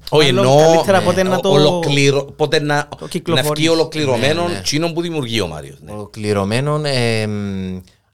Όχι, 0.10 0.32
Μάλλον 0.34 0.52
εννοώ 0.54 0.72
καλύτερα 0.74 1.02
ε, 1.02 1.04
πότε 1.06 1.24
να 1.24 1.36
ο- 1.36 1.40
το- 1.40 1.50
ολοκληρω- 1.50 2.32
πότε 2.32 2.60
να, 2.60 2.88
το 2.90 2.98
να 3.02 3.08
κυκλοφορήσει. 3.08 3.52
βγει 3.56 3.68
ολοκληρωμένο 3.70 4.48
Ναι, 4.48 4.54
ναι. 4.54 4.62
τσίνο 4.62 4.92
που 4.94 5.02
δημιουργεί 5.02 5.42
ο 5.42 5.48
Μάριος. 5.48 5.78
ναι. 5.82 5.92
ολοκληρωμένο 5.92 6.82
ε, 6.86 7.24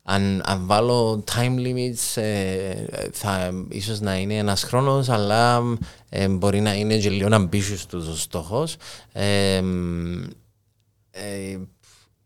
αν, 0.07 0.41
αν 0.45 0.61
βάλω 0.65 1.23
time 1.35 1.59
limits 1.59 2.21
ε, 2.21 2.85
θα 3.11 3.51
ίσως 3.69 3.99
να 3.99 4.17
είναι 4.17 4.33
ένας 4.37 4.63
χρόνος 4.63 5.09
αλλά 5.09 5.61
ε, 6.09 6.27
μπορεί 6.27 6.61
να 6.61 6.73
είναι 6.73 6.97
και 6.97 7.09
λίγο 7.09 7.27
ambitious 7.31 7.79
τους 7.89 8.07
ο 8.07 8.15
στόχος 8.15 8.75
ε, 9.13 9.55
ε, 11.11 11.57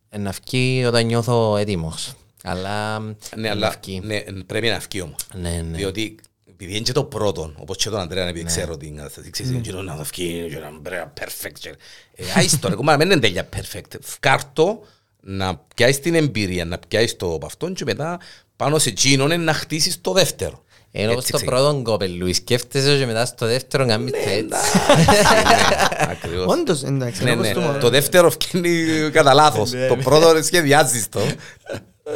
ε, 0.09 0.17
να 0.17 0.33
βγει 0.45 0.85
όταν 0.85 1.05
νιώθω 1.05 1.57
έτοιμος 1.57 2.13
αλλά 2.43 2.99
Ναι, 2.99 3.15
να 3.35 3.49
αλλά 3.51 3.75
βγει. 3.83 4.01
ναι, 4.03 4.19
πρέπει 4.45 4.67
να 4.67 4.79
βγει 4.89 5.01
όμως. 5.01 5.27
ναι, 5.35 5.49
ναι. 5.69 5.77
Διότι 5.77 6.15
επειδή 6.61 6.75
είναι 6.77 6.85
και 6.85 6.91
το 6.91 7.03
πρώτο, 7.03 7.53
όπως 7.57 7.77
και 7.77 7.89
τον 7.89 7.99
Αντρέα, 7.99 8.27
επειδή 8.27 8.45
ξέρω 8.45 8.77
την 8.77 8.95
κατάσταση, 8.95 9.29
ξέρεις, 9.29 9.51
είναι 9.51 9.59
και 9.61 9.71
το 9.71 9.81
να 9.81 9.95
το 9.97 10.03
βγει, 10.03 10.47
και 10.49 10.57
να 10.57 10.79
πρέπει 10.81 11.07
perfect. 11.19 11.51
και- 11.59 11.75
Ε, 12.15 12.23
άιστο, 12.35 12.69
ρε 12.69 12.75
κομμάτι, 12.75 12.97
δεν 12.97 13.11
είναι 13.11 13.19
τέλεια 13.19 13.49
perfect. 13.55 13.95
Φκάρτο 14.01 14.79
να 15.21 15.57
πιάσεις 15.75 15.99
την 15.99 16.15
εμπειρία, 16.15 16.65
να 16.65 16.77
πιάσεις 16.87 17.15
το 17.15 17.33
από 17.33 17.45
αυτόν 17.45 17.73
και 17.73 17.83
μετά 17.85 18.19
πάνω 18.55 18.77
σε 18.79 18.89
εκείνον 18.89 19.43
να 19.43 19.53
χτίσεις 19.53 20.01
το 20.01 20.11
δεύτερο. 20.11 20.63
Ενώ 20.91 21.11
Έτσι 21.11 21.27
στο 21.27 21.37
ξεκινά. 21.37 21.57
πρώτο 21.59 21.81
κοπελούι 21.81 22.33
σκέφτεσαι 22.33 22.97
και 22.97 23.05
μετά 23.05 23.25
στο 23.25 23.45
δεύτερο 23.45 23.85
κάνεις 23.85 24.11
το 24.11 24.17
έτσι. 24.29 24.69
Ακριβώς. 25.97 26.45
Όντως, 26.45 26.83
εντάξει, 26.83 27.23
Ναι, 27.23 27.31
είναι 27.31 27.41
ναι. 27.41 27.47
όπως 27.49 27.61
το 27.63 27.67
μόνο. 27.67 27.79
Το 27.79 27.89
δεύτερο 27.89 28.29
φτιάχνει 28.31 28.85
κατά 29.11 29.33
λάθος. 29.33 29.71
Το 29.89 29.95
πρώτο 30.03 30.43
σχεδιάζεις 30.43 31.09
το. 31.09 31.19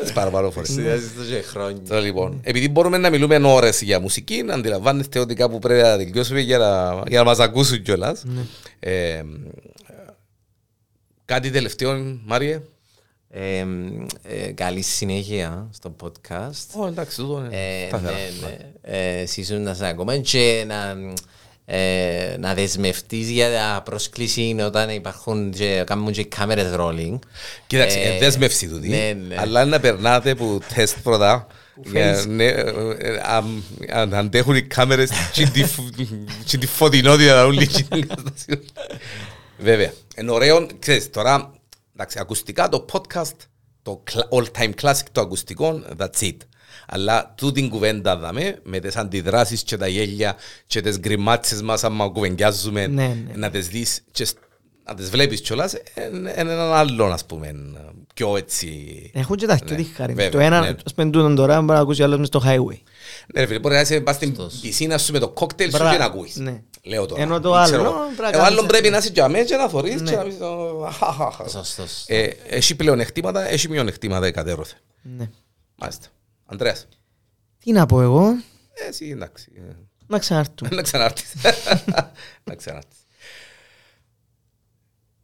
Τις 0.01 0.13
παραπάνω 0.13 0.51
φορές. 0.51 0.69
Συνδυάζεις 0.69 1.15
το 1.15 1.23
και 1.23 1.41
χρόνια. 1.41 1.81
Τώρα 1.87 2.01
λοιπόν, 2.01 2.39
επειδή 2.43 2.69
μπορούμε 2.69 2.97
να 2.97 3.09
μιλούμε 3.09 3.35
ώρες 3.43 3.81
για 3.81 3.99
μουσική, 3.99 4.43
να 4.43 4.53
αντιλαμβάνεστε 4.53 5.19
ότι 5.19 5.33
κάπου 5.35 5.59
πρέπει 5.59 5.81
να 5.81 5.97
τελειώσουμε 5.97 6.39
για 6.39 6.57
να, 6.57 7.01
για 7.07 7.19
να 7.19 7.23
μας 7.25 7.39
ακούσουν 7.39 7.81
κιόλας. 7.81 8.23
Ε, 8.79 9.23
κάτι 11.25 11.49
τελευταίο, 11.51 12.17
Μάριε; 12.25 12.61
Ε, 13.29 13.65
ε, 14.23 14.51
καλή 14.51 14.81
συνέχεια 14.81 15.69
στο 15.73 15.95
podcast. 16.03 16.79
Ω, 16.81 16.87
εντάξει, 16.87 17.17
τούτο 17.17 17.39
είναι 17.45 17.55
Ε, 17.83 17.87
σταθερά. 17.87 18.11
ναι, 18.11 18.47
ναι. 18.47 18.57
Ε, 18.81 19.19
Εσείς 19.21 19.49
να 19.49 19.73
σας 19.73 19.89
ακούμε 19.89 20.17
και 20.17 20.63
να, 20.67 20.95
ε, 21.75 22.35
να 22.39 22.53
δεσμευτείς 22.53 23.29
για 23.29 23.51
τα 23.51 23.81
πρόσκληση 23.85 24.55
όταν 24.65 24.89
υπάρχουν 24.89 25.51
και 25.51 25.83
κάνουν 25.85 26.11
και 26.11 26.23
κάμερες 26.25 26.73
rolling. 26.77 27.19
Κοίταξε, 27.67 27.99
Ε, 27.99 28.15
ε, 28.15 28.17
δέσμευση 28.19 28.67
τούτη, 28.67 28.87
ναι, 28.87 29.15
ναι. 29.27 29.35
αλλά 29.37 29.65
να 29.65 29.79
περνάτε 29.79 30.35
που 30.35 30.59
τεστ 30.73 30.97
πρώτα, 31.03 31.47
για, 31.83 32.23
ναι, 32.27 32.45
ε, 32.45 32.59
ε, 32.97 33.21
αν- 33.23 33.63
αν 33.89 34.13
αντέχουν 34.13 34.55
οι 34.55 34.61
κάμερες 34.61 35.09
και 35.33 35.45
τη 35.45 35.63
φ- 35.63 35.79
και 36.45 36.57
τη 36.57 36.67
φωτεινότητα 36.67 37.33
να 37.35 37.43
όλη 37.43 37.67
την 37.67 37.87
κατάσταση. 38.07 38.59
Βέβαια, 39.57 39.93
είναι 40.17 40.31
ωραίο, 40.31 40.67
ξέρεις, 40.79 41.09
τώρα, 41.09 41.51
εντάξει, 41.93 42.17
ακουστικά 42.21 42.69
το 42.69 42.85
podcast, 42.91 43.35
το 43.81 44.03
cla- 44.11 44.37
all-time 44.39 44.71
classic 44.81 45.05
το 45.11 45.21
ακουστικό, 45.21 45.81
that's 45.97 46.21
it. 46.23 46.37
Αλλά 46.87 47.33
τούτη 47.37 47.61
την 47.61 47.69
κουβέντα 47.69 48.17
δαμε, 48.17 48.59
με 48.63 48.79
τις 48.79 48.95
αντιδράσεις 48.95 49.63
και 49.63 49.77
τα 49.77 49.87
γέλια 49.87 50.35
και 50.67 50.81
τις 50.81 50.99
γκριμάτσες 50.99 51.61
μας 51.61 51.83
άμα 51.83 52.07
κουβεντιάζουμε, 52.07 52.87
Ναι, 52.87 53.07
ναι. 53.07 53.35
να 53.35 53.49
τις 53.49 53.67
δεις 53.67 54.01
και 54.11 54.25
σ- 54.25 54.37
να 54.85 54.93
τις 54.95 55.09
βλέπεις 55.09 55.41
κιόλας, 55.41 55.73
είναι 56.13 56.33
έναν 56.35 56.73
άλλον, 56.73 57.11
ας 57.11 57.25
πούμε, 57.25 57.51
πιο 58.13 58.37
έτσι... 58.37 59.11
Έχουν 59.13 59.35
και 59.35 59.45
τα 59.47 59.53
Ναι, 59.53 59.59
δυο 59.65 59.75
τη 59.75 59.83
χάρη. 59.83 60.13
βέβαια, 60.13 60.31
Το 60.31 60.39
ένα, 60.39 60.59
ναι. 60.61 60.75
ας 60.85 60.93
πούμε, 60.93 61.09
τούτον 61.09 61.35
τώρα, 61.35 61.61
μπορεί 61.61 61.73
να 61.77 61.79
ακούσει 61.79 62.01
ο 62.01 62.05
άλλος 62.05 62.17
μες 62.19 62.27
στο 62.27 62.41
highway. 62.45 62.77
Ναι, 63.33 63.39
ρε 63.39 63.45
φίλε, 63.45 63.59
μπορεί 63.59 63.75
να 63.75 63.81
είσαι 63.81 63.99
πας 64.01 64.15
στην 64.15 64.35
Σωστός. 64.35 64.59
πισίνα 64.61 64.97
σου 64.97 65.11
με 65.11 65.19
το 65.19 65.29
κόκτελ 65.29 65.69
σου 65.71 65.77
Μπράβο, 65.77 65.91
και 65.91 65.97
να 65.97 66.05
ακούεις. 66.05 66.35
ναι. 66.35 66.61
Λέω 66.85 67.05
τώρα. 67.05 67.21
Ενώ 67.21 67.39
το 67.39 67.49
Ή 67.49 67.53
άλλο, 67.55 67.63
ξέρω 67.65 67.81
εγώ. 67.83 67.93
πρέπει 67.93 68.21
να 68.21 68.27
Ε, 68.27 68.29
Ο 68.29 68.31
κάνεις 68.31 68.47
άλλον 68.47 68.65
πρέπει 68.67 68.77
έτσι. 68.87 68.91
να 68.91 68.97
είσαι 68.97 69.09
για 69.13 69.27
μένα 69.29 69.43
και 69.45 69.55
να 69.55 69.67
θωρείς 69.69 70.01
Ναι. 70.01 70.09
και 70.09 70.15
να 70.15 70.23
πεις 70.23 70.39
«Ω, 70.41 70.89
χαχαχα». 70.99 71.47
Σωστός. 71.47 72.03
Ε, 72.07 72.29
Έχει 72.49 72.75
πλεονεκτήματα, 72.75 73.49
έχει 73.49 73.69
μειονεκτήματα 73.69 74.25
εκατέρωθε. 74.25 74.75
Ναι. 75.17 75.29
Μάλιστα. 75.75 76.07
Αντρέας. 76.53 76.87
Τι 77.63 77.71
να 77.71 77.85
πω 77.85 78.01
εγώ, 78.01 78.27
Ε, 78.73 78.87
Εσύ 78.89 79.09
εντάξει. 79.09 79.51
ε, 79.55 79.61
να 80.07 80.19
ξανάρθουμε. 80.19 80.69
Να 80.75 80.81
ξανάρθεις. 80.81 81.33
Να 82.49 82.55
ξανάρθεις. 82.55 82.97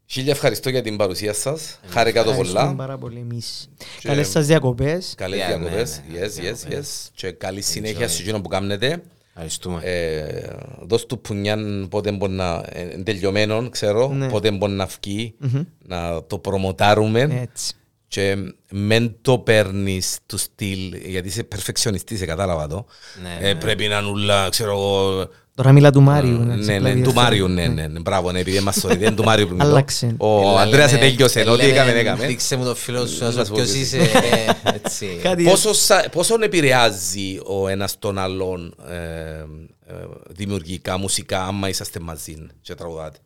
Χίλια 0.05 0.32
ευχαριστώ 0.32 0.69
για 0.69 0.82
την 0.82 0.97
παρουσία 0.97 1.34
σας. 1.34 1.80
Χάρηκα 1.88 2.23
το 2.23 2.30
Ευχαριστούμε 2.30 2.61
πολλά. 2.63 2.75
πάρα 2.75 2.97
πολύ 2.97 3.19
εμείς. 3.19 3.69
Και- 3.99 4.07
Καλές 4.07 4.30
σας 4.30 4.45
διακοπές. 4.45 5.13
Καλές 5.17 5.39
Yeah, 5.43 5.47
διακοπές. 5.47 6.01
ναι, 6.11 6.19
ναι, 6.19 6.25
Yes, 6.25 6.30
yes, 6.30 6.73
yes. 6.73 6.86
Και 7.13 7.32
καλή 7.32 7.61
συνέχεια 7.61 8.05
Enjoy. 8.07 8.09
σε 8.09 8.21
εκείνο 8.21 8.41
που 8.41 8.47
κάνετε. 8.49 9.01
Ευχαριστούμε. 9.30 9.82
Ε, 9.84 10.49
δώσ' 10.82 11.05
του 11.05 11.19
πουνιάν 11.21 11.88
πότε 11.89 12.11
μπορεί 12.11 12.32
να 12.32 12.63
είναι 12.75 13.03
τελειωμένο, 13.03 13.69
ξέρω, 13.69 14.07
Ναι. 14.07 14.30
πότε 14.30 14.51
μπορεί 14.51 14.71
να 14.71 14.86
βγει, 15.01 15.36
να 15.80 16.23
το 16.23 16.38
προμοτάρουμε 16.39 17.21
Έτσι. 17.21 17.73
Και 18.10 18.36
μεν 18.72 19.16
το 19.22 19.38
παίρνεις 19.39 20.18
του 20.26 20.38
στυλ, 20.38 20.94
γιατί 21.06 21.27
είσαι 21.27 21.44
περφεξιονιστής, 21.44 22.26
κατάλαβα 22.26 22.68
το. 22.68 22.86
Ναι, 23.22 23.49
Ε, 23.49 23.53
πρέπει 23.53 23.88
να 23.88 24.02
νουλά, 24.02 24.49
ξέρω 24.49 24.72
εγώ, 24.72 25.27
Τώρα 25.56 25.72
μιλά 25.72 25.91
του 25.91 26.02
Μάριου. 26.02 26.31
να 26.38 26.44
ναι, 26.45 26.56
ναι, 26.56 26.61
ξεπλάβει 26.61 27.02
του 27.02 27.10
αυτό. 27.10 27.22
Μάριου, 27.22 27.48
ναι, 27.48 27.68
ναι, 27.68 27.88
ναι, 27.88 27.99
μπράβο, 27.99 28.31
ναι, 28.31 28.40
επειδή 28.40 28.60
μας 28.60 28.80
το 28.80 28.88
δεν 28.88 29.15
του 29.15 29.23
Μάριου. 29.23 29.48
που 29.48 29.53
είναι 29.53 29.64
το. 29.64 29.69
Άλλαξε. 29.69 30.15
Ο 30.18 30.40
Έλα, 30.41 30.61
Ανδρέας 30.61 30.91
λέμε- 30.91 31.03
ετέλειωσε, 31.06 31.40
ό,τι 31.40 31.61
λέμε, 31.65 31.73
έκαμε, 31.80 31.91
έκαμε. 31.99 32.26
Δείξε 32.27 32.56
μου 32.56 32.64
το 32.64 32.76
φίλο 32.76 33.06
σου, 33.07 33.19
να 33.19 33.26
Να 33.26 33.31
σου 33.31 33.45
σου 33.45 33.52
πω 33.52 33.56
ποιος 33.56 33.72
ποιος 33.72 33.81
είσαι. 33.81 33.98
ε, 33.98 34.69
Έτσι. 34.84 35.06
Κάτι 35.23 35.44
Πόσο, 35.44 35.73
σα- 35.73 36.10
πόσον 36.10 36.41
επηρεάζει 36.41 37.40
ο 37.45 37.68
ένας 37.68 37.99
τον 37.99 38.18
άλλον 38.18 38.76
ε, 38.90 38.94
ε, 38.94 39.94
δημιουργικά, 40.30 40.98
μουσικά, 40.98 41.44
άμα 41.45 41.69
είσαστε 41.69 41.99
μαζί 41.99 42.48
και 42.61 42.76
τραγουδάτε; 42.76 43.18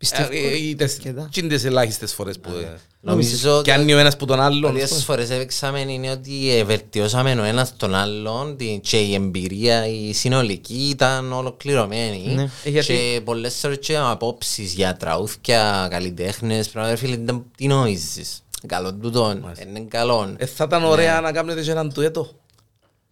Πιστεύω 0.00 0.28
Ε, 0.32 0.36
ε, 0.38 0.56
είτε- 0.56 0.84
αρκετά. 0.84 1.28
Τι 1.32 1.40
είναι 1.40 1.48
τις 1.54 1.64
ελάχιστες 1.64 2.12
φορές 2.14 2.38
που... 2.38 2.50
ε, 2.50 2.78
Νομίζω 3.00 3.62
Και 3.62 3.72
αν 3.72 3.88
ο 3.90 3.98
ένας 3.98 4.16
που 4.16 4.24
τον 4.24 4.40
άλλον. 4.40 4.60
Πολλές 4.72 5.04
φορές 5.04 5.30
έπαιξαμε 5.30 5.80
είναι 5.80 6.10
ότι 6.10 6.50
ε, 6.56 6.64
βελτιώσαμε 6.64 7.32
ο 7.40 7.42
ένας 7.44 7.76
τον 7.76 7.94
άλλον 7.94 8.56
την- 8.56 8.80
και 8.80 8.96
η 9.00 9.14
εμπειρία 9.14 9.86
η 9.86 10.12
συνολική 10.12 10.88
ήταν 10.90 11.32
ολοκληρωμένη 11.32 12.32
Ναι. 12.34 12.50
Ε, 12.64 12.70
γιατί- 12.70 12.86
και 12.86 13.20
πολλές 13.24 13.54
φορές 13.54 13.78
και 13.80 13.96
απόψεις 13.96 14.72
για 14.72 14.96
τραούθια, 14.96 15.86
καλλιτέχνες 15.90 16.68
πράγματα 16.68 16.96
φίλε 16.96 17.14
ήταν- 17.14 17.44
τι 17.56 17.66
νόηζεις 17.66 18.42
καλό 18.66 18.94
τούτον, 18.94 19.52
είναι 19.68 19.80
καλό 19.88 20.34
Ε, 20.36 20.46
θα 20.46 20.64
ήταν 20.64 20.84
ωραία 20.84 21.20
να 21.20 21.32
κάνετε 21.32 21.62
και 21.62 21.70
έναν 21.70 21.92
τουέτο. 21.92 22.30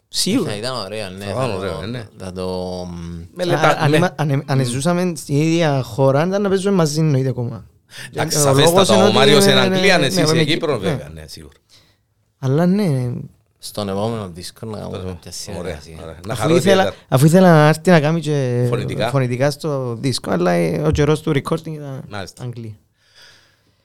Σίγουρα. 0.09 0.51
θα 0.51 0.57
ήταν 0.57 0.75
ωραίο 0.85 1.09
ναι 1.11 1.25
Θα 1.25 1.33
θα 1.35 1.45
ήταν 1.45 1.51
το- 1.51 1.57
ωραίο, 1.59 1.87
ναι. 1.87 2.09
θα 2.19 2.33
το 2.33 2.47
Με 3.35 3.43
Α, 3.43 3.47
λεπτά- 3.47 3.77
αν 3.81 3.91
με- 3.91 3.97
είμα- 3.97 4.15
αν- 4.17 4.43
Αν 4.47 4.65
ζούσαμε 4.65 5.13
στην 5.17 5.37
ίδια 5.37 5.83
χώρα 5.83 6.27
ήταν 6.27 6.43
να 6.43 6.49
παίζουμε 6.49 6.75
μαζί 6.77 7.01
εννοείται 7.01 7.29
ακόμα. 7.29 7.65
Εντάξει, 8.13 8.39
Ο 8.39 8.41
σαφέστατα, 8.41 8.71
λόγος 8.71 8.89
είναι 8.89 9.03
ο 9.03 9.05
ότι 9.07 9.15
Μάριος 9.15 9.45
είναι- 9.45 9.53
είναι 9.53 9.67
ναι, 9.69 9.75
Αγγλία, 9.77 9.99
ναι, 9.99 10.07
εσύ 10.07 10.17
ναι, 10.17 10.23
είσαι 10.23 10.33
ναι, 10.35 10.45
Κύπρο 10.45 10.73
ναι. 10.73 10.79
βέβαια, 10.89 11.09
ναι, 11.15 11.25
σίγουρα. 11.27 11.53
Αλλά 12.39 12.67
ναι, 12.67 13.11
στον 13.59 13.89
επόμενο 13.89 14.29
δίσκο 14.35 14.67
να 14.67 14.79
κάνουμε 14.79 14.97
κάποια 14.99 15.09
Ωραία, 15.13 15.33
συνεργασία 15.33 15.97
ωραία. 16.03 16.17
Να 16.27 16.33
αφού 16.33 16.43
χαρώ 16.43 16.55
ήθελα, 16.57 16.73
ιδιαίτερα. 16.83 17.05
αφού 17.09 17.27
ήθελα 17.27 17.51
να 17.51 17.69
έρθει 17.69 17.91
να 17.91 18.01
κάνει 18.01 18.21
και 18.21 18.67
Φωνητικά. 18.69 19.09
φωνητικά 19.09 19.51
στο 19.51 19.95
δίσκο, 19.95 20.31
αλλά 20.31 20.51
ε, 20.51 20.83
ο 20.87 20.91
καιρός 20.91 21.21
του 21.21 21.31
recording 21.31 21.67
ήταν 21.67 22.05
Μάλιστα. 22.09 22.43
Αγγλία. 22.43 22.73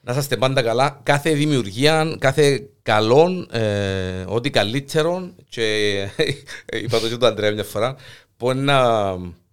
Να 0.05 0.15
είστε 0.19 0.37
πάντα 0.37 0.61
καλά. 0.61 0.99
Κάθε 1.03 1.31
δημιουργία, 1.33 2.15
κάθε 2.19 2.63
καλό, 2.83 3.47
ε, 3.51 3.61
ό,τι 4.25 4.49
καλύτερο 4.49 5.29
και 5.49 5.91
είπα 6.83 6.99
το 6.99 7.07
και 7.07 7.15
του 7.17 7.25
Αντρέα 7.25 7.51
μια 7.51 7.63
φορά, 7.63 7.95
μπορεί 8.39 8.57
να, 8.57 8.81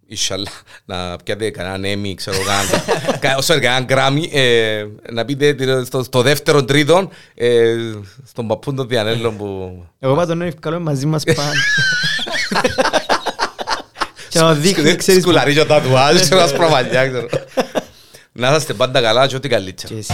Ισχαλά, 0.07 0.51
να 0.85 1.17
πιάτε 1.25 1.51
κανέναν 1.51 1.85
Έμι, 1.85 2.15
ξέρω, 2.15 2.37
κανέναν- 2.37 2.85
κα- 3.21 3.37
όσο 3.37 3.53
είναι, 3.53 3.63
κανέναν 3.63 3.85
Γκράμι, 3.85 4.31
ε, 4.33 4.85
να 5.11 5.25
πείτε 5.25 5.55
τ- 5.55 5.87
στο, 5.87 6.03
στο 6.03 6.23
δεύτερο, 6.23 6.65
τρίτο, 6.65 7.11
ε, 7.35 7.77
στον 8.27 8.47
παππούν 8.47 8.77
των 8.77 8.89
Διανέλων 8.89 9.37
που... 9.37 9.83
Εγώ 9.99 10.15
πάω 10.15 10.27
τον 10.27 10.43
ευκαλώ 10.43 10.81
μαζί 10.81 11.07
μας 11.07 11.25
πάνω. 11.25 11.51
Και 14.29 14.39
να 14.41 14.55
δείχνει, 14.55 14.97
ξέρεις, 14.97 15.23
Σκουλαρί 15.23 15.53
και 15.55 15.61
ο 15.61 15.67
τατουάζ, 15.67 16.29
και 16.29 16.35
ένας 16.35 16.51
σπρομαλιά, 16.51 17.09
ξέρω. 17.09 17.27
Να 18.41 18.55
είστε 18.55 18.73
πάντα 18.75 19.01
καλά 19.01 19.27
και 19.27 19.37
ό,τι 19.37 19.49
καλύτερο. 19.49 19.95
και 19.95 19.99
εσύ. 20.01 20.13